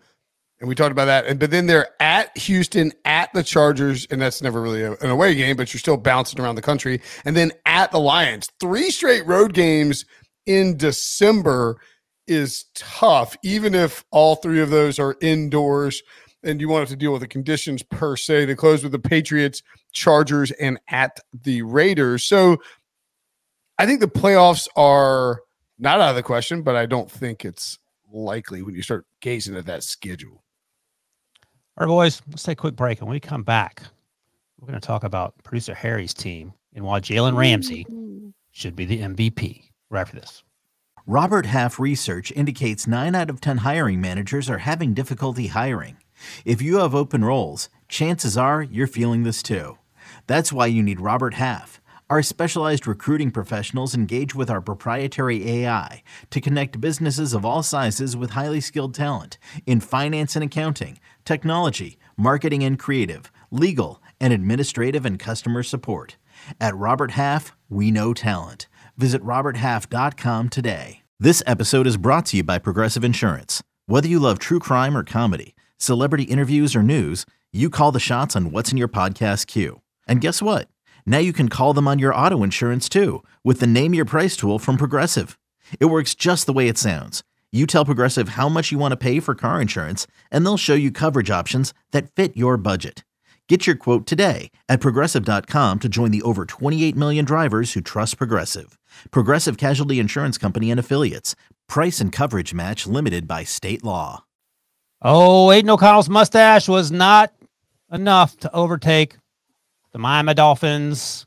and 0.61 0.69
we 0.69 0.75
talked 0.75 0.93
about 0.93 1.07
that. 1.07 1.27
And 1.27 1.39
but 1.39 1.51
then 1.51 1.67
they're 1.67 1.89
at 2.01 2.37
Houston, 2.39 2.93
at 3.05 3.33
the 3.35 3.43
Chargers, 3.43 4.07
and 4.11 4.21
that's 4.21 4.43
never 4.43 4.61
really 4.61 4.83
a, 4.83 4.93
an 4.93 5.11
away 5.11 5.35
game, 5.35 5.57
but 5.57 5.73
you're 5.73 5.79
still 5.79 5.97
bouncing 5.97 6.41
around 6.41 6.55
the 6.55 6.63
country. 6.63 7.01
And 7.25 7.37
then 7.37 7.53
at 7.67 7.91
the 7.93 8.01
Lions, 8.01 8.49
three 8.61 8.91
straight 8.91 9.27
road 9.27 9.53
games 9.53 10.05
in 10.47 10.77
December 10.77 11.81
is 12.27 12.67
tough, 12.75 13.37
even 13.43 13.75
if 13.75 14.05
all 14.11 14.37
three 14.37 14.61
of 14.61 14.71
those 14.71 14.99
are 14.99 15.17
indoors 15.21 16.03
and 16.43 16.61
you 16.61 16.69
want 16.69 16.89
to 16.89 16.97
deal 16.97 17.13
with 17.13 17.23
the 17.23 17.29
conditions 17.29 17.83
per 17.83 18.17
se. 18.17 18.47
To 18.47 18.55
close 18.55 18.83
with 18.83 18.93
the 18.93 18.99
Patriots, 18.99 19.63
Chargers, 19.93 20.51
and 20.53 20.79
at 20.89 21.19
the 21.33 21.63
Raiders. 21.63 22.25
So 22.25 22.59
I 23.79 23.87
think 23.87 24.01
the 24.01 24.07
playoffs 24.07 24.69
are 24.77 25.41
not 25.79 26.01
out 26.01 26.11
of 26.11 26.17
the 26.17 26.23
question, 26.23 26.63
but 26.63 26.77
I 26.77 26.87
don't 26.87 27.11
think 27.11 27.45
it's 27.45 27.79
likely 28.13 28.63
when 28.63 28.75
you 28.75 28.83
start 28.83 29.07
gazing 29.21 29.57
at 29.57 29.67
that 29.67 29.83
schedule. 29.83 30.44
All 31.77 31.85
right, 31.85 31.93
boys, 31.93 32.23
let's 32.31 32.45
take 32.45 32.59
a 32.59 32.61
quick 32.61 32.77
break. 32.77 33.01
And 33.01 33.09
when 33.09 33.17
we 33.17 33.21
come 33.21 33.43
back, 33.43 33.83
we're 34.61 34.69
going 34.69 34.81
to 34.81 34.87
talk 34.87 35.03
about 35.03 35.35
producer 35.43 35.75
Harry's 35.75 36.15
team 36.15 36.53
and 36.73 36.85
why 36.85 37.01
Jalen 37.01 37.37
Ramsey 37.37 37.85
should 38.53 38.77
be 38.77 38.85
the 38.85 39.01
MVP. 39.01 39.71
Right 39.91 40.03
after 40.03 40.21
this. 40.21 40.45
Robert 41.05 41.47
Half 41.47 41.81
research 41.81 42.31
indicates 42.31 42.87
nine 42.87 43.17
out 43.17 43.29
of 43.29 43.41
10 43.41 43.59
hiring 43.59 44.01
managers 44.01 44.49
are 44.49 44.59
having 44.59 44.95
difficulty 44.95 45.49
hiring. 45.49 45.97
If 46.45 46.63
you 46.63 46.77
have 46.77 46.95
open 46.95 47.25
roles, 47.25 47.69
chances 47.89 48.37
are 48.37 48.63
you're 48.63 48.87
feeling 48.87 49.25
this 49.25 49.43
too. 49.43 49.77
That's 50.29 50.53
why 50.53 50.67
you 50.67 50.81
need 50.81 51.01
Robert 51.01 51.35
Half. 51.35 51.81
Our 52.09 52.23
specialized 52.23 52.87
recruiting 52.87 53.33
professionals 53.33 53.95
engage 53.95 54.35
with 54.35 54.49
our 54.49 54.61
proprietary 54.61 55.51
AI 55.51 56.05
to 56.31 56.41
connect 56.41 56.81
businesses 56.81 57.33
of 57.33 57.45
all 57.45 57.65
sizes 57.65 58.17
with 58.17 58.31
highly 58.31 58.61
skilled 58.61 58.95
talent 58.95 59.39
in 59.67 59.81
finance 59.81 60.37
and 60.37 60.45
accounting 60.45 61.01
technology, 61.25 61.99
marketing 62.17 62.63
and 62.63 62.79
creative, 62.79 63.31
legal, 63.51 64.03
and 64.21 64.33
administrative 64.33 65.05
and 65.05 65.19
customer 65.19 65.63
support. 65.63 66.17
At 66.61 66.77
Robert 66.77 67.13
Half, 67.13 67.57
we 67.69 67.91
know 67.91 68.15
talent. 68.15 68.69
Visit 68.97 69.23
RobertHalf.com 69.23 70.49
today. 70.49 71.03
This 71.19 71.43
episode 71.47 71.87
is 71.87 71.97
brought 71.97 72.27
to 72.27 72.39
you 72.39 72.43
by 72.43 72.59
Progressive 72.59 73.05
Insurance. 73.05 73.63
Whether 73.87 74.09
you 74.09 74.19
love 74.19 74.39
true 74.39 74.59
crime 74.59 74.97
or 74.97 75.05
comedy, 75.05 75.55
celebrity 75.77 76.25
interviews 76.25 76.77
or 76.77 76.83
news, 76.83 77.25
you 77.53 77.71
call 77.71 77.93
the 77.93 78.01
shots 78.01 78.35
on 78.35 78.51
what's 78.51 78.73
in 78.73 78.79
your 78.79 78.89
podcast 78.89 79.47
queue. 79.47 79.81
And 80.09 80.21
guess 80.21 80.43
what? 80.43 80.69
Now 81.07 81.19
you 81.19 81.33
can 81.33 81.49
call 81.49 81.73
them 81.73 81.87
on 81.87 81.99
your 81.99 82.15
auto 82.15 82.43
insurance 82.43 82.89
too 82.89 83.23
with 83.43 83.61
the 83.61 83.67
Name 83.67 83.95
Your 83.95 84.05
Price 84.05 84.37
tool 84.37 84.59
from 84.59 84.77
Progressive. 84.77 85.39
It 85.81 85.87
works 85.87 86.15
just 86.15 86.47
the 86.47 86.53
way 86.53 86.69
it 86.69 86.79
sounds. 86.79 87.23
You 87.55 87.67
tell 87.67 87.85
Progressive 87.85 88.31
how 88.31 88.49
much 88.49 88.73
you 88.73 88.79
want 88.79 88.91
to 88.93 88.97
pay 88.97 89.21
for 89.21 89.37
car 89.37 89.63
insurance, 89.63 90.09
and 90.33 90.45
they'll 90.45 90.57
show 90.57 90.75
you 90.75 90.91
coverage 90.91 91.31
options 91.31 91.73
that 91.93 92.11
fit 92.11 92.37
your 92.37 92.57
budget. 92.57 93.05
Get 93.49 93.65
your 93.65 93.77
quote 93.77 94.07
today 94.07 94.51
at 94.69 94.81
progressive.com 94.81 95.79
to 95.79 95.89
join 95.89 96.11
the 96.11 96.23
over 96.23 96.47
28 96.47 96.97
million 96.97 97.25
drivers 97.25 97.75
who 97.75 97.81
trust 97.81 98.19
Progressive. 98.19 98.77
Progressive 99.13 99.57
Casualty 99.57 100.01
Insurance 100.01 100.37
Company 100.37 100.69
and 100.69 100.81
Affiliates. 100.81 101.37
Price 101.69 102.01
and 102.01 102.11
coverage 102.11 102.53
match 102.55 102.89
limited 102.89 103.29
by 103.29 103.45
state 103.45 103.85
law. 103.85 104.25
Oh, 105.01 105.53
Aidan 105.53 105.71
O'Connell's 105.71 106.09
mustache 106.09 106.69
was 106.69 106.91
not 106.91 107.33
enough 107.93 108.37
to 108.39 108.53
overtake 108.53 109.17
the 109.93 110.01
Miami 110.01 110.35
Dolphins 110.35 111.25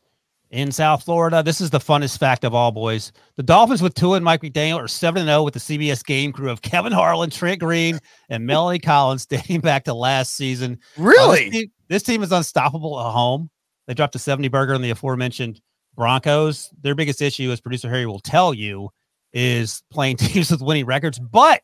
in 0.50 0.72
South 0.72 1.04
Florida. 1.04 1.44
This 1.44 1.60
is 1.60 1.70
the 1.70 1.80
funnest 1.80 2.18
fact 2.20 2.44
of 2.44 2.54
all, 2.54 2.72
boys. 2.72 3.12
The 3.36 3.44
Dolphins 3.44 3.82
with 3.82 3.94
Tua 3.94 4.18
and 4.18 4.26
Mike 4.26 4.42
McDaniel 4.42 4.78
are 4.78 4.88
7 4.88 5.26
0 5.26 5.44
with 5.44 5.54
the 5.54 5.60
CBS 5.60 6.06
game 6.06 6.32
crew 6.32 6.50
of 6.50 6.62
Kevin 6.62 6.92
Harlan, 6.92 7.30
Trent 7.30 7.60
Green, 7.60 8.00
and 8.30 8.46
Melanie 8.46 8.80
Collins 8.80 9.26
dating 9.26 9.62
back 9.62 9.84
to 9.86 9.94
last 9.94 10.34
season. 10.34 10.80
Really? 10.98 11.48
Uh, 11.48 11.50
this, 11.50 11.52
team, 11.52 11.72
this, 11.90 12.04
team, 12.04 12.24
is 12.24 12.32
unstoppable 12.32 13.00
at 13.00 13.12
home. 13.12 13.50
They 13.88 13.94
dropped 13.94 14.16
a 14.16 14.20
70 14.20 14.48
burger 14.50 14.74
on 14.74 14.82
the 14.82 14.90
aforementioned 14.90 15.62
Broncos. 15.96 16.70
Their 16.82 16.96
biggest 16.96 17.22
issue, 17.22 17.52
as 17.52 17.62
producer 17.62 17.90
Harry 17.90 18.06
will 18.06 18.20
tell 18.20 18.54
you, 18.54 18.90
is 19.34 19.84
playing 19.92 20.18
teams 20.18 20.52
with 20.52 20.62
winning 20.62 20.86
records. 20.86 21.20
But, 21.20 21.62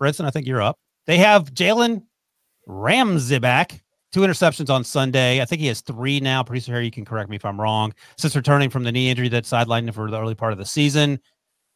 Brinson, 0.00 0.24
I 0.24 0.30
think 0.30 0.46
you're 0.46 0.62
up. 0.62 0.78
They 1.06 1.18
have 1.18 1.52
Jalen 1.52 2.02
Ramsey 2.66 3.38
back 3.38 3.82
two 4.12 4.20
interceptions 4.20 4.70
on 4.70 4.84
Sunday. 4.84 5.40
I 5.40 5.44
think 5.44 5.60
he 5.60 5.66
has 5.68 5.80
three 5.80 6.20
now. 6.20 6.42
Producer 6.42 6.72
Harry, 6.72 6.84
you 6.86 6.90
can 6.90 7.04
correct 7.04 7.30
me 7.30 7.36
if 7.36 7.44
I'm 7.44 7.60
wrong. 7.60 7.92
Since 8.18 8.36
returning 8.36 8.70
from 8.70 8.84
the 8.84 8.92
knee 8.92 9.10
injury 9.10 9.28
that 9.28 9.44
sidelined 9.44 9.88
him 9.88 9.92
for 9.92 10.10
the 10.10 10.20
early 10.20 10.34
part 10.34 10.52
of 10.52 10.58
the 10.58 10.66
season. 10.66 11.20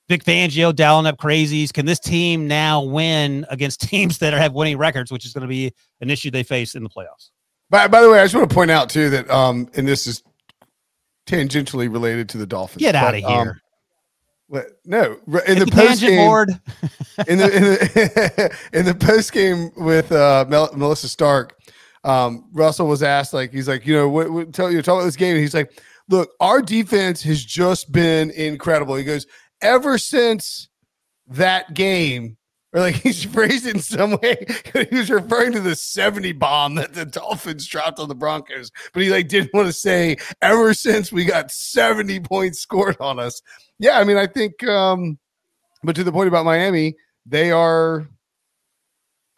Vic 0.09 0.25
Fangio 0.25 0.75
dialing 0.75 1.07
up 1.07 1.19
crazies. 1.19 1.73
Can 1.73 1.87
this 1.87 2.01
team 2.01 2.49
now 2.49 2.83
win 2.83 3.47
against 3.49 3.81
teams 3.89 4.19
that 4.19 4.33
have 4.33 4.53
winning 4.53 4.77
records, 4.77 5.13
which 5.13 5.25
is 5.25 5.33
going 5.33 5.43
to 5.43 5.49
be 5.49 5.73
an 6.01 6.11
issue 6.11 6.31
they 6.31 6.43
face 6.43 6.75
in 6.75 6.83
the 6.83 6.91
playoffs? 6.91 7.31
By, 7.71 7.87
by 7.87 8.01
the 8.01 8.11
way, 8.11 8.19
I 8.19 8.25
just 8.25 8.35
want 8.35 8.51
to 8.51 8.55
point 8.55 8.73
out 8.73 8.91
too 8.91 9.11
that, 9.11 9.31
um, 9.31 9.69
and 9.77 9.87
this 9.87 10.09
is 10.09 10.25
tangentially 11.27 11.91
related 11.91 12.29
to 12.31 12.39
the 12.39 12.47
Dolphins. 12.47 12.81
Get 12.81 12.97
out 12.97 13.15
of 13.15 13.21
here. 13.21 13.29
Um, 13.31 13.61
no, 14.85 15.17
in 15.47 15.61
the 15.61 15.71
post 15.71 16.01
game, 16.01 16.29
in 17.29 17.39
the 17.39 17.57
in 17.57 17.63
the, 17.63 18.59
in 18.73 18.85
the 18.85 18.97
post 18.97 19.33
game 19.33 19.71
with 19.77 20.11
uh, 20.11 20.45
Mel- 20.49 20.71
Melissa 20.75 21.09
Stark, 21.09 21.57
um, 22.05 22.49
Russell 22.53 22.87
was 22.87 23.03
asked, 23.03 23.33
like, 23.33 23.53
he's 23.53 23.69
like, 23.69 23.87
you 23.87 23.95
know, 23.95 24.09
what, 24.09 24.31
what 24.31 24.53
tell 24.53 24.71
you 24.71 24.83
talk 24.83 24.97
about 24.97 25.05
this 25.05 25.17
game, 25.17 25.35
and 25.35 25.41
he's 25.41 25.55
like, 25.55 25.81
look, 26.09 26.31
our 26.41 26.61
defense 26.63 27.23
has 27.23 27.45
just 27.45 27.93
been 27.93 28.31
incredible. 28.33 28.95
He 28.97 29.05
goes, 29.05 29.27
ever 29.63 29.99
since 29.99 30.69
that 31.29 31.75
game, 31.75 32.37
or 32.73 32.81
like 32.81 32.95
he's 33.03 33.25
phrased 33.25 33.67
it 33.67 33.77
in 33.77 33.81
some 33.81 34.17
way. 34.23 34.47
he 34.91 34.97
was 34.97 35.11
referring 35.11 35.53
to 35.53 35.61
the 35.61 35.77
70 35.77 36.33
bomb 36.33 36.75
that 36.77 36.95
the 36.95 37.05
Dolphins 37.05 37.67
dropped 37.67 37.99
on 37.99 38.09
the 38.09 38.15
Broncos, 38.15 38.71
but 38.93 39.03
he 39.03 39.11
like 39.11 39.29
didn't 39.29 39.55
want 39.55 39.67
to 39.67 39.73
say 39.73 40.17
ever 40.43 40.75
since 40.75 41.13
we 41.13 41.25
got 41.25 41.51
70 41.51 42.21
points 42.21 42.61
scored 42.61 42.97
on 43.01 43.19
us. 43.19 43.41
Yeah, 43.79 43.99
I 43.99 44.05
mean, 44.05 44.17
I 44.17 44.27
think 44.27 44.63
um, 44.65 45.19
but 45.83 45.97
to 45.97 46.05
the 46.05 46.13
point 46.13 46.29
about 46.29 46.45
Miami, 46.45 46.97
they 47.27 47.51
are 47.51 48.09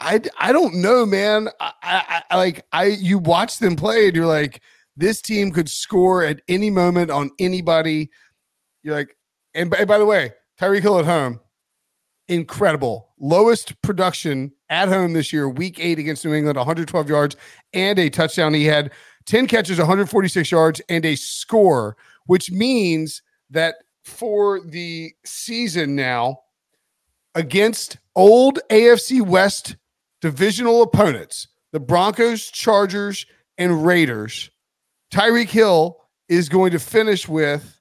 I, 0.02 0.20
I 0.38 0.52
don't 0.52 0.74
know, 0.74 1.06
man. 1.06 1.48
I, 1.60 1.72
I, 1.82 2.22
I 2.30 2.36
like 2.36 2.66
I 2.72 2.84
you 2.86 3.18
watch 3.18 3.58
them 3.58 3.76
play 3.76 4.06
and 4.08 4.16
you're 4.16 4.26
like, 4.26 4.60
this 4.96 5.22
team 5.22 5.52
could 5.52 5.68
score 5.68 6.24
at 6.24 6.42
any 6.48 6.70
moment 6.70 7.10
on 7.10 7.30
anybody. 7.38 8.10
You're 8.82 8.96
like, 8.96 9.16
and 9.54 9.70
by, 9.70 9.84
by 9.84 9.98
the 9.98 10.06
way, 10.06 10.32
Tyreek 10.60 10.82
Hill 10.82 10.98
at 10.98 11.04
home, 11.04 11.40
incredible. 12.28 13.10
Lowest 13.18 13.80
production 13.82 14.52
at 14.68 14.88
home 14.88 15.12
this 15.12 15.32
year, 15.32 15.48
week 15.48 15.78
eight 15.78 15.98
against 15.98 16.24
New 16.24 16.34
England, 16.34 16.56
112 16.56 17.08
yards 17.08 17.36
and 17.72 17.98
a 17.98 18.10
touchdown. 18.10 18.54
He 18.54 18.64
had 18.64 18.90
10 19.26 19.46
catches, 19.46 19.78
146 19.78 20.50
yards, 20.50 20.80
and 20.88 21.04
a 21.04 21.14
score, 21.14 21.96
which 22.26 22.50
means 22.50 23.22
that 23.50 23.76
for 24.04 24.60
the 24.60 25.12
season 25.24 25.94
now 25.94 26.40
against 27.34 27.98
old 28.16 28.58
AFC 28.68 29.22
West 29.24 29.76
divisional 30.22 30.82
opponents, 30.82 31.48
the 31.72 31.80
Broncos, 31.80 32.50
Chargers, 32.50 33.26
and 33.58 33.84
Raiders, 33.84 34.50
Tyreek 35.12 35.50
Hill 35.50 35.98
is 36.28 36.48
going 36.48 36.72
to 36.72 36.78
finish 36.78 37.28
with 37.28 37.78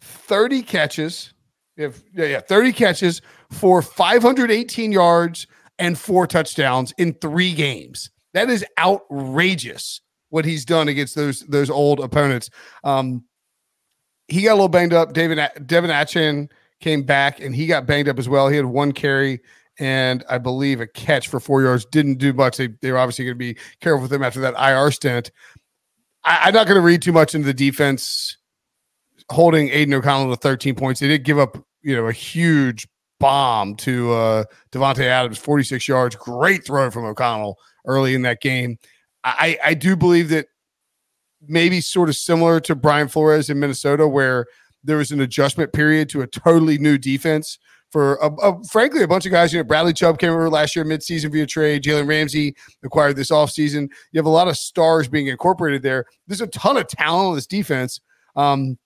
30 0.00 0.62
catches. 0.62 1.32
yeah, 1.76 1.88
yeah, 2.14 2.40
30 2.40 2.72
catches 2.72 3.20
for 3.50 3.82
518 3.82 4.92
yards 4.92 5.46
and 5.78 5.98
four 5.98 6.26
touchdowns 6.26 6.92
in 6.98 7.14
three 7.14 7.52
games. 7.52 8.10
That 8.34 8.48
is 8.50 8.64
outrageous 8.78 10.00
what 10.28 10.44
he's 10.44 10.64
done 10.64 10.88
against 10.88 11.14
those 11.14 11.40
those 11.40 11.70
old 11.70 12.00
opponents. 12.00 12.50
Um, 12.82 13.24
he 14.28 14.42
got 14.42 14.52
a 14.52 14.54
little 14.54 14.68
banged 14.68 14.92
up. 14.92 15.12
David 15.12 15.38
De'Von 15.38 15.90
Achane 15.90 16.50
came 16.80 17.02
back 17.02 17.40
and 17.40 17.54
he 17.54 17.66
got 17.66 17.86
banged 17.86 18.08
up 18.08 18.18
as 18.18 18.28
well. 18.28 18.48
He 18.48 18.56
had 18.56 18.66
one 18.66 18.92
carry 18.92 19.40
and 19.78 20.24
I 20.28 20.38
believe 20.38 20.80
a 20.80 20.86
catch 20.86 21.28
for 21.28 21.40
four 21.40 21.62
yards. 21.62 21.84
Didn't 21.86 22.18
do 22.18 22.32
much. 22.32 22.56
They, 22.56 22.68
they 22.80 22.92
were 22.92 22.98
obviously 22.98 23.24
going 23.24 23.34
to 23.34 23.38
be 23.38 23.56
careful 23.80 24.02
with 24.02 24.12
him 24.12 24.22
after 24.22 24.40
that 24.40 24.54
IR 24.58 24.90
stint. 24.90 25.30
I, 26.24 26.48
am 26.48 26.54
not 26.54 26.66
going 26.66 26.76
to 26.76 26.86
read 26.86 27.02
too 27.02 27.12
much 27.12 27.34
into 27.34 27.46
the 27.46 27.54
defense 27.54 28.36
holding 29.30 29.68
Aidan 29.70 29.94
O'Connell 29.94 30.34
to 30.34 30.40
13 30.40 30.74
points. 30.74 31.00
They 31.00 31.08
did 31.08 31.24
give 31.24 31.38
up, 31.38 31.58
you 31.82 31.96
know, 31.96 32.06
a 32.06 32.12
huge 32.12 32.86
bomb 33.20 33.76
to 33.76 34.12
uh 34.12 34.44
Davante 34.72 35.04
Adams, 35.04 35.38
46 35.38 35.86
yards. 35.86 36.16
Great 36.16 36.64
throw 36.64 36.90
from 36.90 37.04
O'Connell 37.04 37.58
early 37.86 38.14
in 38.14 38.22
that 38.22 38.40
game. 38.40 38.78
I, 39.22 39.58
I 39.64 39.74
do 39.74 39.96
believe 39.96 40.28
that 40.30 40.48
maybe 41.40 41.80
sort 41.80 42.10
of 42.10 42.16
similar 42.16 42.60
to 42.60 42.74
Brian 42.74 43.08
Flores 43.08 43.48
in 43.48 43.58
Minnesota, 43.58 44.06
where 44.06 44.46
there 44.82 44.98
was 44.98 45.10
an 45.10 45.20
adjustment 45.20 45.72
period 45.72 46.10
to 46.10 46.20
a 46.20 46.26
totally 46.26 46.76
new 46.76 46.98
defense 46.98 47.58
for 47.94 48.16
a, 48.16 48.26
a, 48.42 48.64
frankly 48.64 49.04
a 49.04 49.08
bunch 49.08 49.24
of 49.24 49.30
guys. 49.30 49.52
You 49.52 49.60
know, 49.60 49.64
Bradley 49.64 49.92
Chubb 49.92 50.18
came 50.18 50.32
over 50.32 50.50
last 50.50 50.74
year 50.74 50.84
midseason 50.84 51.30
via 51.30 51.46
trade. 51.46 51.84
Jalen 51.84 52.08
Ramsey 52.08 52.56
acquired 52.82 53.14
this 53.14 53.30
offseason. 53.30 53.88
You 54.10 54.18
have 54.18 54.26
a 54.26 54.30
lot 54.30 54.48
of 54.48 54.56
stars 54.56 55.06
being 55.06 55.28
incorporated 55.28 55.82
there. 55.82 56.04
There's 56.26 56.40
a 56.40 56.48
ton 56.48 56.76
of 56.76 56.88
talent 56.88 57.28
on 57.28 57.34
this 57.36 57.46
defense. 57.46 58.00
Um, 58.34 58.78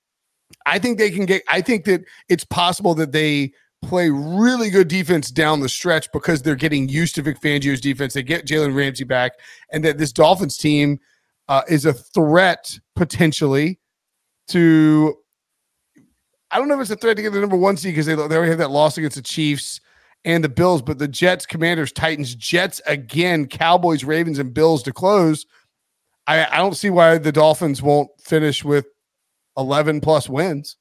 I 0.66 0.78
think 0.78 0.98
they 0.98 1.10
can 1.10 1.24
get. 1.24 1.42
I 1.48 1.62
think 1.62 1.86
that 1.86 2.04
it's 2.28 2.44
possible 2.44 2.94
that 2.96 3.12
they 3.12 3.52
play 3.80 4.10
really 4.10 4.68
good 4.68 4.88
defense 4.88 5.30
down 5.30 5.60
the 5.60 5.70
stretch 5.70 6.12
because 6.12 6.42
they're 6.42 6.54
getting 6.54 6.86
used 6.86 7.14
to 7.14 7.22
Vic 7.22 7.40
Fangio's 7.40 7.80
defense. 7.80 8.12
They 8.12 8.22
get 8.22 8.46
Jalen 8.46 8.76
Ramsey 8.76 9.04
back, 9.04 9.32
and 9.72 9.82
that 9.86 9.96
this 9.96 10.12
Dolphins 10.12 10.58
team 10.58 11.00
uh, 11.48 11.62
is 11.66 11.86
a 11.86 11.94
threat 11.94 12.78
potentially 12.94 13.80
to 14.48 15.16
I 16.50 16.58
don't 16.58 16.68
know 16.68 16.74
if 16.74 16.80
it's 16.80 16.90
a 16.90 16.96
threat 16.96 17.16
to 17.16 17.22
get 17.22 17.32
the 17.32 17.40
number 17.40 17.56
one 17.56 17.76
seed 17.76 17.92
because 17.92 18.06
they, 18.06 18.14
they 18.14 18.36
already 18.36 18.50
have 18.50 18.58
that 18.58 18.70
loss 18.70 18.96
against 18.96 19.16
the 19.16 19.22
Chiefs 19.22 19.80
and 20.24 20.42
the 20.42 20.48
Bills, 20.48 20.82
but 20.82 20.98
the 20.98 21.08
Jets, 21.08 21.46
Commanders, 21.46 21.92
Titans, 21.92 22.34
Jets 22.34 22.80
again, 22.86 23.46
Cowboys, 23.46 24.04
Ravens, 24.04 24.38
and 24.38 24.52
Bills 24.54 24.82
to 24.84 24.92
close. 24.92 25.46
I, 26.26 26.46
I 26.46 26.56
don't 26.58 26.74
see 26.74 26.90
why 26.90 27.18
the 27.18 27.32
Dolphins 27.32 27.82
won't 27.82 28.10
finish 28.20 28.64
with 28.64 28.86
11 29.56 30.00
plus 30.00 30.28
wins. 30.28 30.76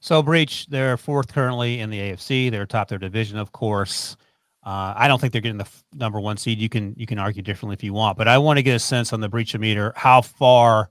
So, 0.00 0.22
Breech, 0.22 0.66
they're 0.66 0.96
fourth 0.96 1.32
currently 1.32 1.80
in 1.80 1.90
the 1.90 1.98
AFC. 1.98 2.50
They're 2.50 2.66
top 2.66 2.88
their 2.88 2.98
division, 2.98 3.38
of 3.38 3.52
course. 3.52 4.16
Uh, 4.64 4.92
I 4.96 5.08
don't 5.08 5.20
think 5.20 5.32
they're 5.32 5.42
getting 5.42 5.58
the 5.58 5.64
f- 5.64 5.84
number 5.94 6.20
one 6.20 6.36
seed. 6.36 6.58
You 6.58 6.68
can 6.68 6.92
you 6.96 7.06
can 7.06 7.18
argue 7.18 7.40
differently 7.40 7.74
if 7.74 7.84
you 7.84 7.92
want, 7.92 8.18
but 8.18 8.26
I 8.26 8.36
want 8.38 8.58
to 8.58 8.64
get 8.64 8.74
a 8.74 8.80
sense 8.80 9.12
on 9.12 9.20
the 9.20 9.28
breach 9.28 9.54
of 9.54 9.60
meter 9.60 9.92
how 9.96 10.22
far 10.22 10.90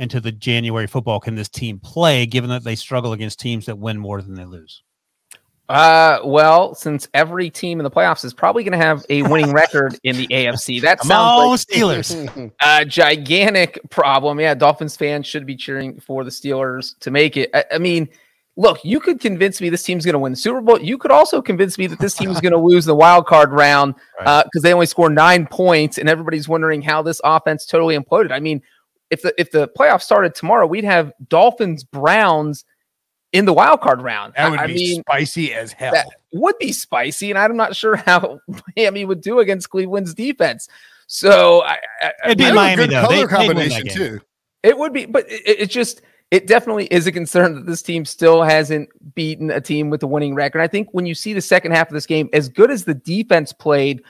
into 0.00 0.20
the 0.20 0.32
January 0.32 0.86
football 0.86 1.20
can 1.20 1.34
this 1.34 1.48
team 1.48 1.78
play, 1.78 2.26
given 2.26 2.50
that 2.50 2.64
they 2.64 2.74
struggle 2.74 3.12
against 3.12 3.38
teams 3.38 3.66
that 3.66 3.78
win 3.78 3.98
more 3.98 4.22
than 4.22 4.34
they 4.34 4.44
lose? 4.44 4.82
Uh, 5.68 6.18
well, 6.24 6.74
since 6.74 7.06
every 7.14 7.48
team 7.48 7.78
in 7.78 7.84
the 7.84 7.90
playoffs 7.90 8.24
is 8.24 8.34
probably 8.34 8.64
going 8.64 8.76
to 8.76 8.84
have 8.84 9.06
a 9.08 9.22
winning 9.22 9.52
record 9.52 9.96
in 10.02 10.16
the 10.16 10.26
AFC, 10.30 10.80
that 10.80 11.00
sounds 11.04 11.68
like 11.70 11.80
Steelers. 11.80 12.52
a 12.62 12.84
gigantic 12.84 13.78
problem. 13.88 14.40
Yeah, 14.40 14.54
Dolphins 14.54 14.96
fans 14.96 15.28
should 15.28 15.46
be 15.46 15.54
cheering 15.54 16.00
for 16.00 16.24
the 16.24 16.30
Steelers 16.30 16.98
to 16.98 17.12
make 17.12 17.36
it. 17.36 17.50
I, 17.54 17.64
I 17.74 17.78
mean, 17.78 18.08
look, 18.56 18.84
you 18.84 18.98
could 18.98 19.20
convince 19.20 19.60
me 19.60 19.68
this 19.70 19.84
team's 19.84 20.04
going 20.04 20.14
to 20.14 20.18
win 20.18 20.32
the 20.32 20.36
Super 20.36 20.60
Bowl. 20.60 20.80
You 20.80 20.98
could 20.98 21.12
also 21.12 21.40
convince 21.40 21.78
me 21.78 21.86
that 21.86 22.00
this 22.00 22.14
team 22.14 22.30
is 22.30 22.40
going 22.40 22.52
to 22.56 22.58
lose 22.58 22.84
the 22.84 22.96
wild 22.96 23.26
card 23.26 23.52
round 23.52 23.94
because 23.94 24.26
right. 24.26 24.44
uh, 24.44 24.60
they 24.60 24.74
only 24.74 24.86
score 24.86 25.08
nine 25.08 25.46
points, 25.46 25.98
and 25.98 26.08
everybody's 26.08 26.48
wondering 26.48 26.82
how 26.82 27.00
this 27.00 27.20
offense 27.22 27.64
totally 27.64 27.96
imploded. 27.96 28.32
I 28.32 28.40
mean, 28.40 28.60
if 29.10 29.22
the 29.22 29.34
if 29.38 29.50
the 29.50 29.68
playoffs 29.68 30.02
started 30.02 30.34
tomorrow, 30.34 30.66
we'd 30.66 30.84
have 30.84 31.12
Dolphins 31.28 31.84
Browns 31.84 32.64
in 33.32 33.44
the 33.44 33.52
wild 33.52 33.80
card 33.80 34.02
round. 34.02 34.34
That 34.36 34.50
would 34.50 34.60
I, 34.60 34.66
be 34.66 34.74
mean, 34.74 35.02
spicy 35.02 35.52
as 35.52 35.72
hell. 35.72 35.92
That 35.92 36.08
would 36.32 36.58
be 36.58 36.72
spicy, 36.72 37.30
and 37.30 37.38
I'm 37.38 37.56
not 37.56 37.76
sure 37.76 37.96
how 37.96 38.40
Miami 38.76 39.04
would 39.04 39.20
do 39.20 39.40
against 39.40 39.70
Cleveland's 39.70 40.14
defense. 40.14 40.68
So 41.06 41.62
I, 41.62 41.78
I, 42.00 42.12
It'd 42.26 42.38
be 42.38 42.44
I 42.44 42.46
have 42.48 42.54
a 42.54 42.56
Miami 42.56 42.76
good 42.76 42.90
though. 42.90 43.02
color 43.02 43.08
They, 43.08 43.16
they'd 43.16 43.28
that 43.28 43.36
combination 43.36 43.84
game. 43.86 43.96
too. 43.96 44.20
It 44.62 44.78
would 44.78 44.92
be, 44.92 45.06
but 45.06 45.28
it, 45.30 45.60
it 45.60 45.70
just 45.70 46.02
it 46.30 46.46
definitely 46.46 46.86
is 46.86 47.06
a 47.06 47.12
concern 47.12 47.54
that 47.56 47.66
this 47.66 47.82
team 47.82 48.04
still 48.04 48.42
hasn't 48.42 48.88
beaten 49.14 49.50
a 49.50 49.60
team 49.60 49.90
with 49.90 50.02
a 50.02 50.06
winning 50.06 50.34
record. 50.34 50.60
I 50.60 50.68
think 50.68 50.88
when 50.92 51.06
you 51.06 51.14
see 51.14 51.32
the 51.32 51.40
second 51.40 51.72
half 51.72 51.88
of 51.88 51.94
this 51.94 52.06
game, 52.06 52.28
as 52.32 52.48
good 52.48 52.70
as 52.70 52.84
the 52.84 52.94
defense 52.94 53.52
played, 53.52 54.02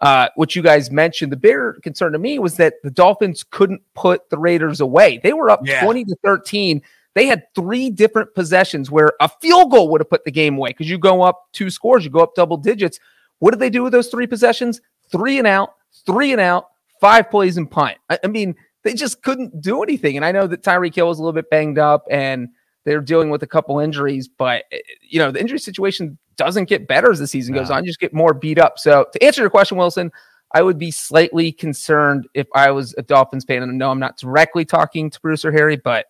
uh, 0.00 0.28
which 0.36 0.54
you 0.54 0.62
guys 0.62 0.90
mentioned, 0.90 1.32
the 1.32 1.36
bigger 1.36 1.78
concern 1.82 2.12
to 2.12 2.18
me 2.18 2.38
was 2.38 2.56
that 2.56 2.74
the 2.82 2.90
Dolphins 2.90 3.44
couldn't 3.44 3.82
put 3.94 4.30
the 4.30 4.38
Raiders 4.38 4.80
away. 4.80 5.18
They 5.22 5.32
were 5.32 5.50
up 5.50 5.60
Yeah. 5.64 5.82
20 5.82 6.04
to 6.04 6.16
13. 6.24 6.82
They 7.14 7.26
had 7.26 7.42
three 7.54 7.90
different 7.90 8.34
possessions 8.34 8.90
where 8.90 9.12
a 9.20 9.28
field 9.28 9.72
goal 9.72 9.88
would 9.90 10.00
have 10.00 10.10
put 10.10 10.24
the 10.24 10.30
game 10.30 10.56
away 10.56 10.70
because 10.70 10.88
you 10.88 10.98
go 10.98 11.22
up 11.22 11.48
two 11.52 11.68
scores, 11.70 12.04
you 12.04 12.10
go 12.10 12.20
up 12.20 12.34
double 12.34 12.56
digits. 12.56 13.00
What 13.40 13.50
did 13.50 13.60
they 13.60 13.70
do 13.70 13.82
with 13.82 13.92
those 13.92 14.08
three 14.08 14.26
possessions? 14.26 14.80
Three 15.10 15.38
and 15.38 15.46
out, 15.46 15.74
three 16.06 16.32
and 16.32 16.40
out, 16.40 16.66
five 17.00 17.30
plays 17.30 17.56
and 17.56 17.68
punt. 17.68 17.96
I, 18.08 18.18
I 18.22 18.26
mean, 18.28 18.54
they 18.84 18.94
just 18.94 19.22
couldn't 19.22 19.60
do 19.60 19.82
anything. 19.82 20.16
And 20.16 20.24
I 20.24 20.30
know 20.30 20.46
that 20.46 20.62
Tyreek 20.62 20.94
Hill 20.94 21.08
was 21.08 21.18
a 21.18 21.22
little 21.22 21.32
bit 21.32 21.50
banged 21.50 21.78
up 21.78 22.04
and 22.10 22.48
they're 22.84 23.00
dealing 23.00 23.30
with 23.30 23.42
a 23.42 23.46
couple 23.46 23.80
injuries, 23.80 24.28
but 24.28 24.64
eh, 24.70 24.78
you 25.02 25.18
know, 25.18 25.30
the 25.32 25.40
injury 25.40 25.58
situation 25.58 26.18
doesn't 26.38 26.68
get 26.68 26.88
better 26.88 27.10
as 27.10 27.18
the 27.18 27.26
season 27.26 27.54
goes 27.54 27.70
on, 27.70 27.84
you 27.84 27.88
just 27.88 28.00
get 28.00 28.14
more 28.14 28.32
beat 28.32 28.58
up. 28.58 28.78
So 28.78 29.06
to 29.12 29.22
answer 29.22 29.42
your 29.42 29.50
question, 29.50 29.76
Wilson, 29.76 30.10
I 30.54 30.62
would 30.62 30.78
be 30.78 30.90
slightly 30.90 31.52
concerned 31.52 32.26
if 32.32 32.46
I 32.54 32.70
was 32.70 32.94
a 32.96 33.02
Dolphins 33.02 33.44
fan. 33.44 33.62
And 33.62 33.76
no, 33.76 33.90
I'm 33.90 33.98
not 33.98 34.16
directly 34.16 34.64
talking 34.64 35.10
to 35.10 35.20
Bruce 35.20 35.44
or 35.44 35.52
Harry, 35.52 35.76
but 35.76 36.06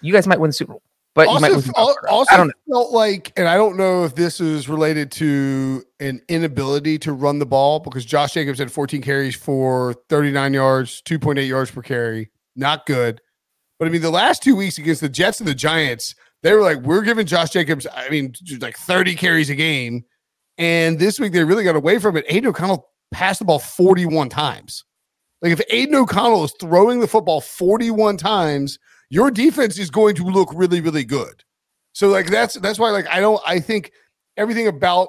you 0.00 0.12
guys 0.12 0.26
might 0.26 0.40
win 0.40 0.48
the 0.48 0.54
Super 0.54 0.72
Bowl. 0.72 0.82
But 1.14 1.28
also, 1.28 1.60
the 1.60 1.72
al- 1.76 1.86
wild 1.86 1.96
also 2.08 2.34
I 2.34 2.36
don't 2.36 2.46
know. 2.48 2.74
felt 2.74 2.92
like, 2.92 3.32
and 3.36 3.48
I 3.48 3.56
don't 3.56 3.76
know 3.76 4.04
if 4.04 4.14
this 4.14 4.40
is 4.40 4.68
related 4.68 5.10
to 5.12 5.82
an 6.00 6.20
inability 6.28 6.98
to 7.00 7.12
run 7.12 7.38
the 7.38 7.46
ball 7.46 7.80
because 7.80 8.04
Josh 8.04 8.34
Jacobs 8.34 8.58
had 8.58 8.70
14 8.70 9.02
carries 9.02 9.34
for 9.34 9.94
39 10.08 10.54
yards, 10.54 11.02
2.8 11.02 11.48
yards 11.48 11.70
per 11.70 11.82
carry. 11.82 12.30
Not 12.54 12.86
good. 12.86 13.20
But 13.78 13.88
I 13.88 13.90
mean, 13.90 14.02
the 14.02 14.10
last 14.10 14.42
two 14.42 14.56
weeks 14.56 14.78
against 14.78 15.00
the 15.00 15.08
Jets 15.08 15.40
and 15.40 15.48
the 15.48 15.54
Giants, 15.54 16.14
they 16.42 16.52
were 16.52 16.62
like, 16.62 16.78
we're 16.78 17.02
giving 17.02 17.26
Josh 17.26 17.50
Jacobs, 17.50 17.86
I 17.92 18.08
mean, 18.08 18.34
like 18.60 18.76
30 18.76 19.14
carries 19.14 19.50
a 19.50 19.54
game. 19.54 20.04
And 20.56 20.98
this 20.98 21.20
week 21.20 21.32
they 21.32 21.44
really 21.44 21.64
got 21.64 21.76
away 21.76 21.98
from 21.98 22.16
it. 22.16 22.24
Aidan 22.28 22.50
O'Connell 22.50 22.88
passed 23.10 23.38
the 23.38 23.44
ball 23.44 23.58
41 23.58 24.28
times. 24.28 24.84
Like 25.40 25.52
if 25.52 25.60
Aidan 25.70 25.94
O'Connell 25.94 26.44
is 26.44 26.54
throwing 26.60 27.00
the 27.00 27.06
football 27.06 27.40
41 27.40 28.16
times, 28.16 28.78
your 29.10 29.30
defense 29.30 29.78
is 29.78 29.90
going 29.90 30.14
to 30.16 30.24
look 30.24 30.50
really, 30.54 30.80
really 30.80 31.04
good. 31.04 31.44
So 31.92 32.08
like 32.08 32.26
that's 32.26 32.54
that's 32.54 32.78
why 32.78 32.90
like 32.90 33.08
I 33.08 33.20
don't 33.20 33.40
I 33.46 33.58
think 33.60 33.92
everything 34.36 34.68
about 34.68 35.08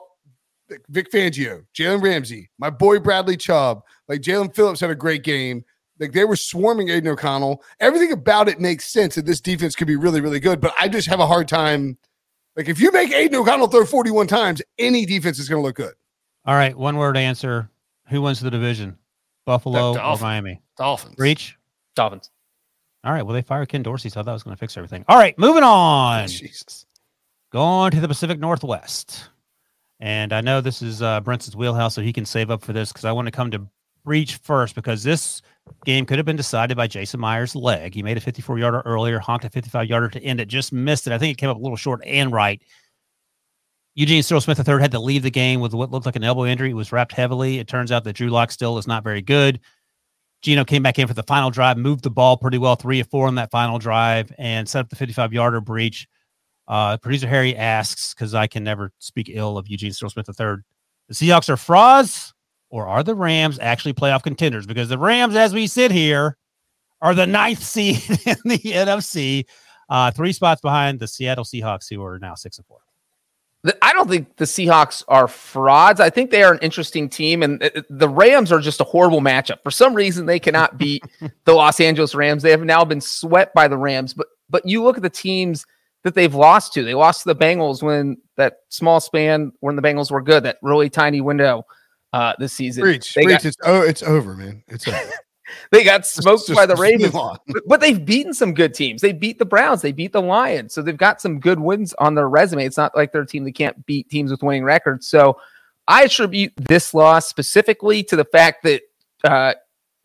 Vic 0.89 1.11
Fangio, 1.11 1.63
Jalen 1.75 2.01
Ramsey, 2.01 2.49
my 2.57 2.69
boy 2.69 2.99
Bradley 2.99 3.37
Chubb, 3.37 3.81
like 4.07 4.21
Jalen 4.21 4.55
Phillips 4.55 4.79
had 4.79 4.89
a 4.89 4.95
great 4.95 5.23
game. 5.23 5.63
Like 5.99 6.13
they 6.13 6.25
were 6.25 6.35
swarming 6.35 6.89
Aidan 6.89 7.11
O'Connell. 7.11 7.63
Everything 7.79 8.11
about 8.11 8.47
it 8.47 8.59
makes 8.59 8.85
sense 8.85 9.15
that 9.15 9.25
this 9.25 9.41
defense 9.41 9.75
could 9.75 9.87
be 9.87 9.95
really, 9.95 10.21
really 10.21 10.39
good. 10.39 10.61
But 10.61 10.73
I 10.79 10.87
just 10.87 11.07
have 11.09 11.19
a 11.19 11.27
hard 11.27 11.47
time. 11.47 11.97
Like 12.55 12.69
if 12.69 12.79
you 12.79 12.91
make 12.91 13.11
Aidan 13.11 13.39
O'Connell 13.39 13.67
throw 13.67 13.85
41 13.85 14.27
times, 14.27 14.61
any 14.77 15.05
defense 15.05 15.39
is 15.39 15.49
going 15.49 15.61
to 15.61 15.65
look 15.65 15.75
good. 15.75 15.93
All 16.45 16.55
right, 16.55 16.75
one 16.77 16.97
word 16.97 17.17
answer. 17.17 17.69
Who 18.07 18.21
wins 18.21 18.39
the 18.39 18.49
division? 18.49 18.97
Buffalo 19.45 19.93
The 19.93 20.03
or 20.03 20.17
Miami? 20.17 20.61
Dolphins. 20.77 21.15
Reach. 21.17 21.57
Dolphins. 21.95 22.31
All 23.03 23.13
right. 23.13 23.23
Well, 23.23 23.33
they 23.33 23.41
fired 23.41 23.69
Ken 23.69 23.83
Dorsey, 23.83 24.09
so 24.09 24.19
I 24.19 24.23
thought 24.23 24.31
I 24.31 24.33
was 24.33 24.43
going 24.43 24.55
to 24.55 24.59
fix 24.59 24.77
everything. 24.77 25.05
All 25.07 25.17
right, 25.17 25.37
moving 25.37 25.63
on. 25.63 26.27
Jesus. 26.27 26.85
Going 27.51 27.91
to 27.91 27.99
the 27.99 28.07
Pacific 28.07 28.39
Northwest. 28.39 29.29
And 29.99 30.31
I 30.33 30.41
know 30.41 30.61
this 30.61 30.81
is 30.81 31.01
uh, 31.01 31.19
Brinson's 31.21 31.55
wheelhouse, 31.55 31.95
so 31.95 32.01
he 32.01 32.13
can 32.13 32.25
save 32.25 32.49
up 32.51 32.61
for 32.63 32.73
this 32.73 32.91
because 32.91 33.05
I 33.05 33.11
want 33.11 33.25
to 33.27 33.31
come 33.31 33.51
to 33.51 33.67
Breech 34.03 34.35
first 34.37 34.75
because 34.75 35.03
this 35.03 35.41
game 35.85 36.05
could 36.05 36.17
have 36.17 36.25
been 36.25 36.35
decided 36.35 36.75
by 36.75 36.87
Jason 36.87 37.19
Myers' 37.19 37.55
leg. 37.55 37.93
He 37.93 38.03
made 38.03 38.17
a 38.17 38.21
54 38.21 38.59
yarder 38.59 38.81
earlier, 38.85 39.19
honked 39.19 39.45
a 39.45 39.49
55 39.49 39.87
yarder 39.87 40.09
to 40.09 40.23
end 40.23 40.39
it, 40.39 40.47
just 40.47 40.73
missed 40.73 41.07
it. 41.07 41.13
I 41.13 41.17
think 41.17 41.33
it 41.33 41.39
came 41.39 41.49
up 41.49 41.57
a 41.57 41.61
little 41.61 41.77
short 41.77 42.01
and 42.05 42.31
right. 42.31 42.61
Eugene 43.95 44.23
Cyril 44.23 44.41
Smith 44.41 44.65
III 44.67 44.79
had 44.79 44.91
to 44.91 44.99
leave 44.99 45.23
the 45.23 45.31
game 45.31 45.59
with 45.59 45.73
what 45.73 45.91
looked 45.91 46.05
like 46.05 46.15
an 46.15 46.23
elbow 46.23 46.45
injury. 46.45 46.69
It 46.69 46.75
was 46.75 46.91
wrapped 46.91 47.11
heavily. 47.11 47.59
It 47.59 47.67
turns 47.67 47.91
out 47.91 48.03
that 48.05 48.13
Drew 48.13 48.29
Lock 48.29 48.51
still 48.51 48.77
is 48.77 48.87
not 48.87 49.03
very 49.03 49.21
good. 49.21 49.59
Geno 50.41 50.63
came 50.63 50.81
back 50.81 50.97
in 50.97 51.07
for 51.07 51.13
the 51.13 51.23
final 51.23 51.49
drive, 51.49 51.77
moved 51.77 52.03
the 52.03 52.09
ball 52.09 52.37
pretty 52.37 52.57
well, 52.57 52.75
three 52.75 53.01
or 53.01 53.03
four 53.03 53.27
on 53.27 53.35
that 53.35 53.51
final 53.51 53.77
drive, 53.77 54.31
and 54.37 54.69
set 54.69 54.79
up 54.79 54.89
the 54.89 54.95
55 54.95 55.33
yarder 55.33 55.59
breach. 55.59 56.07
Uh, 56.67 56.97
producer 56.97 57.27
Harry 57.27 57.57
asks, 57.57 58.13
because 58.13 58.33
I 58.33 58.47
can 58.47 58.63
never 58.63 58.93
speak 58.99 59.29
ill 59.33 59.57
of 59.57 59.67
Eugene 59.67 59.91
Cyril 59.91 60.11
Smith 60.11 60.29
III. 60.29 60.57
The 61.09 61.13
Seahawks 61.15 61.49
are 61.49 61.57
frauds, 61.57 62.33
or 62.69 62.87
are 62.87 63.03
the 63.03 63.15
Rams 63.15 63.59
actually 63.59 63.93
playoff 63.93 64.23
contenders? 64.23 64.65
Because 64.65 64.89
the 64.89 64.97
Rams, 64.97 65.35
as 65.35 65.53
we 65.53 65.67
sit 65.67 65.91
here, 65.91 66.37
are 67.01 67.15
the 67.15 67.27
ninth 67.27 67.63
seed 67.63 67.97
in 68.25 68.37
the 68.45 68.59
NFC, 68.59 69.45
uh, 69.89 70.11
three 70.11 70.33
spots 70.33 70.61
behind 70.61 70.99
the 70.99 71.07
Seattle 71.07 71.45
Seahawks, 71.45 71.89
who 71.89 72.03
are 72.03 72.19
now 72.19 72.35
six 72.35 72.57
and 72.57 72.65
four. 72.67 72.79
I 73.81 73.91
don't 73.91 74.09
think 74.09 74.37
the 74.37 74.45
Seahawks 74.45 75.03
are 75.09 75.27
frauds. 75.27 75.99
I 75.99 76.09
think 76.09 76.31
they 76.31 76.43
are 76.43 76.53
an 76.53 76.59
interesting 76.61 77.09
team, 77.09 77.43
and 77.43 77.61
uh, 77.61 77.81
the 77.89 78.07
Rams 78.07 78.53
are 78.53 78.61
just 78.61 78.79
a 78.79 78.85
horrible 78.85 79.19
matchup. 79.19 79.61
For 79.63 79.71
some 79.71 79.93
reason, 79.93 80.25
they 80.25 80.39
cannot 80.39 80.77
beat 80.77 81.03
the 81.43 81.53
Los 81.53 81.79
Angeles 81.81 82.15
Rams. 82.15 82.41
They 82.41 82.51
have 82.51 82.63
now 82.63 82.85
been 82.85 83.01
swept 83.01 83.53
by 83.53 83.67
the 83.67 83.77
Rams. 83.77 84.13
But 84.13 84.27
but 84.49 84.65
you 84.65 84.81
look 84.81 84.95
at 84.95 85.03
the 85.03 85.09
teams 85.09 85.65
that 86.03 86.15
they've 86.15 86.33
lost 86.33 86.73
to. 86.73 86.83
They 86.83 86.93
lost 86.93 87.23
to 87.23 87.33
the 87.33 87.35
Bengals 87.35 87.83
when 87.83 88.17
that 88.37 88.59
small 88.69 89.01
span 89.01 89.51
when 89.59 89.75
the 89.75 89.81
Bengals 89.81 90.09
were 90.09 90.21
good. 90.21 90.43
That 90.43 90.57
really 90.61 90.89
tiny 90.89 91.19
window 91.19 91.65
uh, 92.13 92.33
this 92.39 92.53
season. 92.53 92.83
Breech. 92.83 93.13
They 93.13 93.23
Breech. 93.23 93.37
got, 93.37 93.45
it's 93.45 93.57
oh, 93.63 93.81
it's 93.81 94.03
over, 94.03 94.35
man. 94.35 94.63
It's 94.67 94.87
over. 94.87 94.99
they 95.71 95.83
got 95.83 96.05
smoked 96.05 96.47
Just- 96.47 96.57
by 96.57 96.65
the 96.65 96.75
Ravens. 96.75 97.11
But, 97.11 97.63
but 97.67 97.81
they've 97.81 98.03
beaten 98.03 98.33
some 98.33 98.53
good 98.53 98.73
teams. 98.73 99.01
They 99.01 99.13
beat 99.13 99.39
the 99.39 99.45
Browns. 99.45 99.81
They 99.81 99.91
beat 99.91 100.13
the 100.13 100.21
Lions. 100.21 100.73
So 100.73 100.81
they've 100.81 100.97
got 100.97 101.21
some 101.21 101.39
good 101.39 101.59
wins 101.59 101.93
on 101.95 102.15
their 102.15 102.29
resume. 102.29 102.65
It's 102.65 102.77
not 102.77 102.95
like 102.95 103.11
they're 103.11 103.21
a 103.21 103.27
team 103.27 103.43
that 103.45 103.55
can't 103.55 103.85
beat 103.85 104.09
teams 104.09 104.31
with 104.31 104.43
winning 104.43 104.63
records. 104.63 105.07
So 105.07 105.37
I 105.87 106.03
attribute 106.03 106.53
this 106.55 106.93
loss 106.93 107.27
specifically 107.27 108.03
to 108.03 108.15
the 108.15 108.25
fact 108.25 108.63
that 108.63 108.81
uh, 109.23 109.53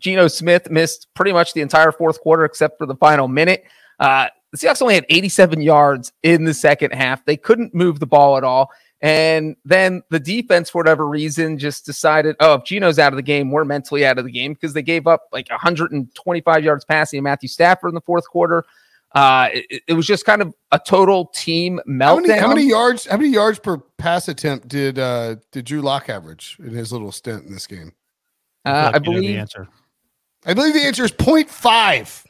Geno 0.00 0.28
Smith 0.28 0.70
missed 0.70 1.08
pretty 1.14 1.32
much 1.32 1.52
the 1.52 1.60
entire 1.60 1.92
fourth 1.92 2.20
quarter 2.20 2.44
except 2.44 2.78
for 2.78 2.86
the 2.86 2.96
final 2.96 3.28
minute. 3.28 3.64
Uh, 3.98 4.28
the 4.50 4.58
Seahawks 4.58 4.82
only 4.82 4.94
had 4.94 5.06
87 5.08 5.60
yards 5.60 6.12
in 6.22 6.44
the 6.44 6.54
second 6.54 6.92
half. 6.92 7.24
They 7.24 7.36
couldn't 7.36 7.74
move 7.74 8.00
the 8.00 8.06
ball 8.06 8.36
at 8.36 8.44
all. 8.44 8.70
And 9.04 9.54
then 9.66 10.02
the 10.08 10.18
defense, 10.18 10.70
for 10.70 10.78
whatever 10.78 11.06
reason, 11.06 11.58
just 11.58 11.84
decided, 11.84 12.36
oh, 12.40 12.54
if 12.54 12.64
Geno's 12.64 12.98
out 12.98 13.12
of 13.12 13.18
the 13.18 13.22
game, 13.22 13.50
we're 13.50 13.66
mentally 13.66 14.06
out 14.06 14.16
of 14.18 14.24
the 14.24 14.30
game 14.32 14.54
because 14.54 14.72
they 14.72 14.80
gave 14.80 15.06
up 15.06 15.28
like 15.30 15.50
125 15.50 16.64
yards 16.64 16.86
passing 16.86 17.18
to 17.18 17.22
Matthew 17.22 17.50
Stafford 17.50 17.90
in 17.90 17.94
the 17.94 18.00
fourth 18.00 18.26
quarter. 18.26 18.64
Uh, 19.14 19.50
it, 19.52 19.82
it 19.88 19.92
was 19.92 20.06
just 20.06 20.24
kind 20.24 20.40
of 20.40 20.54
a 20.72 20.78
total 20.78 21.26
team 21.34 21.80
How 21.86 22.16
meltdown. 22.18 22.26
many, 22.28 22.40
how 22.40 22.48
many 22.48 22.66
yards? 22.66 23.04
How 23.06 23.18
many 23.18 23.28
yards 23.28 23.58
per 23.58 23.76
pass 23.76 24.26
attempt 24.28 24.68
did 24.68 24.98
uh 24.98 25.36
did 25.52 25.66
Drew 25.66 25.82
Lock 25.82 26.08
average 26.08 26.56
in 26.58 26.70
his 26.70 26.90
little 26.90 27.12
stint 27.12 27.44
in 27.44 27.52
this 27.52 27.66
game? 27.66 27.92
Uh, 28.64 28.70
like 28.70 28.74
I 28.74 28.86
you 28.86 28.92
know 28.92 28.98
the 29.20 29.20
believe 29.20 29.36
answer 29.38 29.68
I 30.46 30.54
believe 30.54 30.72
the 30.74 30.80
answer 30.82 31.04
is 31.04 31.12
0.5 31.12 32.24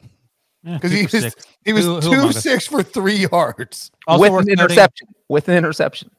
Yeah, 0.63 0.73
because 0.73 0.91
he 0.91 1.03
was 1.03 1.11
six. 1.11 1.35
he 1.63 1.71
was 1.73 1.85
Who- 1.85 1.95
who 1.95 2.01
two 2.01 2.07
among 2.09 2.23
of 2.31 2.35
us? 2.35 2.43
six 2.43 2.67
for 2.67 2.83
three 2.83 3.27
yards. 3.31 3.91
Also 4.07 4.21
with 4.21 4.29
an 4.31 4.35
noting- 4.35 4.53
interception. 4.53 5.07
With 5.29 5.47
an 5.49 5.55
interception. 5.55 6.11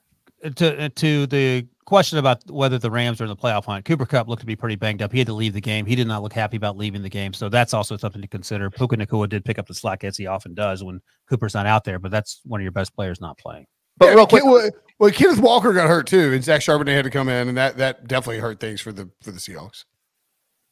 To 0.54 0.88
to 0.88 1.26
the 1.26 1.66
question 1.86 2.18
about 2.18 2.48
whether 2.50 2.78
the 2.78 2.90
Rams 2.90 3.20
are 3.20 3.24
in 3.24 3.28
the 3.28 3.36
playoff 3.36 3.64
hunt, 3.64 3.84
Cooper 3.84 4.06
Kupp 4.06 4.28
looked 4.28 4.40
to 4.40 4.46
be 4.46 4.56
pretty 4.56 4.76
banged 4.76 5.02
up. 5.02 5.12
He 5.12 5.18
had 5.18 5.26
to 5.28 5.32
leave 5.32 5.54
the 5.54 5.60
game. 5.60 5.86
He 5.86 5.94
did 5.94 6.06
not 6.06 6.22
look 6.22 6.32
happy 6.32 6.56
about 6.56 6.76
leaving 6.76 7.02
the 7.02 7.08
game, 7.08 7.32
so 7.32 7.48
that's 7.48 7.74
also 7.74 7.96
something 7.96 8.22
to 8.22 8.28
consider. 8.28 8.70
Puka 8.70 8.96
Nacua 8.96 9.28
did 9.28 9.44
pick 9.44 9.58
up 9.58 9.66
the 9.66 9.74
slack 9.74 10.04
as 10.04 10.16
he 10.16 10.26
often 10.26 10.54
does 10.54 10.84
when 10.84 11.00
Cooper's 11.28 11.54
not 11.54 11.66
out 11.66 11.84
there, 11.84 11.98
but 11.98 12.10
that's 12.10 12.40
one 12.44 12.60
of 12.60 12.62
your 12.62 12.72
best 12.72 12.94
players 12.94 13.20
not 13.20 13.38
playing. 13.38 13.66
But 13.98 14.06
Yeah, 14.06 14.14
real 14.14 14.26
quick, 14.26 14.44
well, 14.44 14.70
well, 14.98 15.10
Kenneth 15.10 15.40
Walker 15.40 15.72
got 15.72 15.88
hurt 15.88 16.06
too, 16.06 16.32
and 16.32 16.44
Zach 16.44 16.60
Charbonnet 16.60 16.94
had 16.94 17.04
to 17.04 17.10
come 17.10 17.28
in, 17.28 17.48
and 17.48 17.56
that 17.56 17.76
that 17.78 18.06
definitely 18.06 18.40
hurt 18.40 18.60
things 18.60 18.80
for 18.80 18.92
the 18.92 19.10
for 19.22 19.30
the 19.30 19.38
Seahawks. 19.38 19.84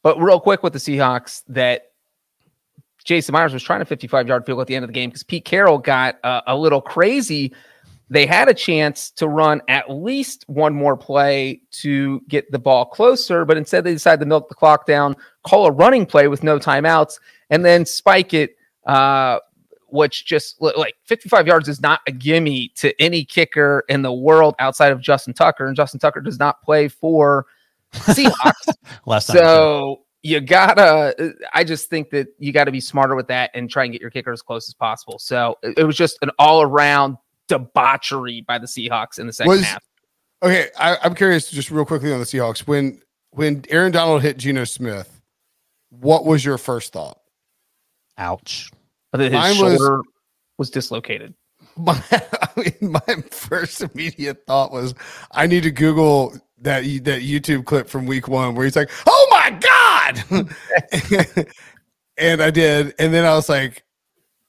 But 0.03 0.21
real 0.21 0.39
quick 0.39 0.61
with 0.61 0.73
the 0.73 0.79
Seahawks, 0.79 1.43
that 1.47 1.91
Jason 3.03 3.33
Myers 3.33 3.53
was 3.53 3.63
trying 3.63 3.81
a 3.81 3.85
55 3.85 4.27
yard 4.27 4.45
field 4.45 4.57
goal 4.57 4.61
at 4.61 4.67
the 4.67 4.75
end 4.75 4.83
of 4.83 4.89
the 4.89 4.93
game 4.93 5.09
because 5.09 5.23
Pete 5.23 5.45
Carroll 5.45 5.77
got 5.77 6.17
uh, 6.23 6.41
a 6.47 6.55
little 6.55 6.81
crazy. 6.81 7.53
They 8.09 8.25
had 8.25 8.47
a 8.47 8.53
chance 8.53 9.09
to 9.11 9.27
run 9.27 9.61
at 9.67 9.89
least 9.89 10.45
one 10.47 10.75
more 10.75 10.95
play 10.95 11.61
to 11.71 12.21
get 12.27 12.51
the 12.51 12.59
ball 12.59 12.85
closer, 12.85 13.45
but 13.45 13.57
instead 13.57 13.83
they 13.83 13.93
decided 13.93 14.19
to 14.19 14.27
milk 14.27 14.47
the 14.47 14.55
clock 14.55 14.85
down, 14.85 15.15
call 15.43 15.65
a 15.65 15.71
running 15.71 16.05
play 16.05 16.27
with 16.27 16.43
no 16.43 16.59
timeouts, 16.59 17.19
and 17.49 17.65
then 17.65 17.85
spike 17.85 18.33
it. 18.33 18.55
Uh, 18.85 19.39
which 19.87 20.25
just 20.25 20.61
like 20.61 20.95
55 21.05 21.47
yards 21.47 21.69
is 21.69 21.81
not 21.81 22.01
a 22.05 22.11
gimme 22.11 22.69
to 22.75 23.01
any 23.01 23.23
kicker 23.23 23.83
in 23.87 24.01
the 24.01 24.11
world 24.11 24.53
outside 24.59 24.91
of 24.91 24.99
Justin 24.99 25.33
Tucker, 25.33 25.67
and 25.67 25.75
Justin 25.75 25.99
Tucker 25.99 26.21
does 26.21 26.37
not 26.37 26.61
play 26.61 26.87
for 26.87 27.45
Seahawks. 27.93 28.73
Last 29.05 29.27
time, 29.27 29.37
So 29.37 30.01
you 30.21 30.41
gotta. 30.41 31.33
I 31.53 31.63
just 31.63 31.89
think 31.89 32.09
that 32.09 32.27
you 32.39 32.51
got 32.51 32.65
to 32.65 32.71
be 32.71 32.81
smarter 32.81 33.15
with 33.15 33.27
that 33.27 33.51
and 33.53 33.69
try 33.69 33.83
and 33.83 33.91
get 33.91 34.01
your 34.01 34.09
kicker 34.09 34.31
as 34.31 34.41
close 34.41 34.67
as 34.67 34.73
possible. 34.73 35.17
So 35.19 35.57
it, 35.63 35.79
it 35.79 35.83
was 35.83 35.95
just 35.95 36.17
an 36.21 36.31
all 36.39 36.61
around 36.61 37.17
debauchery 37.47 38.41
by 38.41 38.57
the 38.57 38.67
Seahawks 38.67 39.19
in 39.19 39.27
the 39.27 39.33
second 39.33 39.51
Was- 39.51 39.63
half. 39.63 39.83
Okay, 40.43 40.67
I, 40.77 40.97
I'm 41.03 41.15
curious, 41.15 41.49
just 41.49 41.71
real 41.71 41.85
quickly 41.85 42.11
on 42.13 42.19
the 42.19 42.25
Seahawks. 42.25 42.59
When 42.59 43.01
when 43.31 43.63
Aaron 43.69 43.91
Donald 43.91 44.21
hit 44.21 44.37
Geno 44.37 44.63
Smith, 44.65 45.21
what 45.89 46.25
was 46.25 46.43
your 46.45 46.57
first 46.57 46.93
thought? 46.93 47.19
Ouch. 48.17 48.69
But 49.11 49.21
his 49.21 49.31
Mine 49.31 49.57
was- 49.59 49.77
shoulder 49.77 50.01
was, 50.57 50.69
dislocated. 50.69 51.33
My, 51.77 52.01
I 52.11 52.49
mean, 52.57 52.91
my 52.91 53.15
first 53.31 53.81
immediate 53.81 54.45
thought 54.47 54.71
was, 54.71 54.93
I 55.31 55.45
need 55.47 55.63
to 55.63 55.71
Google 55.71 56.33
that 56.59 56.83
that 57.03 57.21
YouTube 57.21 57.65
clip 57.65 57.89
from 57.89 58.05
Week 58.05 58.27
One 58.27 58.55
where 58.55 58.63
he's 58.65 58.75
like, 58.77 58.89
"Oh 59.07 59.27
my 59.29 59.49
god," 59.59 61.45
and 62.17 62.41
I 62.41 62.49
did, 62.49 62.93
and 62.97 63.13
then 63.13 63.25
I 63.25 63.35
was 63.35 63.49
like, 63.49 63.83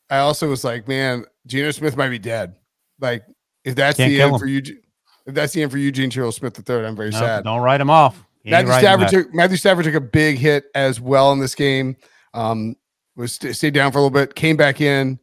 I 0.09 0.19
also 0.19 0.49
was 0.49 0.63
like, 0.63 0.87
man, 0.87 1.25
Geno 1.47 1.73
Smith 1.73 1.97
might 1.97 2.11
be 2.11 2.19
dead. 2.19 2.55
Like, 3.01 3.25
if 3.65 3.75
that's 3.75 3.97
Can't 3.97 4.11
the 4.11 4.23
end 4.23 4.33
him. 4.35 4.39
for 4.39 4.47
Eugene, 4.47 4.81
if 5.27 5.35
that's 5.35 5.53
the 5.53 5.63
end 5.63 5.71
for 5.73 5.79
Eugene 5.79 6.11
Charles 6.11 6.37
Smith 6.37 6.57
III, 6.69 6.87
I'm 6.87 6.97
very 6.97 7.11
No, 7.11 7.19
sad. 7.19 7.45
don't 7.45 7.61
write 7.61 7.81
him 7.81 7.91
off. 7.91 8.23
He 8.43 8.51
Matthew 8.51 8.73
Stafford 8.75 9.09
took 9.09 9.35
Matthew 9.35 9.57
Stafford 9.57 9.85
took 9.87 9.95
a 9.95 10.01
big 10.01 10.39
hit 10.39 10.67
as 10.75 11.01
well 11.01 11.33
in 11.33 11.41
this 11.41 11.55
game. 11.55 11.97
Um, 12.33 12.77
was 13.17 13.33
st- 13.33 13.57
stayed 13.57 13.75
down 13.75 13.91
for 13.93 13.99
a 13.99 14.03
little 14.03 14.11
bit, 14.11 14.35
came 14.35 14.57
back 14.57 14.81
in. 14.81 15.19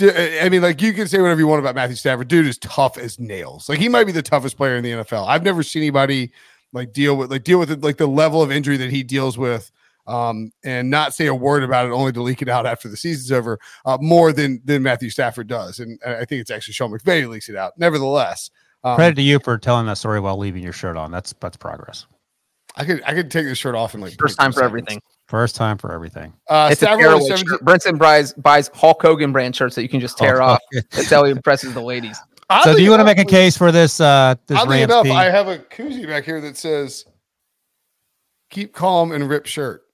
I 0.00 0.48
mean, 0.50 0.62
like 0.62 0.80
you 0.82 0.92
can 0.92 1.08
say 1.08 1.20
whatever 1.20 1.40
you 1.40 1.46
want 1.48 1.60
about 1.60 1.74
Matthew 1.74 1.96
Stafford. 1.96 2.28
Dude 2.28 2.46
is 2.46 2.58
tough 2.58 2.96
as 2.96 3.18
nails. 3.18 3.68
Like 3.68 3.78
he 3.78 3.88
might 3.88 4.04
be 4.04 4.12
the 4.12 4.22
toughest 4.22 4.56
player 4.56 4.76
in 4.76 4.84
the 4.84 4.90
NFL. 4.92 5.26
I've 5.26 5.42
never 5.42 5.62
seen 5.62 5.82
anybody 5.82 6.32
like 6.72 6.92
deal 6.92 7.16
with 7.16 7.30
like 7.30 7.42
deal 7.44 7.58
with 7.58 7.70
it, 7.70 7.80
like 7.80 7.96
the 7.96 8.06
level 8.06 8.40
of 8.42 8.52
injury 8.52 8.76
that 8.76 8.90
he 8.90 9.02
deals 9.02 9.36
with. 9.36 9.70
Um, 10.10 10.50
and 10.64 10.90
not 10.90 11.14
say 11.14 11.26
a 11.26 11.34
word 11.34 11.62
about 11.62 11.86
it, 11.86 11.92
only 11.92 12.10
to 12.12 12.20
leak 12.22 12.42
it 12.42 12.48
out 12.48 12.66
after 12.66 12.88
the 12.88 12.96
season's 12.96 13.30
over. 13.30 13.58
Uh, 13.84 13.96
more 14.00 14.32
than 14.32 14.60
than 14.64 14.82
Matthew 14.82 15.08
Stafford 15.10 15.46
does, 15.46 15.78
and 15.78 16.00
I 16.04 16.24
think 16.24 16.40
it's 16.40 16.50
actually 16.50 16.74
Sean 16.74 16.90
McVay 16.90 17.28
leaks 17.28 17.48
it 17.48 17.54
out. 17.56 17.74
Nevertheless, 17.78 18.50
um, 18.82 18.96
Credit 18.96 19.14
to 19.16 19.22
you 19.22 19.38
for 19.38 19.56
telling 19.56 19.86
that 19.86 19.98
story 19.98 20.18
while 20.18 20.36
leaving 20.36 20.62
your 20.64 20.72
shirt 20.72 20.96
on. 20.96 21.10
That's 21.12 21.32
that's 21.40 21.56
progress. 21.56 22.06
I 22.76 22.84
could 22.84 23.02
I 23.06 23.14
could 23.14 23.30
take 23.30 23.44
this 23.46 23.58
shirt 23.58 23.74
off 23.74 23.94
and 23.94 24.02
like 24.02 24.16
First 24.18 24.38
time 24.38 24.50
for 24.52 24.56
seconds. 24.60 24.68
everything. 24.70 25.02
First 25.28 25.54
time 25.54 25.78
for 25.78 25.92
everything. 25.92 26.32
Uh, 26.48 26.70
It's 26.72 26.82
a 26.82 26.86
Stafford 26.86 27.00
tearaway 27.02 27.14
was 27.20 27.28
17 27.28 27.46
shirt. 27.48 27.64
Brinson 27.64 27.98
buys 27.98 28.32
buys 28.32 28.68
Hulk 28.74 29.00
Hogan 29.02 29.30
brand 29.32 29.54
shirts 29.54 29.76
that 29.76 29.82
you 29.82 29.88
can 29.88 30.00
just 30.00 30.18
tear 30.18 30.42
Oh, 30.42 30.46
off. 30.46 30.60
okay. 30.76 30.84
That's 30.90 31.10
how 31.10 31.22
he 31.24 31.30
impresses 31.30 31.72
the 31.74 31.82
ladies. 31.82 32.18
So, 32.64 32.74
do 32.74 32.82
you 32.82 32.90
want 32.90 32.98
to 32.98 33.04
make 33.04 33.20
a 33.20 33.24
case 33.24 33.56
for 33.56 33.70
this? 33.70 34.00
Uh, 34.00 34.34
this 34.48 34.58
Oddly 34.58 34.78
Rams 34.78 34.90
enough, 34.92 35.04
team? 35.04 35.12
I 35.14 35.26
have 35.26 35.46
a 35.46 35.58
koozie 35.58 36.04
back 36.04 36.24
here 36.24 36.40
that 36.40 36.56
says 36.56 37.04
"Keep 38.50 38.72
calm 38.74 39.12
and 39.12 39.28
rip 39.28 39.46
shirt." 39.46 39.84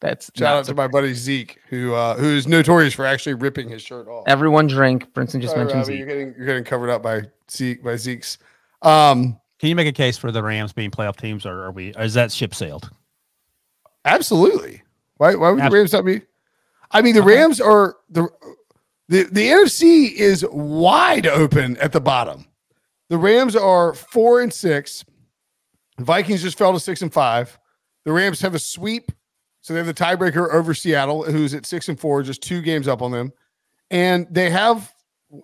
That's 0.00 0.30
Shout 0.34 0.56
out 0.56 0.64
to 0.64 0.74
my 0.74 0.88
buddy 0.88 1.12
Zeke, 1.12 1.58
who 1.68 1.92
uh, 1.94 2.16
who 2.16 2.26
is 2.26 2.46
notorious 2.48 2.94
for 2.94 3.04
actually 3.04 3.34
ripping 3.34 3.68
his 3.68 3.82
shirt 3.82 4.08
off. 4.08 4.24
everyone 4.26 4.66
drink. 4.66 5.12
Brinson 5.12 5.40
just 5.42 5.52
Sorry, 5.52 5.64
mentioned 5.66 5.80
Robbie, 5.82 5.84
Zeke. 5.92 5.98
you're 5.98 6.06
getting 6.06 6.34
you're 6.38 6.46
getting 6.46 6.64
covered 6.64 6.88
up 6.90 7.02
by 7.02 7.22
Zeke 7.50 7.82
by 7.84 7.96
Zeke's. 7.96 8.38
Um, 8.82 9.38
Can 9.58 9.68
you 9.68 9.74
make 9.76 9.88
a 9.88 9.92
case 9.92 10.16
for 10.16 10.32
the 10.32 10.42
Rams 10.42 10.72
being 10.72 10.90
playoff 10.90 11.16
teams, 11.16 11.44
or 11.44 11.64
are 11.64 11.70
we? 11.70 11.92
Or 11.94 12.02
is 12.02 12.14
that 12.14 12.32
ship 12.32 12.54
sailed? 12.54 12.90
absolutely. 14.04 14.82
Why 15.18 15.34
why 15.34 15.50
would 15.50 15.60
Abs- 15.60 15.70
the 15.70 15.76
Rams 15.76 15.92
not 15.92 16.04
be? 16.04 16.22
I 16.92 17.02
mean, 17.02 17.14
the 17.14 17.20
Okay. 17.22 17.36
Rams 17.36 17.60
are 17.60 17.96
the 18.08 18.28
the 19.08 19.24
the 19.24 19.48
NFC 19.48 20.12
is 20.14 20.44
wide 20.50 21.26
open 21.26 21.76
at 21.76 21.92
the 21.92 22.00
bottom. 22.00 22.46
The 23.10 23.18
Rams 23.18 23.54
are 23.56 23.92
four 23.94 24.40
and 24.40 24.52
six. 24.52 25.04
The 25.98 26.04
Vikings 26.04 26.42
just 26.42 26.56
fell 26.56 26.72
to 26.72 26.80
six 26.80 27.02
and 27.02 27.12
five. 27.12 27.58
The 28.04 28.12
Rams 28.12 28.40
have 28.40 28.54
a 28.54 28.58
sweep, 28.58 29.12
so 29.60 29.72
they 29.74 29.78
have 29.78 29.86
the 29.86 29.94
tiebreaker 29.94 30.52
over 30.52 30.74
Seattle, 30.74 31.22
who's 31.24 31.54
at 31.54 31.66
six 31.66 31.88
and 31.88 31.98
four, 31.98 32.22
just 32.22 32.42
two 32.42 32.62
games 32.62 32.88
up 32.88 33.02
on 33.02 33.10
them, 33.10 33.32
and 33.90 34.26
they 34.30 34.50
have 34.50 34.92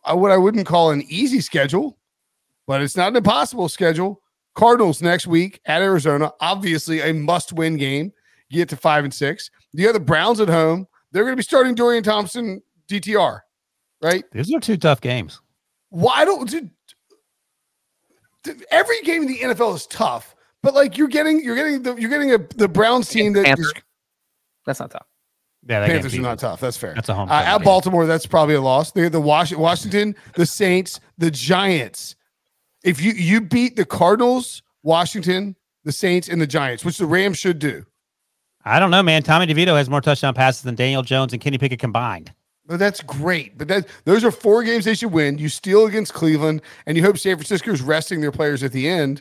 uh, 0.05 0.17
what 0.17 0.31
I 0.31 0.37
wouldn't 0.37 0.67
call 0.67 0.91
an 0.91 1.05
easy 1.09 1.41
schedule, 1.41 1.99
but 2.67 2.81
it's 2.81 2.97
not 2.97 3.09
an 3.09 3.17
impossible 3.17 3.69
schedule. 3.69 4.23
Cardinals 4.55 5.03
next 5.03 5.27
week 5.27 5.61
at 5.67 5.83
Arizona, 5.83 6.33
obviously 6.41 7.01
a 7.01 7.13
must-win 7.13 7.77
game. 7.77 8.13
Get 8.51 8.69
to 8.71 8.77
five 8.77 9.05
and 9.05 9.13
six. 9.13 9.51
You 9.73 9.87
have 9.87 9.95
the 9.95 10.01
Browns 10.01 10.41
at 10.41 10.49
home. 10.49 10.87
They're 11.13 11.25
going 11.25 11.33
to 11.33 11.37
be 11.37 11.43
starting 11.43 11.75
Dorian 11.75 12.05
Thompson 12.05 12.63
DTR, 12.89 13.41
right? 14.03 14.25
These 14.33 14.55
are 14.55 14.61
two 14.61 14.77
tough 14.77 15.01
games. 15.01 15.41
Why 15.91 16.25
don't 16.25 16.49
dude, 16.49 16.71
dude, 18.45 18.65
every 18.71 19.01
game 19.03 19.23
in 19.23 19.29
the 19.29 19.39
NFL 19.39 19.75
is 19.75 19.87
tough, 19.87 20.35
but 20.63 20.75
like 20.75 20.97
you're 20.97 21.09
getting 21.09 21.43
you're 21.45 21.57
getting 21.57 21.83
the 21.83 21.95
you're 21.97 22.11
getting 22.11 22.33
a 22.33 22.39
the 22.57 22.69
Browns 22.69 23.09
team 23.09 23.33
that 23.35 23.45
Panthers. 23.45 23.67
is, 23.67 23.73
That's 24.67 24.81
not 24.81 24.91
tough. 24.91 25.07
Yeah, 25.69 25.81
that 25.81 25.89
Panthers 25.89 26.15
are 26.15 26.21
not 26.21 26.39
tough. 26.39 26.61
That's 26.61 26.77
fair. 26.77 26.95
That's 26.95 27.09
a 27.09 27.15
home. 27.15 27.29
Uh, 27.29 27.39
field 27.39 27.49
at 27.49 27.59
game. 27.59 27.65
Baltimore, 27.65 28.07
that's 28.07 28.27
probably 28.27 28.55
a 28.55 28.61
loss. 28.61 28.93
They 28.93 29.09
the 29.09 29.21
Wash- 29.21 29.53
Washington, 29.55 30.15
the 30.35 30.47
Saints, 30.47 31.01
the 31.19 31.31
Giants. 31.31 32.15
If 32.85 33.01
you 33.01 33.13
you 33.13 33.41
beat 33.41 33.75
the 33.77 33.85
Cardinals, 33.85 34.63
Washington, 34.85 35.57
the 35.85 35.91
Saints, 35.93 36.29
and 36.29 36.41
the 36.41 36.47
Giants, 36.47 36.85
which 36.85 36.99
the 36.99 37.07
Rams 37.07 37.39
should 37.39 37.59
do, 37.59 37.85
I 38.65 38.79
don't 38.79 38.91
know, 38.93 39.03
man. 39.03 39.23
Tommy 39.25 39.47
DeVito 39.47 39.77
has 39.77 39.91
more 39.91 40.01
touchdown 40.01 40.35
passes 40.35 40.63
than 40.63 40.75
Daniel 40.77 41.03
Jones 41.03 41.33
and 41.33 41.43
Kenny 41.43 41.59
Pickett 41.59 41.81
combined. 41.81 42.33
but 42.67 42.79
that's 42.79 43.01
great. 43.03 43.59
But 43.59 43.67
that 43.69 43.89
those 44.05 44.23
are 44.25 44.31
four 44.31 44.63
games 44.63 44.85
they 44.85 44.95
should 44.95 45.11
win. 45.13 45.39
You 45.39 45.49
steal 45.49 45.87
against 45.87 46.15
Cleveland, 46.15 46.63
and 46.87 46.97
you 46.97 47.03
hope 47.03 47.19
San 47.19 47.37
Francisco 47.37 47.73
is 47.73 47.83
resting 47.83 48.21
their 48.21 48.33
players 48.33 48.63
at 48.63 48.71
the 48.71 48.89
end. 48.89 49.21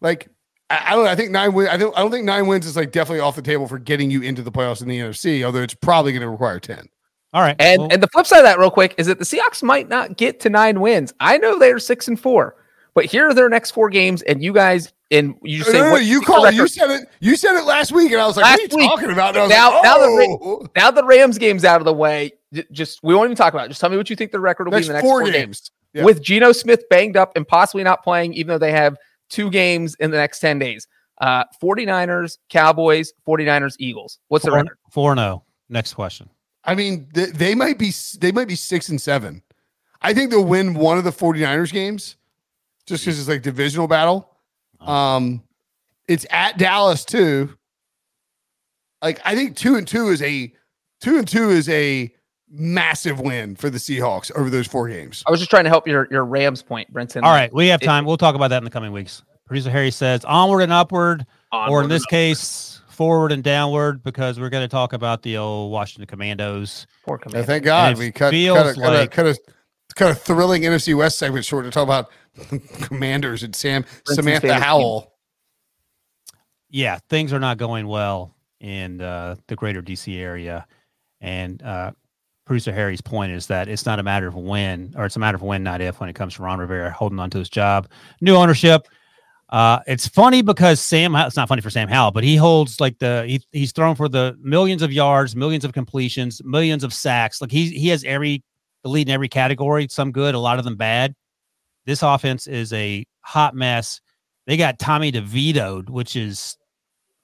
Like 0.00 0.28
I, 0.70 0.92
I 0.92 0.96
don't. 0.96 1.06
I 1.06 1.14
think 1.16 1.30
nine 1.30 1.52
wins. 1.54 1.70
I 1.70 1.76
don't. 1.76 1.96
I 1.96 2.00
don't 2.00 2.10
think 2.10 2.24
nine 2.24 2.46
wins 2.46 2.66
is 2.66 2.76
like 2.76 2.92
definitely 2.92 3.20
off 3.20 3.36
the 3.36 3.42
table 3.42 3.66
for 3.66 3.78
getting 3.78 4.10
you 4.10 4.22
into 4.22 4.42
the 4.42 4.52
playoffs 4.52 4.82
in 4.82 4.88
the 4.88 4.98
NFC. 4.98 5.44
Although 5.44 5.62
it's 5.62 5.74
probably 5.74 6.12
going 6.12 6.22
to 6.22 6.28
require 6.28 6.60
ten. 6.60 6.88
All 7.34 7.42
right, 7.42 7.56
And 7.58 7.82
well, 7.82 7.88
and 7.92 8.02
the 8.02 8.06
flip 8.08 8.24
side 8.26 8.38
of 8.38 8.44
that, 8.44 8.58
real 8.58 8.70
quick, 8.70 8.94
is 8.96 9.06
that 9.06 9.18
the 9.18 9.24
Seahawks 9.24 9.62
might 9.62 9.86
not 9.90 10.16
get 10.16 10.40
to 10.40 10.48
nine 10.50 10.80
wins. 10.80 11.12
I 11.20 11.36
know 11.36 11.58
they're 11.58 11.78
six 11.78 12.08
and 12.08 12.18
four, 12.18 12.56
but 12.94 13.04
here 13.04 13.28
are 13.28 13.34
their 13.34 13.50
next 13.50 13.72
four 13.72 13.90
games, 13.90 14.22
and 14.22 14.42
you 14.42 14.54
guys 14.54 14.94
and 15.10 15.34
you 15.42 15.58
just 15.58 15.68
No, 15.68 15.72
say 15.74 15.78
no, 15.80 15.84
no, 15.86 15.90
what 15.92 16.04
you 16.04 16.20
the 16.20 16.26
called. 16.26 16.44
record- 16.44 16.56
You 16.56 16.66
said 16.68 16.90
it. 16.90 17.08
You 17.20 17.36
said 17.36 17.58
it 17.58 17.64
last 17.64 17.92
week, 17.92 18.12
and 18.12 18.20
I 18.20 18.26
was 18.26 18.36
like, 18.38 18.44
Last 18.44 18.60
"What 18.60 18.72
are 18.72 18.72
you 18.72 18.78
week. 18.78 18.90
talking 18.90 19.10
about?" 19.10 19.28
And 19.36 19.38
I 19.38 19.42
was 19.42 19.50
Now- 19.50 19.72
like, 19.74 19.82
now 19.82 19.98
the 19.98 20.38
"Oh, 20.42 20.66
now 20.74 20.90
the 20.90 21.04
Rams 21.04 21.36
game's 21.36 21.66
out 21.66 21.82
of 21.82 21.84
the 21.84 21.92
way. 21.92 22.32
Just 22.72 23.00
we 23.02 23.14
won't 23.14 23.26
even 23.26 23.36
talk 23.36 23.52
about 23.52 23.66
it. 23.66 23.68
Just 23.68 23.80
tell 23.82 23.90
me 23.90 23.98
what 23.98 24.08
you 24.08 24.16
think 24.16 24.32
the 24.32 24.40
record 24.40 24.64
will 24.66 24.72
next 24.72 24.86
be 24.86 24.90
in 24.90 24.96
the 24.96 25.02
next 25.02 25.06
four, 25.08 25.20
four, 25.22 25.30
games." 25.30 25.70
Yeah. 25.92 26.04
with 26.04 26.22
Geno 26.22 26.52
Smith 26.52 26.84
banged 26.88 27.16
up 27.16 27.34
and 27.36 27.46
possibly 27.48 27.82
not 27.84 28.02
playing, 28.04 28.32
even 28.34 28.48
though 28.48 28.58
they 28.58 28.72
have 28.72 28.96
two 29.28 29.50
games 29.50 29.94
in 30.00 30.10
the 30.10 30.16
next 30.16 30.40
10 30.40 30.58
days. 30.58 30.86
Uh 31.20 31.44
49ers, 31.62 32.38
Cowboys, 32.48 33.12
49ers, 33.26 33.74
Eagles. 33.78 34.18
What's 34.28 34.44
the 34.44 34.50
four, 34.50 34.58
record? 34.58 34.78
four 34.90 35.10
and 35.12 35.18
zero. 35.18 35.44
Next 35.68 35.94
question. 35.94 36.28
I 36.64 36.74
mean, 36.74 37.08
they, 37.14 37.26
they 37.26 37.54
might 37.54 37.78
be. 37.78 37.92
They 38.20 38.30
might 38.30 38.46
be 38.48 38.54
six 38.54 38.88
and 38.88 39.00
seven. 39.00 39.42
I 40.02 40.12
think 40.14 40.30
they'll 40.30 40.44
win 40.44 40.74
one 40.74 40.98
of 40.98 41.04
the 41.04 41.10
49ers 41.10 41.72
games, 41.72 42.16
just 42.86 43.04
because 43.04 43.18
it's 43.18 43.28
like 43.28 43.42
divisional 43.42 43.88
battle. 43.88 44.30
Um, 44.80 45.42
it's 46.06 46.24
at 46.30 46.56
Dallas 46.58 47.04
too. 47.04 47.56
Like 49.02 49.20
I 49.24 49.34
think 49.34 49.56
two 49.56 49.76
and 49.76 49.88
two 49.88 50.08
is 50.08 50.22
a 50.22 50.52
two 51.00 51.18
and 51.18 51.26
two 51.26 51.50
is 51.50 51.68
a 51.68 52.12
massive 52.50 53.20
win 53.20 53.54
for 53.56 53.70
the 53.70 53.78
Seahawks 53.78 54.30
over 54.36 54.48
those 54.50 54.66
four 54.66 54.88
games. 54.88 55.22
I 55.26 55.30
was 55.30 55.40
just 55.40 55.50
trying 55.50 55.64
to 55.64 55.70
help 55.70 55.86
your 55.86 56.08
your 56.10 56.24
Rams 56.24 56.62
point, 56.62 56.92
Brinson. 56.92 57.22
All 57.22 57.30
right, 57.32 57.52
we 57.52 57.68
have 57.68 57.82
It- 57.82 57.86
time. 57.86 58.04
We'll 58.04 58.16
talk 58.16 58.34
about 58.34 58.48
that 58.48 58.58
in 58.58 58.64
the 58.64 58.70
coming 58.70 58.92
weeks. 58.92 59.22
Producer 59.46 59.70
Harry 59.70 59.90
says 59.90 60.24
onward 60.24 60.62
and 60.62 60.72
upward, 60.72 61.24
or 61.52 61.82
in 61.82 61.88
this 61.88 62.02
and 62.02 62.08
case, 62.10 62.82
forward 62.90 63.32
and 63.32 63.42
downward, 63.42 64.02
because 64.02 64.38
we're 64.38 64.50
going 64.50 64.64
to 64.64 64.68
talk 64.68 64.92
about 64.92 65.22
the 65.22 65.38
old 65.38 65.72
Washington 65.72 66.06
Commandos. 66.06 66.86
Poor 67.04 67.18
Yeah, 67.32 67.42
thank 67.42 67.64
God 67.64 67.96
we 67.96 68.12
cut 68.12 68.30
feels 68.30 68.58
cut 68.58 68.66
a, 68.66 68.74
cut, 68.80 68.92
a, 68.92 68.98
like- 68.98 69.10
cut 69.10 69.26
a 69.26 69.38
cut 69.94 70.10
a 70.10 70.14
thrilling 70.14 70.62
NFC 70.62 70.94
West 70.94 71.18
segment 71.18 71.44
short 71.46 71.64
to 71.64 71.70
talk 71.70 71.84
about 71.84 72.10
Commanders 72.82 73.42
and 73.42 73.56
Sam 73.56 73.82
Princeton's 73.84 74.16
Samantha 74.16 74.40
favorite 74.42 74.54
team. 74.56 74.62
Howell. 74.62 75.12
yeah, 76.70 76.98
things 77.08 77.32
are 77.32 77.40
not 77.40 77.56
going 77.58 77.86
well 77.86 78.34
in 78.60 79.00
uh, 79.00 79.36
the 79.46 79.56
greater 79.56 79.80
DC 79.82 80.18
area. 80.18 80.66
And 81.20 81.62
uh, 81.62 81.92
producer 82.48 82.72
Harry's 82.72 83.00
point 83.00 83.30
is 83.30 83.46
that 83.46 83.68
it's 83.68 83.86
not 83.86 84.00
a 84.00 84.02
matter 84.02 84.26
of 84.26 84.34
when, 84.34 84.92
or 84.96 85.06
it's 85.06 85.14
a 85.14 85.20
matter 85.20 85.36
of 85.36 85.42
when, 85.42 85.62
not 85.62 85.80
if, 85.80 86.00
when 86.00 86.08
it 86.08 86.14
comes 86.14 86.34
to 86.34 86.42
Ron 86.42 86.58
Rivera 86.58 86.90
holding 86.90 87.20
on 87.20 87.30
to 87.30 87.38
his 87.38 87.48
job. 87.48 87.88
New 88.20 88.34
ownership. 88.34 88.88
Uh, 89.50 89.78
it's 89.86 90.08
funny 90.08 90.42
because 90.42 90.80
Sam, 90.80 91.14
it's 91.14 91.36
not 91.36 91.48
funny 91.48 91.62
for 91.62 91.70
Sam 91.70 91.88
Howell, 91.88 92.10
but 92.10 92.24
he 92.24 92.36
holds 92.36 92.80
like 92.80 92.98
the, 92.98 93.24
he, 93.26 93.40
he's 93.52 93.72
thrown 93.72 93.94
for 93.94 94.08
the 94.08 94.36
millions 94.42 94.82
of 94.82 94.92
yards, 94.92 95.36
millions 95.36 95.64
of 95.64 95.72
completions, 95.72 96.42
millions 96.44 96.82
of 96.82 96.92
sacks. 96.92 97.40
Like 97.40 97.50
he, 97.50 97.70
he 97.70 97.88
has 97.88 98.02
every, 98.04 98.42
the 98.82 98.88
lead 98.88 99.08
in 99.08 99.14
every 99.14 99.28
category, 99.28 99.86
some 99.90 100.12
good, 100.12 100.34
a 100.34 100.38
lot 100.38 100.58
of 100.58 100.64
them 100.64 100.76
bad. 100.76 101.14
This 101.86 102.02
offense 102.02 102.46
is 102.46 102.72
a 102.72 103.06
hot 103.20 103.54
mess. 103.54 104.00
They 104.46 104.56
got 104.56 104.78
Tommy 104.78 105.12
DeVito'd, 105.12 105.88
which 105.88 106.16
is 106.16 106.56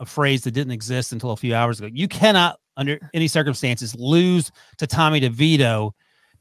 a 0.01 0.07
phrase 0.07 0.45
that 0.45 0.53
didn't 0.53 0.73
exist 0.73 1.13
until 1.13 1.33
a 1.33 1.37
few 1.37 1.55
hours 1.55 1.79
ago. 1.79 1.89
You 1.93 2.09
cannot, 2.09 2.59
under 2.77 2.99
any 3.15 3.29
circumstances, 3.29 3.95
lose 3.95 4.51
to 4.79 4.87
Tommy 4.87 5.21
DeVito. 5.21 5.93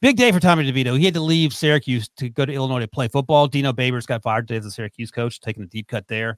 Big 0.01 0.17
day 0.17 0.31
for 0.31 0.39
Tommy 0.39 0.69
DeVito. 0.69 0.97
He 0.97 1.05
had 1.05 1.13
to 1.13 1.21
leave 1.21 1.53
Syracuse 1.53 2.09
to 2.17 2.29
go 2.29 2.45
to 2.45 2.51
Illinois 2.51 2.81
to 2.81 2.87
play 2.87 3.07
football. 3.07 3.47
Dino 3.47 3.71
Babers 3.71 4.05
got 4.05 4.21
fired 4.21 4.47
today 4.47 4.57
as 4.57 4.65
the 4.65 4.71
Syracuse 4.71 5.11
coach, 5.11 5.39
taking 5.39 5.63
a 5.63 5.67
deep 5.67 5.87
cut 5.87 6.07
there. 6.07 6.37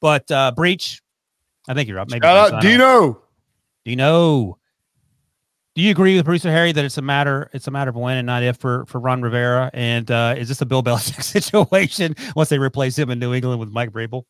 But 0.00 0.30
uh 0.30 0.52
Breech, 0.52 1.00
I 1.68 1.74
think 1.74 1.88
you're 1.88 1.98
up. 1.98 2.10
Maybe 2.10 2.24
Shout 2.24 2.52
out. 2.52 2.62
Dino. 2.62 3.22
Dino. 3.84 4.58
Do 5.74 5.82
you 5.82 5.92
agree 5.92 6.16
with 6.16 6.24
producer 6.24 6.50
Harry 6.50 6.72
that 6.72 6.84
it's 6.84 6.98
a 6.98 7.02
matter 7.02 7.48
it's 7.54 7.68
a 7.68 7.70
matter 7.70 7.90
of 7.90 7.96
when 7.96 8.18
and 8.18 8.26
not 8.26 8.42
if 8.42 8.58
for 8.58 8.84
for 8.86 8.98
Ron 8.98 9.22
Rivera? 9.22 9.70
And 9.72 10.10
uh 10.10 10.34
is 10.36 10.48
this 10.48 10.60
a 10.60 10.66
Bill 10.66 10.82
Belichick 10.82 11.22
situation 11.22 12.16
once 12.36 12.48
they 12.50 12.58
replace 12.58 12.98
him 12.98 13.08
in 13.08 13.18
New 13.18 13.32
England 13.32 13.60
with 13.60 13.70
Mike 13.70 13.92
Vrabel? 13.92 14.24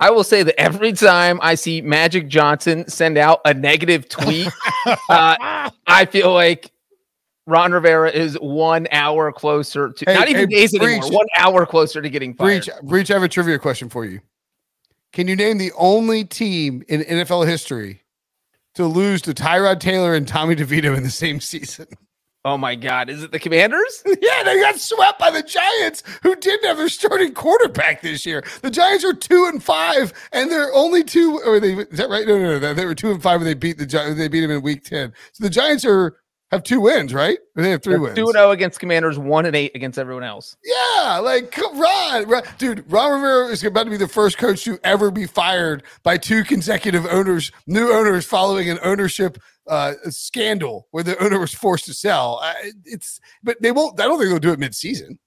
I 0.00 0.10
will 0.10 0.24
say 0.24 0.42
that 0.42 0.58
every 0.58 0.92
time 0.92 1.38
I 1.42 1.54
see 1.54 1.82
Magic 1.82 2.26
Johnson 2.26 2.88
send 2.88 3.18
out 3.18 3.40
a 3.44 3.52
negative 3.52 4.08
tweet, 4.08 4.48
uh, 4.86 5.70
I 5.86 6.06
feel 6.10 6.32
like 6.32 6.72
Ron 7.46 7.72
Rivera 7.72 8.10
is 8.10 8.34
one 8.40 8.88
hour 8.92 9.30
closer 9.30 9.90
to 9.90 10.04
Hey, 10.06 10.14
not 10.14 10.28
even 10.28 10.48
hey, 10.48 10.60
days 10.60 10.78
Breech. 10.78 11.02
anymore, 11.02 11.10
one 11.10 11.26
hour 11.36 11.66
closer 11.66 12.00
to 12.00 12.08
getting 12.08 12.32
fired. 12.32 12.64
Breech, 12.64 12.70
Breech, 12.82 13.10
I 13.10 13.14
have 13.14 13.22
a 13.22 13.28
trivia 13.28 13.58
question 13.58 13.90
for 13.90 14.06
you. 14.06 14.20
Can 15.12 15.28
you 15.28 15.36
name 15.36 15.58
the 15.58 15.72
only 15.76 16.24
team 16.24 16.82
in 16.88 17.02
NFL 17.02 17.46
history 17.46 18.02
to 18.74 18.86
lose 18.86 19.20
to 19.22 19.34
Tyrod 19.34 19.80
Taylor 19.80 20.14
and 20.14 20.26
Tommy 20.26 20.56
DeVito 20.56 20.96
in 20.96 21.02
the 21.02 21.10
same 21.10 21.40
season? 21.40 21.86
Oh 22.44 22.56
my 22.56 22.74
God. 22.74 23.10
Is 23.10 23.22
it 23.22 23.32
the 23.32 23.38
commanders? 23.38 24.02
yeah, 24.06 24.42
they 24.44 24.60
got 24.60 24.78
swept 24.78 25.18
by 25.18 25.30
the 25.30 25.42
Giants, 25.42 26.02
who 26.22 26.34
didn't 26.36 26.66
have 26.66 26.78
their 26.78 26.88
starting 26.88 27.34
quarterback 27.34 28.00
this 28.00 28.24
year. 28.24 28.42
The 28.62 28.70
Giants 28.70 29.04
are 29.04 29.12
two 29.12 29.46
and 29.52 29.62
five, 29.62 30.12
and 30.32 30.50
they're 30.50 30.72
only 30.74 31.04
two. 31.04 31.40
Or 31.44 31.60
they 31.60 31.74
is 31.74 31.98
that 31.98 32.08
right? 32.08 32.26
No, 32.26 32.38
no, 32.38 32.58
no. 32.58 32.74
They 32.74 32.86
were 32.86 32.94
two 32.94 33.10
and 33.10 33.22
five 33.22 33.40
when 33.40 33.46
they 33.46 33.54
beat 33.54 33.76
the 33.76 33.86
Gi- 33.86 34.14
they 34.14 34.28
beat 34.28 34.40
them 34.40 34.50
in 34.50 34.62
Week 34.62 34.84
Ten. 34.84 35.12
So 35.32 35.44
the 35.44 35.50
Giants 35.50 35.84
are 35.84 36.16
have 36.50 36.62
two 36.62 36.80
wins, 36.80 37.14
right? 37.14 37.38
Or 37.56 37.62
they 37.62 37.70
have 37.70 37.82
3 37.82 37.98
wins. 37.98 38.16
Two 38.16 38.24
and 38.24 38.32
zero 38.32 38.50
against 38.50 38.80
commanders, 38.80 39.18
one 39.18 39.46
and 39.46 39.54
eight 39.54 39.72
against 39.76 39.98
everyone 39.98 40.24
else. 40.24 40.56
Yeah, 40.64 41.18
like 41.18 41.52
come 41.52 41.78
Ron, 41.78 42.42
dude. 42.58 42.84
Ron 42.90 43.12
Rivera 43.12 43.46
is 43.46 43.62
about 43.62 43.84
to 43.84 43.90
be 43.90 43.96
the 43.96 44.08
first 44.08 44.36
coach 44.38 44.64
to 44.64 44.78
ever 44.82 45.10
be 45.10 45.26
fired 45.26 45.84
by 46.02 46.16
two 46.16 46.42
consecutive 46.42 47.06
owners, 47.06 47.52
new 47.66 47.92
owners, 47.92 48.24
following 48.26 48.68
an 48.68 48.78
ownership 48.82 49.38
uh, 49.70 49.94
scandal 50.10 50.88
where 50.90 51.04
the 51.04 51.22
owner 51.22 51.38
was 51.38 51.54
forced 51.54 51.86
to 51.86 51.94
sell. 51.94 52.40
Uh, 52.42 52.52
it's, 52.84 53.20
but 53.42 53.60
they 53.62 53.72
won't. 53.72 53.98
I 54.00 54.04
don't 54.04 54.18
think 54.18 54.30
they'll 54.30 54.38
do 54.38 54.52
it 54.52 54.58
mid-season. 54.58 55.18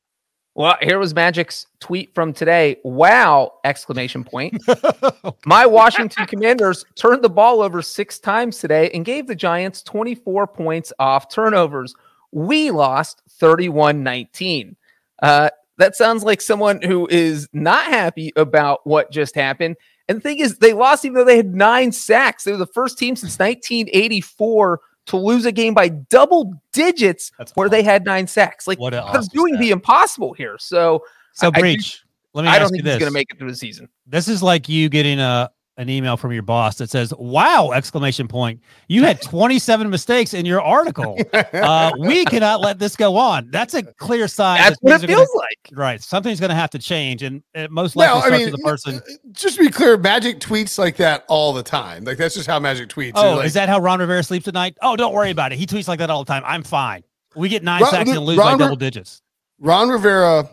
Well, 0.56 0.78
here 0.82 1.00
was 1.00 1.16
Magic's 1.16 1.66
tweet 1.80 2.14
from 2.14 2.32
today. 2.32 2.78
Wow! 2.84 3.54
Exclamation 3.64 4.24
point. 4.24 4.62
My 5.46 5.66
Washington 5.66 6.28
Commanders 6.28 6.86
turned 6.96 7.24
the 7.24 7.30
ball 7.30 7.62
over 7.62 7.82
six 7.82 8.20
times 8.20 8.60
today 8.60 8.92
and 8.94 9.04
gave 9.04 9.26
the 9.26 9.34
Giants 9.34 9.82
24 9.82 10.46
points 10.46 10.94
off 11.00 11.28
turnovers. 11.30 11.96
We 12.32 12.70
lost 12.70 13.24
31-19. 13.40 14.76
Uh, 15.24 15.50
that 15.80 15.96
sounds 15.96 16.24
like 16.24 16.40
someone 16.40 16.82
who 16.84 17.08
is 17.08 17.48
not 17.52 17.86
happy 17.86 18.32
about 18.36 18.86
what 18.86 19.12
just 19.12 19.34
happened. 19.34 19.76
And 20.10 20.18
the 20.18 20.22
thing 20.22 20.40
is, 20.40 20.58
they 20.58 20.74
lost 20.74 21.06
even 21.06 21.16
though 21.16 21.24
they 21.26 21.38
had 21.38 21.54
nine 21.56 21.92
sacks. 21.92 22.44
They 22.44 22.52
were 22.52 22.58
the 22.58 22.66
first 22.68 22.98
team 22.98 23.16
since 23.16 23.38
1984 23.40 24.82
to 25.06 25.18
lose 25.18 25.46
a 25.46 25.52
game 25.52 25.74
by 25.74 25.90
double 25.90 26.54
digits 26.72 27.32
That's 27.38 27.52
where 27.54 27.68
they 27.70 27.84
had 27.84 28.06
nine 28.06 28.28
sacks. 28.28 28.68
Like 28.68 28.80
What 28.80 28.92
they're 28.92 29.02
awesome 29.02 29.26
doing 29.34 29.54
stat. 29.56 29.62
the 29.62 29.72
impossible 29.72 30.34
here. 30.34 30.58
So 30.60 31.04
So 31.34 31.48
I- 31.48 31.50
I 31.50 31.52
do- 31.52 31.60
Breech. 31.62 32.04
let 32.34 32.44
me 32.44 32.48
I 32.50 32.54
ask 32.56 32.60
don't 32.62 32.70
you 32.70 32.76
think 32.78 32.84
this. 32.86 32.94
he's 32.96 33.00
going 33.00 33.12
to 33.12 33.14
make 33.14 33.28
it 33.32 33.38
through 33.40 33.52
the 33.52 33.58
season. 33.58 33.90
This 34.08 34.28
is 34.28 34.42
like 34.44 34.70
you 34.70 34.88
getting 34.90 35.20
a 35.20 35.50
an 35.78 35.90
email 35.90 36.18
from 36.18 36.32
your 36.32 36.44
boss 36.44 36.78
that 36.78 36.90
says, 36.90 37.14
"Wow!" 37.18 37.72
Exclamation 37.72 38.28
point. 38.28 38.62
You 38.88 39.04
had 39.04 39.22
27 39.24 39.90
mistakes 39.90 40.34
in 40.34 40.46
your 40.46 40.62
article. 40.62 41.18
Uh, 41.34 41.92
we 41.98 42.26
cannot 42.26 42.62
let 42.62 42.78
this 42.80 42.96
go 42.96 43.16
on. 43.18 43.50
That's 43.50 43.74
a 43.74 43.82
clear 43.84 44.28
sign. 44.28 44.60
That's 44.60 44.78
that 44.80 44.84
what 44.84 44.92
it 44.92 45.04
are 45.04 45.08
gonna- 45.08 45.18
feels 45.26 45.36
like. 45.36 45.70
right. 45.74 46.02
Something's 46.02 46.40
going 46.40 46.50
to 46.50 46.56
have 46.56 46.70
to 46.72 46.80
change, 46.80 47.24
and 47.24 47.42
it 47.56 47.72
most 47.72 47.96
likely 47.96 48.14
Well, 48.20 48.24
I 48.24 48.30
mean, 48.38 48.52
with 48.52 48.62
the 48.62 48.68
person. 48.68 49.02
just 49.32 49.58
to 49.58 49.64
be 49.64 49.70
clear, 49.72 49.98
Magic 49.98 50.40
tweets 50.40 50.78
like 50.78 50.98
that 50.98 51.26
all 51.28 51.54
the 51.54 51.64
time. 51.64 52.04
Like 52.04 52.18
that's 52.18 52.36
just 52.36 52.48
how 52.48 52.60
Magic 52.60 52.90
tweets. 52.90 53.14
Oh, 53.16 53.38
Like, 53.38 53.46
is 53.48 53.54
that 53.56 53.68
how 53.68 53.80
Ron 53.80 54.00
Rivera 54.00 54.22
sleeps 54.24 54.48
at 54.48 54.54
night? 54.54 54.78
Oh, 54.82 54.96
don't 54.96 55.14
worry 55.14 55.32
about 55.32 55.52
it. 55.54 55.58
He 55.58 55.66
tweets 55.66 55.88
like 55.88 56.00
that 56.00 56.10
all 56.12 56.24
the 56.24 56.32
time. 56.32 56.44
I'm 56.46 56.62
fine. 56.64 57.04
We 57.36 57.50
get 57.50 57.64
nine 57.64 57.82
Ron- 57.82 57.90
sacks 57.92 58.10
and 58.12 58.20
lose 58.20 58.38
Ron- 58.38 58.60
by 58.60 58.64
double 58.66 58.76
digits. 58.76 59.22
Ron 59.60 59.90
Rivera 59.90 60.48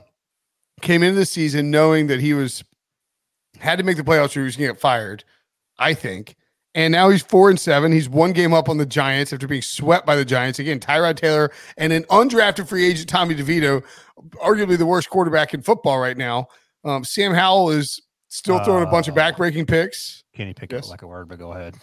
came 0.80 1.02
into 1.02 1.18
the 1.18 1.26
season 1.26 1.70
knowing 1.70 2.06
that 2.06 2.20
he 2.20 2.32
was 2.32 2.64
had 3.60 3.78
to 3.78 3.84
make 3.84 3.96
the 3.96 4.02
playoffs 4.02 4.36
or 4.36 4.40
he 4.40 4.44
was 4.44 4.56
going 4.56 4.68
to 4.68 4.74
get 4.74 4.80
fired, 4.80 5.24
I 5.78 5.94
think. 5.94 6.36
And 6.74 6.92
now 6.92 7.08
he's 7.08 7.22
four 7.22 7.50
and 7.50 7.58
seven. 7.58 7.90
He's 7.90 8.08
one 8.08 8.32
game 8.32 8.54
up 8.54 8.68
on 8.68 8.78
the 8.78 8.86
Giants 8.86 9.32
after 9.32 9.48
being 9.48 9.62
swept 9.62 10.06
by 10.06 10.14
the 10.16 10.24
Giants. 10.24 10.58
Again, 10.60 10.78
Tyrod 10.78 11.16
Taylor 11.16 11.50
and 11.76 11.92
an 11.92 12.04
undrafted 12.04 12.68
free 12.68 12.86
agent, 12.86 13.08
Tommy 13.08 13.34
DeVito, 13.34 13.82
arguably 14.36 14.78
the 14.78 14.86
worst 14.86 15.10
quarterback 15.10 15.52
in 15.52 15.62
football 15.62 15.98
right 15.98 16.16
now. 16.16 16.46
Um, 16.84 17.02
Sam 17.04 17.34
Howell 17.34 17.70
is 17.70 18.00
still 18.28 18.62
throwing 18.62 18.84
a 18.84 18.90
bunch 18.90 19.08
of 19.08 19.18
Uh, 19.18 19.20
backbreaking 19.20 19.66
picks. 19.66 20.22
Kenny 20.32 20.54
picked 20.54 20.72
Yes. 20.72 20.86
it 20.86 20.90
like 20.90 21.02
a 21.02 21.06
word, 21.08 21.28
but 21.28 21.38
go 21.40 21.52
ahead. 21.52 21.74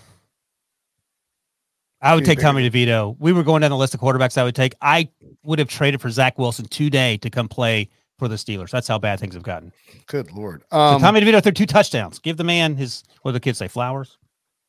I 2.01 2.13
would 2.15 2.23
Kenny 2.23 2.35
take 2.35 2.43
Tommy 2.43 2.69
DeVito. 2.69 3.15
We 3.19 3.33
were 3.33 3.43
going 3.43 3.61
down 3.61 3.71
the 3.71 3.77
list 3.77 3.93
of 3.93 3.99
quarterbacks 3.99 4.37
I 4.37 4.43
would 4.43 4.55
take. 4.55 4.73
I 4.81 5.09
would 5.43 5.59
have 5.59 5.67
traded 5.67 5.99
for 5.99 6.09
Zach 6.09 6.37
Wilson 6.37 6.65
today 6.67 7.17
to 7.17 7.29
come 7.29 7.47
play 7.49 7.89
for 8.17 8.27
the 8.27 8.35
Steelers. 8.35 8.69
That's 8.71 8.87
how 8.87 8.97
bad 8.97 9.19
things 9.19 9.33
have 9.35 9.43
gotten. 9.43 9.71
Good 10.07 10.31
lord. 10.31 10.63
So 10.71 10.77
Um, 10.77 11.01
Tommy 11.01 11.21
DeVito 11.21 11.41
threw 11.43 11.51
two 11.51 11.65
touchdowns. 11.65 12.19
Give 12.19 12.37
the 12.37 12.43
man 12.43 12.75
his 12.75 13.03
what 13.21 13.31
do 13.31 13.33
the 13.33 13.39
kids 13.39 13.57
say? 13.59 13.67
Flowers. 13.67 14.17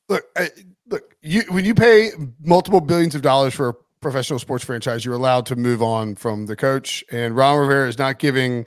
look, 0.09 0.25
I, 0.37 0.51
look, 0.89 1.15
you 1.23 1.43
when 1.49 1.65
you 1.65 1.75
pay 1.75 2.11
multiple 2.43 2.81
billions 2.81 3.15
of 3.15 3.23
dollars 3.23 3.55
for 3.55 3.69
a 3.71 3.75
professional 4.01 4.39
sports 4.39 4.65
franchise, 4.65 5.05
you're 5.05 5.15
allowed 5.15 5.47
to 5.47 5.57
move 5.57 5.83
on 5.83 6.15
from 6.15 6.47
the 6.47 6.57
coach. 6.57 7.05
And 7.11 7.35
Ron 7.37 7.59
Rivera 7.59 7.89
is 7.89 7.99
not 7.99 8.19
giving 8.19 8.67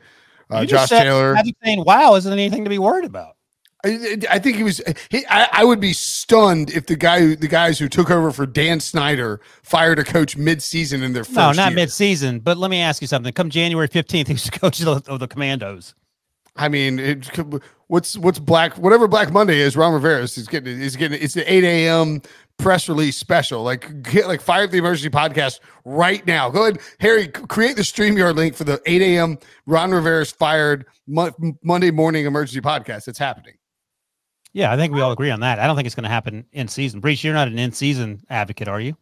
uh, 0.50 0.66
Josh 0.66 0.90
said- 0.90 1.04
Taylor. 1.04 1.36
Saying, 1.64 1.84
"Wow, 1.86 2.16
isn't 2.16 2.32
anything 2.32 2.64
to 2.64 2.70
be 2.70 2.80
worried 2.80 3.06
about." 3.06 3.36
I, 3.84 4.18
I 4.30 4.40
think 4.40 4.58
he 4.58 4.64
was. 4.64 4.82
He, 5.10 5.26
I, 5.28 5.48
I 5.52 5.64
would 5.64 5.80
be 5.80 5.94
stunned 5.94 6.70
if 6.72 6.86
the 6.86 6.96
guy, 6.96 7.20
who, 7.20 7.36
the 7.36 7.48
guys 7.48 7.80
who 7.80 7.90
took 7.90 8.12
over 8.12 8.32
for 8.32 8.46
Dan 8.46 8.80
Snyder, 8.80 9.42
fired 9.64 9.98
a 10.00 10.04
coach 10.04 10.38
mid-season 10.38 11.02
in 11.04 11.14
their 11.14 11.24
first. 11.24 11.36
No, 11.36 11.52
not 11.52 11.72
year. 11.72 11.78
mid-season. 11.78 12.40
But 12.40 12.58
let 12.58 12.70
me 12.70 12.80
ask 12.80 13.02
you 13.02 13.08
something. 13.08 13.34
Come 13.34 13.50
January 13.50 13.88
fifteenth, 13.88 14.28
he's 14.28 14.44
the 14.44 14.52
coach 14.52 14.80
of 14.82 15.04
the, 15.04 15.12
of 15.12 15.20
the 15.20 15.28
Commandos. 15.28 15.96
I 16.58 16.68
mean, 16.68 17.00
it, 17.00 17.40
what's 17.88 18.18
what's 18.18 18.38
Black 18.38 18.78
whatever 18.78 19.08
Black 19.08 19.32
Monday 19.32 19.60
is? 19.60 19.78
Ron 19.78 19.94
Rivera 19.94 20.22
is 20.22 20.48
getting 20.48 20.80
is 20.82 20.96
getting 20.96 21.22
it's 21.22 21.34
the 21.34 21.52
eight 21.52 21.64
a.m. 21.64 22.22
press 22.58 22.90
release 22.90 23.16
special. 23.16 23.64
Like 23.64 24.04
get 24.04 24.28
like 24.28 24.42
fire 24.42 24.68
the 24.68 24.78
emergency 24.78 25.10
podcast 25.10 25.62
right 25.86 26.28
now. 26.28 26.50
Go 26.50 26.64
ahead, 26.64 26.80
Harry, 27.00 27.30
create 27.30 27.78
the 27.78 27.84
Streamyard 27.84 28.36
link 28.36 28.54
for 28.56 28.66
the 28.66 28.82
eight 28.86 29.02
a.m. 29.02 29.40
Ron 29.66 29.92
Rivera's 29.92 30.32
fired 30.32 30.86
Mo- 31.08 31.34
Monday 31.64 31.90
morning 31.90 32.26
emergency 32.26 32.60
podcast. 32.60 33.08
It's 33.08 33.18
happening. 33.18 33.54
Yeah, 34.54 34.72
I 34.72 34.76
think 34.78 34.93
we 34.93 35.02
all 35.02 35.12
agree 35.12 35.32
on 35.32 35.39
that. 35.41 35.60
I 35.60 35.68
don't 35.68 35.76
think 35.76 35.86
it's 35.86 35.95
going 35.95 36.04
to 36.04 36.10
happen 36.10 36.45
in 36.52 36.68
season. 36.68 36.99
Breech, 36.99 37.24
you're 37.24 37.34
not 37.34 37.47
an 37.47 37.58
in-season 37.58 38.22
advocate, 38.30 38.68
are 38.68 38.82
you? 38.82 38.97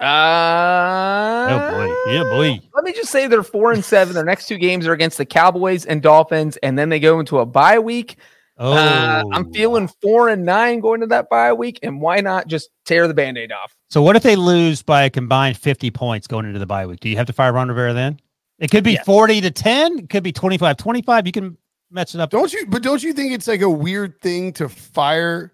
Uh, 0.00 1.46
Oh 1.50 1.70
boy, 1.70 2.12
yeah 2.12 2.22
boy. 2.24 2.60
Let 2.74 2.84
me 2.84 2.92
just 2.92 3.10
say 3.10 3.26
they're 3.26 3.42
four 3.42 3.72
and 3.72 3.84
seven. 3.84 4.14
Their 4.14 4.24
next 4.24 4.46
two 4.46 4.58
games 4.58 4.86
are 4.86 4.92
against 4.92 5.18
the 5.18 5.24
Cowboys 5.26 5.84
and 5.84 6.02
Dolphins, 6.02 6.56
and 6.58 6.78
then 6.78 6.88
they 6.88 7.00
go 7.00 7.20
into 7.20 7.38
a 7.40 7.46
bye 7.46 7.78
week. 7.78 8.16
Oh, 8.58 8.72
Uh, 8.72 9.22
I'm 9.32 9.52
feeling 9.52 9.88
four 10.00 10.28
and 10.28 10.44
nine 10.44 10.80
going 10.80 11.00
to 11.00 11.06
that 11.08 11.28
bye 11.28 11.52
week, 11.52 11.78
and 11.82 12.00
why 12.00 12.20
not 12.20 12.46
just 12.46 12.70
tear 12.84 13.08
the 13.08 13.14
band-aid 13.14 13.50
off? 13.52 13.74
So 13.90 14.02
what 14.02 14.14
if 14.16 14.22
they 14.22 14.36
lose 14.36 14.82
by 14.82 15.02
a 15.02 15.10
combined 15.10 15.56
50 15.56 15.90
points 15.90 16.26
going 16.26 16.46
into 16.46 16.58
the 16.58 16.66
bye 16.66 16.86
week? 16.86 17.00
Do 17.00 17.08
you 17.08 17.16
have 17.16 17.26
to 17.26 17.32
fire 17.32 17.52
Ron 17.52 17.68
Rivera 17.68 17.92
then? 17.92 18.20
It 18.58 18.70
could 18.70 18.84
be 18.84 18.92
Yeah. 18.92 19.02
40 19.04 19.40
to 19.40 19.50
10. 19.50 19.98
It 20.00 20.10
could 20.10 20.22
be 20.22 20.32
25 20.32 20.76
25. 20.76 21.26
You 21.26 21.32
can 21.32 21.56
match 21.92 22.14
it 22.14 22.20
up. 22.20 22.30
Don't 22.30 22.52
you? 22.52 22.66
But 22.66 22.82
don't 22.82 23.02
you 23.02 23.12
think 23.12 23.32
it's 23.32 23.48
like 23.48 23.60
a 23.60 23.70
weird 23.70 24.20
thing 24.20 24.52
to 24.54 24.68
fire? 24.68 25.52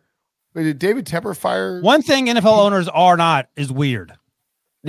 Did 0.55 0.79
David 0.79 1.07
Tepper 1.07 1.37
fire? 1.37 1.81
One 1.81 2.03
thing 2.03 2.27
NFL 2.27 2.59
owners 2.59 2.89
are 2.89 3.17
not 3.17 3.49
is 3.57 3.71
weird. 3.71 4.13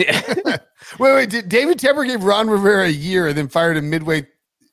Wait, 0.98 1.14
wait. 1.14 1.30
Did 1.30 1.50
David 1.50 1.78
Tepper 1.78 2.08
gave 2.08 2.24
Ron 2.24 2.50
Rivera 2.50 2.86
a 2.86 2.90
year 2.92 3.28
and 3.28 3.38
then 3.38 3.48
fired 3.48 3.78
him 3.78 3.90
midway 3.90 4.26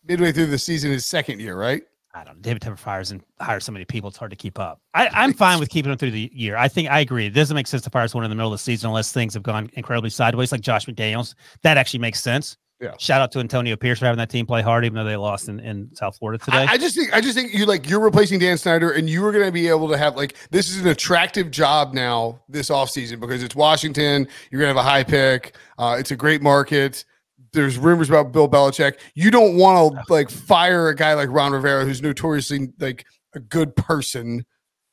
midway 0.07 0.33
through 0.33 0.47
the 0.47 0.59
season, 0.59 0.91
his 0.91 1.05
second 1.05 1.41
year, 1.41 1.57
right? 1.57 1.83
I 2.15 2.25
don't 2.25 2.37
know. 2.37 2.43
David 2.43 2.63
Tepper 2.63 2.79
fires 2.79 3.11
and 3.11 3.23
hires 3.41 3.65
so 3.65 3.73
many 3.73 3.85
people. 3.85 4.09
It's 4.09 4.17
hard 4.17 4.31
to 4.31 4.37
keep 4.37 4.59
up. 4.59 4.81
I, 4.95 5.09
I'm 5.09 5.35
fine 5.35 5.59
with 5.59 5.69
keeping 5.69 5.91
them 5.91 5.99
through 5.99 6.13
the 6.13 6.31
year. 6.33 6.57
I 6.57 6.69
think 6.69 6.89
I 6.89 7.01
agree. 7.01 7.27
It 7.27 7.35
doesn't 7.35 7.55
make 7.55 7.67
sense 7.67 7.83
to 7.83 7.91
fire 7.91 8.09
someone 8.09 8.25
in 8.25 8.31
the 8.31 8.37
middle 8.37 8.53
of 8.53 8.59
the 8.59 8.63
season 8.63 8.89
unless 8.89 9.13
things 9.13 9.35
have 9.35 9.43
gone 9.43 9.69
incredibly 9.75 10.09
sideways, 10.09 10.51
like 10.51 10.63
Josh 10.63 10.87
McDaniels. 10.87 11.35
That 11.63 11.77
actually 11.77 12.01
makes 12.01 12.23
sense. 12.23 12.57
Yeah. 12.81 12.93
Shout 12.99 13.23
out 13.23 13.33
to 13.33 13.39
Antonio 13.39 13.75
Pierce 13.75 13.99
for 14.01 14.05
having 14.05 14.19
that 14.19 14.29
team 14.29 14.45
play 14.45 14.61
hard, 14.61 14.85
even 14.85 14.97
though 14.97 15.05
they 15.05 15.17
lost 15.17 15.49
in, 15.49 15.61
in 15.61 15.89
South 15.95 16.19
Florida 16.19 16.45
today. 16.45 16.59
I, 16.59 16.73
I 16.73 16.77
just 16.77 16.95
think 16.95 17.11
I 17.15 17.23
just 17.23 17.35
think 17.35 17.55
you 17.55 17.65
like 17.65 17.89
you're 17.89 18.01
replacing 18.01 18.39
Dan 18.39 18.59
Snyder 18.59 18.91
and 18.93 19.09
you 19.09 19.25
are 19.25 19.33
going 19.33 19.47
to 19.47 19.53
be 19.53 19.67
able 19.69 19.89
to 19.89 19.97
have 19.97 20.15
like 20.15 20.35
this 20.51 20.69
is 20.69 20.83
an 20.83 20.89
attractive 20.89 21.51
job 21.51 21.95
now 21.95 22.39
this 22.51 22.69
offseason 22.69 23.19
because 23.19 23.43
it's 23.43 23.55
Washington. 23.57 24.29
You're 24.51 24.61
going 24.61 24.75
to 24.75 24.79
have 24.79 24.87
a 24.87 24.89
high 24.89 25.05
pick. 25.05 25.57
Uh, 25.79 25.97
it's 25.99 26.11
a 26.11 26.17
great 26.17 26.43
market. 26.43 27.05
There's 27.53 27.79
rumors 27.79 28.11
about 28.11 28.33
Bill 28.33 28.47
Belichick. 28.49 28.99
You 29.15 29.31
don't 29.31 29.57
want 29.57 29.95
to 30.07 30.13
like 30.13 30.29
fire 30.29 30.89
a 30.89 30.95
guy 30.95 31.15
like 31.15 31.31
Ron 31.31 31.53
Rivera 31.53 31.83
who's 31.87 32.03
notoriously 32.03 32.69
like 32.79 33.07
a 33.35 33.41
good 33.41 33.75
person 33.75 34.45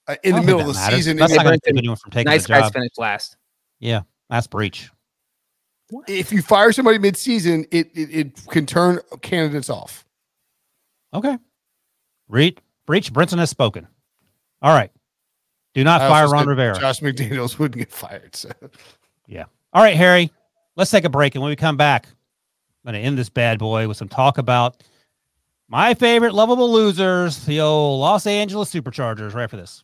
uh, 0.08 0.16
in 0.24 0.36
the 0.36 0.42
middle 0.42 0.62
of 0.62 0.68
the 0.68 0.74
matters. 0.74 0.96
season. 0.96 1.18
That's 1.18 1.34
And 1.34 1.38
not 1.40 1.44
going 1.44 1.60
to 1.60 1.66
keep 1.70 1.78
anyone 1.78 1.98
from 1.98 2.12
taking 2.12 2.30
nice 2.30 2.44
the 2.44 2.54
guys 2.54 2.62
job. 2.64 2.74
finished 2.74 2.98
last. 2.98 3.36
Yeah, 3.82 4.04
that's 4.30 4.48
Breech. 4.48 4.90
If 6.08 6.32
you 6.32 6.42
fire 6.42 6.72
somebody 6.72 6.98
mid-season, 6.98 7.66
it, 7.72 7.90
it 7.94 8.10
it 8.14 8.48
can 8.48 8.66
turn 8.66 9.00
candidates 9.22 9.70
off. 9.70 10.06
Okay. 11.14 11.38
Read 12.28 12.62
Breech. 12.86 13.14
Brinson 13.14 13.38
has 13.40 13.50
spoken. 13.50 13.88
All 14.62 14.74
right. 14.74 14.92
Do 15.74 15.84
not 15.84 16.02
I 16.02 16.10
fire 16.10 16.30
Ron 16.30 16.48
Rivera. 16.48 16.80
Josh 16.80 17.00
McDaniels 17.00 17.58
wouldn't 17.60 17.80
get 17.80 17.92
fired. 17.92 18.36
So 18.36 18.50
Yeah. 19.28 19.46
All 19.74 19.82
right, 19.84 19.96
Harry. 19.96 20.32
Let's 20.76 20.92
take 20.92 21.04
a 21.04 21.10
break, 21.10 21.36
and 21.36 21.42
when 21.42 21.50
we 21.50 21.56
come 21.56 21.78
back, 21.78 22.08
I'm 22.08 22.92
going 22.92 23.02
to 23.02 23.08
end 23.08 23.18
this 23.18 23.30
bad 23.30 23.60
boy 23.60 23.88
with 23.88 23.98
some 23.98 24.10
talk 24.10 24.38
about 24.38 24.84
My 25.70 25.94
favorite 25.94 26.34
lovable 26.34 26.72
losers, 26.72 27.46
the 27.46 27.62
old 27.62 28.00
Los 28.00 28.28
Angeles 28.28 28.74
Superchargers, 28.74 29.34
right 29.34 29.50
for 29.50 29.58
this. 29.58 29.84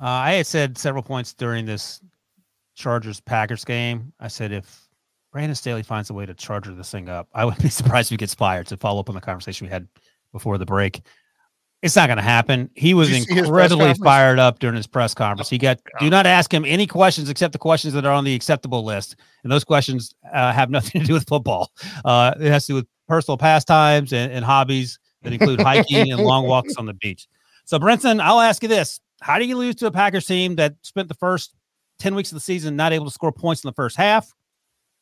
Uh, 0.00 0.06
I 0.06 0.32
had 0.32 0.46
said 0.46 0.78
several 0.78 1.02
points 1.02 1.34
during 1.34 1.66
this 1.66 2.00
Chargers 2.74 3.20
Packers 3.20 3.64
game. 3.64 4.12
I 4.18 4.28
said 4.28 4.50
if 4.50 4.88
Brandon 5.32 5.54
Staley 5.54 5.82
finds 5.82 6.08
a 6.10 6.14
way 6.14 6.24
to 6.26 6.34
charger 6.34 6.74
this 6.74 6.90
thing 6.90 7.08
up, 7.08 7.28
I 7.34 7.44
would 7.44 7.58
be 7.58 7.68
surprised 7.70 8.08
if 8.08 8.10
he 8.10 8.16
gets 8.16 8.34
fired. 8.34 8.66
To 8.68 8.76
follow 8.76 9.00
up 9.00 9.08
on 9.08 9.14
the 9.14 9.20
conversation 9.20 9.66
we 9.66 9.70
had 9.70 9.86
before 10.32 10.56
the 10.56 10.64
break, 10.64 11.02
it's 11.82 11.96
not 11.96 12.08
going 12.08 12.18
to 12.18 12.22
happen. 12.22 12.70
He 12.74 12.94
was 12.94 13.08
Did 13.08 13.18
you 13.18 13.22
see 13.24 13.34
his 13.34 13.48
press 13.48 13.72
incredibly 13.72 14.04
fired 14.04 14.38
up 14.38 14.58
during 14.58 14.76
his 14.76 14.86
press 14.86 15.14
conference. 15.14 15.48
He 15.48 15.58
got 15.58 15.78
do 15.98 16.10
not 16.10 16.26
ask 16.26 16.52
him 16.52 16.64
any 16.64 16.86
questions 16.86 17.28
except 17.28 17.52
the 17.52 17.58
questions 17.58 17.94
that 17.94 18.04
are 18.04 18.12
on 18.12 18.24
the 18.24 18.34
acceptable 18.34 18.84
list, 18.84 19.16
and 19.42 19.52
those 19.52 19.64
questions 19.64 20.14
uh, 20.32 20.52
have 20.52 20.70
nothing 20.70 21.00
to 21.02 21.06
do 21.06 21.12
with 21.14 21.26
football. 21.26 21.70
Uh, 22.04 22.34
it 22.40 22.50
has 22.50 22.66
to 22.66 22.72
do 22.72 22.76
with 22.76 22.86
personal 23.08 23.36
pastimes 23.38 24.12
and, 24.12 24.32
and 24.32 24.44
hobbies 24.44 24.98
that 25.22 25.32
include 25.32 25.60
hiking 25.60 26.10
and 26.10 26.22
long 26.22 26.46
walks 26.46 26.74
on 26.78 26.86
the 26.86 26.94
beach. 26.94 27.28
So, 27.64 27.78
Brinson, 27.78 28.20
I'll 28.20 28.40
ask 28.40 28.62
you 28.62 28.68
this: 28.68 29.00
How 29.20 29.38
do 29.38 29.44
you 29.44 29.56
lose 29.56 29.74
to 29.76 29.86
a 29.86 29.90
Packers 29.90 30.26
team 30.26 30.56
that 30.56 30.74
spent 30.82 31.08
the 31.08 31.14
first 31.14 31.54
ten 31.98 32.14
weeks 32.14 32.32
of 32.32 32.36
the 32.36 32.40
season 32.40 32.76
not 32.76 32.92
able 32.92 33.04
to 33.04 33.10
score 33.10 33.32
points 33.32 33.62
in 33.62 33.68
the 33.68 33.74
first 33.74 33.96
half, 33.96 34.34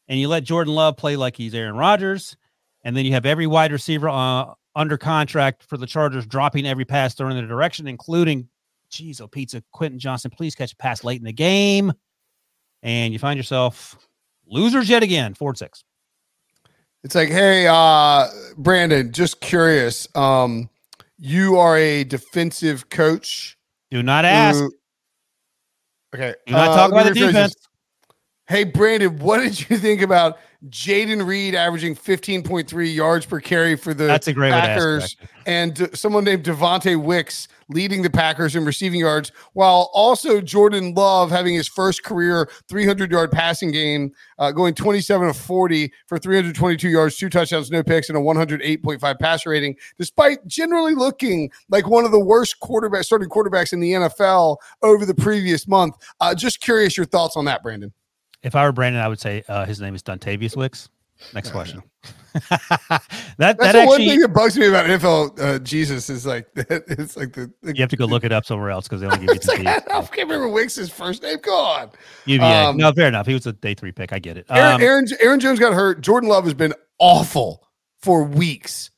and 0.08 0.18
you 0.18 0.28
let 0.28 0.44
Jordan 0.44 0.74
Love 0.74 0.96
play 0.96 1.16
like 1.16 1.36
he's 1.36 1.54
Aaron 1.54 1.76
Rodgers, 1.76 2.36
and 2.84 2.96
then 2.96 3.04
you 3.04 3.12
have 3.12 3.26
every 3.26 3.46
wide 3.46 3.72
receiver 3.72 4.08
uh, 4.08 4.52
under 4.74 4.96
contract 4.96 5.64
for 5.64 5.76
the 5.76 5.86
Chargers 5.86 6.26
dropping 6.26 6.66
every 6.66 6.84
pass 6.84 7.14
thrown 7.14 7.32
in 7.32 7.36
their 7.36 7.46
direction, 7.46 7.86
including, 7.86 8.48
geez, 8.90 9.20
oh 9.20 9.28
pizza, 9.28 9.62
Quentin 9.72 9.98
Johnston, 9.98 10.30
please 10.30 10.54
catch 10.54 10.72
a 10.72 10.76
pass 10.76 11.04
late 11.04 11.20
in 11.20 11.24
the 11.24 11.32
game, 11.32 11.92
and 12.82 13.12
you 13.12 13.18
find 13.18 13.36
yourself 13.36 13.96
losers 14.46 14.88
yet 14.88 15.02
again, 15.02 15.34
four 15.34 15.54
six. 15.54 15.84
It's 17.04 17.14
like, 17.14 17.28
hey, 17.28 17.66
uh, 17.68 18.26
Brandon, 18.56 19.12
just 19.12 19.40
curious. 19.40 20.08
Um, 20.16 20.68
you 21.18 21.58
are 21.58 21.76
a 21.76 22.04
defensive 22.04 22.88
coach. 22.88 23.57
Do 23.90 24.02
not 24.02 24.24
ask. 24.24 24.58
who- 24.58 24.72
okay. 26.14 26.34
Do 26.46 26.52
not 26.52 26.68
uh, 26.70 26.76
talk 26.76 26.92
about 26.92 27.06
the 27.06 27.14
defense. 27.14 27.54
Hey, 28.48 28.64
Brandon, 28.64 29.18
what 29.18 29.40
did 29.40 29.68
you 29.68 29.76
think 29.76 30.00
about 30.00 30.38
Jayden 30.70 31.24
Reed 31.24 31.54
averaging 31.54 31.94
15.3 31.94 32.94
yards 32.94 33.26
per 33.26 33.40
carry 33.40 33.76
for 33.76 33.92
the 33.92 34.04
That's 34.04 34.26
a 34.26 34.32
great 34.32 34.50
way 34.50 34.60
to 34.60 34.66
ask, 34.66 34.68
Packers 34.68 35.16
and 35.46 35.90
someone 35.96 36.24
named 36.24 36.44
Devontae 36.44 37.00
Wicks 37.00 37.46
leading 37.68 38.00
the 38.00 38.10
Packers 38.10 38.56
in 38.56 38.64
receiving 38.64 39.00
yards, 39.00 39.30
while 39.52 39.90
also 39.92 40.40
Jordan 40.40 40.94
Love 40.94 41.30
having 41.30 41.54
his 41.54 41.68
first 41.68 42.02
career 42.02 42.48
300 42.68 43.12
yard 43.12 43.30
passing 43.30 43.70
game, 43.70 44.12
uh, 44.38 44.50
going 44.50 44.74
27 44.74 45.28
of 45.28 45.36
40 45.36 45.92
for 46.06 46.18
322 46.18 46.88
yards, 46.88 47.16
two 47.18 47.28
touchdowns, 47.28 47.70
no 47.70 47.82
picks, 47.82 48.08
and 48.08 48.16
a 48.16 48.20
108.5 48.20 49.18
passer 49.20 49.50
rating, 49.50 49.76
despite 49.98 50.44
generally 50.46 50.94
looking 50.94 51.50
like 51.68 51.86
one 51.86 52.06
of 52.06 52.10
the 52.12 52.18
worst 52.18 52.58
quarterback 52.60 53.04
starting 53.04 53.28
quarterbacks 53.28 53.74
in 53.74 53.80
the 53.80 53.92
NFL 53.92 54.56
over 54.82 55.04
the 55.04 55.14
previous 55.14 55.68
month. 55.68 55.94
Uh, 56.20 56.34
just 56.34 56.60
curious 56.60 56.96
your 56.96 57.06
thoughts 57.06 57.36
on 57.36 57.44
that, 57.44 57.62
Brandon. 57.62 57.92
If 58.42 58.54
I 58.54 58.64
were 58.64 58.72
Brandon, 58.72 59.02
I 59.02 59.08
would 59.08 59.20
say 59.20 59.42
uh, 59.48 59.64
his 59.64 59.80
name 59.80 59.94
is 59.94 60.02
Dontavius 60.02 60.56
Wicks. 60.56 60.88
Next 61.34 61.50
question. 61.50 61.82
that 62.50 63.02
That's 63.38 63.58
that 63.58 63.72
the 63.72 63.86
one 63.86 63.98
thing 63.98 64.20
that 64.20 64.28
bugs 64.28 64.56
me 64.56 64.68
about 64.68 64.86
NFL. 64.86 65.40
Uh, 65.40 65.58
Jesus 65.58 66.08
is 66.08 66.24
like 66.24 66.46
it's 66.54 67.16
like 67.16 67.32
the, 67.32 67.52
the 67.62 67.74
you 67.74 67.82
have 67.82 67.90
to 67.90 67.96
go 67.96 68.04
look 68.04 68.22
it 68.22 68.30
up 68.30 68.44
somewhere 68.44 68.70
else 68.70 68.86
because 68.86 69.00
they 69.00 69.08
only 69.08 69.26
give 69.26 69.42
you 69.58 69.64
like. 69.64 69.90
I 69.90 70.00
can't 70.02 70.28
remember 70.28 70.48
Wicks's 70.48 70.90
first 70.90 71.22
name. 71.22 71.38
Go 71.42 71.56
on. 71.56 71.90
UVA. 72.26 72.44
Um, 72.44 72.76
no, 72.76 72.92
fair 72.92 73.08
enough. 73.08 73.26
He 73.26 73.34
was 73.34 73.46
a 73.46 73.52
day 73.52 73.74
three 73.74 73.90
pick. 73.90 74.12
I 74.12 74.20
get 74.20 74.36
it. 74.36 74.46
Aaron, 74.48 74.74
Um, 74.76 74.82
Aaron 74.82 75.06
Aaron 75.20 75.40
Jones 75.40 75.58
got 75.58 75.74
hurt. 75.74 76.00
Jordan 76.00 76.28
Love 76.28 76.44
has 76.44 76.54
been 76.54 76.74
awful 76.98 77.66
for 77.98 78.22
weeks. 78.22 78.90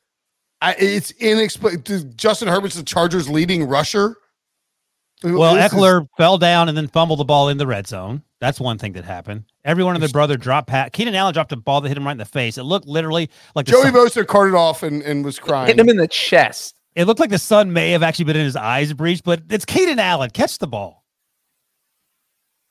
I, 0.60 0.74
it's 0.78 1.10
inexplicable. 1.12 2.10
Justin 2.16 2.48
Herbert's 2.48 2.74
the 2.74 2.82
Chargers' 2.82 3.30
leading 3.30 3.64
rusher. 3.64 4.16
Well, 5.22 5.54
This 5.54 5.66
is- 5.66 5.72
Ekeler 5.78 6.08
fell 6.16 6.38
down 6.38 6.68
and 6.68 6.76
then 6.76 6.88
fumbled 6.88 7.18
the 7.20 7.24
ball 7.24 7.48
in 7.48 7.58
the 7.58 7.66
red 7.66 7.86
zone. 7.86 8.22
That's 8.40 8.58
one 8.58 8.78
thing 8.78 8.92
that 8.94 9.04
happened. 9.04 9.44
Everyone 9.66 9.94
and 9.94 10.02
their 10.02 10.08
brother 10.08 10.38
dropped 10.38 10.68
pat. 10.68 10.94
Keenan 10.94 11.14
Allen 11.14 11.34
dropped 11.34 11.52
a 11.52 11.56
ball 11.56 11.82
that 11.82 11.88
hit 11.88 11.96
him 11.98 12.06
right 12.06 12.12
in 12.12 12.18
the 12.18 12.24
face. 12.24 12.56
It 12.56 12.62
looked 12.62 12.86
literally 12.86 13.28
like 13.54 13.66
Joey 13.66 13.82
sun, 13.82 13.92
Bosa 13.92 14.26
carted 14.26 14.54
off 14.54 14.82
and, 14.82 15.02
and 15.02 15.22
was 15.24 15.38
crying. 15.38 15.66
Hitting 15.66 15.80
him 15.84 15.90
in 15.90 15.98
the 15.98 16.08
chest. 16.08 16.76
it 16.94 17.04
looked 17.04 17.20
like 17.20 17.28
the 17.28 17.38
sun 17.38 17.72
may 17.74 17.90
have 17.90 18.02
actually 18.02 18.24
been 18.24 18.36
in 18.36 18.44
his 18.44 18.56
eyes 18.56 18.94
breached, 18.94 19.24
but 19.24 19.42
it's 19.50 19.66
Keenan 19.66 19.98
Allen. 19.98 20.30
Catch 20.30 20.56
the 20.58 20.66
ball. 20.66 21.04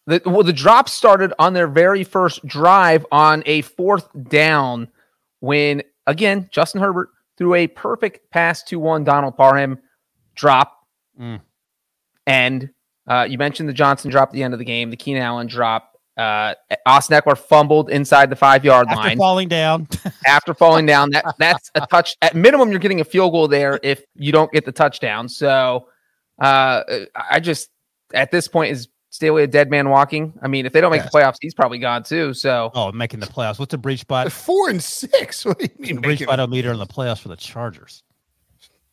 The, 0.07 0.21
well, 0.25 0.41
the 0.43 0.53
drop 0.53 0.89
started 0.89 1.33
on 1.37 1.53
their 1.53 1.67
very 1.67 2.03
first 2.03 2.43
drive 2.47 3.05
on 3.11 3.43
a 3.45 3.61
fourth 3.61 4.09
down 4.27 4.87
when, 5.39 5.83
again, 6.07 6.49
Justin 6.51 6.81
Herbert 6.81 7.09
threw 7.37 7.53
a 7.53 7.67
perfect 7.67 8.31
pass 8.31 8.63
to 8.63 8.79
one 8.79 9.03
Donald 9.03 9.37
Parham 9.37 9.77
drop. 10.33 10.75
Mm. 11.19 11.41
And 12.29 12.69
uh, 13.07 13.25
you 13.29 13.37
mentioned 13.37 13.67
the 13.67 13.73
Johnson 13.73 14.11
drop 14.11 14.29
at 14.29 14.33
the 14.33 14.43
end 14.43 14.53
of 14.53 14.59
the 14.59 14.65
game, 14.65 14.89
the 14.91 14.97
Keenan 14.97 15.23
Allen 15.23 15.47
drop. 15.47 15.93
Uh, 16.15 16.53
Austin 16.85 17.17
Ekeler 17.19 17.37
fumbled 17.37 17.89
inside 17.89 18.29
the 18.29 18.35
five 18.35 18.65
yard 18.65 18.87
After 18.89 19.01
line 19.07 19.17
falling 19.17 19.47
down, 19.47 19.87
after 20.27 20.53
falling 20.53 20.85
down. 20.85 21.11
That 21.11 21.33
that's 21.39 21.71
a 21.75 21.87
touch. 21.87 22.15
At 22.21 22.35
minimum, 22.35 22.69
you're 22.71 22.79
getting 22.79 22.99
a 22.99 23.05
field 23.05 23.31
goal 23.31 23.47
there 23.47 23.79
if 23.83 24.03
you 24.15 24.31
don't 24.33 24.51
get 24.51 24.65
the 24.65 24.71
touchdown. 24.73 25.29
So, 25.29 25.87
uh, 26.41 26.83
I 27.15 27.39
just 27.39 27.69
at 28.13 28.31
this 28.31 28.49
point 28.49 28.71
is 28.73 28.89
Staley 29.11 29.43
a 29.43 29.47
dead 29.47 29.71
man 29.71 29.89
walking. 29.89 30.33
I 30.41 30.49
mean, 30.49 30.65
if 30.65 30.73
they 30.73 30.81
don't 30.81 30.91
make 30.91 31.03
Yes. 31.03 31.11
the 31.11 31.17
playoffs, 31.17 31.37
he's 31.41 31.53
probably 31.53 31.79
gone 31.79 32.03
too. 32.03 32.33
So, 32.33 32.69
oh, 32.75 32.91
making 32.91 33.21
the 33.21 33.25
playoffs. 33.27 33.57
What's 33.57 33.73
a 33.73 33.77
Breech 33.77 34.01
spot? 34.01 34.29
four 34.31 34.69
and 34.69 34.83
six. 34.83 35.45
What 35.45 35.57
do 35.59 35.65
you 35.65 35.71
mean? 35.79 35.95
The 35.95 36.01
Breech 36.01 36.19
making- 36.19 36.33
spot 36.33 36.49
meter 36.49 36.71
in 36.73 36.79
the 36.79 36.85
playoffs 36.85 37.19
for 37.21 37.29
the 37.29 37.37
Chargers. 37.37 38.03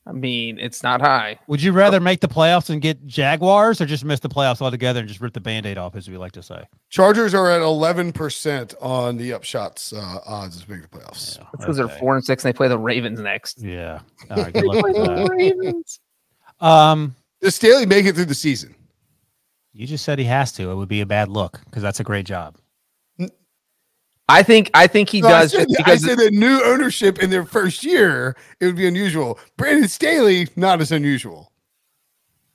I 0.09 0.13
mean, 0.13 0.59
it's 0.61 0.85
not 0.85 1.01
high. 1.01 1.39
Would 1.49 1.61
you 1.61 1.73
rather 1.73 1.99
make 1.99 2.21
the 2.21 2.29
playoffs 2.29 2.71
and 2.71 2.81
get 2.81 3.05
Jaguars 3.07 3.81
or 3.81 3.87
just 3.87 4.05
miss 4.05 4.21
the 4.21 4.29
playoffs 4.29 4.63
altogether 4.63 5.01
and 5.01 5.09
just 5.09 5.21
rip 5.21 5.33
the 5.33 5.41
band-aid 5.41 5.79
off, 5.79 5.97
as 5.97 6.09
we 6.09 6.17
like 6.17 6.31
to 6.33 6.43
say? 6.45 6.65
Chargers 6.91 7.35
are 7.35 7.51
at 7.51 7.61
eleven 7.61 8.13
percent 8.13 8.75
on 8.81 9.17
the 9.17 9.31
upshots 9.31 9.93
uh, 9.93 10.21
odds 10.25 10.63
to 10.63 10.71
make 10.71 10.83
the 10.83 10.89
playoffs. 10.89 11.39
It's 11.39 11.61
because 11.61 11.77
they're 11.77 11.89
four 11.89 12.15
and 12.15 12.25
six 12.25 12.45
and 12.45 12.55
they 12.55 12.57
play 12.57 12.69
the 12.69 12.79
Ravens 12.79 13.19
next. 13.21 13.61
Yeah. 13.61 14.01
All 14.31 14.37
right, 14.43 14.53
good 14.53 14.65
luck 14.67 14.85
with 14.85 14.95
that. 14.97 15.29
Ravens. 15.29 16.01
Um, 16.61 17.17
Does 17.41 17.57
Staley 17.57 17.85
make 17.87 18.07
it 18.07 18.15
through 18.15 18.27
the 18.27 18.35
season? 18.35 18.75
you 19.73 19.87
just 19.87 20.05
said 20.07 20.19
he 20.19 20.25
has 20.25 20.53
to. 20.53 20.71
It 20.71 20.75
would 20.75 20.89
be 20.89 21.03
a 21.03 21.07
bad 21.07 21.29
look 21.29 21.61
because 21.67 21.83
that's 21.83 22.01
a 22.01 22.05
great 22.05 22.25
job. 22.25 22.57
I 24.29 24.43
think 24.43 24.71
I 24.75 24.87
think 24.87 25.09
he 25.09 25.21
No, 25.21 25.29
I 25.29 25.31
does 25.43 25.53
said, 25.53 25.69
just 25.69 25.89
I 25.89 25.97
said 25.97 26.19
that 26.19 26.33
new 26.33 26.61
ownership 26.65 27.23
in 27.23 27.31
their 27.31 27.45
first 27.45 27.85
year, 27.85 28.37
it 28.61 28.67
would 28.67 28.77
be 28.77 28.87
unusual. 28.87 29.39
Brandon 29.57 29.89
Staley, 29.89 30.49
not 30.57 30.81
as 30.81 30.91
unusual. 30.91 31.53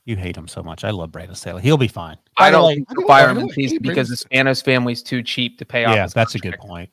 You 0.03 0.15
hate 0.17 0.36
him 0.36 0.47
so 0.47 0.63
much. 0.63 0.84
I 0.84 0.89
love 0.89 1.11
Brandon 1.11 1.36
Staley. 1.36 1.61
He'll 1.61 1.78
be 1.78 1.88
fine. 1.88 2.17
I 2.38 2.51
don't 2.51 2.65
way- 2.65 2.76
think 2.76 2.88
I 2.89 2.93
don't- 2.95 3.07
fire 3.07 3.30
him 3.30 3.38
in 3.38 3.47
don't 3.47 3.82
because 3.84 4.09
the 4.09 4.15
Spanos 4.15 4.63
family's 4.63 5.01
too 5.03 5.24
cheap 5.24 5.59
to 5.59 5.65
pay 5.65 5.86
off. 5.86 5.95
Yeah, 5.95 6.03
his 6.03 6.13
that's 6.13 6.36
a 6.36 6.39
good 6.39 6.57
point. 6.59 6.89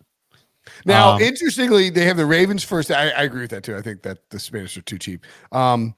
Now, 0.85 1.13
Um, 1.13 1.23
interestingly, 1.23 1.89
they 1.91 2.05
have 2.05 2.19
the 2.19 2.27
Ravens 2.27 2.63
first. 2.63 2.91
I, 2.91 3.09
I 3.09 3.23
agree 3.23 3.41
with 3.41 3.51
that 3.51 3.65
too. 3.65 3.75
I 3.75 3.81
think 3.81 4.03
that 4.03 4.19
the 4.31 4.39
Spanish 4.39 4.77
are 4.77 4.83
too 4.83 4.99
cheap. 4.99 5.25
Um, 5.51 5.95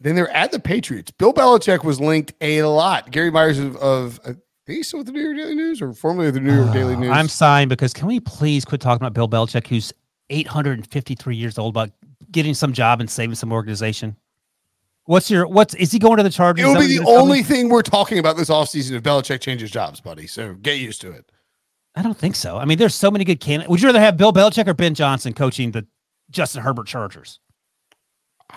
then 0.00 0.14
they're 0.14 0.30
at 0.30 0.52
the 0.52 0.60
Patriots. 0.60 1.10
Bill 1.10 1.32
Belichick 1.34 1.84
was 1.84 2.00
linked 2.00 2.32
a 2.40 2.62
lot. 2.62 3.10
Gary 3.10 3.30
Myers 3.30 3.58
of, 3.58 3.76
of 3.76 4.20
Think 4.72 4.78
he's 4.78 4.88
still 4.88 5.00
with 5.00 5.06
the 5.08 5.12
New 5.12 5.20
York 5.20 5.36
Daily 5.36 5.54
News 5.54 5.82
or 5.82 5.92
formerly 5.92 6.30
the 6.30 6.40
New 6.40 6.54
York 6.54 6.70
uh, 6.70 6.72
Daily 6.72 6.96
News. 6.96 7.10
I'm 7.10 7.28
sighing 7.28 7.68
because 7.68 7.92
can 7.92 8.06
we 8.08 8.20
please 8.20 8.64
quit 8.64 8.80
talking 8.80 9.06
about 9.06 9.12
Bill 9.12 9.28
Belichick, 9.28 9.66
who's 9.66 9.92
853 10.30 11.36
years 11.36 11.58
old 11.58 11.74
about 11.74 11.90
getting 12.30 12.54
some 12.54 12.72
job 12.72 12.98
and 13.00 13.10
saving 13.10 13.34
some 13.34 13.52
organization? 13.52 14.16
What's 15.04 15.30
your 15.30 15.46
what's 15.46 15.74
is 15.74 15.92
he 15.92 15.98
going 15.98 16.16
to 16.16 16.22
the 16.22 16.30
Chargers? 16.30 16.64
It'll 16.64 16.80
be 16.80 16.96
the 16.96 17.04
only 17.04 17.42
thing 17.42 17.68
we're 17.68 17.82
talking 17.82 18.18
about 18.18 18.38
this 18.38 18.48
offseason 18.48 18.92
if 18.92 19.02
Belichick 19.02 19.40
changes 19.42 19.70
jobs, 19.70 20.00
buddy. 20.00 20.26
So 20.26 20.54
get 20.54 20.78
used 20.78 21.02
to 21.02 21.10
it. 21.12 21.30
I 21.94 22.00
don't 22.00 22.16
think 22.16 22.34
so. 22.34 22.56
I 22.56 22.64
mean, 22.64 22.78
there's 22.78 22.94
so 22.94 23.10
many 23.10 23.26
good 23.26 23.40
candidates. 23.40 23.68
Would 23.68 23.82
you 23.82 23.88
rather 23.88 24.00
have 24.00 24.16
Bill 24.16 24.32
Belichick 24.32 24.66
or 24.68 24.72
Ben 24.72 24.94
Johnson 24.94 25.34
coaching 25.34 25.72
the 25.72 25.86
Justin 26.30 26.62
Herbert 26.62 26.86
Chargers? 26.86 27.40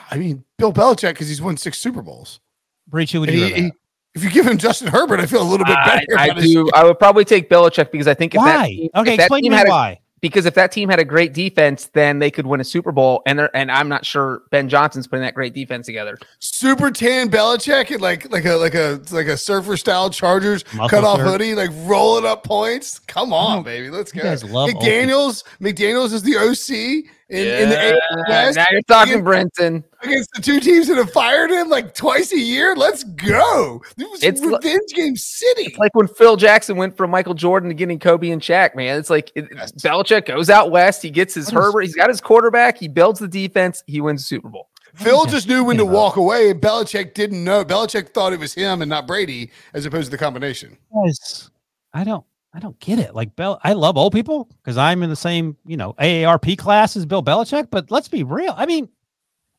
I 0.09 0.15
mean, 0.15 0.45
Bill 0.57 0.71
Belichick 0.71 1.09
because 1.09 1.27
he's 1.27 1.41
won 1.41 1.57
six 1.57 1.77
Super 1.77 2.01
Bowls. 2.01 2.39
Breech, 2.87 3.11
who 3.11 3.19
would 3.19 3.29
And 3.29 3.37
you 3.37 3.45
he- 3.47 3.61
he- 3.63 3.71
if 4.15 4.23
you 4.23 4.29
give 4.29 4.47
him 4.47 4.57
Justin 4.57 4.87
Herbert, 4.87 5.19
I 5.19 5.25
feel 5.25 5.41
a 5.41 5.43
little 5.43 5.65
bit 5.65 5.77
better. 5.85 6.17
I 6.17 6.25
about 6.27 6.37
his- 6.37 6.51
do. 6.53 6.69
I 6.73 6.83
would 6.83 6.97
probably 6.99 7.25
take 7.25 7.49
Belichick 7.49 7.91
because 7.91 8.07
I 8.07 8.13
think 8.13 8.33
if 8.35 8.41
that 8.41 8.59
why? 8.61 8.67
team, 8.67 8.89
okay, 8.95 9.11
if 9.11 9.17
that 9.17 9.23
explain 9.25 9.43
to 9.43 9.49
me 9.49 9.55
had 9.55 9.67
a, 9.67 9.69
why. 9.69 9.99
because 10.21 10.45
if 10.45 10.53
that 10.55 10.71
team 10.71 10.89
had 10.89 10.99
a 10.99 11.05
great 11.05 11.33
defense, 11.33 11.87
then 11.93 12.19
they 12.19 12.31
could 12.31 12.47
win 12.47 12.59
a 12.61 12.63
Super 12.63 12.91
Bowl. 12.91 13.21
And 13.25 13.37
they're, 13.37 13.55
and 13.55 13.69
I'm 13.71 13.89
not 13.89 14.05
sure 14.05 14.43
Ben 14.51 14.69
Johnson's 14.69 15.05
putting 15.07 15.23
that 15.23 15.33
great 15.35 15.53
defense 15.53 15.85
together. 15.85 16.17
super 16.39 16.89
tan 16.91 17.29
Belichick 17.29 17.91
and 17.91 18.01
like 18.01 18.31
like 18.31 18.45
a 18.45 18.55
like 18.55 18.73
a 18.73 19.01
like 19.11 19.27
a 19.27 19.37
surfer 19.37 19.75
style 19.77 20.09
Chargers 20.09 20.63
Muscle 20.73 20.89
cut 20.89 21.03
off 21.03 21.19
hoodie, 21.19 21.53
like 21.53 21.69
rolling 21.83 22.25
up 22.25 22.43
points. 22.43 22.99
Come 22.99 23.33
on, 23.33 23.63
baby, 23.63 23.89
let's 23.89 24.13
you 24.15 24.21
go. 24.21 24.29
guys 24.29 24.43
love 24.43 24.69
old 24.73 24.83
McDaniel's. 24.83 25.43
McDaniel's 25.61 26.13
is 26.13 26.23
the 26.23 26.37
OC 26.37 27.05
in, 27.27 27.47
in 27.47 27.69
the 27.69 27.75
AFC 27.75 28.27
West 28.29 28.55
now 28.57 28.65
you're 28.71 28.81
talking 28.83 29.21
Brinson. 29.23 29.83
Against 30.05 30.31
the 30.33 30.41
two 30.41 30.59
teams 30.59 30.87
that 30.87 30.97
have 30.97 31.11
fired 31.11 31.51
him 31.51 31.69
like 31.69 31.93
twice 31.93 32.31
a 32.31 32.39
year. 32.39 32.75
Let's 32.75 33.03
go. 33.03 33.81
This 33.97 34.07
was 34.09 34.23
It's 34.23 34.41
li- 34.41 34.53
revenge 34.55 34.91
game 34.93 35.15
city. 35.15 35.63
It's 35.63 35.77
like 35.77 35.93
when 35.95 36.07
Phil 36.07 36.35
Jackson 36.37 36.77
went 36.77 36.95
from 36.97 37.11
Michael 37.11 37.33
Jordan 37.33 37.69
to 37.69 37.75
getting 37.75 37.99
Kobe 37.99 38.29
and 38.29 38.41
Shaq, 38.41 38.75
man. 38.75 38.99
It's 38.99 39.09
like 39.09 39.31
it, 39.35 39.47
Yes. 39.53 39.71
Belichick 39.73 40.25
goes 40.25 40.49
out 40.49 40.71
west. 40.71 41.01
He 41.01 41.09
gets 41.09 41.33
his 41.33 41.45
What 41.45 41.59
is- 41.59 41.65
Herbert. 41.65 41.81
He's 41.81 41.95
got 41.95 42.09
his 42.09 42.21
quarterback. 42.21 42.77
He 42.77 42.87
builds 42.87 43.19
the 43.19 43.27
defense. 43.27 43.83
He 43.87 44.01
wins 44.01 44.21
the 44.21 44.27
Super 44.27 44.49
Bowl. 44.49 44.69
Phil 44.95 45.25
just 45.25 45.47
knew 45.49 45.63
when 45.65 45.75
to 45.77 45.85
walk 45.85 46.15
away. 46.15 46.53
Belichick 46.53 47.13
didn't 47.13 47.43
know. 47.43 47.65
Belichick 47.65 48.13
thought 48.13 48.31
it 48.31 48.39
was 48.39 48.53
him 48.53 48.81
and 48.81 48.89
not 48.89 49.05
Brady, 49.05 49.51
as 49.73 49.85
opposed 49.85 50.05
to 50.05 50.11
the 50.11 50.17
combination. 50.17 50.77
Guys, 50.93 51.49
I 51.93 52.05
don't 52.05 52.23
I 52.53 52.59
don't 52.59 52.79
get 52.79 52.99
it. 52.99 53.13
Like 53.13 53.35
Bell, 53.35 53.59
I 53.65 53.73
love 53.73 53.97
old 53.97 54.13
people 54.13 54.47
because 54.63 54.77
I'm 54.77 55.03
in 55.03 55.09
the 55.09 55.15
same, 55.17 55.57
you 55.65 55.75
know, 55.75 55.91
AARP 55.99 56.57
class 56.57 56.95
as 56.95 57.05
Bill 57.05 57.21
Belichick, 57.21 57.67
but 57.69 57.91
let's 57.91 58.07
be 58.07 58.23
real. 58.23 58.53
I 58.55 58.65
mean, 58.65 58.87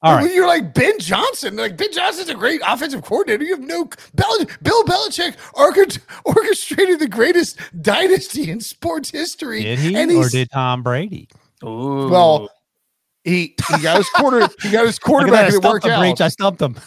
all 0.03 0.15
When 0.17 0.27
right. 0.27 0.35
You're 0.35 0.47
like 0.47 0.75
Ben 0.75 0.99
Johnson. 0.99 1.57
Like 1.57 1.77
Ben 1.77 1.93
Johnson's 1.93 2.29
a 2.29 2.35
great 2.35 2.61
offensive 2.67 3.03
coordinator. 3.03 3.45
You 3.45 3.55
have 3.57 3.65
no 3.65 3.89
Bel- 4.15 4.47
Bill 4.63 4.85
Belichick 4.85 5.37
orchest- 5.55 6.01
orchestrated 6.25 6.99
the 6.99 7.09
greatest 7.09 7.59
dynasty 7.81 8.51
in 8.51 8.61
sports 8.61 9.11
history. 9.11 9.63
Did 9.63 9.79
he 9.79 9.97
And 9.97 10.11
or 10.13 10.29
did 10.29 10.51
Tom 10.51 10.83
Brady? 10.83 11.29
Ooh. 11.65 12.09
well, 12.09 12.49
he 13.27 13.55
he 13.69 13.83
got 13.83 13.97
his 13.97 14.09
quarter 14.11 14.49
he 14.63 14.71
got 14.71 14.87
his 14.87 14.99
quarterback 15.01 15.47
and 15.47 15.55
it 15.55 15.63
worked 15.63 15.85
him, 15.85 15.99
Breech. 15.99 16.21
I 16.21 16.27
out. 16.27 16.33
stumped 16.33 16.63
him. 16.63 16.77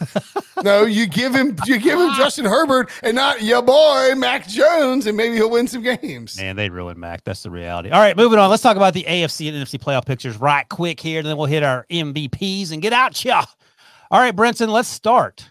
No, 0.62 0.84
you 0.84 1.08
give 1.08 1.34
him 1.34 1.56
you 1.66 1.78
give 1.78 1.98
him 1.98 2.14
Justin 2.18 2.44
Herbert 2.44 2.90
and 3.02 3.16
not 3.16 3.42
your 3.42 3.62
boy 3.62 4.14
Mac 4.18 4.46
Jones, 4.46 5.08
and 5.08 5.16
maybe 5.16 5.36
he'll 5.36 5.50
win 5.50 5.68
some 5.70 5.82
games. 5.82 6.36
Man, 6.36 6.58
they 6.58 6.70
ruined 6.70 7.00
Mac. 7.00 7.24
That's 7.24 7.44
the 7.44 7.50
reality. 7.50 7.92
All 7.92 8.02
right, 8.02 8.18
moving 8.18 8.40
on. 8.40 8.50
Let's 8.50 8.62
talk 8.62 8.76
about 8.76 8.94
the 8.94 9.06
AFC 9.06 9.48
and 9.48 9.56
NFC 9.56 9.80
playoff 9.80 10.06
pictures 10.06 10.36
right 10.36 10.68
quick 10.68 11.00
here, 11.00 11.20
and 11.20 11.28
then 11.28 11.38
we'll 11.38 11.46
hit 11.46 11.64
our 11.64 11.86
MVPs 11.90 12.74
and 12.74 12.82
get 12.82 12.92
out 12.92 13.24
ya. 13.24 13.46
All 14.12 14.20
right, 14.20 14.36
Brinson, 14.36 14.68
let's 14.68 14.90
start. 14.90 15.50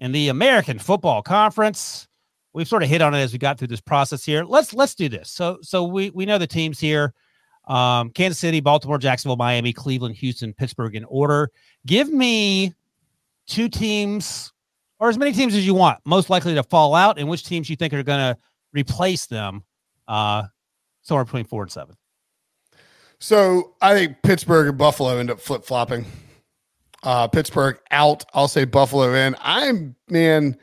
In 0.00 0.10
the 0.10 0.28
American 0.30 0.80
Football 0.80 1.22
Conference, 1.22 2.08
we've 2.54 2.66
sort 2.66 2.82
of 2.82 2.88
hit 2.88 3.02
on 3.02 3.14
it 3.14 3.20
as 3.20 3.32
we 3.32 3.38
got 3.38 3.56
through 3.56 3.68
this 3.68 3.80
process 3.80 4.24
here. 4.24 4.42
Let's 4.42 4.74
let's 4.74 4.96
do 4.96 5.08
this. 5.08 5.30
So 5.30 5.58
so 5.62 5.84
we 5.84 6.10
we 6.10 6.26
know 6.26 6.38
the 6.38 6.48
teams 6.48 6.80
here. 6.80 7.14
Um, 7.66 8.10
Kansas 8.10 8.38
City, 8.38 8.60
Baltimore, 8.60 8.98
Jacksonville, 8.98 9.36
Miami, 9.36 9.72
Cleveland, 9.72 10.16
Houston, 10.16 10.52
Pittsburgh 10.52 10.94
in 10.94 11.04
order. 11.04 11.50
Give 11.86 12.12
me 12.12 12.74
two 13.46 13.68
teams 13.68 14.52
or 14.98 15.08
as 15.08 15.18
many 15.18 15.32
teams 15.32 15.54
as 15.54 15.66
you 15.66 15.74
want, 15.74 15.98
most 16.04 16.30
likely 16.30 16.54
to 16.54 16.62
fall 16.62 16.94
out, 16.94 17.18
and 17.18 17.28
which 17.28 17.44
teams 17.44 17.68
you 17.68 17.76
think 17.76 17.92
are 17.92 18.02
going 18.02 18.18
to 18.18 18.38
replace 18.72 19.26
them 19.26 19.62
uh, 20.08 20.44
somewhere 21.02 21.24
between 21.24 21.44
four 21.44 21.62
and 21.62 21.70
seven. 21.70 21.96
So 23.18 23.74
I 23.80 23.94
think 23.94 24.22
Pittsburgh 24.22 24.68
and 24.68 24.78
Buffalo 24.78 25.18
end 25.18 25.30
up 25.30 25.40
flip 25.40 25.64
flopping. 25.64 26.04
Uh, 27.02 27.28
Pittsburgh 27.28 27.78
out. 27.90 28.24
I'll 28.32 28.48
say 28.48 28.64
Buffalo 28.64 29.12
in. 29.14 29.36
I'm 29.40 29.94
man. 30.08 30.56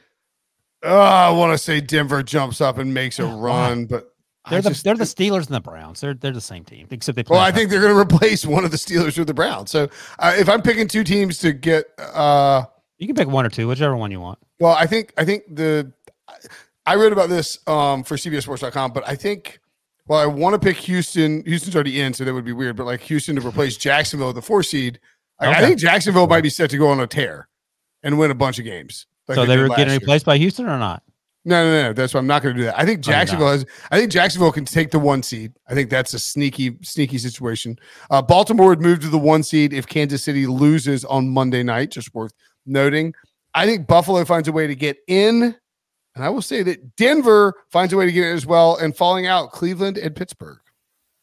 Uh, 0.83 0.99
I 0.99 1.29
want 1.29 1.53
to 1.53 1.57
say 1.59 1.79
Denver 1.79 2.23
jumps 2.23 2.61
up 2.61 2.79
and 2.79 2.93
makes 2.93 3.19
a 3.19 3.25
run, 3.27 3.85
but 3.85 4.10
They're 4.49 4.61
the 4.61 4.69
just- 4.69 4.83
they're 4.83 4.95
the 4.95 5.03
Steelers 5.03 5.45
and 5.47 5.55
the 5.55 5.61
Browns. 5.61 6.01
They're 6.01 6.13
they're 6.13 6.31
the 6.31 6.41
same 6.41 6.63
team, 6.63 6.87
except 6.89 7.15
they 7.15 7.23
play. 7.23 7.35
Well, 7.35 7.45
I 7.45 7.51
think 7.51 7.69
they're 7.69 7.81
going 7.81 7.93
to 7.93 7.99
replace 7.99 8.45
one 8.45 8.65
of 8.65 8.71
the 8.71 8.77
Steelers 8.77 9.17
with 9.17 9.27
the 9.27 9.33
Browns. 9.33 9.69
So 9.71 9.87
uh, 10.19 10.33
if 10.37 10.49
I'm 10.49 10.61
picking 10.61 10.87
two 10.87 11.03
teams 11.03 11.37
to 11.39 11.53
get, 11.53 11.85
uh, 11.99 12.63
you 12.97 13.07
can 13.07 13.15
pick 13.15 13.27
one 13.27 13.45
or 13.45 13.49
two, 13.49 13.67
whichever 13.67 13.95
one 13.95 14.09
you 14.11 14.19
want. 14.19 14.39
well, 14.59 14.73
I 14.73 14.87
think 14.87 15.13
I 15.17 15.25
think 15.25 15.43
the 15.53 15.91
I 16.85 16.95
read 16.95 17.11
about 17.13 17.29
this 17.29 17.59
um, 17.67 18.03
for 18.03 18.15
CBSSports.com, 18.15 18.93
but 18.93 19.07
I 19.07 19.15
think 19.15 19.59
well, 20.07 20.19
I 20.19 20.25
want 20.25 20.53
to 20.53 20.59
pick 20.59 20.77
Houston. 20.77 21.43
Houston's 21.45 21.75
already 21.75 22.01
in, 22.01 22.13
so 22.13 22.25
that 22.25 22.33
would 22.33 22.43
be 22.45 22.53
weird. 22.53 22.75
But 22.75 22.85
like 22.85 23.01
Houston 23.01 23.35
to 23.35 23.47
replace 23.47 23.77
Jacksonville, 23.77 24.27
with 24.27 24.35
the 24.37 24.41
four 24.41 24.63
seed. 24.63 24.99
Like, 25.39 25.55
I 25.57 25.61
think 25.61 25.79
Jacksonville 25.79 26.27
might 26.27 26.41
be 26.41 26.49
set 26.49 26.69
to 26.71 26.77
go 26.77 26.89
on 26.89 26.99
a 26.99 27.07
tear 27.07 27.47
and 28.03 28.17
win 28.19 28.29
a 28.31 28.35
bunch 28.35 28.59
of 28.59 28.65
games. 28.65 29.07
like 29.27 29.35
so 29.35 29.45
they 29.45 29.55
did 29.55 29.61
were 29.63 29.69
getting 29.69 29.89
year. 29.89 29.99
replaced 29.99 30.25
by 30.25 30.37
Houston 30.37 30.65
or 30.67 30.77
not? 30.77 31.01
No, 31.43 31.63
no, 31.65 31.81
no. 31.87 31.93
That's 31.93 32.13
why 32.13 32.19
I'm 32.19 32.27
not 32.27 32.43
going 32.43 32.55
to 32.55 32.59
do 32.61 32.65
that. 32.65 32.77
I 32.79 32.85
think 32.85 32.99
Oh, 32.99 33.09
you're 33.09 33.15
not. 33.15 33.19
Jacksonville 33.21 33.51
has. 33.51 33.65
I 33.89 33.97
think 33.99 34.11
Jacksonville 34.11 34.51
can 34.51 34.65
take 34.65 34.91
the 34.91 34.99
one 34.99 35.23
seed. 35.23 35.53
I 35.67 35.73
think 35.73 35.89
that's 35.89 36.13
a 36.13 36.19
sneaky, 36.19 36.77
sneaky 36.83 37.17
situation. 37.17 37.77
Uh, 38.11 38.21
Baltimore 38.21 38.67
would 38.67 38.81
move 38.81 38.99
to 39.01 39.07
the 39.07 39.17
one 39.17 39.41
seed 39.43 39.73
if 39.73 39.87
Kansas 39.87 40.23
City 40.23 40.45
loses 40.45 41.03
on 41.05 41.29
Monday 41.29 41.63
night. 41.63 41.89
Just 41.91 42.13
worth 42.13 42.33
noting. 42.65 43.13
I 43.55 43.65
think 43.65 43.87
Buffalo 43.87 44.23
finds 44.23 44.47
a 44.47 44.51
way 44.51 44.67
to 44.67 44.75
get 44.75 44.97
in, 45.07 45.55
and 46.15 46.23
I 46.23 46.29
will 46.29 46.41
say 46.41 46.63
that 46.63 46.95
Denver 46.95 47.53
finds 47.71 47.91
a 47.91 47.97
way 47.97 48.05
to 48.05 48.11
get 48.11 48.27
in 48.27 48.35
as 48.35 48.45
well. 48.45 48.77
And 48.77 48.95
falling 48.95 49.25
out, 49.25 49.51
Cleveland 49.51 49.97
and 49.97 50.15
Pittsburgh. 50.15 50.59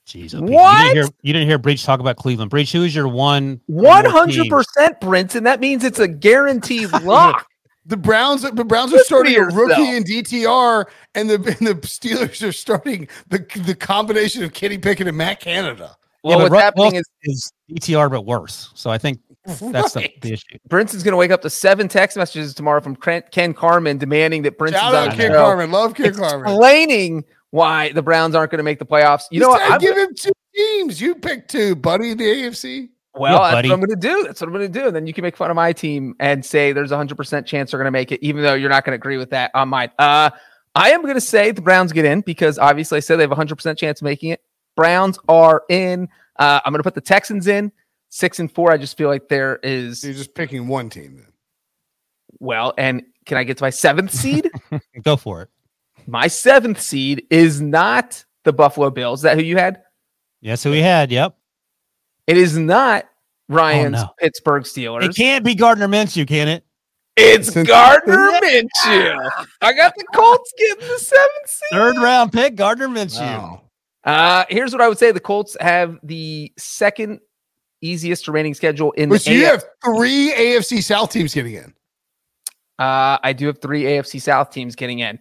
Jeez, 0.07 0.33
Pete, 0.33 0.33
You 0.33 0.43
What? 0.43 0.79
didn't, 0.83 0.95
hear, 0.95 1.05
you 1.23 1.33
didn't 1.33 1.49
hear 1.49 1.59
Breech 1.59 1.85
talk 1.85 2.01
about 2.01 2.17
Cleveland. 2.17 2.51
Breech, 2.51 2.73
who 2.73 2.83
is 2.83 2.95
your 2.95 3.09
one? 3.09 3.61
or 3.69 3.75
One 3.75 4.03
more 4.05 4.13
hundred 4.13 4.43
team? 4.45 4.51
percent, 4.51 5.01
Brinson. 5.01 5.45
That 5.45 5.61
means 5.61 5.85
it's 5.85 5.99
a 6.01 6.09
guaranteed 6.09 6.91
lock. 7.03 7.47
The 7.89 7.97
Browns, 7.97 8.43
the 8.43 8.65
Browns 8.65 8.93
are 8.93 8.97
Listen 8.97 9.07
starting 9.07 9.37
a 9.37 9.41
rookie 9.47 9.83
yourself. 9.83 9.89
in 9.97 10.05
DTR, 10.05 10.85
and 11.15 11.31
the 11.31 11.35
and 11.59 11.67
the 11.67 11.75
Steelers 11.87 12.47
are 12.47 12.53
starting 12.53 13.09
the 13.29 13.39
the 13.65 13.75
combination 13.75 14.45
of 14.45 14.53
Kenny 14.53 14.79
Pickett 14.79 15.09
and 15.09 15.17
Matt 15.17 15.41
Canada. 15.41 15.97
Well, 16.23 16.37
Yeah, 16.37 16.43
what's 16.45 16.53
Russ 16.53 16.63
happening 16.63 16.95
is 16.97 17.09
is 17.25 17.53
ETR 17.73 18.11
but 18.11 18.27
worse. 18.27 18.71
So 18.75 18.91
I 18.91 18.99
think 18.99 19.21
that's 19.47 19.95
the, 19.95 20.01
Right. 20.01 20.21
the 20.21 20.33
issue. 20.35 20.59
Brinson's 20.69 21.03
going 21.03 21.13
to 21.13 21.17
wake 21.17 21.31
up 21.31 21.41
to 21.43 21.51
seven 21.51 21.89
text 21.89 22.17
messages 22.17 22.53
tomorrow 22.55 22.81
from 22.81 22.95
Ken 22.97 23.23
Ken 23.31 23.55
Carman 23.55 23.97
demanding 23.99 24.43
that 24.43 24.59
Brinson's 24.59 24.83
Shout 24.83 24.95
on 24.95 25.09
out 25.09 25.11
the 25.13 25.17
Ken 25.23 25.33
show, 25.33 25.39
Carman. 25.39 25.71
Love 25.71 25.95
Ken 25.95 26.13
Carman. 26.15 26.47
explaining 26.51 27.25
why 27.51 27.93
the 27.93 28.03
Browns 28.03 28.35
aren't 28.35 28.51
going 28.51 28.59
to 28.59 28.65
make 28.65 28.79
the 28.79 28.85
playoffs. 28.87 29.23
You 29.31 29.41
know 29.41 29.49
what? 29.49 29.63
said 29.63 29.73
I'm 29.73 29.81
give 29.81 29.97
him 29.97 30.15
two 30.15 30.33
teams. 30.55 31.01
You 31.01 31.15
pick 31.15 31.49
two, 31.49 31.75
buddy. 31.75 32.13
The 32.13 32.25
AFC. 32.25 32.91
Well, 33.19 33.35
Yeah, 33.35 33.39
that's 33.43 33.55
buddy. 33.55 33.69
what 33.69 33.75
I'm 33.75 33.81
going 33.81 34.01
to 34.01 34.09
do. 34.09 34.25
That's 34.25 34.41
what 34.41 34.47
I'm 34.49 34.53
going 34.55 34.73
to 34.73 34.79
do. 34.81 34.87
And 34.87 34.97
then 34.97 35.07
you 35.07 35.13
can 35.13 35.23
make 35.23 35.37
fun 35.37 35.51
of 35.51 35.57
my 35.57 35.73
team 35.73 36.15
and 36.21 36.45
say 36.45 36.73
there's 36.73 36.93
a 36.93 36.97
100% 36.97 37.47
chance 37.47 37.71
they're 37.71 37.79
going 37.79 37.87
to 37.87 37.91
make 37.91 38.13
it, 38.13 38.23
even 38.23 38.43
though 38.43 38.55
you're 38.55 38.71
not 38.71 38.85
going 38.85 38.93
to 38.93 38.97
agree 39.01 39.17
with 39.19 39.31
that 39.31 39.51
on 39.55 39.69
mine. 39.69 39.91
Uh, 39.99 40.31
I 40.75 40.91
am 40.91 41.03
going 41.03 41.15
to 41.15 41.21
say 41.21 41.51
the 41.51 41.63
Browns 41.63 41.93
get 41.93 42.05
in 42.05 42.21
because 42.21 42.59
obviously 42.59 42.99
I 42.99 43.01
said 43.01 43.17
they 43.17 43.23
have 43.25 43.33
a 43.33 43.37
100% 43.37 43.77
chance 43.79 44.01
of 44.01 44.05
making 44.05 44.31
it. 44.31 44.41
Browns 44.77 45.19
are 45.29 45.65
in. 45.69 46.09
Uh, 46.39 46.61
I'm 46.65 46.73
going 46.73 46.79
to 46.81 46.85
put 46.85 46.95
the 46.95 47.01
Texans 47.01 47.47
in 47.49 47.73
six 48.11 48.39
and 48.39 48.51
four. 48.53 48.71
I 48.71 48.77
just 48.77 48.97
feel 48.97 49.09
like 49.09 49.29
there 49.29 49.59
is, 49.63 50.05
you're 50.05 50.13
just 50.15 50.35
picking 50.35 50.69
one 50.69 50.89
team 50.91 51.17
then. 51.17 51.33
well, 52.41 52.75
and 52.79 53.03
can 53.27 53.37
I 53.39 53.45
get 53.45 53.57
to 53.59 53.65
my 53.65 53.71
seventh 53.71 54.13
seed? 54.13 54.51
Go 55.03 55.17
for 55.17 55.43
it. 55.43 55.49
my 56.07 56.29
seventh 56.29 56.81
seed 56.81 57.27
is 57.31 57.61
not 57.61 58.25
the 58.45 58.53
Buffalo 58.53 58.91
Bills. 58.91 59.21
Is 59.21 59.23
that 59.25 59.37
who 59.37 59.43
you 59.43 59.57
had? 59.57 59.83
Yes, 60.41 60.63
who 60.63 60.71
we 60.71 60.81
had. 60.81 61.11
Yep. 61.11 61.37
It 62.29 62.37
is 62.37 62.57
not 62.57 63.07
Ryan's 63.49 63.95
no. 63.95 64.09
Pittsburgh 64.19 64.63
Steelers. 64.63 65.03
It 65.05 65.17
can't 65.17 65.45
be 65.45 65.55
Gardner 65.57 65.89
Minshew, 65.89 66.29
can 66.29 66.47
it? 66.47 66.65
It's 67.17 67.53
Since- 67.53 67.67
Gardner 67.67 68.15
Minshew. 68.43 69.31
I 69.61 69.73
got 69.73 69.95
the 69.97 70.05
Colts 70.15 70.53
getting 70.57 70.87
the 70.87 70.99
seventh 70.99 71.47
seed. 71.49 71.69
Third 71.73 71.97
round 71.97 72.33
pick, 72.33 72.55
Gardner 72.55 72.87
Minshew. 72.89 73.21
Wow. 73.21 73.63
Uh, 74.05 74.45
here's 74.49 74.73
what 74.73 74.81
I 74.81 74.89
would 74.89 74.99
say: 74.99 75.11
the 75.11 75.19
Colts 75.19 75.57
have 75.61 75.99
the 76.05 76.53
second 76.57 77.19
easiest 77.81 78.29
remaining 78.29 78.55
schedule 78.55 78.93
in 78.93 79.09
But 79.09 79.25
the. 79.25 79.33
you 79.33 79.45
AF 79.47 79.51
have 79.53 79.65
three 79.85 80.33
AFC 80.37 80.83
South 80.83 81.11
teams 81.11 81.35
getting 81.35 81.55
in. 81.55 81.75
uh, 82.79 83.19
I 83.23 83.33
do 83.33 83.47
have 83.47 83.61
three 83.61 83.83
AFC 83.85 84.21
South 84.21 84.51
teams 84.51 84.77
getting 84.77 85.01
in, 85.01 85.19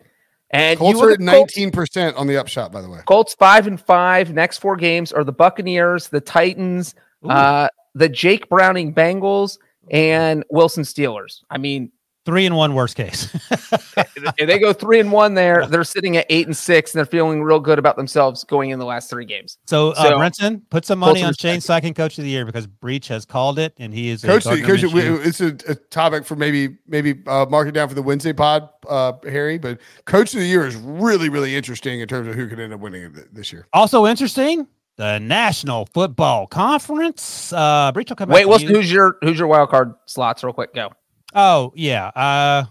and 0.51 0.79
Colts 0.79 1.01
are 1.01 1.11
at 1.11 1.19
at 1.19 1.19
19% 1.19 2.17
on 2.17 2.27
the 2.27 2.37
upshot, 2.37 2.71
by 2.71 2.81
the 2.81 2.89
way. 2.89 2.99
Colts 3.05 3.33
five 3.33 3.67
and 3.67 3.79
five. 3.79 4.33
Next 4.33 4.59
four 4.59 4.77
games 4.77 5.11
are 5.11 5.23
the 5.23 5.33
Buccaneers, 5.33 6.07
the 6.07 6.21
Titans, 6.21 6.95
uh, 7.27 7.67
the 7.95 8.07
Jake 8.07 8.47
Browning 8.49 8.93
Bengals, 8.93 9.57
and 9.91 10.43
Wilson 10.49 10.83
Steelers. 10.83 11.41
I 11.49 11.57
mean, 11.57 11.91
Three 12.27 12.45
and 12.45 12.57
one, 12.57 12.73
worst 12.73 12.97
case. 12.97 13.33
if 13.51 14.35
they 14.35 14.59
go 14.59 14.73
three 14.73 14.99
and 14.99 15.13
one 15.13 15.33
there, 15.33 15.65
they're 15.65 15.85
sitting 15.85 16.17
at 16.17 16.25
eight 16.29 16.45
and 16.45 16.57
six, 16.57 16.93
and 16.93 16.99
they're 16.99 17.05
feeling 17.05 17.41
real 17.41 17.61
good 17.61 17.79
about 17.79 17.95
themselves 17.95 18.43
going 18.43 18.71
in 18.71 18.79
the 18.79 18.85
last 18.85 19.09
three 19.09 19.23
games. 19.23 19.57
so, 19.65 19.91
uh, 19.91 20.03
So- 20.03 20.17
Brinson, 20.17 20.61
put 20.69 20.83
some 20.83 20.99
money 20.99 21.23
on 21.23 21.33
Shane 21.35 21.55
respect. 21.55 21.85
Steichen, 21.85 21.95
coach 21.95 22.17
of 22.17 22.25
the 22.25 22.29
year, 22.29 22.43
because 22.43 22.67
Breech 22.67 23.07
has 23.07 23.23
called 23.23 23.59
it, 23.59 23.75
and 23.79 23.93
he 23.93 24.09
is 24.09 24.25
Coach, 24.25 24.43
Gardner 24.43 24.67
coach 24.67 24.83
we- 24.91 25.03
it's 25.03 25.39
a, 25.39 25.55
a 25.69 25.75
topic 25.75 26.25
for 26.25 26.35
maybe 26.35 26.75
maybe 26.85 27.17
uh, 27.27 27.45
mark 27.49 27.69
it 27.69 27.71
down 27.71 27.87
for 27.87 27.95
the 27.95 28.03
Wednesday 28.03 28.33
pod, 28.33 28.67
uh, 28.89 29.13
Harry. 29.23 29.57
But 29.57 29.79
coach 30.03 30.33
of 30.33 30.41
the 30.41 30.47
year 30.47 30.67
is 30.67 30.75
really 30.75 31.29
really 31.29 31.55
interesting 31.55 32.01
in 32.01 32.09
terms 32.09 32.27
of 32.27 32.35
who 32.35 32.49
could 32.49 32.59
end 32.59 32.73
up 32.73 32.81
winning 32.81 33.03
it 33.03 33.33
this 33.33 33.53
year. 33.53 33.69
Also 33.71 34.05
interesting, 34.05 34.67
the 34.97 35.17
National 35.19 35.85
Football 35.85 36.47
Conference. 36.47 37.53
Uh, 37.53 37.89
Breech 37.93 38.09
will 38.09 38.17
come 38.17 38.27
back. 38.27 38.35
Wait, 38.35 38.41
to 38.41 38.49
Wilson, 38.49 38.67
you. 38.67 38.75
who's 38.75 38.91
your 38.91 39.15
who's 39.21 39.39
your 39.39 39.47
wild 39.47 39.69
card 39.69 39.93
slots? 40.07 40.43
Real 40.43 40.51
quick, 40.51 40.73
go. 40.73 40.91
Oh 41.33 41.73
yeah. 41.75 42.07
Uh 42.07 42.65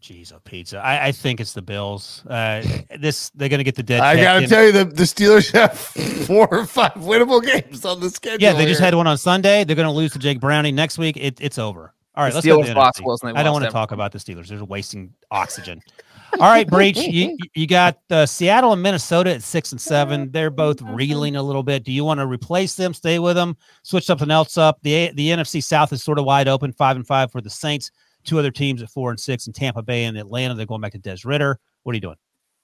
Jeez, 0.00 0.32
oh 0.32 0.40
pizza. 0.44 0.78
I, 0.78 1.08
I 1.08 1.12
think 1.12 1.40
it's 1.40 1.52
the 1.52 1.62
Bills. 1.62 2.24
Uh 2.26 2.62
this 2.98 3.30
they're 3.30 3.48
gonna 3.48 3.64
get 3.64 3.74
the 3.74 3.82
dead. 3.82 4.00
I 4.00 4.16
got 4.16 4.34
to 4.34 4.42
in. 4.44 4.48
tell 4.48 4.64
you, 4.64 4.72
the, 4.72 4.84
the 4.84 5.02
Steelers 5.02 5.52
have 5.52 5.78
four 6.26 6.48
or 6.48 6.66
five 6.66 6.92
winnable 6.94 7.42
games 7.42 7.84
on 7.84 8.00
the 8.00 8.10
schedule. 8.10 8.40
Yeah, 8.40 8.52
they 8.52 8.66
just 8.66 8.80
had 8.80 8.94
one 8.94 9.06
on 9.06 9.18
Sunday. 9.18 9.64
They're 9.64 9.76
gonna 9.76 9.92
lose 9.92 10.12
to 10.12 10.18
Jake 10.18 10.40
Browning 10.40 10.74
next 10.74 10.98
week. 10.98 11.16
It, 11.16 11.40
it's 11.40 11.58
over. 11.58 11.92
All 12.14 12.24
right, 12.24 12.30
The 12.30 12.36
let's 12.36 12.46
go 12.46 12.62
to 12.62 12.68
the 12.68 12.74
lost. 12.74 13.00
I 13.22 13.42
don't 13.44 13.52
want 13.52 13.64
to 13.64 13.70
talk 13.70 13.92
about 13.92 14.10
the 14.10 14.18
Steelers. 14.18 14.48
They're 14.48 14.64
wasting 14.64 15.14
oxygen. 15.30 15.80
All 16.34 16.40
right, 16.40 16.66
Breech. 16.68 16.98
You 16.98 17.36
you 17.54 17.66
got 17.66 17.98
uh, 18.10 18.26
Seattle 18.26 18.72
and 18.72 18.82
Minnesota 18.82 19.34
at 19.34 19.42
six 19.42 19.72
and 19.72 19.80
seven. 19.80 20.30
They're 20.30 20.50
both 20.50 20.80
reeling 20.82 21.36
a 21.36 21.42
little 21.42 21.62
bit. 21.62 21.84
Do 21.84 21.92
you 21.92 22.04
want 22.04 22.20
to 22.20 22.26
replace 22.26 22.74
them? 22.74 22.94
Stay 22.94 23.18
with 23.18 23.36
them? 23.36 23.56
Switch 23.82 24.04
something 24.04 24.30
else 24.30 24.58
up? 24.58 24.78
The 24.82 25.10
the 25.14 25.28
NFC 25.28 25.62
South 25.62 25.92
is 25.92 26.02
sort 26.02 26.18
of 26.18 26.24
wide 26.24 26.48
open. 26.48 26.72
Five 26.72 26.96
and 26.96 27.06
five 27.06 27.32
for 27.32 27.40
the 27.40 27.50
Saints. 27.50 27.90
Two 28.24 28.38
other 28.38 28.50
teams 28.50 28.82
at 28.82 28.90
four 28.90 29.10
and 29.10 29.18
six 29.18 29.46
in 29.46 29.52
Tampa 29.52 29.82
Bay 29.82 30.04
and 30.04 30.18
Atlanta. 30.18 30.54
They're 30.54 30.66
going 30.66 30.80
back 30.80 30.92
to 30.92 30.98
Des 30.98 31.18
Ridder. 31.24 31.58
What 31.82 31.92
are 31.92 31.96
you 31.96 32.00
doing? 32.00 32.16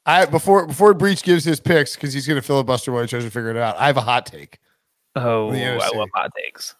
I 0.06 0.26
before 0.26 0.66
before 0.66 0.92
Breech 0.94 1.22
gives 1.22 1.44
his 1.44 1.60
picks 1.60 1.94
because 1.94 2.12
he's 2.12 2.26
going 2.26 2.40
to 2.40 2.46
filibuster 2.46 2.92
while 2.92 3.02
he 3.02 3.08
tries 3.08 3.24
to 3.24 3.30
figure 3.30 3.50
it 3.50 3.56
out. 3.56 3.76
I 3.78 3.86
have 3.86 3.96
a 3.96 4.02
hot 4.02 4.26
take. 4.26 4.58
Oh, 5.16 5.50
I 5.52 5.96
love 5.96 6.08
hot 6.14 6.30
takes. 6.36 6.74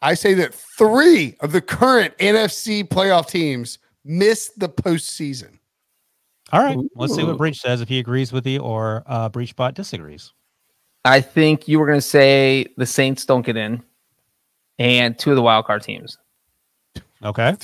I 0.00 0.14
say 0.14 0.34
that 0.34 0.54
three 0.54 1.36
of 1.40 1.52
the 1.52 1.60
current 1.60 2.16
NFC 2.18 2.86
playoff 2.86 3.28
teams 3.28 3.78
miss 4.04 4.50
the 4.56 4.68
postseason. 4.68 5.57
All 6.52 6.62
right, 6.62 6.78
let's 6.94 7.14
see 7.14 7.22
what 7.24 7.34
Ooh. 7.34 7.38
Breech 7.38 7.58
says 7.60 7.80
if 7.80 7.88
he 7.88 7.98
agrees 7.98 8.32
with 8.32 8.46
you 8.46 8.60
or 8.60 9.02
uh, 9.06 9.28
Breechbot 9.28 9.74
disagrees. 9.74 10.32
I 11.04 11.20
think 11.20 11.68
you 11.68 11.78
were 11.78 11.86
going 11.86 11.98
to 11.98 12.02
say 12.02 12.66
the 12.76 12.86
Saints 12.86 13.24
don't 13.26 13.44
get 13.44 13.56
in, 13.56 13.82
and 14.78 15.18
two 15.18 15.30
of 15.30 15.36
the 15.36 15.42
wild 15.42 15.66
card 15.66 15.82
teams. 15.82 16.16
Okay. 17.22 17.56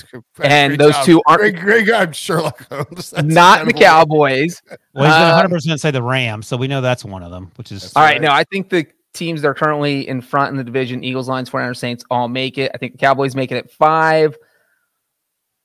And 0.43 0.71
Great 0.71 0.79
those 0.79 0.95
job. 0.95 1.05
two 1.07 1.23
aren't- 1.29 1.41
great, 1.43 1.57
great 1.57 1.87
job, 1.87 2.15
Sherlock 2.15 2.67
Holmes. 2.69 3.11
That's 3.13 3.23
Not 3.27 3.67
the. 3.67 3.73
Cowboys. 3.73 4.61
Well, 4.95 5.07
he's 5.07 5.49
going 5.49 5.61
to 5.61 5.71
100% 5.73 5.81
say 5.81 5.91
the 5.91 6.03
Rams, 6.03 6.47
so 6.47 6.57
we 6.57 6.69
know 6.69 6.81
that's 6.81 7.05
one 7.05 7.25
of 7.25 7.33
them, 7.33 7.51
which 7.57 7.73
is 7.73 7.93
All 7.97 8.03
right, 8.03 8.13
right. 8.13 8.21
no, 8.23 8.31
I 8.31 8.45
think 8.45 8.69
the 8.71 8.87
teams 9.13 9.43
that 9.43 9.49
are 9.49 9.55
currently 9.55 10.07
in 10.07 10.21
front 10.21 10.53
in 10.53 10.57
the 10.57 10.63
division, 10.63 11.03
Eagles, 11.03 11.29
Lions, 11.29 11.51
49ers, 11.51 11.79
Saints, 11.79 12.05
all 12.13 12.29
make 12.29 12.59
it. 12.59 12.71
I 12.73 12.79
think 12.79 12.93
the 12.93 12.99
Cowboys 12.99 13.35
make 13.35 13.51
it 13.51 13.57
at 13.57 13.73
five. 13.73 14.37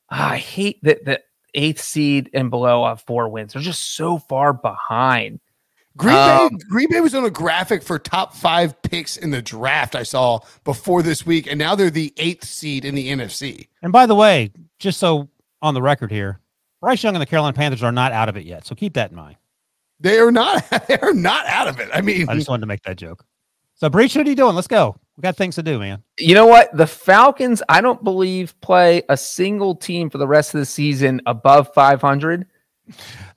Ah, 0.10 0.32
I 0.32 0.38
hate 0.38 0.80
that 0.84 1.06
the 1.06 1.22
eighth 1.54 1.82
seed 1.82 2.30
and 2.34 2.50
below 2.50 2.86
have 2.86 3.02
four 3.02 3.30
wins. 3.30 3.54
They're 3.54 3.62
just 3.62 3.96
so 3.96 4.18
far 4.18 4.54
behind. 4.54 5.40
Green 5.98 6.16
Um, 6.16 6.50
Bay, 6.50 6.58
Green 6.70 6.88
Bay 6.90 7.02
was 7.02 7.14
on 7.16 7.26
a 7.26 7.30
graphic 7.30 7.84
for 7.84 8.00
top 8.00 8.34
five 8.34 8.80
picks 8.84 9.18
in 9.18 9.32
the 9.32 9.42
draft 9.42 9.96
I 9.96 10.04
saw 10.04 10.40
before 10.64 11.02
this 11.02 11.26
week, 11.26 11.48
and 11.48 11.58
now 11.60 11.76
they're 11.76 11.90
the 11.90 12.14
eighth 12.18 12.46
seed 12.46 12.86
in 12.86 12.96
the 12.96 13.10
NFC. 13.10 13.68
And 13.82 13.92
by 13.92 14.06
the 14.06 14.16
way, 14.16 14.52
just 14.80 15.00
so 15.00 15.30
on 15.62 15.74
the 15.74 15.82
record 15.82 16.12
here, 16.12 16.40
Bryce 16.80 17.04
Young 17.04 17.16
and 17.16 17.22
the 17.22 17.26
Carolina 17.26 17.54
Panthers 17.54 17.84
are 17.84 17.92
not 17.92 18.14
out 18.14 18.30
of 18.30 18.38
it 18.38 18.46
yet. 18.46 18.66
So 18.66 18.76
keep 18.76 18.94
that 18.94 19.10
in 19.10 19.18
mind. 19.18 19.36
They 20.00 20.20
are 20.20 20.32
not. 20.32 20.64
They 20.88 20.98
are 21.00 21.14
not 21.14 21.46
out 21.48 21.68
of 21.68 21.80
it. 21.80 21.90
I 21.94 22.00
mean, 22.02 22.30
I 22.30 22.36
just 22.36 22.48
wanted 22.48 22.62
to 22.62 22.68
make 22.68 22.84
that 22.84 22.98
joke. 22.98 23.26
So, 23.76 23.90
Breech, 23.90 24.16
what 24.16 24.26
are 24.26 24.30
you 24.30 24.36
doing? 24.36 24.56
Let's 24.56 24.68
go. 24.68 24.96
We 25.20 25.24
got 25.24 25.36
things 25.36 25.56
to 25.56 25.64
do, 25.64 25.78
man. 25.80 26.02
You 26.18 26.34
know 26.34 26.48
what? 26.48 26.70
The 26.76 26.88
Falcons, 26.88 27.62
I 27.68 27.82
don't 27.82 28.02
believe, 28.06 28.58
play 28.62 29.04
a 29.10 29.18
single 29.18 29.76
team 29.76 30.10
for 30.10 30.18
the 30.18 30.26
rest 30.28 30.54
of 30.56 30.62
the 30.62 30.66
season 30.66 31.20
above 31.26 31.74
500. 31.74 32.46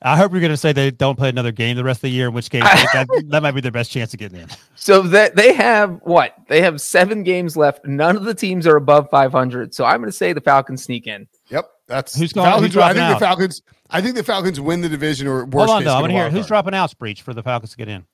I 0.00 0.16
hope 0.16 0.30
you're 0.30 0.40
going 0.40 0.52
to 0.52 0.56
say 0.56 0.72
they 0.72 0.92
don't 0.92 1.16
play 1.18 1.28
another 1.28 1.50
game 1.50 1.76
the 1.76 1.82
rest 1.82 1.98
of 1.98 2.02
the 2.02 2.10
year, 2.10 2.28
in 2.28 2.34
which 2.34 2.50
case 2.50 2.62
that, 2.62 3.08
that 3.30 3.42
might 3.42 3.50
be 3.50 3.60
their 3.60 3.72
best 3.72 3.90
chance 3.90 4.14
of 4.14 4.20
getting 4.20 4.38
in. 4.42 4.48
So 4.76 5.02
that 5.02 5.34
they 5.36 5.52
have 5.54 6.00
what? 6.02 6.34
They 6.48 6.60
have 6.62 6.80
seven 6.80 7.22
games 7.24 7.56
left. 7.56 7.84
None 7.84 8.16
of 8.16 8.22
the 8.24 8.34
teams 8.34 8.64
are 8.66 8.76
above 8.76 9.10
500. 9.10 9.74
So 9.74 9.84
I'm 9.84 9.98
going 9.98 10.10
to 10.10 10.16
say 10.16 10.32
the 10.32 10.40
Falcons 10.40 10.84
sneak 10.84 11.06
in. 11.08 11.26
yep. 11.48 11.68
That's 11.88 12.16
Who's 12.16 12.30
the 12.30 12.36
going- 12.36 12.50
Falcons. 12.50 12.74
who's 12.74 12.82
I 12.82 12.92
think 12.92 13.02
out? 13.02 13.12
the 13.14 13.24
Falcons. 13.24 13.62
I 13.90 14.00
think 14.00 14.14
the 14.16 14.24
Falcons 14.24 14.60
win 14.60 14.80
the 14.82 14.88
division 14.88 15.26
or 15.26 15.44
worst 15.46 15.54
Hold 15.54 15.70
on, 15.70 15.78
case. 15.80 15.84
though. 15.86 15.94
I'm 15.94 16.00
going 16.02 16.10
to 16.12 16.16
hear 16.16 16.30
who's 16.30 16.46
dropping 16.46 16.74
out, 16.74 16.96
Breech, 16.98 17.22
for 17.22 17.34
the 17.34 17.42
Falcons 17.42 17.72
to 17.72 17.76
get 17.76 17.88
in. 17.88 18.04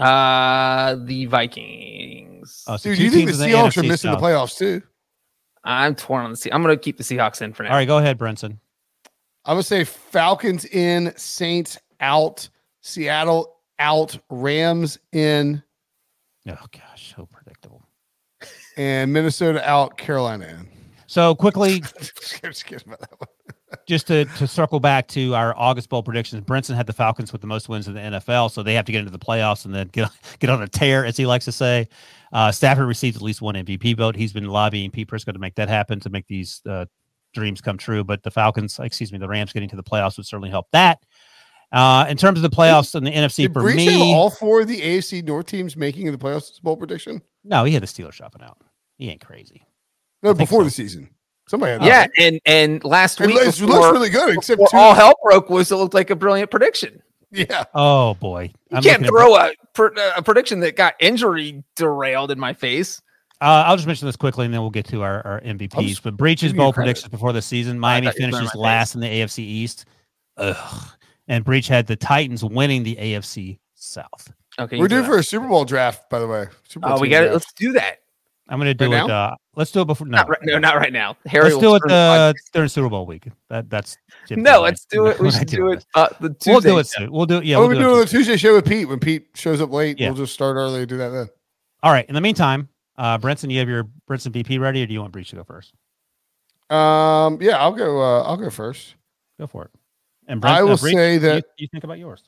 Uh 0.00 0.96
the 1.04 1.26
Vikings. 1.26 2.64
Oh, 2.66 2.76
so 2.76 2.90
Dude, 2.90 2.98
two 2.98 3.04
you 3.04 3.10
think 3.10 3.26
the 3.26 3.32
teams 3.32 3.40
in 3.40 3.50
Seahawks 3.50 3.76
are 3.76 3.82
NFC 3.82 3.88
missing 3.88 4.10
the 4.12 4.16
playoffs 4.16 4.56
too? 4.56 4.82
I'm 5.62 5.94
torn 5.94 6.24
on 6.24 6.30
the 6.30 6.36
sea. 6.36 6.50
I'm 6.50 6.62
going 6.62 6.74
to 6.74 6.80
keep 6.82 6.96
the 6.96 7.04
Seahawks 7.04 7.42
in 7.42 7.52
for 7.52 7.64
now. 7.64 7.70
All 7.70 7.76
right, 7.76 7.86
go 7.86 7.98
ahead, 7.98 8.18
Brinson. 8.18 8.58
I'm 9.44 9.54
gonna 9.54 9.62
say 9.62 9.84
Falcons 9.84 10.64
in, 10.66 11.12
Saints 11.16 11.78
out, 12.00 12.48
Seattle 12.82 13.56
out, 13.78 14.18
Rams 14.28 14.98
in, 15.12 15.62
Oh, 16.48 16.54
gosh, 16.72 17.14
so 17.16 17.26
predictable. 17.30 17.82
and 18.76 19.12
Minnesota 19.12 19.66
out, 19.68 19.96
Carolina 19.96 20.46
in. 20.46 20.68
So, 21.06 21.34
quickly, 21.34 21.80
Just 22.42 22.64
kidding 22.66 22.86
about 22.86 23.00
that 23.00 23.18
one. 23.18 23.28
Just 23.86 24.08
to, 24.08 24.24
to 24.24 24.46
circle 24.48 24.80
back 24.80 25.06
to 25.08 25.34
our 25.34 25.56
August 25.56 25.88
Bowl 25.88 26.02
predictions, 26.02 26.42
Brinson 26.42 26.74
had 26.74 26.86
the 26.86 26.92
Falcons 26.92 27.32
with 27.32 27.40
the 27.40 27.46
most 27.46 27.68
wins 27.68 27.86
in 27.86 27.94
the 27.94 28.00
NFL, 28.00 28.50
so 28.50 28.62
they 28.62 28.74
have 28.74 28.84
to 28.86 28.92
get 28.92 28.98
into 28.98 29.12
the 29.12 29.18
playoffs 29.18 29.64
and 29.64 29.74
then 29.74 29.88
get 29.88 30.10
get 30.40 30.50
on 30.50 30.62
a 30.62 30.68
tear, 30.68 31.04
as 31.04 31.16
he 31.16 31.26
likes 31.26 31.44
to 31.44 31.52
say. 31.52 31.88
Uh, 32.32 32.50
Stafford 32.50 32.86
received 32.86 33.16
at 33.16 33.22
least 33.22 33.42
one 33.42 33.54
MVP 33.54 33.96
vote. 33.96 34.16
He's 34.16 34.32
been 34.32 34.46
lobbying 34.46 34.90
Pete 34.90 35.08
Prisco 35.08 35.32
to 35.32 35.38
make 35.38 35.54
that 35.56 35.68
happen 35.68 36.00
to 36.00 36.10
make 36.10 36.26
these 36.26 36.62
uh, 36.68 36.86
dreams 37.32 37.60
come 37.60 37.78
true. 37.78 38.04
But 38.04 38.22
the 38.22 38.30
Falcons, 38.30 38.78
excuse 38.78 39.12
me, 39.12 39.18
the 39.18 39.28
Rams 39.28 39.52
getting 39.52 39.68
to 39.68 39.76
the 39.76 39.82
playoffs 39.82 40.16
would 40.16 40.26
certainly 40.26 40.50
help 40.50 40.66
that. 40.72 41.04
Uh, 41.72 42.06
in 42.08 42.16
terms 42.16 42.38
of 42.38 42.42
the 42.42 42.50
playoffs 42.50 42.94
in 42.96 43.04
the 43.04 43.12
NFC, 43.12 43.42
Did 43.42 43.52
for 43.52 43.62
Breech 43.62 43.76
me, 43.76 44.12
all 44.12 44.30
four 44.30 44.62
of 44.62 44.68
the 44.68 44.80
AFC 44.80 45.24
North 45.24 45.46
teams 45.46 45.76
making 45.76 46.10
the 46.10 46.18
playoffs 46.18 46.60
bowl 46.60 46.76
prediction? 46.76 47.22
no, 47.44 47.64
he 47.64 47.72
had 47.72 47.82
the 47.82 47.86
Steelers 47.86 48.16
dropping 48.16 48.42
out. 48.42 48.58
He 48.98 49.08
ain't 49.08 49.24
crazy. 49.24 49.64
No, 50.22 50.34
before 50.34 50.60
so. 50.60 50.64
the 50.64 50.70
season. 50.70 51.10
Somebody 51.50 51.72
had 51.72 51.82
Yeah, 51.82 52.02
that. 52.06 52.10
and 52.16 52.40
and 52.46 52.84
last 52.84 53.20
It 53.20 53.26
week 53.26 53.34
looks, 53.34 53.60
it 53.60 53.66
looks 53.66 53.92
really 53.92 54.08
good, 54.08 54.36
except 54.36 54.58
before 54.58 54.68
two. 54.70 54.76
all 54.76 54.94
hell 54.94 55.14
broke 55.24 55.50
loose, 55.50 55.72
it 55.72 55.76
looked 55.76 55.94
like 55.94 56.10
a 56.10 56.14
brilliant 56.16 56.48
prediction. 56.48 57.02
yeah. 57.32 57.64
Oh 57.74 58.14
boy, 58.14 58.52
You 58.70 58.76
I'm 58.76 58.82
can't 58.84 59.04
throw 59.04 59.34
a, 59.34 59.50
pr- 59.74 59.88
a 60.16 60.22
prediction 60.22 60.60
that 60.60 60.76
got 60.76 60.94
injury 61.00 61.64
derailed 61.74 62.30
in 62.30 62.38
my 62.38 62.52
face. 62.52 63.02
Uh, 63.40 63.64
I'll 63.66 63.74
just 63.76 63.88
mention 63.88 64.06
this 64.06 64.14
quickly, 64.14 64.44
and 64.44 64.54
then 64.54 64.60
we'll 64.60 64.70
get 64.70 64.86
to 64.88 65.02
our, 65.02 65.26
our 65.26 65.40
MVPs. 65.40 65.88
just 65.88 66.02
But 66.04 66.16
Breech's 66.16 66.42
give 66.42 66.52
you 66.52 66.58
bowl 66.58 66.72
predictions 66.72 67.08
before 67.10 67.32
the 67.32 67.42
season: 67.42 67.80
Miami 67.80 68.06
thought 68.06 68.16
you 68.18 68.26
were 68.26 68.30
throwing 68.30 68.42
finishes 68.42 68.54
my 68.54 68.58
face. 68.58 68.64
last 68.64 68.94
in 68.94 69.00
the 69.00 69.08
AFC 69.08 69.38
East. 69.40 69.84
Ugh. 70.36 70.88
And 71.26 71.44
Breech 71.44 71.66
had 71.66 71.86
the 71.86 71.96
Titans 71.96 72.44
winning 72.44 72.82
the 72.84 72.94
AFC 72.96 73.58
South. 73.74 74.32
Okay, 74.58 74.76
We're 74.76 74.84
you 74.84 74.88
due 74.88 75.04
for 75.04 75.18
a 75.18 75.22
Super 75.22 75.48
Bowl 75.48 75.64
draft, 75.64 76.10
by 76.10 76.18
the 76.18 76.26
way. 76.28 76.46
Super 76.68 76.86
Bowl 76.88 76.98
Oh, 76.98 77.00
we 77.00 77.08
got 77.08 77.22
it. 77.24 77.32
Let's 77.32 77.52
do 77.54 77.72
that. 77.72 78.00
I'm 78.50 78.58
going 78.58 78.66
to 78.66 78.74
do 78.74 78.90
Right 78.92 79.04
it. 79.04 79.10
Uh, 79.10 79.34
let's 79.54 79.70
do 79.70 79.80
it 79.80 79.84
before. 79.86 80.06
No, 80.08 80.18
Not 80.18 80.28
right, 80.28 80.38
no, 80.42 80.58
not 80.58 80.76
right 80.76 80.92
now. 80.92 81.16
Harry, 81.26 81.44
let's 81.50 81.58
do 81.58 81.76
it 81.76 81.82
the 81.86 81.94
uh, 81.94 82.32
during 82.52 82.68
Super 82.68 82.88
Bowl 82.88 83.06
week. 83.06 83.28
That 83.48 83.70
that's 83.70 83.96
no, 84.28 84.36
idea. 84.36 84.60
let's 84.60 84.84
do 84.86 85.06
it. 85.06 85.18
We 85.20 85.26
We're 85.26 85.30
should 85.30 85.38
not 85.42 85.46
do 85.46 85.56
doing 85.56 85.78
it. 85.78 85.86
Uh, 85.94 86.08
the 86.20 86.28
this. 86.30 86.38
Tuesday. 86.38 86.50
We'll 86.52 86.60
do 86.60 86.78
it 86.80 86.86
soon. 86.88 87.12
We'll 87.12 87.26
do 87.26 87.36
it. 87.38 87.44
Yeah, 87.44 87.56
oh, 87.56 87.60
we'll 87.60 87.68
we're 87.68 87.74
do 87.74 87.80
it 87.80 87.82
doing 87.84 87.96
a 87.98 88.00
Tuesday. 88.02 88.16
Tuesday 88.18 88.36
show 88.36 88.54
with 88.56 88.66
Pete. 88.68 88.88
When 88.88 88.98
Pete 88.98 89.28
shows 89.34 89.60
up 89.60 89.70
late, 89.70 89.98
Yeah. 90.00 90.08
we'll 90.08 90.16
just 90.16 90.34
start 90.34 90.56
early 90.56 90.80
and 90.80 90.88
do 90.88 90.96
that 90.98 91.10
then. 91.10 91.28
All 91.82 91.92
right. 91.92 92.04
In 92.08 92.14
the 92.16 92.20
meantime, 92.20 92.68
uh, 92.98 93.16
Brinson, 93.18 93.50
you 93.52 93.60
have 93.60 93.68
your 93.68 93.84
Brinson 94.08 94.32
VP 94.32 94.58
ready, 94.58 94.82
or 94.82 94.86
do 94.86 94.92
you 94.92 95.00
want 95.00 95.12
Breech 95.12 95.30
to 95.30 95.36
go 95.36 95.44
first? 95.44 95.72
Um, 96.70 97.38
yeah, 97.40 97.56
I'll 97.58 97.72
go. 97.72 98.00
Uh, 98.02 98.22
I'll 98.24 98.36
go 98.36 98.50
first. 98.50 98.96
Go 99.38 99.46
for 99.46 99.64
it. 99.64 99.70
And 100.26 100.38
I 100.44 100.58
Brent- 100.58 100.62
uh, 100.62 100.66
will 100.66 100.76
Breech, 100.76 100.94
say 100.96 101.12
you- 101.14 101.18
that- 101.20 101.44
you 101.56 101.68
think 101.68 101.84
about 101.84 101.98
yours. 101.98 102.24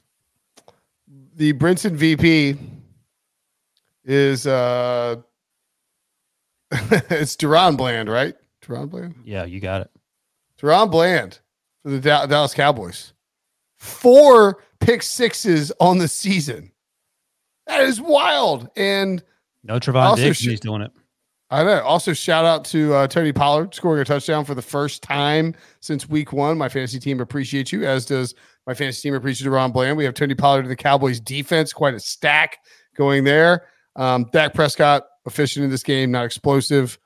The 1.37 1.53
Brinson 1.53 1.93
VP 1.93 2.57
is 4.05 4.47
uh, 4.47 5.17
it's 7.11 7.37
DaRon 7.37 7.77
Bland, 7.77 8.09
right? 8.09 8.35
DaRon 8.63 8.89
Bland. 8.91 9.15
Yeah, 9.25 9.45
you 9.45 9.61
got 9.61 9.83
it. 9.83 9.91
DaRon 10.61 10.91
Bland 10.91 11.39
for 11.83 11.91
the 11.91 12.01
Da- 12.01 12.27
Dallas 12.27 12.55
Cowboys. 12.55 13.13
Four 13.79 14.63
pick 14.81 15.03
sixes 15.03 15.73
on 15.81 15.99
the 15.99 16.09
season. 16.09 16.71
That 17.67 17.81
is 17.83 18.01
wild. 18.01 18.69
And 18.77 19.23
No 19.65 19.79
Trevon 19.79 20.17
Diggs. 20.17 20.39
sh- 20.39 20.47
he's 20.49 20.61
doing 20.61 20.83
it. 20.83 20.93
I 21.51 21.65
know. 21.65 21.81
Also, 21.83 22.15
shout 22.15 22.47
out 22.47 22.65
to 22.67 22.95
uh, 22.95 23.07
Tony 23.07 23.31
Pollard 23.33 23.75
scoring 23.75 24.01
a 24.01 24.05
touchdown 24.07 24.45
for 24.47 24.55
the 24.55 24.63
first 24.63 25.03
time 25.03 25.55
since 25.81 26.09
week 26.09 26.33
one. 26.33 26.57
My 26.57 26.69
fantasy 26.71 26.99
team 26.99 27.21
appreciates 27.21 27.71
you, 27.73 27.85
as 27.85 28.07
does 28.07 28.35
my 28.67 28.73
fantasy 28.73 29.03
team 29.09 29.15
appreciates 29.15 29.47
Ron 29.47 29.71
Bland. 29.71 29.99
We 29.99 30.05
have 30.05 30.15
Tony 30.15 30.35
Pollard 30.35 30.63
in 30.65 30.69
the 30.71 30.77
Cowboys 30.77 31.21
defense, 31.21 31.73
quite 31.73 31.93
a 31.93 32.01
stack 32.01 32.57
going 32.97 33.25
there. 33.25 33.67
Um, 33.97 34.27
Dak 34.33 34.55
Prescott 34.55 35.03
efficient 35.27 35.65
in 35.65 35.71
this 35.71 35.83
game, 35.83 36.11
not 36.11 36.25
explosive. 36.25 36.99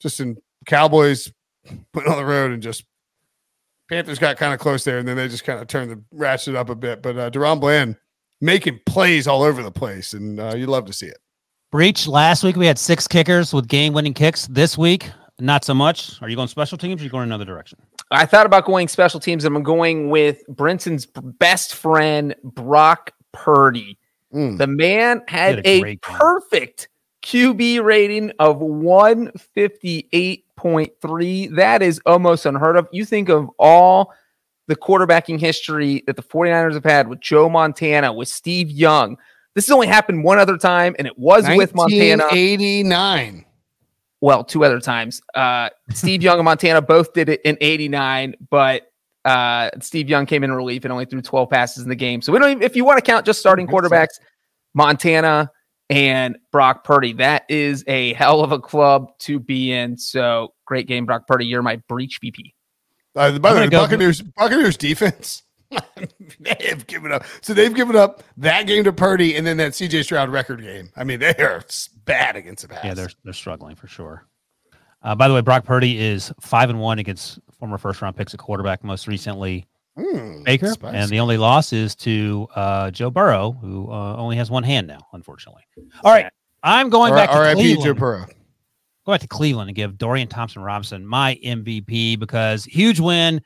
Just 0.00 0.20
in 0.20 0.36
Cowboys 0.66 1.32
putting 1.92 2.10
on 2.10 2.18
the 2.18 2.24
road 2.24 2.52
and 2.52 2.62
just 2.62 2.84
Panthers 3.88 4.18
got 4.18 4.36
kind 4.36 4.52
of 4.52 4.60
close 4.60 4.84
there, 4.84 4.98
and 4.98 5.08
then 5.08 5.16
they 5.16 5.28
just 5.28 5.44
kind 5.44 5.60
of 5.60 5.66
turned 5.66 5.90
the 5.90 6.02
ratchet 6.12 6.54
up 6.54 6.68
a 6.68 6.74
bit. 6.74 7.02
But 7.02 7.18
uh, 7.18 7.30
DaRon 7.30 7.60
Bland 7.60 7.96
making 8.40 8.80
plays 8.86 9.26
all 9.26 9.42
over 9.42 9.62
the 9.62 9.70
place, 9.70 10.12
and 10.12 10.38
uh, 10.38 10.54
you 10.54 10.66
love 10.66 10.84
to 10.86 10.92
see 10.92 11.06
it. 11.06 11.18
Breech. 11.72 12.06
Last 12.06 12.44
week 12.44 12.56
we 12.56 12.66
had 12.66 12.78
six 12.78 13.08
kickers 13.08 13.52
with 13.52 13.68
game-winning 13.68 14.14
kicks. 14.14 14.46
This 14.46 14.78
week, 14.78 15.10
not 15.38 15.64
so 15.64 15.74
much. 15.74 16.20
Are 16.22 16.28
you 16.28 16.36
going 16.36 16.48
special 16.48 16.78
teams? 16.78 17.00
or 17.00 17.02
Are 17.02 17.04
you 17.04 17.10
going 17.10 17.24
another 17.24 17.44
direction? 17.44 17.78
I 18.10 18.26
thought 18.26 18.46
about 18.46 18.64
going 18.64 18.88
special 18.88 19.20
teams. 19.20 19.44
and 19.44 19.54
I'm 19.54 19.62
going 19.62 20.10
with 20.10 20.42
Brinson's 20.48 21.06
best 21.06 21.74
friend, 21.74 22.34
Brock 22.42 23.12
Purdy. 23.32 23.98
Mm. 24.34 24.58
The 24.58 24.66
man 24.66 25.22
had 25.28 25.56
had 25.56 25.66
a 25.66 25.68
a, 25.68 25.80
great 25.80 26.02
game. 26.02 26.16
QB 27.28 27.84
rating 27.84 28.32
of 28.38 28.60
158.3. 28.60 31.56
That 31.56 31.82
is 31.82 32.00
almost 32.06 32.46
unheard 32.46 32.78
of. 32.78 32.88
You 32.90 33.04
think 33.04 33.28
of 33.28 33.50
all 33.58 34.14
the 34.66 34.74
quarterbacking 34.74 35.38
history 35.38 36.02
that 36.06 36.16
the 36.16 36.22
49ers 36.22 36.72
have 36.72 36.84
had 36.84 37.08
with 37.08 37.20
Joe 37.20 37.50
Montana, 37.50 38.14
with 38.14 38.28
Steve 38.28 38.70
Young. 38.70 39.18
This 39.54 39.66
has 39.66 39.72
only 39.72 39.88
happened 39.88 40.24
one 40.24 40.38
other 40.38 40.56
time, 40.56 40.96
and 40.98 41.06
it 41.06 41.18
was 41.18 41.46
with 41.54 41.74
Montana. 41.74 42.28
89. 42.30 43.44
well, 44.22 44.42
two 44.42 44.64
other 44.64 44.80
times. 44.80 45.20
Uh, 45.34 45.68
Steve 45.90 46.22
Young 46.22 46.38
and 46.38 46.46
Montana 46.46 46.80
both 46.80 47.12
did 47.12 47.28
it 47.28 47.42
in 47.44 47.58
89, 47.60 48.36
but 48.48 48.90
uh, 49.26 49.68
Steve 49.82 50.08
Young 50.08 50.24
came 50.24 50.44
in 50.44 50.52
relief 50.52 50.86
and 50.86 50.92
only 50.92 51.04
threw 51.04 51.20
12 51.20 51.50
passes 51.50 51.82
in 51.82 51.90
the 51.90 51.94
game. 51.94 52.22
So 52.22 52.32
we 52.32 52.38
don't 52.38 52.52
even, 52.52 52.62
if 52.62 52.74
you 52.74 52.86
want 52.86 52.96
to 52.96 53.02
count 53.02 53.26
just 53.26 53.38
starting 53.38 53.66
quarterbacks, 53.66 54.18
Montana 54.72 55.50
and 55.90 56.36
Brock 56.52 56.84
Purdy, 56.84 57.14
that 57.14 57.44
is 57.48 57.84
a 57.86 58.12
hell 58.14 58.40
of 58.42 58.52
a 58.52 58.58
club 58.58 59.16
to 59.20 59.38
be 59.38 59.72
in. 59.72 59.96
So 59.96 60.52
great 60.64 60.86
game, 60.86 61.06
Brock 61.06 61.26
Purdy. 61.26 61.46
You're 61.46 61.62
my 61.62 61.76
Breech 61.88 62.18
VP. 62.20 62.54
Uh, 63.16 63.38
by 63.38 63.52
the 63.52 63.60
way, 63.60 63.66
gonna 63.66 63.70
go- 63.70 63.80
Buccaneers 63.82 64.22
Buccaneers 64.22 64.76
defense. 64.76 65.42
they 66.40 66.56
have 66.68 66.86
given 66.86 67.12
up. 67.12 67.24
So 67.42 67.52
they've 67.52 67.74
given 67.74 67.94
up 67.96 68.22
that 68.38 68.66
game 68.66 68.84
to 68.84 68.92
Purdy, 68.92 69.36
and 69.36 69.46
then 69.46 69.56
that 69.58 69.72
CJ 69.72 70.04
Stroud 70.04 70.30
record 70.30 70.62
game. 70.62 70.90
I 70.96 71.04
mean, 71.04 71.20
they 71.20 71.34
are 71.36 71.58
s- 71.58 71.88
bad 72.04 72.36
against 72.36 72.62
the 72.62 72.68
pass. 72.68 72.84
Yeah, 72.84 72.94
they're 72.94 73.10
they're 73.24 73.32
struggling 73.34 73.74
for 73.76 73.86
sure. 73.86 74.26
Uh, 75.02 75.14
by 75.14 75.28
the 75.28 75.34
way, 75.34 75.40
Brock 75.42 75.64
Purdy 75.64 75.98
is 75.98 76.32
five 76.40 76.70
and 76.70 76.80
one 76.80 76.98
against 76.98 77.38
former 77.58 77.76
first 77.78 78.00
round 78.02 78.16
picks 78.16 78.32
at 78.34 78.40
quarterback. 78.40 78.82
Most 78.82 79.06
recently, 79.06 79.66
Mm, 79.98 80.44
Baker, 80.44 80.68
spicy. 80.68 80.96
and 80.96 81.10
the 81.10 81.20
only 81.20 81.36
loss 81.36 81.72
is 81.72 81.94
to 81.96 82.46
uh, 82.54 82.90
Joe 82.90 83.10
Burrow, 83.10 83.52
who 83.52 83.90
uh, 83.90 84.16
only 84.16 84.36
has 84.36 84.50
one 84.50 84.62
hand 84.62 84.86
now, 84.86 85.00
unfortunately. 85.12 85.62
All 86.04 86.12
right, 86.12 86.30
I'm 86.62 86.88
going 86.88 87.12
back 87.12 87.30
to. 87.30 87.34
Joe 87.34 87.54
Cleveland. 87.54 87.98
Burrow. 87.98 88.26
Go 89.06 89.12
back 89.12 89.20
to 89.22 89.28
Cleveland 89.28 89.70
and 89.70 89.74
give 89.76 89.98
Dorian 89.98 90.28
Thompson 90.28 90.62
Robinson 90.62 91.06
my 91.06 91.38
MVP 91.44 92.18
because 92.18 92.64
huge 92.64 93.00
win, 93.00 93.40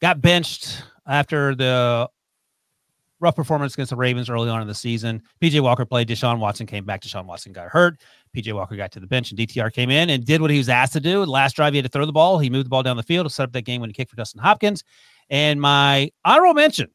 got 0.00 0.20
benched 0.20 0.82
after 1.06 1.54
the 1.54 2.08
rough 3.20 3.36
performance 3.36 3.74
against 3.74 3.90
the 3.90 3.96
Ravens 3.96 4.28
early 4.28 4.48
on 4.48 4.60
in 4.62 4.68
the 4.68 4.74
season. 4.74 5.22
PJ 5.40 5.60
Walker 5.60 5.84
played. 5.84 6.08
Deshaun 6.08 6.38
Watson 6.38 6.66
came 6.66 6.84
back. 6.84 7.02
Deshaun 7.02 7.26
Watson 7.26 7.52
got 7.52 7.68
hurt. 7.68 8.00
PJ 8.36 8.52
Walker 8.52 8.76
got 8.76 8.92
to 8.92 9.00
the 9.00 9.06
bench 9.06 9.30
and 9.30 9.38
DTR 9.38 9.72
came 9.72 9.90
in 9.90 10.10
and 10.10 10.24
did 10.24 10.40
what 10.40 10.50
he 10.50 10.58
was 10.58 10.68
asked 10.68 10.92
to 10.94 11.00
do. 11.00 11.24
The 11.24 11.30
Last 11.30 11.56
drive, 11.56 11.72
he 11.72 11.78
had 11.78 11.84
to 11.84 11.88
throw 11.88 12.06
the 12.06 12.12
ball. 12.12 12.38
He 12.38 12.50
moved 12.50 12.66
the 12.66 12.70
ball 12.70 12.82
down 12.82 12.96
the 12.96 13.02
field 13.02 13.26
to 13.26 13.30
set 13.30 13.44
up 13.44 13.52
that 13.52 13.62
game 13.62 13.80
when 13.80 13.90
he 13.90 13.94
kicked 13.94 14.10
for 14.10 14.16
Dustin 14.16 14.40
Hopkins. 14.40 14.84
And 15.30 15.60
my 15.60 16.10
honorable 16.24 16.54
mention 16.54 16.90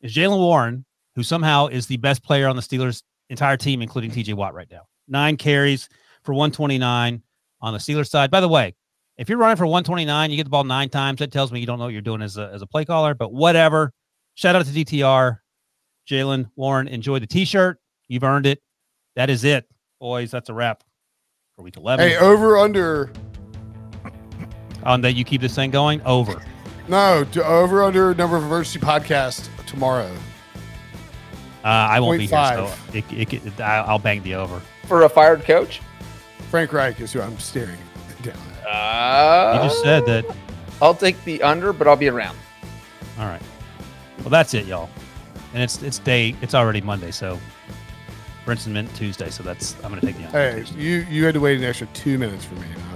is 0.00 0.14
Jaylen 0.14 0.38
Warren, 0.38 0.84
who 1.14 1.22
somehow 1.22 1.66
is 1.68 1.86
the 1.86 1.96
best 1.96 2.22
player 2.22 2.48
on 2.48 2.56
the 2.56 2.62
Steelers' 2.62 3.02
entire 3.30 3.56
team, 3.56 3.82
including 3.82 4.10
TJ 4.10 4.34
Watt 4.34 4.54
right 4.54 4.70
now. 4.70 4.82
Nine 5.08 5.36
carries 5.36 5.88
for 6.24 6.32
129 6.32 7.22
on 7.60 7.72
the 7.72 7.78
Steelers 7.78 8.08
side. 8.08 8.30
By 8.30 8.40
the 8.40 8.48
way, 8.48 8.74
if 9.16 9.28
you're 9.28 9.38
running 9.38 9.56
for 9.56 9.66
129, 9.66 10.30
you 10.30 10.36
get 10.36 10.44
the 10.44 10.50
ball 10.50 10.64
nine 10.64 10.88
times. 10.88 11.20
That 11.20 11.32
tells 11.32 11.50
me 11.50 11.60
you 11.60 11.66
don't 11.66 11.78
know 11.78 11.84
what 11.84 11.92
you're 11.92 12.02
doing 12.02 12.22
as 12.22 12.36
a, 12.36 12.50
as 12.52 12.62
a 12.62 12.66
play 12.66 12.84
caller, 12.84 13.14
but 13.14 13.32
whatever. 13.32 13.92
Shout 14.34 14.54
out 14.54 14.66
to 14.66 14.72
DTR. 14.72 15.38
Jaylen 16.08 16.50
Warren, 16.56 16.86
enjoy 16.88 17.18
the 17.18 17.26
t 17.26 17.44
shirt. 17.44 17.78
You've 18.08 18.22
earned 18.22 18.46
it. 18.46 18.60
That 19.16 19.30
is 19.30 19.44
it, 19.44 19.66
boys. 19.98 20.30
That's 20.30 20.50
a 20.50 20.54
wrap 20.54 20.84
for 21.56 21.62
week 21.62 21.76
11. 21.76 22.06
Hey, 22.06 22.16
over 22.16 22.58
under. 22.58 23.10
On 24.84 25.00
that, 25.00 25.14
you 25.14 25.24
keep 25.24 25.40
this 25.40 25.54
thing 25.54 25.70
going? 25.70 26.00
Over. 26.02 26.40
No, 26.88 27.24
to 27.32 27.44
over 27.44 27.82
under 27.82 28.14
number 28.14 28.36
of 28.36 28.44
emergency 28.44 28.78
podcast 28.78 29.48
tomorrow. 29.66 30.12
Uh, 31.64 31.68
I 31.68 31.98
won't 31.98 32.18
be 32.18 32.26
here, 32.26 32.38
so 32.38 32.72
it, 32.94 33.04
it, 33.12 33.32
it, 33.46 33.60
I- 33.60 33.78
I'll 33.80 33.98
bang 33.98 34.22
the 34.22 34.34
over. 34.36 34.60
For 34.86 35.02
a 35.02 35.08
fired 35.08 35.44
coach? 35.44 35.80
Frank 36.50 36.72
Reich 36.72 37.00
is 37.00 37.12
who 37.12 37.20
I'm 37.20 37.36
staring 37.40 37.78
down. 38.22 38.36
at. 38.64 38.66
Uh, 38.68 39.62
You 39.62 39.68
just 39.68 39.82
said 39.82 40.06
that. 40.06 40.24
I'll 40.80 40.94
take 40.94 41.22
the 41.24 41.42
under, 41.42 41.72
but 41.72 41.88
I'll 41.88 41.96
be 41.96 42.08
around. 42.08 42.36
All 43.18 43.26
right. 43.26 43.42
Well, 44.20 44.28
that's 44.30 44.54
it, 44.54 44.66
y'all. 44.66 44.88
And 45.54 45.62
it's 45.62 45.82
it's 45.82 45.98
day. 45.98 46.36
It's 46.42 46.54
already 46.54 46.80
Monday, 46.82 47.10
so 47.10 47.38
Brinson 48.44 48.68
meant 48.68 48.94
Tuesday, 48.94 49.30
so 49.30 49.42
that's 49.42 49.74
I'm 49.82 49.88
gonna 49.88 50.00
take 50.02 50.16
the 50.18 50.26
under. 50.26 50.62
Hey, 50.62 50.64
you 50.76 51.06
you 51.10 51.24
had 51.24 51.34
to 51.34 51.40
wait 51.40 51.56
an 51.58 51.64
extra 51.64 51.86
two 51.94 52.18
minutes 52.18 52.44
for 52.44 52.54
me. 52.56 52.66
You 52.68 52.74
know? 52.76 52.95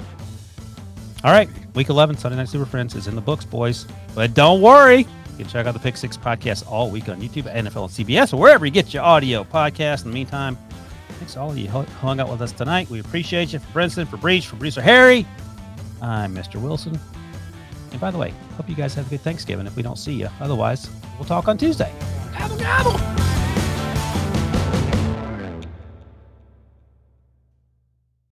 All 1.23 1.33
right, 1.33 1.51
week 1.75 1.91
11, 1.91 2.17
Sunday 2.17 2.37
Night 2.39 2.49
Super 2.49 2.65
Friends 2.65 2.95
is 2.95 3.07
in 3.07 3.15
the 3.15 3.21
books, 3.21 3.45
boys. 3.45 3.87
But 4.15 4.33
don't 4.33 4.63
worry, 4.63 5.01
you 5.01 5.37
can 5.37 5.49
check 5.49 5.67
out 5.67 5.75
the 5.75 5.81
Pick 5.81 5.99
Six 5.99 6.17
podcast 6.17 6.67
all 6.67 6.91
week 6.91 7.11
on 7.11 7.21
YouTube, 7.21 7.43
NFL, 7.43 7.55
and 7.55 8.09
CBS, 8.09 8.33
or 8.33 8.39
wherever 8.39 8.65
you 8.65 8.73
get 8.73 8.95
your 8.95 9.03
audio 9.03 9.45
podcast. 9.45 10.05
In 10.05 10.13
the 10.13 10.15
meantime, 10.15 10.57
thanks 11.19 11.37
all 11.37 11.51
of 11.51 11.59
you 11.59 11.69
hung 11.69 12.21
out 12.21 12.31
with 12.31 12.41
us 12.41 12.53
tonight. 12.53 12.89
We 12.89 13.01
appreciate 13.01 13.53
you. 13.53 13.59
For 13.59 13.81
Brinson, 13.81 14.09
for 14.09 14.17
Breech, 14.17 14.47
for 14.47 14.57
producer 14.57 14.81
Harry, 14.81 15.27
I'm 16.01 16.35
Mr. 16.35 16.59
Wilson. 16.61 16.99
And 17.91 18.01
by 18.01 18.11
the 18.11 18.17
way, 18.19 18.33
hope 18.57 18.71
you 18.71 18.75
guys 18.75 18.95
have 18.95 19.07
a 19.07 19.11
good 19.11 19.21
Thanksgiving 19.21 19.67
if 19.67 19.77
we 19.77 19.83
don't 19.83 19.99
see 19.99 20.15
you. 20.15 20.29
Otherwise, 20.41 20.89
we'll 21.19 21.29
talk 21.29 21.49
on 21.49 21.59
Tuesday. 21.59 21.93
Gobble, 22.33 22.57
gobble. 22.57 23.30